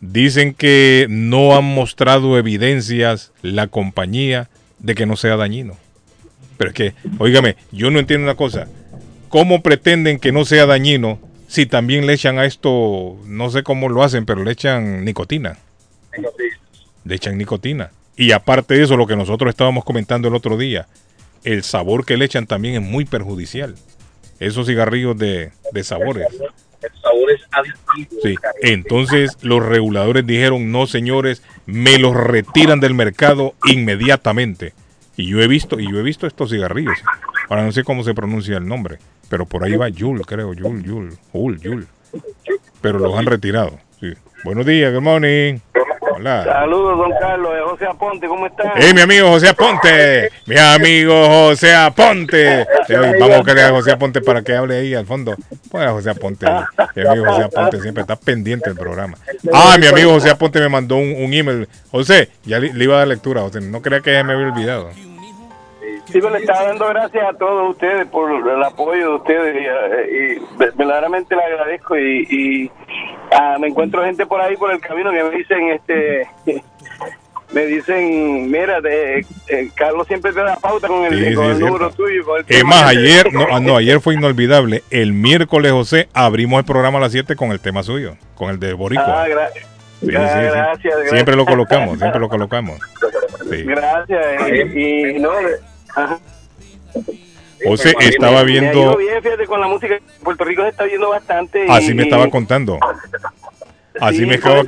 Dicen 0.00 0.54
que 0.54 1.06
no 1.10 1.56
han 1.56 1.64
mostrado 1.64 2.38
evidencias 2.38 3.32
la 3.42 3.66
compañía 3.66 4.48
de 4.78 4.94
que 4.94 5.06
no 5.06 5.16
sea 5.16 5.36
dañino. 5.36 5.76
Pero 6.56 6.70
es 6.70 6.74
que, 6.74 6.94
óigame, 7.18 7.56
yo 7.70 7.90
no 7.90 7.98
entiendo 7.98 8.24
una 8.24 8.34
cosa. 8.34 8.66
¿Cómo 9.28 9.62
pretenden 9.62 10.18
que 10.18 10.32
no 10.32 10.44
sea 10.44 10.66
dañino 10.66 11.20
si 11.48 11.66
también 11.66 12.06
le 12.06 12.14
echan 12.14 12.38
a 12.38 12.44
esto, 12.44 13.18
no 13.26 13.50
sé 13.50 13.62
cómo 13.62 13.88
lo 13.88 14.02
hacen, 14.02 14.26
pero 14.26 14.42
le 14.42 14.52
echan 14.52 15.04
nicotina? 15.04 15.58
Le 17.04 17.14
echan 17.14 17.38
nicotina. 17.38 17.90
Y 18.20 18.32
aparte 18.32 18.74
de 18.74 18.82
eso, 18.82 18.98
lo 18.98 19.06
que 19.06 19.16
nosotros 19.16 19.48
estábamos 19.48 19.82
comentando 19.82 20.28
el 20.28 20.34
otro 20.34 20.58
día, 20.58 20.86
el 21.42 21.62
sabor 21.62 22.04
que 22.04 22.18
le 22.18 22.26
echan 22.26 22.46
también 22.46 22.74
es 22.74 22.82
muy 22.82 23.06
perjudicial. 23.06 23.76
Esos 24.38 24.66
cigarrillos 24.66 25.16
de, 25.16 25.52
de 25.72 25.84
sabores. 25.84 26.26
El 26.82 27.00
sabor 27.00 27.30
es 27.30 27.40
adictivo. 27.50 28.20
Sí. 28.22 28.34
Entonces 28.60 29.38
los 29.40 29.64
reguladores 29.64 30.26
dijeron, 30.26 30.70
no 30.70 30.86
señores, 30.86 31.42
me 31.64 31.98
los 31.98 32.14
retiran 32.14 32.78
del 32.78 32.92
mercado 32.92 33.54
inmediatamente. 33.64 34.74
Y 35.16 35.26
yo 35.26 35.40
he 35.40 35.48
visto, 35.48 35.80
y 35.80 35.90
yo 35.90 35.98
he 35.98 36.02
visto 36.02 36.26
estos 36.26 36.50
cigarrillos. 36.50 36.98
Ahora 37.48 37.64
no 37.64 37.72
sé 37.72 37.84
cómo 37.84 38.04
se 38.04 38.12
pronuncia 38.12 38.58
el 38.58 38.68
nombre, 38.68 38.98
pero 39.30 39.46
por 39.46 39.64
ahí 39.64 39.76
va 39.76 39.88
Yul, 39.88 40.26
creo, 40.26 40.52
Yul, 40.52 40.82
Yul, 40.82 41.16
Yul, 41.32 41.58
Yul. 41.58 41.86
Pero 42.82 42.98
los 42.98 43.18
han 43.18 43.24
retirado. 43.24 43.78
Sí. 43.98 44.12
Buenos 44.44 44.66
días, 44.66 44.92
good 44.92 45.00
morning. 45.00 45.60
Hola. 46.20 46.44
Saludos, 46.44 46.98
don 46.98 47.12
Carlos, 47.18 47.54
de 47.54 47.60
José 47.62 47.86
Aponte, 47.86 48.28
¿cómo 48.28 48.46
está? 48.46 48.74
¡Hey, 48.76 48.92
mi 48.94 49.00
amigo 49.00 49.28
José 49.28 49.48
Aponte! 49.48 50.30
¡Mi 50.44 50.58
amigo 50.58 51.26
José 51.28 51.74
Aponte! 51.74 52.66
Sí, 52.86 52.92
Vamos 52.92 53.30
a 53.30 53.36
buscarle 53.38 53.62
a 53.62 53.70
José 53.70 53.92
Aponte 53.92 54.20
para 54.20 54.42
que 54.42 54.54
hable 54.54 54.76
ahí 54.76 54.94
al 54.94 55.06
fondo. 55.06 55.34
Pon 55.70 55.80
a 55.80 55.92
José 55.92 56.10
Aponte. 56.10 56.44
Mi 56.94 57.06
amigo 57.08 57.24
José 57.24 57.44
Aponte 57.44 57.80
siempre 57.80 58.02
está 58.02 58.16
pendiente 58.16 58.68
del 58.68 58.78
programa. 58.78 59.16
Ah, 59.50 59.76
mi 59.80 59.86
amigo 59.86 60.10
José 60.12 60.28
Aponte 60.28 60.60
me 60.60 60.68
mandó 60.68 60.96
un, 60.96 61.10
un 61.10 61.32
email. 61.32 61.66
José, 61.90 62.28
ya 62.44 62.58
le, 62.58 62.74
le 62.74 62.84
iba 62.84 62.96
a 62.96 62.98
dar 62.98 63.08
lectura. 63.08 63.40
José, 63.40 63.62
no 63.62 63.80
crea 63.80 64.00
que 64.00 64.12
ya 64.12 64.22
me 64.22 64.34
había 64.34 64.48
olvidado. 64.48 64.90
Sí, 66.12 66.18
pero 66.20 66.30
le 66.30 66.38
estaba 66.38 66.64
dando 66.64 66.86
gracias 66.88 67.24
a 67.28 67.32
todos 67.38 67.70
ustedes 67.70 68.06
por 68.06 68.30
el 68.30 68.62
apoyo 68.62 69.10
de 69.10 69.14
ustedes 69.16 69.56
y, 69.56 69.66
eh, 69.66 70.38
y 70.38 70.56
verdaderamente 70.58 71.36
le 71.36 71.42
agradezco 71.42 71.96
y, 71.98 72.26
y, 72.30 72.70
ah, 73.32 73.56
me 73.60 73.68
encuentro 73.68 74.02
gente 74.04 74.26
por 74.26 74.40
ahí 74.40 74.56
por 74.56 74.72
el 74.72 74.80
camino 74.80 75.10
que 75.10 75.22
me 75.22 75.30
dicen 75.30 75.68
este 75.70 76.26
me 77.52 77.66
dicen 77.66 78.50
mira 78.50 78.80
de, 78.80 79.26
eh, 79.48 79.70
Carlos 79.74 80.06
siempre 80.06 80.32
te 80.32 80.40
da 80.40 80.56
pauta 80.56 80.86
con 80.88 81.04
el, 81.04 81.24
Sí, 81.30 81.34
con 81.34 81.44
sí, 81.46 81.50
el 81.52 81.58
número 81.60 81.90
tuyo 81.90 82.24
con 82.24 82.36
el 82.36 82.40
Es 82.42 82.46
tema 82.46 82.70
más, 82.70 82.90
que 82.90 82.96
te- 82.96 83.00
ayer, 83.02 83.32
no, 83.32 83.46
ah, 83.50 83.60
no, 83.60 83.76
ayer 83.76 84.00
fue 84.00 84.14
inolvidable. 84.14 84.82
El 84.90 85.12
miércoles, 85.12 85.72
José, 85.72 86.08
abrimos 86.14 86.58
el 86.60 86.64
programa 86.64 86.98
a 86.98 87.02
las 87.02 87.12
7 87.12 87.34
con 87.36 87.50
el 87.50 87.58
tema 87.60 87.82
suyo, 87.82 88.14
con 88.36 88.50
el 88.50 88.60
de 88.60 88.72
Boricua. 88.72 89.24
Ah, 89.24 89.28
gra- 89.28 89.50
Sí, 90.00 90.06
sí. 90.06 90.12
gracias, 90.12 90.54
gracias. 90.54 91.10
Siempre 91.10 91.36
lo 91.36 91.44
colocamos, 91.44 91.98
siempre 91.98 92.20
lo 92.20 92.28
colocamos. 92.30 92.78
Gracias 93.50 94.26
eh, 94.48 95.12
y, 95.14 95.18
no 95.20 95.30
ajá. 95.96 96.18
José 97.64 97.94
Me- 97.98 98.06
estaba 98.06 98.42
viendo, 98.42 98.96
bien, 98.96 99.22
fíjate, 99.22 99.46
con 99.46 99.60
la 99.60 99.66
música. 99.68 99.98
Puerto 100.22 100.44
Rico 100.44 100.62
se 100.62 100.68
está 100.68 100.84
viendo 100.84 101.10
bastante. 101.10 101.66
y- 101.66 101.70
así 101.70 101.94
me 101.94 102.04
estaba 102.04 102.28
contando. 102.30 102.78
Así 104.00 104.18
Sí, 104.18 104.26
me 104.26 104.38
correo- 104.38 104.64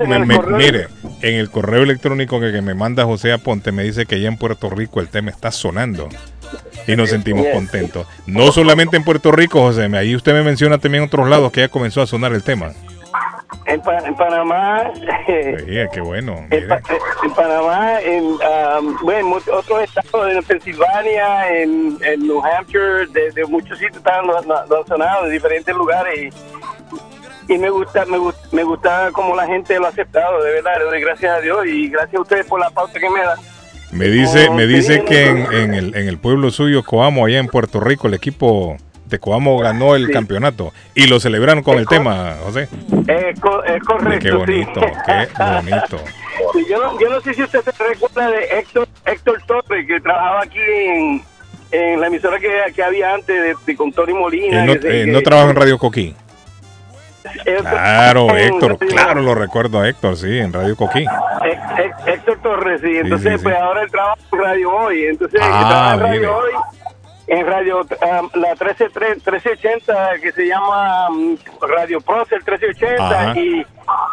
mire, 0.59 0.89
en 1.23 1.35
el 1.37 1.49
correo 1.51 1.85
electrónico 1.85 2.39
que, 2.41 2.53
que 2.53 2.61
me 2.61 2.75
manda 2.75 3.05
José 3.05 3.33
Aponte 3.33 3.73
me 3.73 3.83
dice 3.85 4.05
que 4.05 4.21
ya 4.21 4.29
en 4.29 4.37
Puerto 4.37 4.69
Rico 4.69 5.01
el 5.01 5.09
tema 5.09 5.31
está 5.31 5.51
sonando 5.53 6.09
y 6.87 6.97
nos 6.97 7.09
sentimos 7.11 7.47
contentos. 7.53 8.07
No 8.27 8.53
solamente 8.53 8.97
en 8.97 9.05
Puerto 9.05 9.31
Rico, 9.33 9.61
José, 9.61 9.85
ahí 9.97 10.15
usted 10.17 10.35
me 10.35 10.43
menciona 10.43 10.79
también 10.79 11.05
otros 11.05 11.29
lados 11.31 11.51
que 11.53 11.61
ya 11.61 11.69
comenzó 11.69 12.03
a 12.03 12.07
sonar 12.07 12.33
el 12.35 12.43
tema. 12.43 12.73
En, 13.67 13.81
Pa- 13.81 13.99
en 13.99 14.15
Panamá, 14.17 14.91
Sí, 15.27 15.77
qué 15.93 16.01
bueno. 16.01 16.37
en. 16.51 16.69
Pa- 16.69 16.81
en 17.23 17.31
Panamá, 17.35 18.01
en 18.01 18.25
um, 18.25 18.97
bueno, 19.03 19.29
muchos 19.29 19.49
otros 19.55 19.83
estados, 19.85 20.33
en 20.33 20.43
Pensilvania, 20.43 21.49
en, 21.57 21.97
en 22.05 22.27
New 22.27 22.43
Hampshire, 22.45 23.07
de, 23.13 23.31
de 23.31 23.45
muchos 23.47 23.79
sitios 23.79 23.99
están 23.99 24.25
sonado, 24.89 25.25
de 25.27 25.31
diferentes 25.33 25.75
lugares. 25.75 26.35
Y, 27.49 27.53
y 27.55 27.59
me 27.59 27.71
gusta, 27.71 28.05
me 28.07 28.19
gusta, 28.19 28.41
me 28.53 28.63
gusta 28.65 29.11
cómo 29.13 29.37
la 29.37 29.47
gente 29.47 29.79
lo 29.79 29.87
ha 29.87 29.91
aceptado, 29.91 30.43
de 30.43 30.53
verdad, 30.53 30.73
le 30.79 30.85
doy 30.85 31.01
gracias 31.01 31.39
a 31.39 31.41
Dios 31.41 31.67
y 31.67 31.89
gracias 31.89 32.15
a 32.17 32.21
ustedes 32.23 32.47
por 32.47 32.59
la 32.61 32.71
pauta 32.71 32.99
que 32.99 33.11
me 33.11 33.21
dan. 33.21 33.39
Me 33.93 34.07
dice, 34.07 34.49
me 34.51 34.67
dice 34.67 35.05
que 35.05 35.27
en, 35.27 35.53
en 35.53 35.75
el, 35.75 35.95
en 35.95 36.09
el 36.09 36.19
pueblo 36.19 36.51
suyo, 36.51 36.83
Coamo, 36.83 37.27
allá 37.27 37.39
en 37.39 37.47
Puerto 37.49 37.79
Rico, 37.79 38.09
el 38.09 38.15
equipo 38.15 38.77
de 39.13 39.19
Coamo 39.21 39.59
ganó 39.59 39.95
el 39.95 40.07
Sí. 40.07 40.13
campeonato 40.13 40.73
y 40.95 41.07
lo 41.07 41.21
celebraron 41.21 41.63
con 41.63 41.79
el 41.79 41.87
tema, 41.87 42.37
José. 42.45 42.69
Es, 43.07 43.39
co- 43.41 43.63
es 43.65 43.83
correcto, 43.85 44.19
Qué 44.21 44.33
bonito, 44.33 44.81
sí. 44.81 44.87
qué 45.07 45.43
bonito. 45.45 46.05
Yo, 46.69 46.83
no, 46.83 46.99
yo 47.01 47.09
no 47.11 47.21
sé 47.21 47.35
si 47.35 47.43
usted 47.43 47.61
se 47.63 47.85
recuerda 47.85 48.29
de 48.31 48.45
Héctor, 48.59 48.89
Héctor 49.07 49.43
Torres, 49.47 49.87
que 49.87 50.01
trabajaba 50.01 50.43
aquí 50.43 50.59
en, 50.59 51.23
en 51.71 52.01
la 52.01 52.07
emisora 52.09 52.39
que, 52.39 52.51
que 52.75 52.83
había 52.83 53.15
antes 53.15 53.29
de, 53.43 53.55
de 53.67 53.77
con 53.77 53.93
Tony 53.93 54.13
Molina. 54.15 54.65
No, 54.65 54.75
que 54.75 54.81
se- 54.83 55.03
eh, 55.03 55.05
que- 55.05 55.13
no 55.13 55.21
trabaja 55.23 55.51
en 55.51 55.57
Radio 55.57 55.79
Coquí. 55.79 56.15
Héctor- 57.45 57.63
Claro, 57.71 58.37
Héctor, 58.37 58.79
claro, 58.79 59.23
lo 59.23 59.35
recuerdo 59.35 59.81
a 59.81 59.89
Héctor, 59.89 60.17
sí, 60.17 60.39
en 60.39 60.53
Radio 60.53 60.75
Coquí. 60.77 61.01
Hé- 61.45 61.83
Hé- 62.07 62.13
Héctor 62.15 62.39
Torres, 62.43 62.81
sí. 62.83 62.97
Entonces, 62.97 63.33
sí, 63.33 63.39
sí. 63.39 63.43
pues 63.45 63.55
ahora 63.57 63.83
él 63.83 63.91
trabaja 63.91 64.19
en 64.33 64.39
Radio 64.41 64.71
Hoy. 64.75 65.05
Entonces, 65.07 65.41
Ah, 65.43 65.47
él 65.47 65.69
trabaja 65.69 65.95
en 65.95 66.01
Radio 66.01 66.21
mire. 66.21 66.27
Hoy, 66.33 66.51
en 67.35 67.47
Radio, 67.47 67.81
um, 67.81 68.29
la 68.41 68.55
13, 68.55 68.85
1380, 68.91 70.11
que 70.23 70.33
se 70.33 70.47
llama 70.47 71.09
um, 71.09 71.37
Radio 71.61 72.01
Procer 72.01 72.39
1380, 72.47 73.21
Ajá. 73.31 73.39
y, 73.39 73.65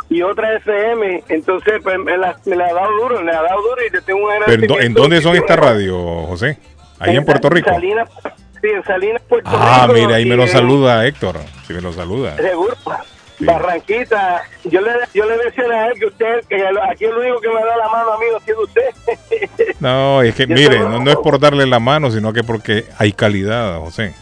y 0.10 0.22
otra 0.22 0.54
FM. 0.56 1.24
Entonces, 1.28 1.74
pues 1.84 2.00
me 2.00 2.18
la, 2.18 2.38
me 2.46 2.56
la 2.56 2.68
ha 2.68 2.74
dado 2.74 2.91
duro, 3.02 3.20
me 3.22 3.32
la 3.32 3.40
ha 3.40 3.44
dado 3.44 3.62
duro 3.62 3.82
y 3.86 3.90
le 3.91 4.02
tengo 4.02 4.22
un 4.26 4.30
Pero, 4.46 4.76
¿en 4.80 4.84
¿En 4.88 4.94
dónde 4.94 5.22
son 5.22 5.36
estas 5.36 5.60
radios, 5.60 5.98
José? 6.28 6.58
Ahí 7.00 7.16
en 7.18 7.26
Puerto 7.26 7.50
Rico. 7.50 7.70
Salinas, 7.70 8.10
sí, 8.62 8.68
en 8.74 8.84
Salinas, 8.86 9.22
Puerto 9.28 9.50
Ah, 9.54 9.88
Rico. 9.88 10.00
mire, 10.00 10.16
ahí 10.16 10.26
me 10.26 10.36
lo 10.38 10.44
en- 10.44 10.50
saluda 10.50 11.06
Héctor. 11.06 11.38
Sí, 11.68 11.74
me 11.74 11.82
lo 11.82 11.91
saluda. 11.91 12.36
Seguro. 12.38 12.76
Barranquita, 13.40 14.44
yo 14.66 14.82
le, 14.82 14.91
yo 15.14 15.26
le 15.26 15.38
mencioné 15.38 15.76
a 15.76 15.88
él 15.88 15.94
que 15.99 16.06
usted, 16.07 16.44
que 16.49 16.61
aquí 16.91 17.06
el 17.06 17.14
único 17.14 17.40
que 17.40 17.48
me 17.49 17.56
da 17.66 17.78
la 17.78 17.88
mano 17.90 18.14
a 18.14 18.18
mí 18.20 18.26
ha 18.36 18.45
sido 18.45 18.64
usted. 18.64 18.84
No, 19.80 20.22
es 20.22 20.36
que 20.36 20.45
mire, 20.45 20.80
no, 20.80 20.99
no 20.99 21.10
es 21.11 21.18
por 21.18 21.40
darle 21.40 21.66
la 21.66 21.80
mano, 21.80 22.11
sino 22.11 22.34
que 22.34 22.44
porque 22.44 22.86
hay 22.98 23.14
calidad, 23.14 23.80
José. 23.80 24.14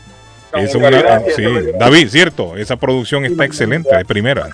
Es 0.53 0.75
una- 0.75 0.89
gracias, 0.91 1.35
sí, 1.35 1.41
gracias. 1.43 1.79
David, 1.79 2.07
cierto, 2.09 2.57
esa 2.57 2.75
producción 2.75 3.25
está 3.25 3.43
excelente, 3.45 3.95
de 3.95 4.05
primera. 4.05 4.49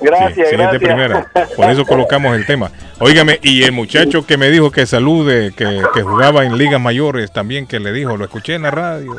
Gracias, 0.00 0.34
Sí, 0.34 0.40
excelente 0.42 0.78
gracias. 0.78 1.26
primera. 1.28 1.30
Por 1.56 1.70
eso 1.70 1.84
colocamos 1.84 2.36
el 2.36 2.46
tema. 2.46 2.70
Óigame, 3.00 3.38
y 3.42 3.64
el 3.64 3.72
muchacho 3.72 4.24
que 4.26 4.36
me 4.36 4.48
dijo 4.50 4.70
que 4.70 4.86
salude, 4.86 5.52
que, 5.56 5.82
que 5.92 6.02
jugaba 6.02 6.44
en 6.44 6.56
ligas 6.56 6.80
mayores 6.80 7.32
también, 7.32 7.66
que 7.66 7.80
le 7.80 7.92
dijo, 7.92 8.16
lo 8.16 8.24
escuché 8.24 8.54
en 8.54 8.62
la 8.62 8.70
radio. 8.70 9.16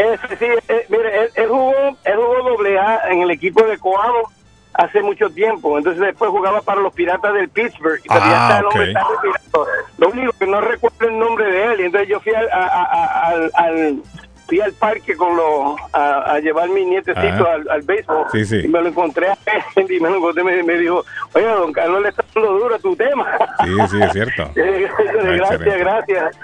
Ese, 0.00 0.36
sí, 0.36 0.46
eh, 0.68 0.86
mire, 0.88 1.22
él, 1.24 1.30
él, 1.34 1.48
jugó, 1.48 1.74
él 2.04 2.16
jugó 2.16 2.50
doble 2.50 2.78
A 2.78 3.08
en 3.10 3.20
el 3.22 3.30
equipo 3.30 3.62
de 3.64 3.76
Coamo 3.78 4.30
hace 4.74 5.02
mucho 5.02 5.28
tiempo. 5.30 5.76
Entonces 5.76 6.00
después 6.00 6.30
jugaba 6.30 6.62
para 6.62 6.80
los 6.80 6.92
Piratas 6.94 7.34
del 7.34 7.48
Pittsburgh. 7.48 8.00
Y 8.04 8.08
Ah, 8.08 8.16
está 8.16 8.58
el 8.60 8.64
hombre 8.66 8.82
ok. 8.82 8.88
está 8.88 9.00
retirado. 9.22 9.66
Lo 9.98 10.08
único 10.08 10.32
que 10.38 10.46
no 10.46 10.60
recuerdo 10.60 11.08
el 11.08 11.18
nombre 11.18 11.44
de 11.50 11.64
él. 11.66 11.80
Y 11.80 11.84
entonces 11.84 12.08
yo 12.08 12.20
fui 12.20 12.32
al, 12.34 12.48
a- 12.50 12.66
a- 12.66 13.26
al, 13.28 13.50
al- 13.54 14.02
fui 14.46 14.60
al 14.60 14.72
parque 14.72 15.14
con 15.16 15.36
los 15.36 15.76
a, 15.92 16.32
a 16.32 16.38
llevar 16.40 16.68
mi 16.70 16.84
nietecito 16.84 17.20
Ajá. 17.44 17.52
al, 17.54 17.68
al 17.70 17.82
béisbol. 17.82 18.24
Sí, 18.32 18.44
sí. 18.44 18.60
Y 18.64 18.68
me 18.68 18.80
lo 18.80 18.88
encontré 18.88 19.28
a 19.28 19.38
él 19.76 19.86
y 19.90 20.00
me 20.00 20.08
lo 20.10 20.16
encontré 20.16 20.42
me, 20.42 20.62
me 20.62 20.74
dijo, 20.78 21.04
oye, 21.34 21.46
don 21.46 21.72
Carlos 21.72 22.02
le 22.02 22.08
está 22.08 22.24
dando 22.34 22.52
duro 22.58 22.74
a 22.74 22.78
tu 22.78 22.96
tema. 22.96 23.26
Sí, 23.64 23.70
sí, 23.90 24.02
es 24.02 24.12
cierto. 24.12 24.50
gracias, 24.54 24.90
excelente. 24.98 25.78
gracias. 25.78 26.36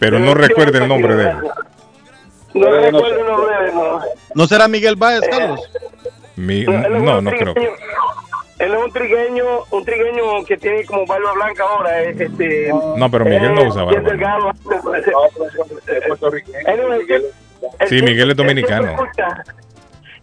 Pero 0.00 0.18
no 0.18 0.34
recuerda 0.34 0.78
el 0.82 0.88
nombre 0.88 1.14
de 1.16 1.30
él. 1.30 1.36
No 2.54 2.70
recuerdo 2.70 3.20
el 3.20 3.26
nombre 3.26 3.64
de 3.66 3.72
no. 3.72 4.00
¿No 4.34 4.46
será 4.46 4.68
Miguel 4.68 4.96
Báez, 4.96 5.20
Carlos? 5.28 5.60
Mi- 6.36 6.62
Él 6.64 6.68
es 6.96 7.02
no, 7.02 7.18
un 7.18 7.24
no 7.24 7.30
creo. 7.30 7.54
trigueño- 7.54 7.76
Él 8.58 8.74
es 8.74 8.84
un 8.84 8.92
trigueño, 8.92 9.44
un 9.70 9.84
trigueño 9.84 10.44
que 10.46 10.56
tiene 10.56 10.84
como 10.86 11.04
barba 11.06 11.32
blanca 11.32 11.64
ahora. 11.64 12.02
eh, 12.02 12.16
Este, 12.18 12.72
No, 12.96 13.10
pero 13.10 13.24
Miguel 13.24 13.54
no 13.54 13.60
eh, 13.62 13.68
usa 13.68 13.84
barba. 13.84 14.00
Sí, 17.88 18.02
Miguel 18.02 18.30
es 18.30 18.36
dominicano. 18.36 18.96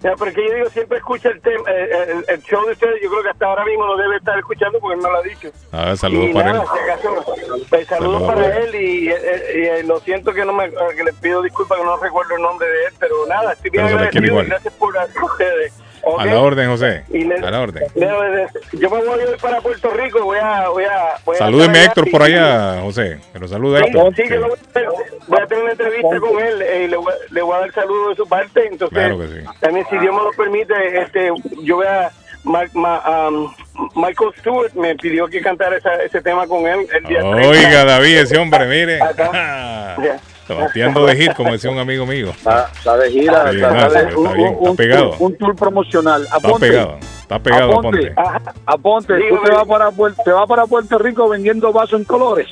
Ya, 0.03 0.15
pero 0.17 0.33
que 0.33 0.45
yo 0.45 0.53
digo, 0.53 0.69
siempre 0.69 0.97
escucha 0.97 1.29
el, 1.29 1.39
tema, 1.39 1.63
eh, 1.71 2.07
el, 2.09 2.25
el 2.27 2.43
show 2.43 2.65
de 2.65 2.73
ustedes. 2.73 3.01
Yo 3.01 3.09
creo 3.09 3.23
que 3.23 3.29
hasta 3.29 3.45
ahora 3.45 3.63
mismo 3.63 3.85
lo 3.85 3.95
debe 3.95 4.17
estar 4.17 4.37
escuchando 4.37 4.77
porque 4.81 4.95
él 4.95 5.01
me 5.01 5.09
lo 5.09 5.17
ha 5.17 5.21
dicho. 5.21 5.49
Ah, 5.71 5.95
saludos 5.95 6.29
Y 6.29 6.33
para 6.33 6.51
él. 6.51 6.57
nada, 6.57 6.67
si 6.73 6.79
acaso, 6.79 7.23
pues, 7.69 7.87
saludos 7.87 7.87
Saludos 7.87 8.23
para 8.23 8.57
él 8.57 8.75
y, 8.75 9.09
eh, 9.09 9.15
eh, 9.21 9.81
y, 9.81 9.87
lo 9.87 10.01
siento 10.01 10.33
que 10.33 10.43
no 10.43 10.51
me 10.51 10.69
que 10.69 11.03
le 11.05 11.13
pido 11.13 11.41
disculpas 11.41 11.77
que 11.77 11.85
no 11.85 11.95
recuerdo 11.95 12.35
el 12.35 12.41
nombre 12.41 12.67
de 12.67 12.85
él, 12.85 12.93
pero 12.99 13.25
nada, 13.27 13.53
estoy 13.53 13.71
bien 13.71 13.85
Pero 13.85 13.97
agradecido 13.97 14.41
y 14.41 14.45
gracias 14.45 14.73
por 14.73 14.97
a 14.97 15.05
ustedes. 15.23 15.73
A 16.17 16.25
la 16.25 16.39
orden, 16.39 16.69
José. 16.69 17.03
Le- 17.09 17.35
A 17.35 17.51
la 17.51 17.61
orden. 17.61 17.83
le- 17.95 18.47
Yo 18.79 18.89
me 18.89 19.03
voy 19.03 19.19
hoy 19.21 19.37
para 19.41 19.61
Puerto 19.61 19.89
Rico, 19.91 20.21
voy 20.23 20.37
a... 20.41 20.67
Voy 20.69 20.83
a 20.83 21.15
voy 21.25 21.35
a 21.35 21.39
Salúdeme 21.39 21.79
a 21.79 21.83
Héctor 21.85 22.09
por 22.11 22.23
allá, 22.23 22.81
José. 22.81 23.19
Que 23.31 23.39
lo 23.39 23.47
saluda 23.47 23.79
Sí, 23.79 23.85
Héctor. 23.87 24.15
sí, 24.15 24.23
yo 24.29 24.41
voy 24.41 24.51
a. 24.51 24.89
Voy 25.27 25.39
a 25.41 25.47
tener 25.47 25.63
una 25.63 25.71
entrevista 25.71 26.19
con 26.19 26.39
él 26.43 26.61
eh, 26.61 26.83
y 26.83 26.87
le 26.89 26.97
voy, 26.97 27.13
le 27.31 27.41
voy 27.41 27.55
a 27.55 27.59
dar 27.61 27.71
saludo 27.73 28.09
de 28.09 28.15
su 28.15 28.27
parte. 28.27 28.67
Entonces, 28.67 28.97
Claro 28.97 29.17
que 29.19 29.27
sí. 29.27 29.39
también 29.59 29.85
si 29.89 29.97
Dios 29.99 30.13
me 30.15 30.21
lo 30.23 30.31
permite, 30.31 30.73
este, 31.01 31.29
yo 31.63 31.75
voy 31.77 31.87
a... 31.87 32.11
Ma- 32.43 32.65
ma- 32.73 33.29
um, 33.29 33.53
Michael 33.95 34.31
Stewart 34.39 34.73
me 34.73 34.95
pidió 34.95 35.27
que 35.27 35.39
cantara 35.39 35.77
esa- 35.77 36.03
ese 36.03 36.21
tema 36.21 36.45
con 36.45 36.67
él 36.67 36.85
el 36.93 37.03
día 37.05 37.21
30. 37.21 37.47
Oiga, 37.47 37.85
David, 37.85 38.17
ese 38.17 38.37
hombre, 38.37 38.65
mire. 38.67 38.99
Ya. 39.17 40.17
Bateando 40.47 41.05
de 41.05 41.15
hit, 41.15 41.33
como 41.33 41.51
decía 41.51 41.69
un 41.71 41.79
amigo 41.79 42.05
mío. 42.05 42.29
Está, 42.29 42.97
de 42.97 43.11
gira, 43.11 43.51
está, 43.51 44.75
pegado. 44.75 45.15
un 45.19 45.37
tour 45.37 45.55
promocional. 45.55 46.23
Está 46.23 46.53
pegado. 46.59 46.99
Está 47.23 47.39
pegado, 47.39 47.79
aponte, 47.79 48.13
aponte. 48.17 48.51
aponte, 48.65 49.13
tú 49.29 49.41
te 49.45 49.51
vas, 49.51 49.65
para, 49.65 49.91
te 50.25 50.31
vas 50.31 50.45
para 50.45 50.67
Puerto 50.67 50.97
Rico 50.97 51.29
vendiendo 51.29 51.71
vasos 51.71 52.01
en 52.01 52.03
colores. 52.05 52.47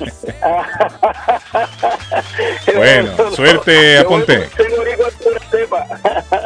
Bueno, 2.74 3.10
suerte, 3.32 3.98
Aponte. 3.98 4.48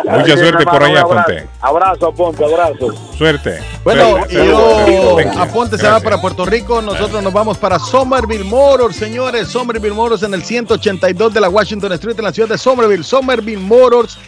Mucha 0.05 0.37
suerte 0.37 0.65
por 0.65 0.83
allá, 0.83 1.01
Aponte. 1.03 1.47
Abrazo, 1.61 2.07
Aponte, 2.09 2.45
abrazo. 2.45 2.93
Suerte. 3.17 3.61
Bueno, 3.85 4.19
y 4.29 4.35
yo. 4.35 5.17
Aponte 5.39 5.79
se 5.79 5.89
va 5.89 6.01
para 6.01 6.21
Puerto 6.21 6.45
Rico, 6.45 6.81
nosotros 6.81 7.23
nos 7.23 7.33
vamos 7.33 7.59
para 7.59 7.79
Somerville 7.79 8.45
Motors, 8.45 8.97
señores, 8.97 9.49
Somerville 9.49 9.95
Motors 9.95 10.23
en 10.23 10.35
el 10.35 10.43
182 10.43 11.35
de 11.35 11.41
la 11.41 11.49
Washington 11.49 11.93
Street 11.93 12.19
en 12.19 12.25
la 12.25 12.33
ciudad 12.33 12.49
de 12.49 12.59
Somerville, 12.59 13.05
Somerville 13.05 13.61
Motors, 13.63 14.19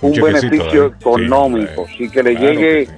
un 0.03 0.13
beneficio 0.13 0.87
¿eh? 0.87 0.93
económico, 0.99 1.87
sí, 1.97 2.09
que 2.09 2.23
le 2.23 2.35
Claro 2.35 2.55
llegue 2.55 2.89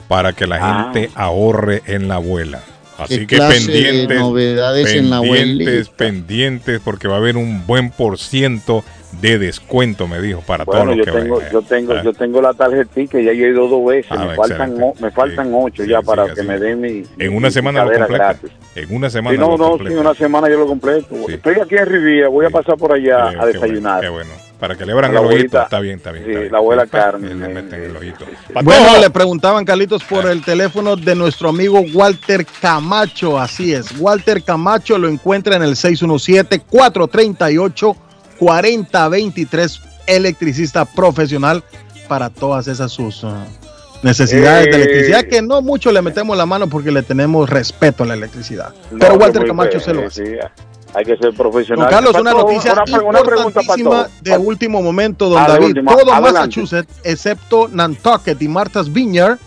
para 0.07 0.33
que 0.33 0.47
la 0.47 0.57
Ah. 0.61 0.91
gente 0.93 1.09
ahorre 1.15 1.83
en 1.85 2.07
la 2.07 2.15
abuela. 2.15 2.61
Así 2.99 3.25
¿Qué 3.25 3.37
que 3.37 3.37
pendientes, 3.37 4.19
novedades 4.19 4.93
en 4.93 5.09
la 5.09 5.21
pendientes, 5.21 5.89
pendientes, 5.89 6.81
porque 6.83 7.07
va 7.07 7.15
a 7.15 7.17
haber 7.17 7.37
un 7.37 7.65
buen 7.65 7.91
por 7.91 8.17
ciento 8.19 8.83
de 9.21 9.39
descuento, 9.39 10.07
me 10.07 10.21
dijo, 10.21 10.41
para 10.41 10.65
Bueno, 10.65 10.83
todos 10.83 10.95
yo 10.97 10.97
los 10.97 11.05
que 11.07 11.11
tengo, 11.21 11.35
vengan. 11.37 11.51
yo 11.53 11.61
tengo, 11.63 11.93
Ah. 11.93 12.01
yo 12.03 12.13
tengo 12.13 12.41
la 12.41 12.53
tarjetita, 12.53 13.19
ya 13.19 13.33
yo 13.33 13.45
he 13.45 13.49
ido 13.49 13.67
dos 13.67 13.85
veces, 13.87 14.11
Ah, 14.11 14.25
me 14.25 14.35
faltan, 14.35 14.75
me 15.01 15.11
faltan 15.11 15.51
ocho 15.53 15.83
ya 15.83 16.01
para 16.03 16.31
que 16.33 16.43
me 16.43 16.59
den 16.59 16.79
mi, 16.79 16.89
En 16.89 17.05
mi 17.17 17.27
una 17.29 17.49
semana 17.49 17.83
lo 17.85 17.89
picadera 17.91 18.07
completa. 18.07 18.39
gratis. 18.39 18.51
En 18.75 18.95
una 18.95 19.09
semana 19.09 19.35
Sí, 19.35 19.39
no, 19.41 19.51
lo 19.51 19.57
no, 19.57 19.69
completa. 19.71 19.99
una 19.99 20.13
semana 20.13 20.49
yo 20.49 20.59
lo 20.59 20.67
completo. 20.67 21.15
Estoy 21.27 21.55
aquí 21.55 21.75
en 21.75 21.85
Riviera, 21.87 22.27
voy 22.29 22.45
a 22.45 22.49
pasar 22.51 22.77
por 22.77 22.93
allá 22.93 23.29
a 23.29 23.39
qué 23.47 23.53
desayunar. 23.53 24.01
Qué 24.01 24.09
bueno. 24.09 24.29
Para 24.59 24.75
que 24.75 24.85
le 24.85 24.91
abran 24.91 25.13
La 25.13 25.19
el 25.21 25.25
ojito. 25.25 25.35
abuelita. 25.35 25.63
Está 25.63 25.79
bien, 25.79 25.97
está 25.97 26.11
bien. 26.11 26.25
Sí, 26.25 26.29
está 26.31 26.39
bien. 26.41 26.51
la 26.51 26.57
abuela 26.57 26.85
Pa, 26.85 26.97
Carmen, 26.99 27.39
le 27.39 27.47
meten 27.47 27.81
el 27.83 27.95
ojito. 27.95 28.25
Bueno, 28.61 28.99
le 28.99 29.09
preguntaban, 29.09 29.63
Carlitos, 29.63 30.03
por 30.03 30.25
el 30.29 30.43
teléfono 30.43 30.95
de 30.97 31.15
nuestro 31.15 31.47
amigo 31.49 31.79
Walter 31.93 32.45
Camacho. 32.61 33.39
Así 33.39 33.73
es, 33.73 33.97
Walter 33.97 34.43
Camacho 34.43 34.97
lo 34.97 35.07
encuentra 35.07 35.55
en 35.55 35.63
el 35.63 35.75
617-438-4023, 38.39 39.79
electricista 40.07 40.85
profesional 40.85 41.63
para 42.07 42.29
todas 42.29 42.67
esas 42.67 42.91
sus 42.91 43.23
uh, 43.23 43.31
necesidades 44.03 44.65
de 44.65 44.71
Eh. 44.71 44.75
electricidad, 44.75 45.23
que 45.25 45.41
no 45.41 45.61
mucho 45.61 45.91
le 45.91 46.01
metemos 46.01 46.35
la 46.37 46.45
mano 46.45 46.67
porque 46.67 46.91
le 46.91 47.03
tenemos 47.03 47.49
respeto 47.49 48.03
a 48.03 48.07
la 48.07 48.13
electricidad. 48.15 48.73
No, 48.91 48.97
Pero 48.99 49.15
Walter 49.15 49.45
Camacho 49.45 49.77
bien, 49.77 49.81
se 49.83 49.93
lo 49.93 50.09
sí, 50.09 50.21
hace. 50.21 50.39
Hay 50.93 51.05
que 51.05 51.17
ser 51.17 51.33
profesional. 51.33 51.85
Don 51.85 51.93
Carlos, 51.93 52.15
una 52.21 52.33
noticia 52.33 52.73
una, 52.73 53.19
importantísima 53.19 54.07
de 54.21 54.37
último 54.37 54.81
momento, 54.81 55.29
don 55.29 55.37
Ah, 55.39 55.47
David. 55.47 55.77
Todo 55.85 56.11
adelante. 56.13 56.31
Massachusetts, 56.31 56.93
excepto 57.03 57.67
Nantucket 57.67 58.41
y 58.41 58.47
Martha's 58.47 58.91
Vineyard, 58.91 59.37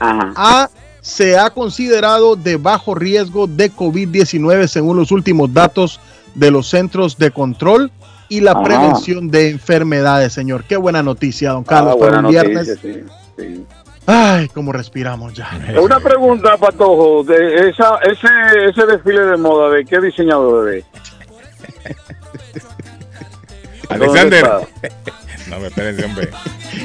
ha- 0.00 0.68
se 1.00 1.38
ha 1.38 1.50
considerado 1.50 2.36
de 2.36 2.56
bajo 2.56 2.94
riesgo 2.94 3.46
de 3.46 3.72
COVID-19 3.72 4.66
según 4.66 4.96
los 4.96 5.10
últimos 5.12 5.52
datos 5.54 6.00
de 6.34 6.50
los 6.50 6.68
Centros 6.68 7.16
de 7.16 7.30
Control 7.30 7.90
y 8.28 8.40
la 8.40 8.50
Ajá. 8.52 8.62
Prevención 8.64 9.30
de 9.30 9.48
Enfermedades, 9.50 10.32
señor. 10.34 10.64
Qué 10.64 10.76
buena 10.76 11.02
noticia, 11.02 11.50
don 11.52 11.62
Ah, 11.62 11.66
Carlos, 11.68 11.96
para 11.96 12.20
buena 12.20 12.28
un 12.28 12.32
viernes. 12.32 12.68
noticia, 12.68 12.82
sí, 12.82 13.04
sí. 13.38 13.64
Ay, 14.10 14.48
cómo 14.48 14.72
respiramos 14.72 15.34
ya. 15.34 15.50
Una 15.78 16.00
pregunta, 16.00 16.56
Patojo, 16.56 17.22
de 17.24 17.68
esa, 17.68 17.98
ese, 17.98 18.26
ese 18.70 18.86
desfile 18.86 19.20
de 19.26 19.36
moda, 19.36 19.68
¿de 19.70 19.84
qué 19.84 20.00
diseñador 20.00 20.72
es? 20.74 20.84
Alexander. 23.90 24.44
¿Dónde 24.44 24.92
no 25.48 25.60
me 25.60 25.66
esperen, 25.66 26.04
hombre. 26.04 26.30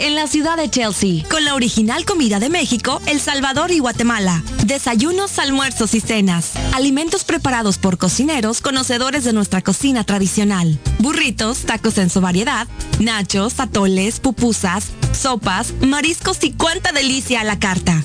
en 0.00 0.14
la 0.14 0.26
ciudad 0.26 0.56
de 0.56 0.68
Chelsea, 0.68 1.24
con 1.30 1.44
la 1.44 1.54
original 1.54 2.04
comida 2.04 2.38
de 2.38 2.48
México, 2.48 3.00
El 3.06 3.20
Salvador 3.20 3.70
y 3.70 3.78
Guatemala. 3.78 4.42
Desayunos, 4.64 5.38
almuerzos 5.38 5.94
y 5.94 6.00
cenas. 6.00 6.52
Alimentos 6.74 7.24
preparados 7.24 7.78
por 7.78 7.98
cocineros 7.98 8.60
conocedores 8.60 9.24
de 9.24 9.32
nuestra 9.32 9.62
cocina 9.62 10.04
tradicional. 10.04 10.78
Burritos, 10.98 11.60
tacos 11.60 11.98
en 11.98 12.10
su 12.10 12.20
variedad, 12.20 12.66
nachos, 12.98 13.58
atoles, 13.60 14.20
pupusas, 14.20 14.88
sopas, 15.12 15.72
mariscos 15.80 16.42
y 16.44 16.52
cuánta 16.52 16.92
delicia 16.92 17.40
a 17.40 17.44
la 17.44 17.58
carta. 17.58 18.04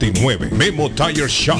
959 0.01 0.49
3529 0.49 0.51
959 0.51 0.51
3529 0.51 0.57
Memo 0.57 0.89
Tire 0.89 1.29
Shop. 1.29 1.59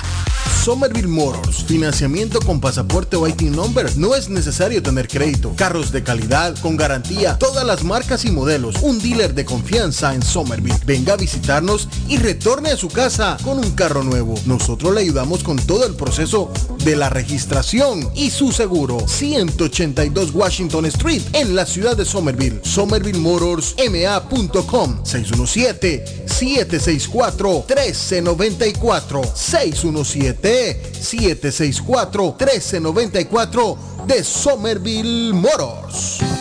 Somerville 0.64 1.08
Motors, 1.08 1.64
financiamiento 1.64 2.40
con 2.40 2.60
pasaporte 2.60 3.16
o 3.16 3.28
IT 3.28 3.42
number. 3.42 3.98
No 3.98 4.14
es 4.14 4.30
necesario 4.30 4.84
tener 4.84 5.08
crédito. 5.08 5.56
Carros 5.56 5.92
de 5.92 6.04
calidad, 6.04 6.56
con 6.60 6.78
garantía, 6.78 7.40
todas 7.40 7.66
las 7.66 7.84
marcas 7.84 8.26
y 8.26 8.32
modelos. 8.32 8.76
Un 8.84 9.00
dealer 9.00 9.34
de 9.34 9.44
confianza 9.44 10.14
en 10.14 10.22
Somerville. 10.22 10.78
Venga 10.86 11.14
a 11.14 11.18
visitarnos 11.18 11.90
y 12.08 12.18
retorne 12.18 12.70
a 12.70 12.78
su 12.78 12.90
casa 12.90 13.38
con 13.44 13.58
un 13.58 13.72
carro 13.72 14.04
nuevo. 14.04 14.31
Nosotros 14.46 14.94
le 14.94 15.02
ayudamos 15.02 15.44
con 15.44 15.58
todo 15.58 15.86
el 15.86 15.96
proceso 15.96 16.50
de 16.84 16.96
la 16.96 17.10
registración 17.10 18.10
y 18.16 18.30
su 18.32 18.52
seguro. 18.52 19.08
182 19.08 20.34
Washington 20.34 20.88
Street 20.88 21.22
en 21.34 21.56
la 21.56 21.66
ciudad 21.66 21.96
de 21.98 22.06
Somerville. 22.06 22.62
SomervilleMotorsMA.com 22.64 25.00
617 25.04 26.28
764 26.28 27.66
1394 27.68 29.22
617 29.36 30.92
764-1394 31.02 33.78
de 34.08 34.24
Somerville 34.24 35.34
Motors. 35.34 36.41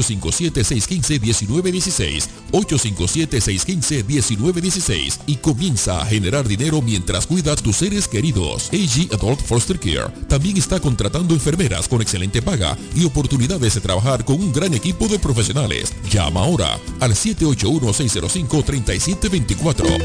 857-615-1916, 0.00 2.28
857-615-1916 2.52 5.18
y 5.26 5.36
comienza 5.36 6.00
a 6.00 6.06
generar 6.06 6.48
dinero 6.48 6.80
mientras 6.82 7.26
cuida 7.26 7.52
a 7.52 7.56
tus 7.56 7.76
seres 7.76 8.08
queridos. 8.08 8.70
AG 8.72 9.14
Adult 9.14 9.40
Foster 9.40 9.78
Care 9.78 10.08
también 10.28 10.56
está 10.56 10.80
contratando 10.80 11.34
enfermeras 11.34 11.86
con 11.88 12.00
excelente 12.02 12.42
paga 12.42 12.76
y 12.94 13.04
oportunidades 13.04 13.74
de 13.74 13.80
trabajar 13.80 14.24
con 14.24 14.36
un 14.36 14.52
gran 14.52 14.74
equipo 14.74 15.08
de 15.08 15.18
profesionales. 15.18 15.92
Llama 16.10 16.40
ahora 16.40 16.78
al 17.00 17.14
781-605-3724. 17.14 20.00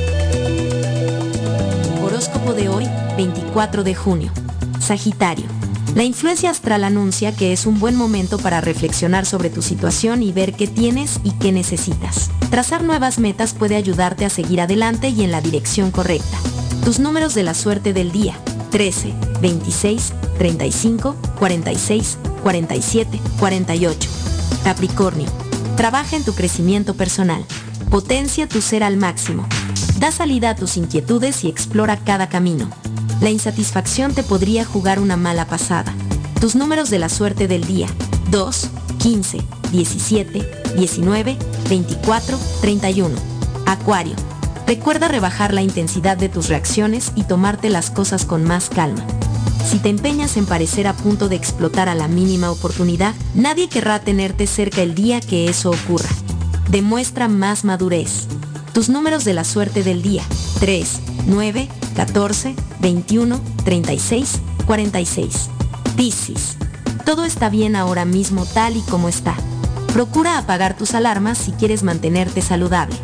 Horóscopo 2.02 2.54
de 2.54 2.70
hoy, 2.70 2.86
24 3.18 3.84
de 3.84 3.96
junio. 3.96 4.32
Sagitario. 4.80 5.65
La 5.96 6.04
influencia 6.04 6.50
astral 6.50 6.84
anuncia 6.84 7.34
que 7.34 7.54
es 7.54 7.66
un 7.66 7.80
buen 7.80 7.96
momento 7.96 8.38
para 8.38 8.60
reflexionar 8.60 9.26
sobre 9.26 9.50
tu 9.50 9.62
situación 9.62 10.24
y 10.24 10.34
ver 10.34 10.52
qué 10.52 10.68
tienes 10.68 11.22
y 11.24 11.32
qué 11.32 11.54
necesitas. 11.54 12.30
Trazar 12.50 12.84
nuevas 12.84 13.18
metas 13.18 13.54
puede 13.54 13.78
ayudarte 13.78 14.26
a 14.26 14.30
seguir 14.30 14.60
adelante 14.60 15.08
y 15.08 15.24
en 15.24 15.32
la 15.32 15.40
dirección 15.40 15.92
correcta. 15.92 16.38
Tus 16.84 17.00
números 17.00 17.34
de 17.34 17.44
la 17.44 17.54
suerte 17.54 17.94
del 17.94 18.12
día. 18.12 18.38
13, 18.72 19.14
26, 19.40 20.14
35, 20.38 21.16
46, 21.40 22.18
47, 22.44 23.22
48. 23.40 24.10
Capricornio. 24.66 25.30
Trabaja 25.78 26.18
en 26.18 26.26
tu 26.26 26.34
crecimiento 26.36 26.96
personal. 26.96 27.46
Potencia 27.90 28.50
tu 28.50 28.60
ser 28.60 28.84
al 28.84 28.98
máximo. 28.98 29.48
Da 29.98 30.12
salida 30.12 30.50
a 30.50 30.56
tus 30.56 30.76
inquietudes 30.76 31.46
y 31.46 31.48
explora 31.48 31.96
cada 32.04 32.28
camino. 32.28 32.70
La 33.22 33.30
insatisfacción 33.30 34.14
te 34.14 34.24
podría 34.24 34.66
jugar 34.66 35.00
una 35.00 35.16
mala 35.16 35.48
pasada. 35.48 35.94
Tus 36.42 36.56
números 36.56 36.90
de 36.90 37.00
la 37.00 37.10
suerte 37.10 37.48
del 37.48 37.66
día. 37.66 37.88
2, 38.30 38.70
15, 39.00 39.40
17, 39.72 40.52
19, 40.78 41.38
24, 41.70 42.40
31. 42.62 43.16
Acuario. 43.66 44.16
Recuerda 44.68 45.08
rebajar 45.08 45.54
la 45.54 45.62
intensidad 45.62 46.18
de 46.18 46.28
tus 46.28 46.50
reacciones 46.50 47.14
y 47.16 47.24
tomarte 47.24 47.70
las 47.70 47.90
cosas 47.90 48.26
con 48.26 48.44
más 48.44 48.70
calma. 48.70 49.06
Si 49.66 49.80
te 49.80 49.90
empeñas 49.90 50.38
en 50.38 50.46
parecer 50.46 50.86
a 50.86 50.94
punto 50.94 51.30
de 51.30 51.36
explotar 51.36 51.88
a 51.88 51.96
la 51.96 52.08
mínima 52.08 52.52
oportunidad, 52.52 53.16
nadie 53.34 53.70
querrá 53.70 54.00
tenerte 54.00 54.46
cerca 54.46 54.82
el 54.82 54.94
día 54.94 55.22
que 55.22 55.48
eso 55.48 55.72
ocurra. 55.72 56.10
Demuestra 56.70 57.28
más 57.28 57.64
madurez. 57.64 58.28
Tus 58.74 58.90
números 58.90 59.24
de 59.24 59.34
la 59.34 59.44
suerte 59.44 59.84
del 59.84 60.02
día. 60.02 60.24
3, 60.60 61.00
9, 61.28 61.70
14, 61.96 62.56
21, 62.80 63.40
36, 63.64 64.42
46. 64.66 65.50
Piscis. 65.96 66.58
Todo 67.06 67.24
está 67.24 67.50
bien 67.50 67.76
ahora 67.76 68.06
mismo 68.06 68.46
tal 68.46 68.78
y 68.78 68.82
como 68.82 69.10
está. 69.10 69.36
Procura 69.94 70.38
apagar 70.38 70.76
tus 70.76 70.94
alarmas 70.94 71.38
si 71.38 71.52
quieres 71.52 71.84
mantenerte 71.84 72.42
saludable. 72.42 72.96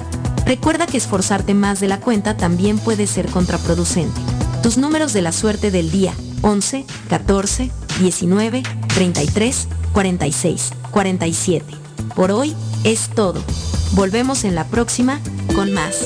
Recuerda 0.46 0.88
que 0.88 0.98
esforzarte 0.98 1.54
más 1.54 1.80
de 1.80 1.88
la 1.88 2.00
cuenta 2.00 2.36
también 2.36 2.80
puede 2.80 3.08
ser 3.08 3.28
contraproducente. 3.28 4.20
Tus 4.64 4.78
números 4.78 5.14
de 5.14 5.22
la 5.22 5.32
suerte 5.32 5.72
del 5.72 5.92
día. 5.92 6.14
11, 6.42 6.86
14, 7.10 7.72
19, 8.00 8.64
33, 8.94 9.68
46, 9.94 10.72
47. 10.92 11.76
Por 12.16 12.32
hoy 12.32 12.56
es 12.84 13.10
todo. 13.10 13.42
Volvemos 13.94 14.44
en 14.44 14.56
la 14.56 14.66
próxima 14.68 15.20
con 15.56 15.72
más. 15.72 16.06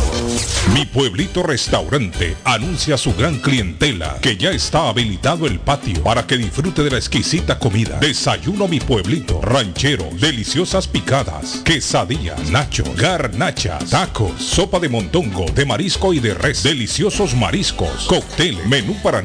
Mi 0.73 0.85
pueblito 0.85 1.43
restaurante 1.43 2.37
anuncia 2.45 2.95
a 2.95 2.97
su 2.97 3.13
gran 3.13 3.39
clientela 3.39 4.19
que 4.21 4.37
ya 4.37 4.51
está 4.51 4.87
habilitado 4.87 5.47
el 5.47 5.59
patio 5.59 6.01
para 6.01 6.25
que 6.25 6.37
disfrute 6.37 6.83
de 6.83 6.91
la 6.91 6.97
exquisita 6.97 7.59
comida. 7.59 7.99
Desayuno 7.99 8.69
mi 8.69 8.79
pueblito, 8.79 9.41
ranchero, 9.41 10.07
deliciosas 10.13 10.87
picadas, 10.87 11.57
quesadilla, 11.65 12.37
nacho, 12.51 12.85
garnacha, 12.95 13.79
tacos, 13.89 14.41
sopa 14.41 14.79
de 14.79 14.87
montongo, 14.87 15.47
de 15.51 15.65
marisco 15.65 16.13
y 16.13 16.21
de 16.21 16.35
res, 16.35 16.63
deliciosos 16.63 17.35
mariscos, 17.35 18.05
cóctel, 18.07 18.65
menú 18.67 18.95
para 19.03 19.24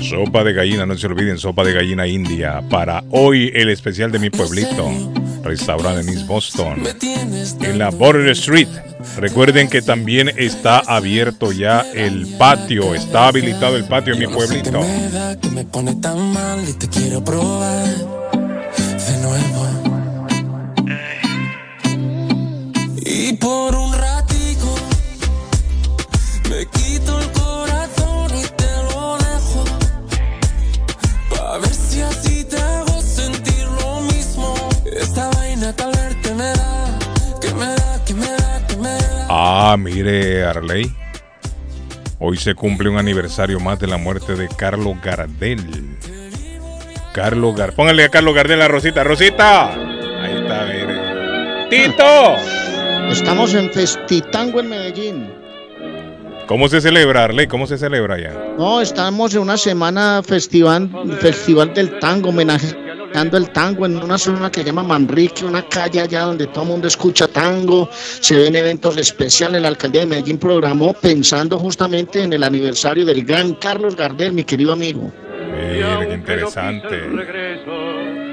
Sopa 0.00 0.42
de 0.44 0.52
gallina, 0.52 0.86
no 0.86 0.96
se 0.96 1.06
olviden, 1.06 1.38
sopa 1.38 1.62
de 1.62 1.72
gallina 1.72 2.06
india. 2.06 2.62
Para 2.70 3.04
hoy 3.10 3.50
el 3.54 3.68
especial 3.68 4.10
de 4.10 4.18
mi 4.18 4.30
pueblito. 4.30 4.90
Restaurante 5.42 6.10
en 6.10 6.26
Boston. 6.26 6.82
En 7.60 7.78
la 7.78 7.90
Border 7.90 8.28
Street. 8.30 8.68
Recuerden 9.16 9.68
que 9.68 9.82
también 9.82 10.30
está 10.36 10.78
abierto 10.78 11.52
ya 11.52 11.84
el 11.94 12.26
patio. 12.38 12.94
Está 12.94 13.28
habilitado 13.28 13.76
el 13.76 13.84
patio 13.84 14.14
en 14.14 14.20
mi 14.20 14.26
pueblito. 14.26 14.80
de 19.06 19.22
nuevo. 19.22 19.59
Ah, 39.62 39.76
mire, 39.76 40.42
Arley. 40.42 40.90
Hoy 42.18 42.38
se 42.38 42.54
cumple 42.54 42.88
un 42.88 42.96
aniversario 42.96 43.60
más 43.60 43.78
de 43.78 43.88
la 43.88 43.98
muerte 43.98 44.34
de 44.34 44.48
Carlos 44.48 44.96
Gardel. 45.04 45.98
Carlos 47.12 47.54
Gardel. 47.54 47.76
Póngale 47.76 48.04
a 48.04 48.08
Carlos 48.08 48.34
Gardel 48.34 48.62
a 48.62 48.68
Rosita. 48.68 49.04
¡Rosita! 49.04 49.74
Ahí 49.74 50.34
está, 50.34 50.64
mire. 50.64 51.68
¡Tito! 51.68 52.36
Estamos 53.10 53.52
en 53.52 53.70
Festitango 53.70 54.60
en 54.60 54.70
Medellín. 54.70 55.30
¿Cómo 56.46 56.66
se 56.68 56.80
celebra, 56.80 57.24
Arley? 57.24 57.46
¿Cómo 57.46 57.66
se 57.66 57.76
celebra 57.76 58.18
ya? 58.18 58.32
No, 58.56 58.80
estamos 58.80 59.34
en 59.34 59.42
una 59.42 59.58
semana 59.58 60.22
festival, 60.24 60.90
festival 61.20 61.74
del 61.74 61.98
tango, 61.98 62.32
homenajeando 63.10 63.36
el 63.36 63.50
tango 63.50 63.86
en 63.86 63.96
una 63.96 64.18
zona 64.18 64.50
que 64.50 64.60
se 64.60 64.66
llama 64.66 64.82
Manrique, 64.82 65.44
una 65.44 65.62
calle 65.62 66.00
allá 66.00 66.22
donde 66.22 66.46
todo 66.46 66.62
el 66.62 66.70
mundo 66.70 66.88
escucha 66.88 67.26
tango, 67.28 67.88
se 67.92 68.36
ven 68.36 68.56
eventos 68.56 68.96
especiales. 68.96 69.60
La 69.60 69.68
alcaldía 69.68 70.02
de 70.02 70.06
Medellín 70.06 70.38
programó 70.38 70.92
pensando 70.92 71.58
justamente 71.58 72.22
en 72.22 72.32
el 72.32 72.42
aniversario 72.42 73.04
del 73.04 73.24
gran 73.24 73.54
Carlos 73.54 73.96
Gardel, 73.96 74.32
mi 74.32 74.44
querido 74.44 74.72
amigo. 74.72 75.12
Mire, 75.52 76.08
qué 76.08 76.14
interesante. 76.14 77.00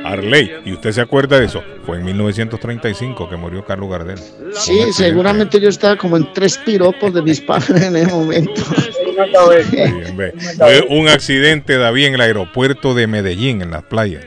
Arley, 0.05 0.51
¿y 0.63 0.73
usted 0.73 0.91
se 0.91 1.01
acuerda 1.01 1.39
de 1.39 1.45
eso? 1.45 1.61
Fue 1.85 1.97
en 1.97 2.05
1935 2.05 3.29
que 3.29 3.35
murió 3.35 3.65
Carlos 3.65 3.89
Gardel. 3.89 4.19
Sí, 4.53 4.93
seguramente 4.93 5.59
yo 5.59 5.67
estaba 5.67 5.97
como 5.97 6.15
en 6.15 6.31
tres 6.33 6.57
piropos 6.59 7.13
de 7.13 7.21
mis 7.21 7.41
padres 7.41 7.81
en 7.81 7.95
ese 7.95 8.07
momento. 8.07 8.61
Bien, 10.65 10.85
un 10.89 11.09
accidente, 11.09 11.77
David, 11.77 12.05
en 12.05 12.13
el 12.13 12.21
aeropuerto 12.21 12.93
de 12.93 13.07
Medellín, 13.07 13.61
en 13.61 13.71
las 13.71 13.83
playas, 13.83 14.25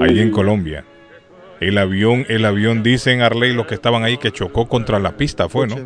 ahí 0.00 0.20
en 0.20 0.30
Colombia. 0.30 0.84
El 1.60 1.76
avión, 1.76 2.24
el 2.28 2.46
avión, 2.46 2.82
dicen 2.82 3.20
Arley, 3.20 3.52
los 3.52 3.66
que 3.66 3.74
estaban 3.74 4.02
ahí, 4.02 4.16
que 4.16 4.32
chocó 4.32 4.66
contra 4.66 4.98
la 4.98 5.16
pista, 5.16 5.48
fue, 5.48 5.66
¿no? 5.66 5.76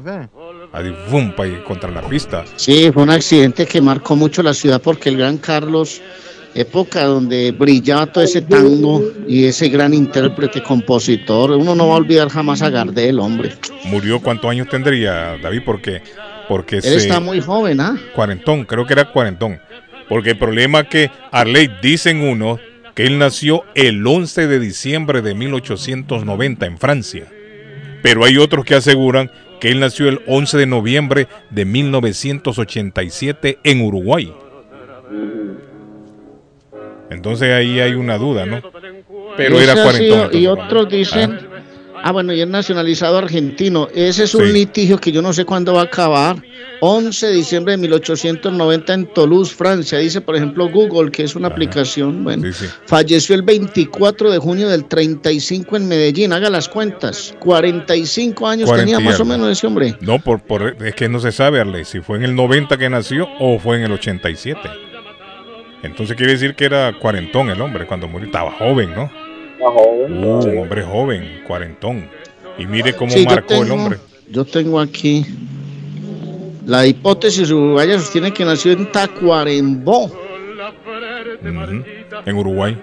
Ahí, 0.72 0.94
ahí, 1.38 1.62
contra 1.66 1.90
la 1.90 2.02
pista. 2.02 2.44
Sí, 2.54 2.90
fue 2.92 3.02
un 3.02 3.10
accidente 3.10 3.66
que 3.66 3.80
marcó 3.80 4.14
mucho 4.14 4.42
la 4.42 4.54
ciudad 4.54 4.80
porque 4.80 5.08
el 5.08 5.16
gran 5.16 5.38
Carlos, 5.38 6.00
época 6.54 7.04
donde 7.04 7.50
brillaba 7.50 8.06
todo 8.06 8.22
ese 8.22 8.42
tango 8.42 9.02
y 9.26 9.46
ese 9.46 9.68
gran 9.68 9.92
intérprete, 9.92 10.62
compositor, 10.62 11.50
uno 11.50 11.74
no 11.74 11.88
va 11.88 11.94
a 11.94 11.98
olvidar 11.98 12.28
jamás 12.28 12.62
a 12.62 12.70
Gardel, 12.70 13.18
hombre. 13.18 13.54
¿Murió 13.86 14.20
cuántos 14.20 14.48
años 14.48 14.68
tendría, 14.68 15.36
David? 15.42 15.62
Porque, 15.66 16.02
porque 16.48 16.76
Él 16.76 16.94
está 16.94 17.18
muy 17.18 17.40
joven, 17.40 17.80
¿ah? 17.80 17.98
Cuarentón, 18.14 18.64
creo 18.64 18.86
que 18.86 18.92
era 18.92 19.10
cuarentón. 19.10 19.58
Porque 20.08 20.30
el 20.30 20.38
problema 20.38 20.84
que 20.84 21.10
Arley 21.32 21.68
dicen 21.82 22.20
uno 22.20 22.60
que 22.94 23.06
él 23.06 23.18
nació 23.18 23.64
el 23.74 24.06
11 24.06 24.46
de 24.46 24.58
diciembre 24.60 25.20
de 25.22 25.34
1890 25.34 26.66
en 26.66 26.78
Francia. 26.78 27.26
Pero 28.02 28.24
hay 28.24 28.38
otros 28.38 28.64
que 28.64 28.74
aseguran 28.74 29.30
que 29.60 29.70
él 29.70 29.80
nació 29.80 30.08
el 30.08 30.20
11 30.26 30.58
de 30.58 30.66
noviembre 30.66 31.28
de 31.50 31.64
1987 31.64 33.58
en 33.64 33.80
Uruguay. 33.80 34.32
Entonces 37.10 37.52
ahí 37.52 37.80
hay 37.80 37.94
una 37.94 38.18
duda, 38.18 38.46
¿no? 38.46 38.60
Pero 39.36 39.60
era 39.60 39.74
cuarentón. 39.74 40.30
y 40.32 40.46
otros 40.46 40.88
dicen, 40.88 41.43
Ah, 42.06 42.12
bueno, 42.12 42.34
y 42.34 42.40
es 42.42 42.46
nacionalizado 42.46 43.16
argentino. 43.16 43.88
Ese 43.94 44.24
es 44.24 44.34
un 44.34 44.44
Sí. 44.44 44.52
litigio 44.52 44.98
que 44.98 45.10
yo 45.10 45.22
no 45.22 45.32
sé 45.32 45.46
cuándo 45.46 45.72
va 45.72 45.80
a 45.80 45.84
acabar. 45.84 46.36
11 46.80 47.28
de 47.28 47.32
diciembre 47.32 47.72
de 47.72 47.78
1890 47.78 48.92
en 48.92 49.06
Toulouse, 49.06 49.54
Francia. 49.54 49.98
Dice, 50.00 50.20
por 50.20 50.36
ejemplo, 50.36 50.68
Google, 50.68 51.10
que 51.10 51.22
es 51.22 51.34
una 51.34 51.48
aplicación. 51.48 52.22
Bueno, 52.22 52.46
falleció 52.84 53.34
el 53.34 53.40
24 53.40 54.30
de 54.30 54.36
junio 54.36 54.68
del 54.68 54.84
35 54.84 55.78
en 55.78 55.88
Medellín. 55.88 56.34
Haga 56.34 56.50
las 56.50 56.68
cuentas. 56.68 57.34
45 57.40 58.46
años 58.46 58.68
40 58.68 58.84
tenía 58.98 59.10
más 59.10 59.18
o 59.20 59.24
menos 59.24 59.48
ese 59.48 59.66
hombre. 59.66 59.96
No, 60.02 60.18
por, 60.18 60.42
por, 60.42 60.76
es 60.84 60.94
que 60.94 61.08
no 61.08 61.20
se 61.20 61.32
sabe, 61.32 61.58
Arley, 61.58 61.86
si 61.86 62.00
fue 62.00 62.18
en 62.18 62.24
el 62.24 62.34
90 62.36 62.76
que 62.76 62.90
nació 62.90 63.26
o 63.40 63.58
fue 63.58 63.78
en 63.78 63.84
el 63.84 63.92
87. 63.92 64.60
Entonces 65.82 66.16
quiere 66.16 66.32
decir 66.32 66.54
que 66.54 66.66
era 66.66 66.92
cuarentón 66.98 67.48
el 67.48 67.62
hombre 67.62 67.86
cuando 67.86 68.08
murió. 68.08 68.26
Estaba 68.26 68.52
joven, 68.52 68.94
¿no? 68.94 69.10
Uh, 69.64 70.04
un 70.06 70.58
hombre 70.58 70.82
joven, 70.82 71.42
cuarentón. 71.46 72.08
Y 72.58 72.66
mire 72.66 72.94
cómo 72.94 73.10
Sí, 73.10 73.24
marcó 73.24 73.54
el 73.54 73.70
hombre. 73.70 73.98
Yo 74.30 74.44
tengo 74.44 74.78
aquí. 74.78 75.24
La 76.66 76.86
hipótesis 76.86 77.50
uruguaya 77.50 77.98
sostiene 77.98 78.32
que 78.32 78.44
nació 78.44 78.72
en 78.72 78.90
Tacuarembó. 78.90 80.10
En 82.26 82.36
Uruguay. 82.36 82.78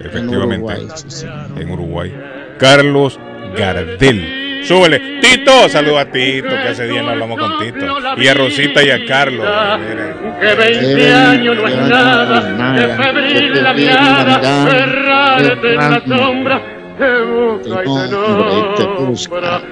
Efectivamente. 0.00 0.64
Uruguay, 0.64 0.88
sí, 0.94 1.04
sí. 1.08 1.26
En 1.56 1.70
Uruguay. 1.70 2.14
Carlos 2.58 3.18
Gardel. 3.56 4.62
Súbele. 4.64 5.20
Tito, 5.20 5.68
saluda 5.68 6.00
a 6.02 6.04
Tito, 6.06 6.48
que 6.48 6.68
hace 6.68 6.86
días 6.86 7.04
no 7.04 7.10
hablamos 7.10 7.38
con 7.38 7.58
Tito. 7.58 7.98
Y 8.16 8.28
a 8.28 8.34
Rosita 8.34 8.82
y 8.82 8.90
a 8.90 9.04
Carlos. 9.06 9.46
Que 10.40 10.54
20 10.54 11.12
años 11.12 11.56
no 11.56 11.68
es 11.68 11.76
nada, 11.76 12.76
que 12.76 13.02
febril 13.02 13.62
la 13.62 13.72
mirada, 13.72 14.70
cerrarte 14.70 15.74
en 15.74 15.76
la 15.76 16.02
sombra, 16.06 16.62
te 16.98 17.22
busca 17.22 17.82
y 17.82 17.86
te 18.76 18.84
nombra. 18.84 19.62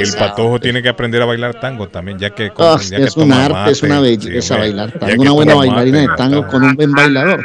El 0.00 0.12
patojo 0.14 0.58
tiene 0.60 0.82
que 0.82 0.88
aprender 0.88 1.20
a 1.22 1.24
bailar 1.24 1.58
tango 1.60 1.88
también, 1.88 2.18
ya 2.18 2.30
que, 2.30 2.50
Ah, 2.58 2.78
ya 2.80 2.96
que 2.96 3.04
es 3.04 3.16
un 3.16 3.28
toma 3.28 3.44
arte, 3.46 3.70
es 3.72 3.82
una 3.82 4.00
belleza 4.00 4.56
bailar 4.56 4.92
tango. 4.92 5.06
que 5.06 5.18
Una 5.18 5.32
buena 5.32 5.54
bailarina 5.54 5.98
de 6.00 6.08
tango 6.16 6.46
con 6.46 6.62
un 6.64 6.74
buen 6.74 6.92
bailador. 6.92 7.44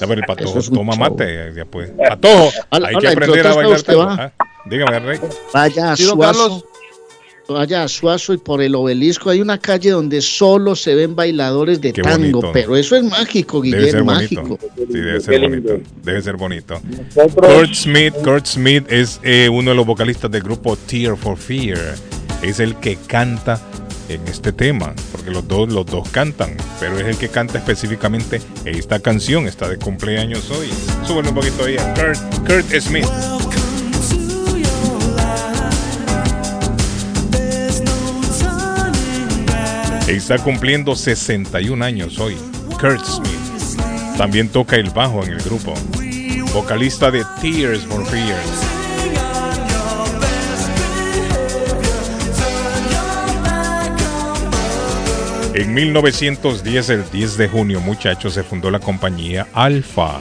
Ya, 0.00 0.06
pero 0.06 0.14
el 0.20 0.26
patojo 0.26 0.58
es 0.58 0.68
un 0.68 0.74
toma 0.76 0.94
show. 0.94 1.00
mate. 1.10 1.52
Ya 1.54 1.64
pues. 1.64 1.90
Patojo, 2.08 2.50
Hola, 2.70 2.88
hay 2.88 2.94
hola, 2.94 3.00
que 3.10 3.16
aprender 3.16 3.46
a 3.46 3.54
bailar 3.54 3.82
tango. 3.82 4.06
va. 4.06 4.16
Ah, 4.18 4.32
Dígame, 4.66 4.98
Rey. 4.98 5.20
Vaya 5.52 5.92
a 5.92 5.96
Sí, 5.96 6.02
Suazo. 6.04 6.64
Vaya 7.48 7.84
a 7.84 7.88
Suazo 7.88 8.34
y 8.34 8.38
por 8.38 8.60
el 8.60 8.74
obelisco 8.74 9.30
hay 9.30 9.40
una 9.40 9.58
calle 9.58 9.90
donde 9.90 10.20
solo 10.20 10.74
se 10.74 10.96
ven 10.96 11.14
bailadores 11.14 11.80
de 11.80 11.92
Qué 11.92 12.02
tango. 12.02 12.40
bonito. 12.40 12.50
Pero 12.52 12.76
eso 12.76 12.96
es 12.96 13.04
mágico, 13.04 13.62
Debe 13.62 13.76
ser 13.76 13.86
Guillermo, 14.02 14.12
bonito. 14.12 14.42
mágico. 14.42 14.58
Sí, 14.76 14.84
debe 14.98 15.20
ser 15.20 15.40
bonito. 15.40 15.80
Debe 16.02 16.22
ser 16.22 16.36
bonito. 16.36 16.80
Kurt 17.36 17.74
Smith, 17.74 18.14
Kurt 18.24 18.46
Smith 18.46 18.84
es 18.90 19.20
eh, 19.22 19.48
uno 19.48 19.70
de 19.70 19.76
los 19.76 19.86
vocalistas 19.86 20.28
del 20.30 20.42
grupo 20.42 20.74
Tear 20.76 21.16
for 21.16 21.36
Fear. 21.36 21.94
Es 22.42 22.58
el 22.58 22.74
que 22.76 22.96
canta 23.06 23.60
en 24.08 24.26
este 24.26 24.52
tema, 24.52 24.92
porque 25.12 25.30
los 25.30 25.46
dos, 25.46 25.72
los 25.72 25.86
dos 25.86 26.08
cantan, 26.10 26.56
pero 26.80 26.98
es 26.98 27.06
el 27.06 27.16
que 27.16 27.28
canta 27.28 27.58
específicamente 27.58 28.40
esta 28.64 28.98
canción, 28.98 29.46
está 29.46 29.68
de 29.68 29.76
cumpleaños 29.78 30.50
hoy. 30.50 30.68
Súbele 31.06 31.28
un 31.28 31.34
poquito 31.36 31.64
ahí 31.64 31.76
a 31.76 31.94
Kurt, 31.94 32.18
Kurt 32.46 32.80
Smith. 32.80 33.06
Está 40.08 40.38
cumpliendo 40.38 40.94
61 40.94 41.84
años 41.84 42.20
hoy. 42.20 42.36
Kurt 42.80 43.04
Smith. 43.04 43.80
También 44.16 44.48
toca 44.48 44.76
el 44.76 44.90
bajo 44.90 45.24
en 45.24 45.32
el 45.32 45.42
grupo. 45.42 45.74
Vocalista 46.54 47.10
de 47.10 47.24
Tears 47.40 47.84
for 47.86 48.06
Fears. 48.06 48.66
En 55.54 55.74
1910, 55.74 56.90
el 56.90 57.10
10 57.10 57.36
de 57.36 57.48
junio, 57.48 57.80
muchachos, 57.80 58.34
se 58.34 58.44
fundó 58.44 58.70
la 58.70 58.78
compañía 58.78 59.48
Alfa. 59.54 60.20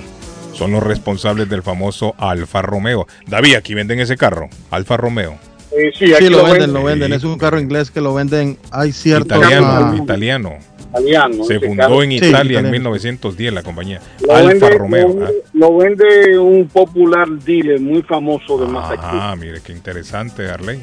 Son 0.53 0.72
los 0.72 0.81
responsables 0.81 1.47
del 1.47 1.61
famoso 1.61 2.15
Alfa 2.17 2.64
Romeo. 2.64 3.05
David, 3.27 3.53
aquí 3.53 3.75
venden 3.75 3.99
ese 3.99 4.17
carro, 4.17 4.49
Alfa 4.72 4.97
Romeo. 4.97 5.38
Eh, 5.77 5.91
sí, 5.97 6.07
Sí, 6.07 6.13
aquí 6.13 6.25
lo 6.29 6.37
lo 6.37 6.43
venden, 6.43 6.59
venden. 6.59 6.73
lo 6.73 6.83
venden. 6.83 7.13
Es 7.13 7.23
un 7.23 7.37
carro 7.37 7.59
inglés 7.59 7.91
que 7.91 8.01
lo 8.01 8.13
venden. 8.13 8.57
Hay 8.71 8.91
cierto. 8.91 9.35
Italiano, 9.35 9.67
ah, 9.67 9.95
italiano. 10.01 10.53
Italiano, 10.91 11.43
Se 11.43 11.59
fundó 11.59 11.83
carro. 11.83 12.03
en 12.03 12.09
Sí, 12.11 12.15
Italia 12.17 12.39
en 12.39 12.45
italiano. 12.45 12.69
1910 12.71 13.53
la 13.53 13.63
compañía 13.63 13.99
Lo 14.25 14.33
Alfa 14.33 14.47
vende, 14.49 14.77
Romeo. 14.77 15.07
lo- 15.09 15.25
ah. 15.25 15.29
lo 15.53 15.77
vende 15.77 16.39
un 16.39 16.67
popular 16.69 17.27
dealer 17.45 17.81
muy 17.81 18.01
famoso 18.03 18.57
de 18.57 18.67
Massachusetts. 18.67 19.03
Ah, 19.21 19.35
mire 19.37 19.59
qué 19.61 19.73
interesante, 19.73 20.49
Arley. 20.49 20.79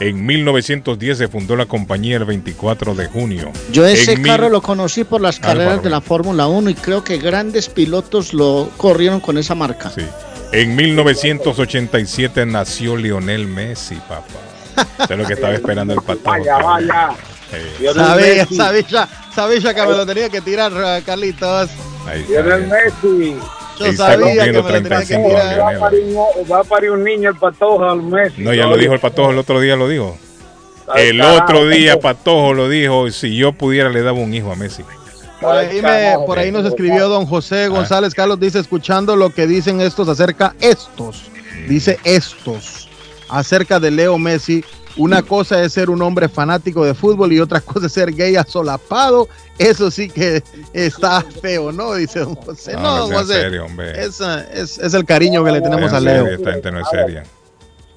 En 0.00 0.24
1910 0.24 1.18
se 1.18 1.28
fundó 1.28 1.56
la 1.56 1.66
compañía 1.66 2.16
el 2.16 2.24
24 2.24 2.94
de 2.94 3.06
junio. 3.06 3.50
Yo 3.70 3.86
ese 3.86 4.12
En 4.14 4.22
carro 4.22 4.44
mil- 4.44 4.52
lo 4.52 4.62
conocí 4.62 5.04
por 5.04 5.20
las 5.20 5.36
Alfa 5.36 5.48
carreras 5.48 5.82
de 5.82 5.90
la 5.90 6.00
Fórmula 6.00 6.46
1 6.46 6.70
y 6.70 6.74
creo 6.74 7.04
que 7.04 7.18
grandes 7.18 7.68
pilotos 7.68 8.32
lo 8.32 8.70
corrieron 8.78 9.20
con 9.20 9.36
esa 9.36 9.54
marca. 9.54 9.92
En 10.52 10.74
1987 10.74 12.44
nació 12.46 12.96
Lionel 12.96 13.46
Messi, 13.46 13.94
papá. 14.08 14.24
Eso 15.04 15.12
es 15.12 15.18
lo 15.18 15.26
que 15.26 15.34
estaba 15.34 15.54
esperando 15.54 15.94
el 15.94 16.00
pato. 16.02 16.20
Vaya, 16.24 16.56
vaya. 16.58 17.10
Sabía, 17.94 18.46
sabía, 18.46 19.08
sabía 19.34 19.74
que 19.74 19.82
me 19.82 19.92
lo 19.96 20.06
tenía 20.06 20.28
que 20.28 20.40
tirar, 20.40 20.72
eh, 20.74 21.02
Carlitos. 21.04 21.70
Lionel 22.28 22.66
Messi. 22.68 23.36
Yo 23.78 23.92
sabía 23.94 24.44
que 24.44 24.52
me 24.52 24.58
lo 24.58 24.64
tenía 24.66 24.82
que 24.82 24.88
35 24.88 25.28
tirar. 25.28 25.46
años, 25.46 25.60
Va 25.60 25.70
a 25.76 25.80
parir 25.80 26.04
un- 26.04 26.52
va 26.52 26.60
a 26.60 26.64
parir 26.64 26.90
un 26.90 27.04
niño 27.04 27.30
el 27.30 27.36
patojo 27.36 27.84
al 27.88 28.02
Messi. 28.02 28.42
No, 28.42 28.52
ya 28.52 28.66
lo 28.66 28.76
dijo 28.76 28.92
el 28.94 29.00
Patojo 29.00 29.30
el 29.30 29.38
otro 29.38 29.60
día, 29.60 29.76
lo 29.76 29.88
dijo. 29.88 30.18
El 30.96 31.20
otro 31.20 31.68
día. 31.68 31.98
Patojo 32.00 32.52
lo 32.54 32.68
dijo, 32.68 33.08
si 33.10 33.36
yo 33.36 33.52
pudiera 33.52 33.88
le 33.88 34.02
daba 34.02 34.18
un 34.18 34.34
hijo 34.34 34.50
a 34.52 34.56
Messi. 34.56 34.82
Por 35.40 35.56
ahí, 35.56 35.80
me- 35.80 36.14
por 36.26 36.38
ahí 36.38 36.52
nos 36.52 36.66
escribió 36.66 37.08
don 37.08 37.24
José 37.26 37.68
González 37.68 38.14
Carlos, 38.14 38.38
dice, 38.38 38.58
escuchando 38.58 39.16
lo 39.16 39.30
que 39.30 39.46
dicen 39.46 39.80
estos 39.80 40.08
acerca, 40.08 40.54
estos, 40.60 41.30
dice 41.68 41.98
estos, 42.04 42.88
acerca 43.28 43.80
de 43.80 43.90
Leo 43.90 44.18
Messi. 44.18 44.64
Una 44.96 45.22
cosa 45.22 45.62
es 45.62 45.72
ser 45.72 45.88
un 45.88 46.02
hombre 46.02 46.28
fanático 46.28 46.84
de 46.84 46.94
fútbol 46.94 47.32
y 47.32 47.38
otra 47.40 47.60
cosa 47.60 47.86
es 47.86 47.92
ser 47.92 48.12
gay 48.12 48.34
asolapado. 48.36 49.28
Eso 49.56 49.88
sí 49.90 50.08
que 50.10 50.42
está 50.72 51.22
feo, 51.22 51.70
¿no? 51.70 51.94
Dice 51.94 52.20
don 52.20 52.34
José. 52.34 52.72
No, 52.74 53.08
No, 53.08 53.18
José. 53.18 53.34
serio, 53.42 53.66
hombre. 53.66 53.92
Es, 54.04 54.20
es- 54.52 54.78
es 54.78 54.92
el 54.94 55.04
cariño 55.04 55.44
que 55.44 55.52
le 55.52 55.60
tenemos 55.60 55.90
En 55.90 55.94
a 55.96 56.00
Leo. 56.00 56.24
serio, 56.24 56.38
Esta 56.38 56.52
gente 56.52 56.72
no 56.72 56.80
es 56.80 56.88
seria. 56.90 57.22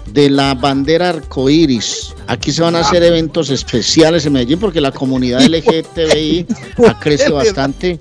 de 0.08 0.30
la 0.30 0.54
bandera 0.56 1.10
arcoíris. 1.10 2.14
Aquí 2.28 2.52
se 2.52 2.62
van 2.62 2.76
a 2.76 2.80
hacer 2.80 3.04
eventos 3.04 3.50
especiales 3.50 4.26
en 4.26 4.34
Medellín 4.34 4.60
porque 4.60 4.82
la 4.82 4.92
comunidad 4.92 5.42
LGTBI 5.48 6.46
ha 6.88 7.00
crecido 7.00 7.36
bastante. 7.36 8.00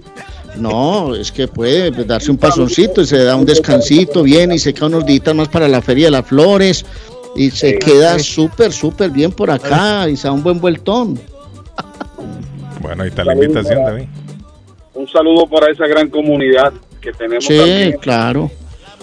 No, 0.57 1.15
es 1.15 1.31
que 1.33 1.49
puede 1.49 1.91
darse 2.05 2.31
un 2.31 2.37
pasoncito 2.37 3.01
y 3.01 3.07
se 3.07 3.23
da 3.25 3.37
un 3.37 3.47
descansito 3.47 4.23
bien 4.23 4.53
y 4.53 4.59
se 4.59 4.75
queda 4.75 4.87
unos 4.87 5.07
días 5.07 5.35
más 5.35 5.49
para 5.49 5.69
la 5.69 5.81
Feria 5.81 6.07
de 6.07 6.11
las 6.13 6.27
Flores 6.27 6.85
y 7.37 7.51
se 7.51 7.79
queda 7.79 8.19
súper, 8.19 8.73
súper 8.73 9.11
bien 9.11 9.31
por 9.33 9.51
acá 9.51 10.09
y 10.09 10.17
se 10.17 10.29
da 10.29 10.33
un 10.33 10.43
buen 10.43 10.61
vueltón. 10.61 11.19
Bueno, 12.81 13.03
ahí 13.03 13.09
está 13.11 13.25
la 13.25 13.35
invitación, 13.35 13.85
David. 13.85 14.05
Un 14.95 15.09
saludo 15.09 15.47
para 15.47 15.71
esa 15.71 15.87
gran 15.87 16.09
comunidad 16.09 16.73
que 17.01 17.13
tenemos 17.13 17.45
Sí, 17.45 17.57
también. 17.57 17.93
claro, 18.01 18.51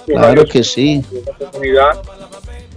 claro 0.05 0.45
que 0.45 0.63
sí. 0.63 1.03
Esa 1.11 1.49
comunidad 1.51 2.01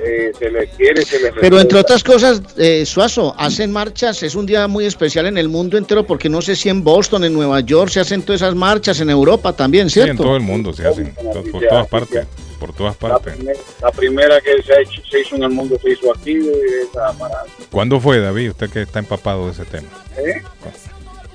eh, 0.02 0.32
se 0.38 0.50
les 0.50 0.70
quiere, 0.70 1.04
se 1.04 1.20
les 1.20 1.32
Pero 1.40 1.60
entre 1.60 1.78
otras 1.78 2.02
cosas, 2.02 2.42
eh, 2.56 2.84
Suazo, 2.86 3.34
hacen 3.38 3.70
marchas, 3.72 4.22
es 4.22 4.34
un 4.34 4.46
día 4.46 4.66
muy 4.68 4.86
especial 4.86 5.26
en 5.26 5.36
el 5.38 5.48
mundo 5.48 5.76
entero 5.76 6.06
porque 6.06 6.28
no 6.28 6.40
sé 6.42 6.56
si 6.56 6.68
en 6.68 6.82
Boston, 6.82 7.24
en 7.24 7.32
Nueva 7.32 7.60
York 7.60 7.90
se 7.90 8.00
hacen 8.00 8.22
todas 8.22 8.42
esas 8.42 8.54
marchas, 8.54 9.00
en 9.00 9.10
Europa 9.10 9.52
también, 9.52 9.90
Sí, 9.90 10.00
en 10.00 10.04
¿cierto? 10.06 10.22
todo 10.24 10.36
el 10.36 10.42
mundo 10.42 10.72
se 10.72 10.86
hacen, 10.86 11.14
por 11.52 11.62
todas 11.68 11.86
partes, 11.88 12.26
por 12.58 12.72
todas 12.72 12.96
partes. 12.96 13.34
La 13.82 13.90
primera 13.90 14.40
que 14.40 14.62
se, 14.62 14.72
ha 14.72 14.80
hecho- 14.80 15.02
se 15.10 15.20
hizo 15.20 15.36
en 15.36 15.42
el 15.44 15.50
mundo 15.50 15.78
se 15.82 15.90
hizo 15.92 16.12
aquí, 16.14 16.34
de 16.34 16.52
esa 16.90 17.12
parada. 17.18 17.44
¿Cuándo 17.70 18.00
fue, 18.00 18.18
David? 18.20 18.50
Usted 18.50 18.70
que 18.70 18.82
está 18.82 18.98
empapado 18.98 19.46
de 19.46 19.52
ese 19.52 19.64
tema. 19.64 19.88
¿Eh? 20.18 20.42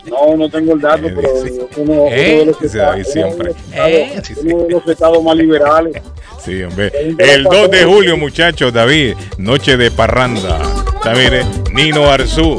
No, 0.10 0.36
no 0.38 0.50
tengo 0.50 0.74
el 0.74 0.82
dato, 0.82 1.04
pero 1.16 1.30
uno, 1.78 2.06
¿Eh? 2.10 2.32
uno 2.34 2.40
de 2.40 2.46
los 2.46 2.62
estados- 2.62 2.92
David 2.92 3.06
siempre. 3.06 3.52
uno 3.74 3.84
de 3.86 4.16
los- 4.16 4.30
uno 4.54 4.64
de 4.64 4.70
los 4.70 4.88
estados 4.88 5.24
más 5.24 5.36
liberales. 5.36 6.02
Sí, 6.44 6.62
hombre. 6.64 6.92
El 7.18 7.44
2 7.44 7.72
de 7.72 7.84
julio, 7.86 8.18
muchachos, 8.18 8.72
David, 8.72 9.16
noche 9.38 9.78
de 9.78 9.90
parranda. 9.92 10.60
David, 11.04 11.34
eh, 11.34 11.46
Nino 11.74 12.10
Arzú, 12.10 12.58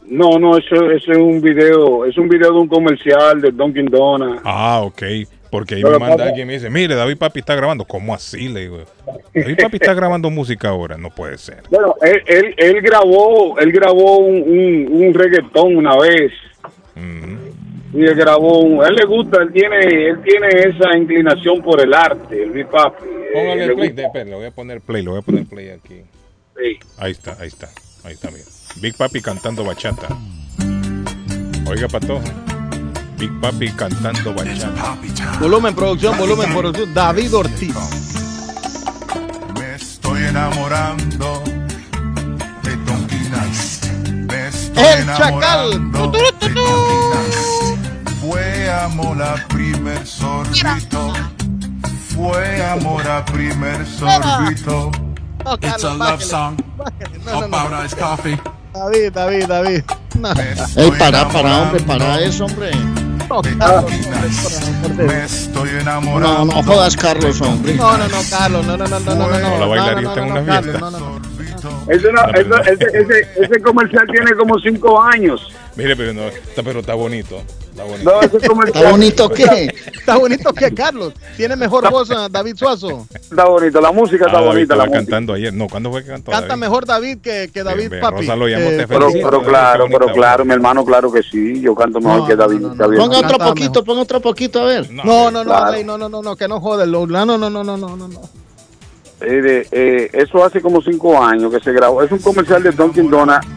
No, 0.08 0.40
no, 0.40 0.58
eso, 0.58 0.90
eso 0.92 1.12
es 1.12 1.18
un 1.18 1.42
video, 1.42 2.06
es 2.06 2.18
un 2.18 2.30
video 2.30 2.54
de 2.54 2.60
un 2.60 2.68
comercial 2.68 3.42
de 3.42 3.52
Dunkin' 3.52 3.88
Donuts. 3.88 4.42
Ah, 4.46 4.82
ok. 4.84 5.04
Porque 5.50 5.76
ahí 5.76 5.84
me 5.84 5.98
manda 5.98 6.26
alguien 6.26 6.42
y 6.42 6.46
me 6.46 6.54
dice, 6.54 6.70
mire, 6.70 6.96
David 6.96 7.18
Papi 7.18 7.40
está 7.40 7.56
grabando. 7.56 7.86
¿Cómo 7.86 8.14
así? 8.14 8.50
Le 8.50 8.62
digo. 8.62 8.80
David 9.34 9.58
Papi 9.62 9.78
está 9.78 9.94
grabando 9.94 10.30
música 10.30 10.70
ahora. 10.70 10.98
No 10.98 11.10
puede 11.10 11.38
ser. 11.38 11.64
Bueno, 11.70 11.96
él, 12.02 12.22
él, 12.26 12.54
él 12.58 12.82
grabó, 12.82 13.58
él 13.60 13.72
grabó 13.72 14.18
un, 14.18 14.36
un, 14.42 15.04
un 15.08 15.14
reggaetón 15.14 15.76
una 15.76 15.96
vez. 15.98 16.32
Y 17.94 18.04
él 18.04 18.16
grabó, 18.16 18.60
un, 18.60 18.86
él 18.86 18.96
le 18.96 19.06
gusta, 19.06 19.42
él 19.42 19.52
tiene, 19.54 19.80
él 20.10 20.22
tiene 20.22 20.48
esa 20.50 20.98
inclinación 20.98 21.62
por 21.62 21.82
el 21.82 21.94
arte, 21.94 22.44
el 22.44 22.52
Big 22.52 22.68
Papi. 22.68 23.06
Eh, 23.06 23.30
Póngale 23.34 23.68
le 23.68 23.76
play. 23.76 24.26
le 24.26 24.36
voy 24.36 24.46
a 24.46 24.52
poner 24.52 24.82
play. 24.82 25.04
Le 25.04 25.10
voy 25.10 25.20
a 25.20 25.22
poner 25.22 25.46
play 25.46 25.70
aquí. 25.70 26.02
Sí. 26.58 26.78
Ahí 26.98 27.12
está, 27.12 27.38
ahí 27.40 27.48
está. 27.48 27.70
Ahí 28.04 28.14
está, 28.14 28.30
mira. 28.32 28.44
Big 28.76 28.96
Papi 28.96 29.22
cantando 29.22 29.64
bachata. 29.64 30.08
Oiga, 31.66 31.88
pato. 31.88 32.22
Big 33.18 33.32
Papi 33.42 33.72
cantando 33.72 34.34
bachata. 34.34 34.98
Volumen, 35.40 35.74
producción, 35.74 36.18
volumen, 36.18 36.52
producción. 36.54 36.94
David 36.94 37.34
Ortiz. 37.34 37.76
Estoy 39.76 40.24
enamorando 40.26 41.44
de 42.64 42.78
Tonquinas. 42.78 43.82
Me 44.30 44.48
estoy 44.48 44.84
El 44.84 45.06
chacal. 45.08 45.74
enamorando 45.74 46.12
de 46.12 46.32
Tonquinas. 46.34 47.36
Fue 48.22 48.70
amor 48.72 49.22
a 49.22 49.36
primer 49.48 50.06
sorbito. 50.06 51.14
Fue 52.10 52.64
amor 52.66 53.08
a 53.08 53.26
primer 53.26 53.86
sorbito. 53.86 54.92
It's 55.62 55.84
a 55.84 55.94
love 55.94 56.22
song 56.22 56.58
about 57.26 57.72
iced 57.74 57.98
coffee. 57.98 58.38
David, 58.78 59.12
David, 59.14 59.46
David. 59.48 59.82
No. 60.20 60.30
Ey, 60.76 60.92
para, 60.98 61.28
para, 61.30 61.64
hombre, 61.64 61.82
para 61.82 62.22
eso, 62.22 62.46
hombre. 62.46 62.72
No, 63.30 63.42
Carlos, 63.60 63.92
Me 64.96 65.26
estoy 65.26 65.70
No, 65.72 65.80
enamorando. 65.80 66.46
no 66.46 66.64
jodas, 66.64 66.96
Carlos, 66.96 67.42
hombre. 67.42 67.74
no, 67.76 67.98
no, 67.98 68.08
no, 68.08 68.18
Carlos, 68.30 68.66
no, 68.66 68.78
no, 68.78 68.88
no, 68.88 69.00
no, 69.00 69.16
no, 69.16 69.16
no, 69.16 69.28
no. 69.28 69.40
la 69.40 69.60
no, 69.60 69.70
bailaría 69.70 70.02
no, 70.02 70.10
está 70.10 70.22
en 70.24 70.28
no, 70.30 70.34
una 70.34 70.42
no, 70.42 70.46
fiesta. 70.62 70.80
Carlos, 70.80 70.92
no, 70.92 71.00
no, 71.00 71.20
no. 71.20 71.92
Eso 71.92 72.12
no- 72.12 72.30
eso- 72.34 72.62
ese, 72.72 72.86
ese, 72.98 73.28
ese 73.44 73.62
comercial 73.62 74.06
tiene 74.12 74.34
como 74.36 74.58
cinco 74.60 75.02
años. 75.02 75.52
Mire, 75.76 75.96
pero, 75.96 76.14
no, 76.14 76.28
está, 76.28 76.64
pero 76.64 76.80
está 76.80 76.94
bonito. 76.94 77.42
Está 77.78 77.84
bonito. 77.84 78.12
No, 78.12 78.22
ese 78.22 78.48
comercial 78.48 78.84
¿Está 78.84 78.92
bonito 78.92 79.30
qué? 79.30 79.76
Está 79.94 80.18
bonito 80.18 80.54
que 80.54 80.74
Carlos. 80.74 81.14
Tiene 81.36 81.56
mejor 81.56 81.90
voz 81.92 82.10
ah, 82.10 82.28
David 82.30 82.56
Suazo. 82.56 83.06
está 83.14 83.46
bonito, 83.46 83.80
la 83.80 83.92
música 83.92 84.26
está 84.26 84.40
Ah, 84.40 84.42
David 84.42 84.54
bonita. 84.56 84.76
La 84.76 84.84
música. 84.86 84.98
cantando 84.98 85.34
ayer. 85.34 85.54
No, 85.54 85.68
¿cuándo 85.68 85.92
fue 85.92 86.04
que 86.04 86.10
cantó? 86.10 86.32
Canta 86.32 86.48
David? 86.48 86.60
mejor 86.62 86.86
David 86.88 87.18
que, 87.20 87.50
que 87.54 87.64
David 87.64 87.90
Bien, 87.92 88.02
Papi. 88.02 88.22
Rosa 88.22 88.36
lo 88.36 88.48
llamó, 88.48 88.64
Eh, 88.70 88.78
te 88.78 88.88
Pero, 88.88 89.02
felicito. 89.08 89.30
pero 89.30 89.44
claro, 89.44 89.74
Qué 89.86 89.92
bonita 89.94 90.00
pero 90.00 90.14
claro, 90.14 90.46
mi 90.46 90.54
hermano, 90.54 90.84
claro 90.86 91.12
que 91.12 91.22
sí. 91.22 91.62
Yo 91.62 91.76
canto 91.76 92.00
mejor 92.00 92.22
No, 92.22 92.28
que 92.28 92.36
David. 92.36 92.60
no, 92.60 92.70
no, 92.70 92.76
David. 92.76 92.98
Ponga 92.98 93.18
otro 93.20 93.38
poquito, 93.38 93.84
ponga 93.84 94.02
otro 94.02 94.22
poquito, 94.22 94.62
a 94.62 94.66
ver. 94.66 94.92
No, 94.92 95.30
no, 95.30 95.44
no, 95.44 95.44
Claro. 95.44 95.84
No, 95.86 95.98
no, 96.00 96.10
no, 96.10 96.22
no, 96.24 96.36
que 96.36 96.48
no 96.48 96.60
jode. 96.60 96.88
No, 96.88 97.06
no, 97.06 97.26
no, 97.38 97.50
no, 97.50 97.64
no, 97.64 97.78
no. 97.78 98.22
Eh, 99.22 99.42
de- 99.42 99.68
eh, 99.72 100.10
eso 100.14 100.44
hace 100.44 100.62
como 100.62 100.82
cinco 100.82 101.22
años 101.24 101.52
que 101.54 101.60
se 101.60 101.72
grabó. 101.72 102.02
Es 102.04 102.12
un 102.12 102.20
comercial 102.20 102.62
de 102.64 102.72
Dunkin' 102.72 103.10
Donuts. 103.10 103.48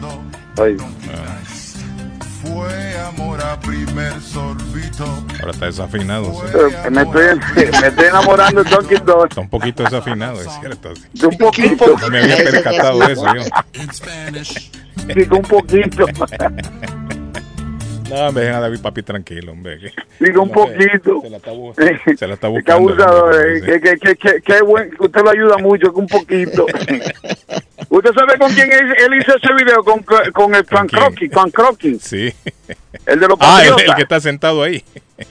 Ay, 0.61 0.75
Fue 2.53 2.99
amor 2.99 3.41
a 3.41 3.59
primer 3.59 4.19
sorbito. 4.21 5.05
Ahora 5.39 5.51
está 5.51 5.65
desafinado. 5.67 6.33
sí. 6.33 6.53
que 6.83 6.89
me, 6.89 7.01
estoy, 7.01 7.23
me 7.55 7.87
estoy 7.87 8.05
enamorando 8.05 8.63
de 8.63 8.69
Dunkin' 8.69 9.05
Donuts. 9.05 9.31
Está 9.31 9.41
un 9.41 9.49
poquito 9.49 9.83
desafinado, 9.83 10.41
es 10.41 10.49
cierto. 10.59 10.93
sí. 10.95 11.25
Un 11.25 11.37
poquito. 11.37 11.97
No 11.99 12.09
me 12.09 12.19
había 12.19 12.37
percatado 12.37 12.99
de 12.99 13.13
eso 13.13 13.25
yo. 13.35 13.41
Sí, 15.13 15.27
un 15.31 15.41
poquito. 15.41 16.05
No, 18.11 18.31
me 18.31 18.41
dejen 18.41 18.55
a 18.55 18.59
David 18.59 18.79
Papi 18.81 19.03
tranquilo, 19.03 19.51
hombre. 19.53 19.79
Digo 20.19 20.43
un 20.43 20.51
poquito. 20.51 21.21
Se 21.21 21.29
la 21.29 21.37
está, 21.37 21.51
bu- 21.53 21.73
se 22.17 22.27
la 22.27 22.33
está 22.33 22.47
Qué 22.47 22.53
buscando. 22.53 22.89
abusador, 22.89 23.33
hombre, 23.35 23.57
eh, 23.57 23.61
que, 23.61 23.79
que, 23.81 23.97
que, 23.97 24.15
que, 24.15 24.41
que 24.41 24.61
buen, 24.61 24.89
que 24.91 25.03
usted 25.05 25.21
lo 25.21 25.29
ayuda 25.29 25.57
mucho, 25.57 25.93
que 25.93 25.99
un 25.99 26.07
poquito. 26.07 26.65
¿Usted 27.89 28.13
sabe 28.13 28.37
con 28.37 28.51
quién 28.53 28.69
él, 28.71 29.13
hizo 29.19 29.35
ese 29.35 29.53
video? 29.53 29.83
Con, 29.83 30.03
con 30.33 30.55
el 30.55 30.65
quién? 30.65 30.87
Crocky, 30.87 31.29
Frank 31.29 31.51
Crocky, 31.53 31.99
Sí. 31.99 32.33
el 33.05 33.19
de 33.19 33.27
los 33.27 33.37
Ah, 33.41 33.61
el, 33.65 33.95
que 33.95 34.01
está 34.03 34.19
sentado 34.19 34.63
ahí. 34.63 34.83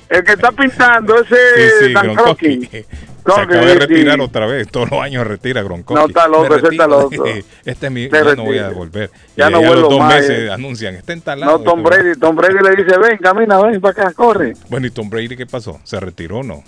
El 0.09 0.25
que 0.25 0.33
está 0.33 0.53
pintando 0.53 1.17
ese 1.23 1.37
Sí, 1.81 1.87
sí. 1.87 2.87
Se 3.25 3.41
acaba 3.41 3.65
de 3.67 3.75
retirar 3.75 4.21
otra 4.21 4.47
vez. 4.47 4.69
Todos 4.69 4.91
los 4.91 5.01
años 5.01 5.27
retira 5.27 5.63
Gronkowski. 5.63 6.03
No, 6.03 6.09
está 6.09 6.29
loco, 6.29 6.55
ese 6.55 6.69
está 6.69 6.87
loco. 6.87 7.11
Este 7.65 7.87
es 7.87 7.93
mi. 7.93 8.09
Se 8.09 8.11
Ya 8.11 8.35
no 8.35 8.45
voy 8.45 8.59
a 8.59 8.63
retira. 8.65 8.79
volver. 8.79 9.11
Ya 9.37 9.49
y 9.49 9.53
no 9.53 9.59
a 9.59 9.61
los 9.61 9.71
vuelvo 9.71 9.89
dos 9.91 9.99
más, 10.01 10.15
meses 10.15 10.31
eh. 10.39 10.51
anuncian. 10.51 10.95
Está 10.95 11.13
instalado. 11.13 11.59
No, 11.59 11.65
Tom 11.65 11.83
Brady. 11.83 12.19
Tom 12.19 12.37
Brady 12.37 12.55
le 12.63 12.83
dice, 12.85 12.99
ven, 12.99 13.19
camina, 13.19 13.61
ven 13.61 13.81
para 13.81 14.03
acá, 14.03 14.13
corre. 14.13 14.55
Bueno, 14.69 14.87
¿y 14.87 14.91
Tom 14.91 15.09
Brady 15.11 15.37
qué 15.37 15.47
pasó? 15.47 15.81
¿Se 15.85 15.99
retiró 16.01 16.39
o 16.39 16.43
no? 16.43 16.63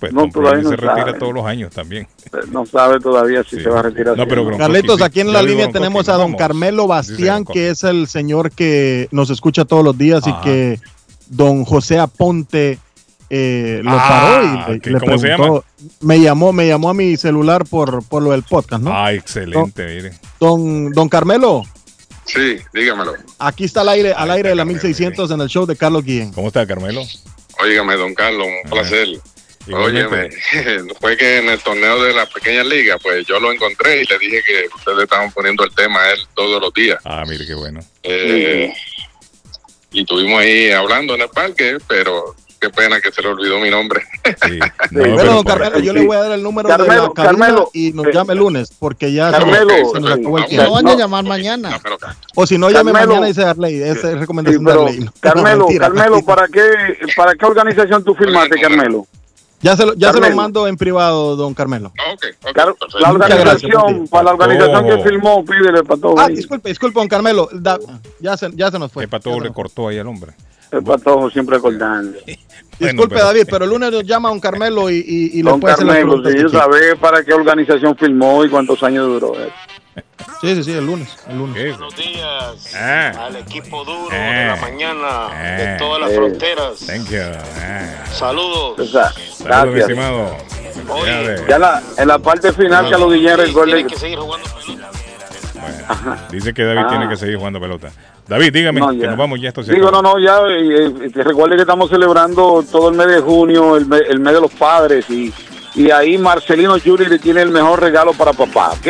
Pues 0.00 0.12
No, 0.12 0.22
Tom 0.22 0.30
todavía 0.30 0.50
Brady 0.60 0.64
no 0.64 0.70
se 0.70 0.76
retira 0.76 1.06
sabe. 1.06 1.18
todos 1.18 1.34
los 1.34 1.44
años 1.46 1.72
también. 1.72 2.06
No 2.52 2.64
sabe 2.66 3.00
todavía 3.00 3.42
si 3.42 3.60
se 3.60 3.68
va 3.68 3.80
a 3.80 3.82
retirar. 3.82 4.16
No, 4.16 4.28
pero 4.28 4.44
Gronkowski 4.44 4.72
Carlitos, 4.72 5.02
aquí 5.02 5.20
en 5.20 5.26
Yo 5.28 5.32
la 5.32 5.42
línea 5.42 5.70
tenemos 5.72 6.08
a 6.08 6.12
don 6.12 6.22
vamos. 6.32 6.38
Carmelo 6.38 6.86
Bastián, 6.86 7.44
que 7.44 7.70
es 7.70 7.82
el 7.84 8.06
señor 8.06 8.52
que 8.52 9.08
nos 9.10 9.30
escucha 9.30 9.64
todos 9.64 9.84
los 9.84 9.98
días 9.98 10.22
y 10.26 10.32
que 10.44 10.78
don 11.30 11.64
José 11.64 11.98
Aponte 11.98 12.78
eh, 13.30 13.80
lo 13.82 13.90
Ah, 13.92 14.08
paró 14.08 14.70
y 14.70 14.72
le, 14.74 14.80
¿qué- 14.80 14.90
le 14.90 14.98
cómo 15.00 15.18
se 15.18 15.26
preguntó. 15.28 15.64
Me 16.00 16.20
llamó, 16.20 16.52
me 16.52 16.66
llamó 16.66 16.90
a 16.90 16.94
mi 16.94 17.16
celular 17.16 17.64
por, 17.64 18.04
por 18.06 18.22
lo 18.22 18.30
del 18.32 18.42
podcast, 18.42 18.82
¿no? 18.82 18.92
Ah, 18.92 19.12
excelente, 19.12 19.84
mire. 19.86 20.12
Don, 20.40 20.90
don 20.92 21.08
Carmelo, 21.08 21.62
Sí, 22.24 22.58
dígamelo. 22.74 23.14
aquí 23.38 23.64
está 23.64 23.80
al 23.82 23.88
aire, 23.90 24.12
al 24.12 24.30
aire 24.30 24.50
de 24.50 24.54
la 24.54 24.64
1600 24.64 25.30
en 25.30 25.40
el 25.40 25.48
show 25.48 25.64
de 25.66 25.76
Carlos 25.76 26.04
Guillén. 26.04 26.32
¿Cómo 26.32 26.48
está, 26.48 26.66
Carmelo? 26.66 27.02
Óigame, 27.60 27.96
don 27.96 28.14
Carlos, 28.14 28.46
un 28.64 28.70
placer. 28.70 29.08
Óyeme, 29.70 30.30
fue 31.00 31.16
que 31.18 31.38
en 31.38 31.50
el 31.50 31.58
torneo 31.60 32.02
de 32.02 32.14
la 32.14 32.24
pequeña 32.26 32.64
liga, 32.64 32.96
pues 33.02 33.26
yo 33.26 33.38
lo 33.38 33.52
encontré 33.52 34.00
y 34.02 34.04
le 34.06 34.18
dije 34.18 34.42
que 34.46 34.66
ustedes 34.74 35.02
estaban 35.04 35.30
poniendo 35.32 35.62
el 35.64 35.74
tema 35.74 36.00
a 36.00 36.12
él 36.12 36.18
todos 36.34 36.60
los 36.60 36.72
días. 36.72 36.98
Ah, 37.04 37.24
mire 37.28 37.46
qué 37.46 37.52
bueno. 37.54 37.80
Eh, 38.02 38.72
y 39.92 40.00
estuvimos 40.00 40.40
ahí 40.40 40.70
hablando 40.70 41.14
en 41.14 41.22
el 41.22 41.28
parque, 41.28 41.76
pero 41.86 42.34
qué 42.60 42.70
pena 42.70 43.00
que 43.00 43.10
se 43.12 43.22
le 43.22 43.28
olvidó 43.28 43.58
mi 43.60 43.70
nombre. 43.70 44.02
don 44.90 45.44
Carmelo, 45.44 45.78
yo 45.78 45.92
le 45.92 46.06
voy 46.06 46.16
a 46.16 46.20
dar 46.20 46.32
el 46.32 46.42
número 46.42 46.68
de 46.68 46.78
la 46.78 47.10
Carmelo, 47.14 47.70
y 47.72 47.92
nos 47.92 48.06
llame 48.12 48.32
el 48.34 48.38
lunes, 48.40 48.72
porque 48.78 49.12
ya 49.12 49.30
se- 49.30 49.38
Carmelo, 49.38 49.70
se, 49.94 50.00
nos 50.00 50.10
acabó 50.12 50.38
el 50.38 50.46
tiempo. 50.46 50.66
No 50.66 50.72
van 50.74 50.88
a 50.88 50.94
llamar 50.96 51.24
mañana. 51.24 51.80
O 52.34 52.46
si 52.46 52.58
no, 52.58 52.70
llame 52.70 52.92
Carmelo. 52.92 53.08
mañana, 53.14 53.26
dice 53.26 53.44
Arley. 53.44 53.82
Esa 53.82 54.12
es 54.12 54.18
recomendación 54.18 54.64
pero, 54.64 54.84
de 54.86 55.08
Carmelo, 55.20 55.58
mentira. 55.66 55.86
Carmelo, 55.86 56.22
¿para 56.24 56.48
qué, 56.48 56.62
¿para 57.16 57.34
qué 57.34 57.46
organización 57.46 58.04
tú 58.04 58.14
firmaste, 58.14 58.60
Carmelo? 58.60 59.06
Ya 59.60 59.76
se 59.76 59.84
lo, 59.84 59.94
ya 59.94 60.12
se 60.12 60.20
lo 60.20 60.30
mando 60.36 60.68
en 60.68 60.76
privado, 60.76 61.34
don 61.34 61.52
Carmelo. 61.52 61.92
Car- 62.54 62.74
la 63.00 63.10
organización, 63.10 64.06
para 64.06 64.22
la 64.24 64.30
organización 64.32 64.84
Oh. 64.84 64.88
que 64.88 65.02
firmó, 65.02 65.44
pídele 65.44 65.82
para 65.82 66.00
todo. 66.00 66.14
Ah, 66.16 66.28
disculpe, 66.28 66.68
disculpe, 66.68 67.00
don 67.00 67.08
Carmelo. 67.08 67.48
Da- 67.52 67.78
ya, 68.20 68.36
se, 68.36 68.50
ya 68.54 68.70
se 68.70 68.78
nos 68.78 68.92
fue. 68.92 69.04
El 69.04 69.08
patojo 69.10 69.40
le 69.40 69.50
cortó 69.52 69.88
ahí 69.88 69.98
al 69.98 70.06
hombre. 70.06 70.32
El 70.70 70.82
patojo 70.84 71.30
siempre 71.30 71.56
acordando. 71.56 72.18
Disculpe, 72.78 73.14
pero- 73.16 73.26
David, 73.26 73.42
pero 73.50 73.64
el 73.64 73.70
lunes 73.70 73.90
nos 73.90 74.04
llama 74.04 74.28
don 74.28 74.38
Carmelo 74.40 74.88
y, 74.90 74.96
y, 74.96 75.38
y 75.38 75.42
le 75.42 75.50
Don 75.50 75.60
puede 75.60 75.74
hacer 75.74 75.86
Carmelo, 75.86 76.06
preguntas 76.22 76.32
si 76.32 76.36
que 76.38 76.42
yo 76.44 76.48
saber 76.50 76.96
para 76.98 77.24
qué 77.24 77.32
organización 77.34 77.96
firmó 77.96 78.44
y 78.44 78.48
cuántos 78.48 78.82
años 78.82 79.06
duró. 79.06 79.32
Sí, 80.40 80.54
sí, 80.54 80.62
sí, 80.62 80.72
el 80.72 80.86
lunes. 80.86 81.08
El 81.28 81.38
lunes. 81.38 81.76
Buenos 81.76 81.96
días 81.96 82.74
Ah. 82.76 83.12
al 83.26 83.36
equipo 83.36 83.84
duro 83.84 84.10
Ah. 84.12 84.16
de 84.16 84.46
la 84.46 84.56
mañana 84.56 85.08
Ah. 85.32 85.56
de 85.58 85.78
todas 85.78 86.00
las 86.02 86.10
Eh. 86.12 86.14
fronteras. 86.14 86.78
Thank 86.86 87.08
you. 87.10 87.18
Ah. 87.60 88.04
Saludos. 88.12 88.78
Esa- 88.78 89.12
Saludos, 89.12 89.38
mi 89.40 89.44
Gracias. 89.44 89.80
estimado. 89.88 90.36
Ya 91.48 91.58
la, 91.58 91.82
en 91.96 92.08
la 92.08 92.18
parte 92.20 92.52
final, 92.52 92.88
Carlos 92.88 93.12
Guillén 93.12 93.36
recuerde 93.38 93.72
Tienen 93.72 93.86
que 93.88 93.94
que 93.94 94.00
seguir 94.00 94.18
jugando 94.18 94.46
pelota. 94.48 94.90
Dice 96.30 96.54
que 96.54 96.62
David 96.62 96.82
Ah. 96.84 96.88
tiene 96.88 97.08
que 97.08 97.16
seguir 97.16 97.36
jugando 97.36 97.58
pelota. 97.60 97.90
David, 98.28 98.52
dígame, 98.52 98.80
No, 98.80 98.90
que 98.90 99.06
nos 99.06 99.16
vamos 99.16 99.40
ya. 99.40 99.48
Esto 99.48 99.62
se 99.62 99.72
Digo, 99.72 99.90
no, 99.90 100.02
no, 100.02 100.18
ya, 100.18 100.40
eh, 100.48 100.92
eh, 101.06 101.10
que 101.12 101.22
recuerde 101.24 101.56
que 101.56 101.62
estamos 101.62 101.88
celebrando 101.88 102.62
todo 102.70 102.90
el 102.90 102.94
mes 102.96 103.06
de 103.08 103.20
junio, 103.20 103.76
el, 103.76 103.86
me- 103.86 103.96
el 103.98 104.20
mes 104.20 104.34
de 104.34 104.40
los 104.42 104.52
padres, 104.52 105.08
y, 105.08 105.32
y 105.74 105.90
ahí 105.90 106.18
Marcelino 106.18 106.76
le 107.08 107.18
tiene 107.18 107.40
el 107.42 107.50
mejor 107.50 107.80
regalo 107.80 108.12
para 108.12 108.34
papá, 108.34 108.72
¿ok? 108.72 108.88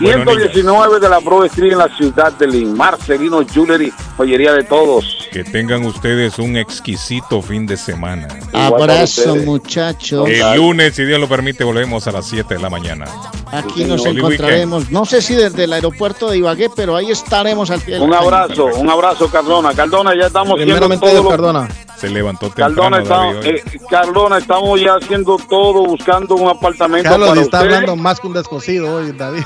Bueno, 0.00 0.24
119 0.32 1.00
de 1.00 1.08
la 1.08 1.18
Broad 1.18 1.46
Street 1.46 1.72
en 1.72 1.78
la 1.78 1.88
ciudad 1.96 2.32
de 2.32 2.46
Lynn. 2.46 2.76
Marcelino 2.76 3.40
Jewelry, 3.46 3.92
joyería 4.16 4.52
de 4.52 4.64
todos. 4.64 5.28
Que 5.30 5.44
tengan 5.44 5.84
ustedes 5.84 6.38
un 6.38 6.56
exquisito 6.56 7.42
fin 7.42 7.66
de 7.66 7.76
semana. 7.76 8.28
Abrazo, 8.52 9.36
muchachos. 9.36 10.28
El 10.28 10.56
lunes, 10.56 10.94
si 10.94 11.04
Dios 11.04 11.20
lo 11.20 11.28
permite, 11.28 11.64
volvemos 11.64 12.06
a 12.06 12.12
las 12.12 12.26
7 12.26 12.54
de 12.54 12.60
la 12.60 12.70
mañana. 12.70 13.06
Aquí 13.52 13.84
nos 13.84 14.02
Holy 14.06 14.18
encontraremos. 14.18 14.90
No 14.90 15.04
sé 15.04 15.22
si 15.22 15.34
desde 15.34 15.64
el 15.64 15.72
aeropuerto 15.72 16.28
de 16.30 16.38
Ibagué, 16.38 16.70
pero 16.74 16.96
ahí 16.96 17.10
estaremos 17.10 17.70
al 17.70 17.80
pie 17.80 18.00
Un 18.00 18.12
abrazo, 18.12 18.66
un 18.66 18.90
abrazo, 18.90 19.28
Cardona. 19.30 19.72
Cardona, 19.74 20.12
ya 20.14 20.26
estamos 20.26 20.54
haciendo 20.54 20.74
Primeramente, 20.74 21.06
todo 21.06 21.22
lo- 21.22 21.28
Cardona. 21.30 21.68
Se 21.98 22.10
levantó 22.10 22.50
temprano 22.50 22.96
Cardona, 23.04 23.28
hoy. 23.40 23.46
eh, 23.48 23.62
Cardona, 23.88 24.38
estamos 24.38 24.80
ya 24.80 24.94
haciendo 24.96 25.36
todo, 25.48 25.84
buscando 25.86 26.34
un 26.34 26.48
apartamento 26.48 27.08
Carlos, 27.08 27.28
para 27.30 27.40
está 27.40 27.58
usted. 27.58 27.72
hablando 27.74 27.96
más 27.96 28.18
que 28.20 28.26
un 28.26 28.32
descosido 28.34 28.96
hoy, 28.96 29.12
David. 29.12 29.44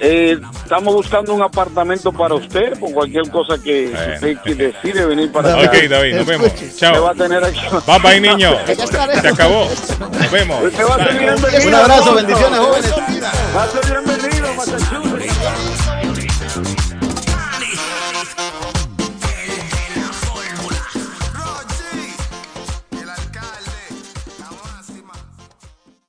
Eh, 0.00 0.38
estamos 0.62 0.94
buscando 0.94 1.32
un 1.34 1.42
apartamento 1.42 2.12
para 2.12 2.34
usted 2.34 2.78
por 2.78 2.92
cualquier 2.92 3.30
cosa 3.30 3.56
que 3.62 3.92
usted 4.14 4.38
que 4.42 4.54
decide 4.54 5.06
venir 5.06 5.30
para 5.30 5.54
acá. 5.54 5.70
Ok, 5.70 5.88
David, 5.88 6.16
nos 6.16 6.26
vemos. 6.26 6.52
Chao. 6.76 7.04
va 7.04 7.10
a 7.10 7.14
tener 7.14 7.44
aquí. 7.44 7.60
Bye 7.86 7.98
bye, 8.00 8.20
niño. 8.20 8.56
Se 8.66 9.28
acabó. 9.28 9.68
Nos 10.12 10.30
vemos. 10.30 10.64
Usted 10.64 10.84
va 10.84 10.94
a 10.94 11.04
ser 11.04 11.18
bienvenido. 11.18 11.68
Un 11.68 11.74
abrazo, 11.74 12.14
bendiciones, 12.14 12.58
jóvenes. 12.58 12.94
Va 13.56 13.62
a 13.62 13.68
ser 13.68 14.02
bienvenido, 14.02 14.54
Massachusetts. 14.54 15.73